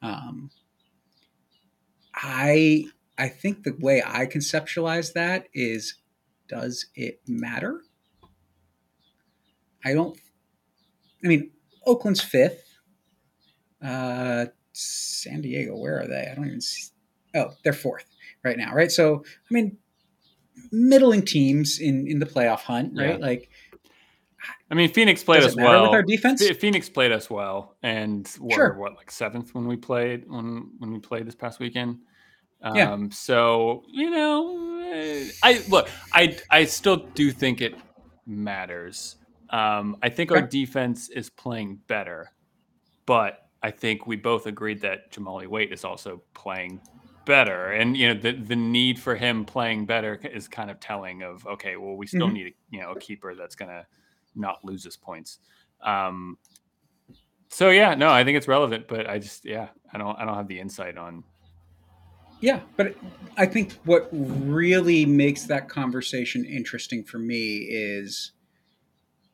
Um, 0.02 0.52
I 2.14 2.86
I 3.18 3.30
think 3.30 3.64
the 3.64 3.76
way 3.80 4.04
I 4.06 4.26
conceptualize 4.26 5.14
that 5.14 5.48
is, 5.54 5.95
does 6.48 6.88
it 6.95 7.22
matter? 7.28 7.82
I 9.86 9.93
don't. 9.93 10.20
I 11.24 11.28
mean, 11.28 11.52
Oakland's 11.86 12.22
fifth. 12.22 12.64
Uh, 13.82 14.48
San 14.74 15.41
Diego, 15.41 15.78
where 15.78 16.00
are 16.02 16.08
they? 16.08 16.28
I 16.30 16.36
don't 16.36 16.48
even 16.48 16.62
see. 16.62 16.91
Oh, 17.36 17.52
they're 17.64 17.74
fourth 17.74 18.06
right 18.43 18.58
now, 18.58 18.74
right? 18.74 18.91
So, 18.91 19.24
I 19.26 19.54
mean, 19.54 19.78
middling 20.72 21.24
teams 21.24 21.80
in 21.80 22.08
in 22.08 22.20
the 22.20 22.26
playoff 22.26 22.62
hunt, 22.62 22.93
right? 22.95 23.20
Yeah. 23.20 23.26
Like, 23.26 23.50
I 24.70 24.76
mean 24.76 24.89
Phoenix 24.91 25.24
played 25.24 25.43
us 25.43 25.56
well. 25.56 25.84
with 25.84 25.91
our 25.91 26.04
defense? 26.04 26.45
Phoenix 26.58 26.89
played 26.89 27.12
us 27.12 27.30
well, 27.30 27.76
and 27.84 28.30
we're 28.39 28.56
Sure. 28.56 28.74
what 28.74 28.95
like 28.95 29.12
seventh 29.12 29.54
when 29.56 29.66
we 29.68 29.78
played 29.78 30.30
when 30.30 30.72
when 30.80 30.91
we 30.91 31.00
played 31.00 31.26
this 31.26 31.36
past 31.36 31.60
weekend. 31.60 32.00
Um, 32.62 32.76
Yeah. 32.76 33.08
So 33.12 33.84
you 33.88 34.10
know, 34.10 34.82
eh, 34.91 35.30
I 35.43 35.64
look, 35.70 35.89
I 36.14 36.38
I 36.50 36.66
still 36.66 36.98
do 36.98 37.32
think 37.32 37.62
it 37.62 37.76
matters. 38.26 39.16
Um, 39.50 39.95
I 40.04 40.10
think 40.10 40.32
our 40.32 40.41
defense 40.41 41.10
is 41.10 41.30
playing 41.30 41.80
better, 41.88 42.32
but 43.06 43.48
I 43.64 43.72
think 43.72 44.06
we 44.06 44.18
both 44.18 44.45
agreed 44.45 44.82
that 44.82 45.11
Jahmali 45.11 45.48
Waite 45.48 45.72
is 45.72 45.86
also 45.86 46.22
playing 46.34 46.82
better, 47.26 47.72
and 47.72 47.95
you 47.95 48.07
know 48.14 48.19
the 48.19 48.34
the 48.34 48.56
need 48.56 48.99
for 48.99 49.15
him 49.15 49.45
playing 49.45 49.86
better 49.86 50.15
is 50.15 50.48
kind 50.49 50.69
of 50.69 50.80
telling 50.82 51.24
of 51.24 51.45
okay, 51.48 51.78
well 51.78 51.95
we 51.95 52.07
still 52.07 52.28
Mhm. 52.28 52.34
need 52.34 52.53
you 52.69 52.82
know 52.82 52.91
a 52.91 52.99
keeper 52.99 53.34
that's 53.36 53.56
gonna 53.56 53.86
not 54.38 54.64
lose 54.64 54.85
us 54.85 54.95
points. 54.95 55.39
Um, 55.81 56.38
so 57.49 57.69
yeah, 57.69 57.95
no, 57.95 58.09
I 58.09 58.23
think 58.23 58.38
it's 58.38 58.47
relevant, 58.47 58.88
but 58.88 59.09
I 59.09 59.19
just 59.19 59.45
yeah, 59.45 59.69
I 59.93 59.97
don't 59.97 60.18
I 60.19 60.26
don't 60.26 60.35
have 60.35 60.47
the 60.47 60.59
insight 60.59 60.97
on. 60.97 61.23
Yeah, 62.39 62.59
but 62.76 62.95
I 63.38 63.47
think 63.47 63.73
what 63.85 64.09
really 64.11 65.05
makes 65.05 65.45
that 65.45 65.69
conversation 65.69 66.45
interesting 66.45 67.03
for 67.03 67.18
me 67.18 67.57
is 67.69 68.34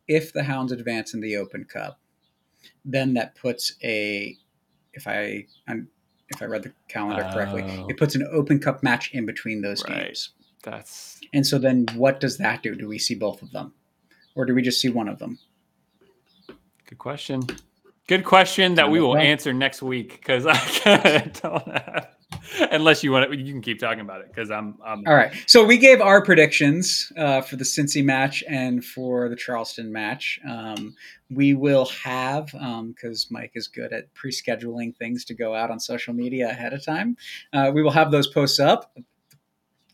if 0.08 0.32
the 0.32 0.44
Hounds 0.44 0.72
advance 0.72 1.14
in 1.14 1.20
the 1.20 1.36
Open 1.38 1.66
Cup, 1.66 2.00
then 2.86 3.14
that 3.16 3.36
puts 3.36 3.74
a 3.84 4.38
if 4.94 5.08
I 5.08 5.46
I'm, 5.68 5.88
if 6.30 6.42
I 6.42 6.46
read 6.46 6.64
the 6.64 6.72
calendar 6.88 7.28
correctly, 7.34 7.64
Oh. 7.68 7.88
it 7.90 7.98
puts 7.98 8.16
an 8.16 8.28
Open 8.32 8.60
Cup 8.60 8.84
match 8.84 9.12
in 9.14 9.26
between 9.26 9.62
those 9.62 9.84
Right. 9.84 10.06
games. 10.06 10.30
That's 10.64 11.20
And 11.34 11.46
so 11.46 11.58
then 11.60 11.86
what 11.96 12.20
does 12.22 12.38
that 12.38 12.64
do? 12.64 12.74
Do 12.76 12.88
we 12.88 13.00
see 13.00 13.16
both 13.16 13.42
of 13.42 13.52
them? 13.52 13.74
Or 14.36 14.46
do 14.46 14.54
we 14.54 14.62
just 14.62 14.82
see 14.82 14.90
one 14.90 15.08
of 15.08 15.20
them? 15.20 15.40
good 16.94 17.00
question. 17.00 17.42
Good 18.08 18.26
question 18.26 18.76
that 18.76 18.92
we 18.92 19.00
will 19.00 19.18
answer 19.18 19.54
next 19.54 19.82
week 19.82 20.12
because 20.12 20.46
I 20.48 20.58
kinda 20.58 21.32
don't 21.42 21.68
have. 21.68 22.10
Unless 22.72 23.04
you 23.04 23.12
want 23.12 23.32
to, 23.32 23.38
you 23.38 23.52
can 23.54 23.62
keep 23.62 23.80
talking 23.80 24.02
about 24.02 24.22
it 24.22 24.28
because 24.28 24.52
I'm, 24.52 24.78
I'm. 24.84 25.04
All 25.08 25.16
right. 25.16 25.34
So 25.48 25.64
we 25.64 25.78
gave 25.78 26.02
our 26.02 26.22
predictions 26.22 27.12
uh, 27.18 27.42
for 27.42 27.56
the 27.56 27.64
Cincy 27.64 28.04
match 28.04 28.44
and 28.48 28.84
for 28.84 29.30
the 29.30 29.36
Charleston 29.36 29.92
match. 29.92 30.40
Um, 30.48 30.96
we 31.30 31.54
will 31.54 31.86
have 31.86 32.48
because 32.48 33.28
um, 33.28 33.28
Mike 33.32 33.54
is 33.56 33.68
good 33.68 33.94
at 33.94 34.14
pre-scheduling 34.14 34.96
things 34.96 35.24
to 35.26 35.34
go 35.34 35.56
out 35.56 35.72
on 35.72 35.80
social 35.80 36.14
media 36.14 36.50
ahead 36.50 36.74
of 36.74 36.84
time. 36.84 37.16
Uh, 37.54 37.72
we 37.74 37.82
will 37.82 37.92
have 37.92 38.12
those 38.12 38.28
posts 38.28 38.60
up. 38.60 38.96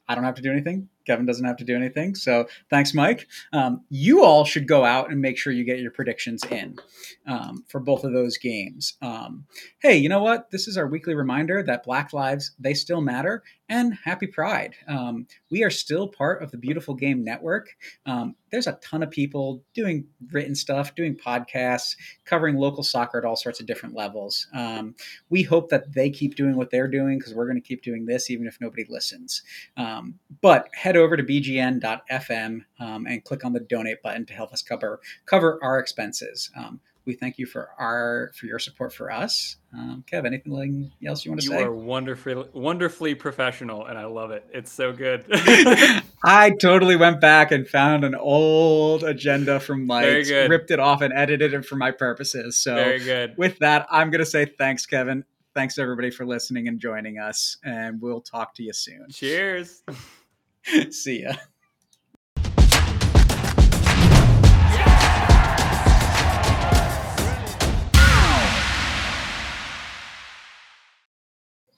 I 0.08 0.16
don't 0.16 0.24
have 0.24 0.36
to 0.36 0.42
do 0.42 0.52
anything. 0.52 0.90
Kevin 1.06 1.26
doesn't 1.26 1.46
have 1.46 1.58
to 1.58 1.64
do 1.64 1.76
anything. 1.76 2.16
So 2.16 2.48
thanks, 2.70 2.94
Mike. 2.94 3.28
Um, 3.54 3.82
you 3.90 4.24
all 4.24 4.46
should 4.46 4.68
go 4.68 4.86
out 4.86 5.12
and 5.12 5.22
make 5.22 5.38
sure 5.38 5.54
you 5.54 5.64
get 5.64 5.80
your 5.80 5.92
predictions 5.92 6.44
in 6.52 6.78
um, 7.26 7.64
for 7.68 7.80
both 7.80 8.04
of 8.04 8.14
those 8.14 8.38
games. 8.38 8.96
Um, 9.02 9.46
hey, 9.80 9.98
you 9.98 10.10
know 10.10 10.22
what? 10.22 10.52
This 10.52 10.68
is 10.68 10.78
our 10.78 10.88
weekly 10.88 11.16
reminder 11.16 11.64
that 11.64 11.84
Black 11.84 12.14
lives 12.14 12.52
they 12.60 12.74
still 12.74 13.02
matter, 13.02 13.44
and 13.70 13.94
Happy 14.04 14.28
Pride. 14.28 14.76
Um, 14.88 15.28
we 15.52 15.64
are 15.64 15.70
still 15.70 16.08
part 16.08 16.42
of 16.42 16.52
the 16.52 16.58
Beautiful 16.58 16.96
Game 16.96 17.24
Network. 17.24 17.70
Um, 18.06 18.36
there's 18.52 18.68
a 18.68 18.80
ton 18.84 19.04
of 19.04 19.12
people 19.12 19.64
doing 19.76 20.06
written 20.32 20.56
stuff, 20.56 20.96
doing 20.96 21.16
podcasts, 21.16 21.96
covering 22.26 22.58
local 22.58 22.84
soccer 22.84 23.20
at 23.20 23.26
all 23.26 23.36
sorts 23.36 23.60
of 23.60 23.68
different 23.68 23.96
levels. 23.96 24.48
Um, 24.54 24.96
we 25.30 25.44
hope 25.44 25.70
that 25.70 25.94
they 25.94 26.10
keep 26.10 26.36
doing 26.36 26.56
what 26.56 26.72
they're 26.72 26.88
doing 26.88 27.20
because 27.20 27.36
we're 27.36 27.46
going 27.46 27.62
to 27.62 27.68
keep 27.68 27.84
doing 27.84 28.06
this 28.06 28.32
even 28.32 28.48
if 28.48 28.58
nobody 28.60 28.86
listens. 28.90 29.44
But 30.42 30.70
head 30.90 30.98
over 30.98 31.16
to 31.16 31.24
bgn.fm 31.24 32.66
um, 32.80 33.06
and 33.06 33.24
click 33.24 33.46
on 33.46 33.54
the 33.54 33.60
donate 33.60 34.02
button 34.02 34.26
to 34.26 34.34
help 34.34 34.52
us 34.52 34.64
cover 34.64 35.00
cover 35.28 35.60
our 35.62 35.78
expenses. 35.78 36.50
Um, 36.58 36.80
we 37.06 37.14
thank 37.14 37.38
you 37.38 37.46
for 37.46 37.70
our 37.78 38.32
for 38.36 38.48
your 38.48 38.58
support 38.58 38.92
for 38.92 39.12
us. 39.12 39.58
Um, 39.72 40.04
Kev, 40.12 40.26
anything 40.26 40.92
else 41.06 41.26
you 41.26 41.32
want 41.32 41.42
to 41.42 41.46
you 41.46 41.52
say? 41.52 41.60
You 41.60 41.68
are 41.68 41.72
wonderfully 41.72 42.44
wonderfully 42.54 43.14
professional, 43.14 43.86
and 43.86 44.00
I 44.00 44.06
love 44.06 44.32
it. 44.32 44.48
It's 44.52 44.72
so 44.72 44.92
good. 44.92 45.26
I 46.24 46.52
totally 46.60 46.96
went 46.96 47.22
back 47.22 47.52
and 47.52 47.68
found 47.68 48.04
an 48.04 48.16
old 48.16 49.04
agenda 49.04 49.60
from 49.60 49.86
Mike, 49.86 50.28
ripped 50.28 50.72
it 50.72 50.80
off 50.80 51.02
and 51.02 51.14
edited 51.14 51.54
it 51.54 51.66
for 51.66 51.76
my 51.76 51.92
purposes. 51.92 52.58
So 52.58 52.74
very 52.74 53.00
good. 53.00 53.38
With 53.38 53.60
that, 53.60 53.86
I'm 53.92 54.10
going 54.10 54.24
to 54.24 54.30
say 54.30 54.46
thanks, 54.46 54.88
Kevin. 54.88 55.24
Thanks 55.54 55.78
everybody 55.78 56.10
for 56.10 56.26
listening 56.26 56.68
and 56.68 56.80
joining 56.80 57.20
us, 57.20 57.58
and 57.64 58.02
we'll 58.02 58.22
talk 58.22 58.56
to 58.56 58.64
you 58.64 58.74
soon. 58.74 59.06
Cheers. 59.12 59.84
See 60.92 61.22
ya. 61.24 61.36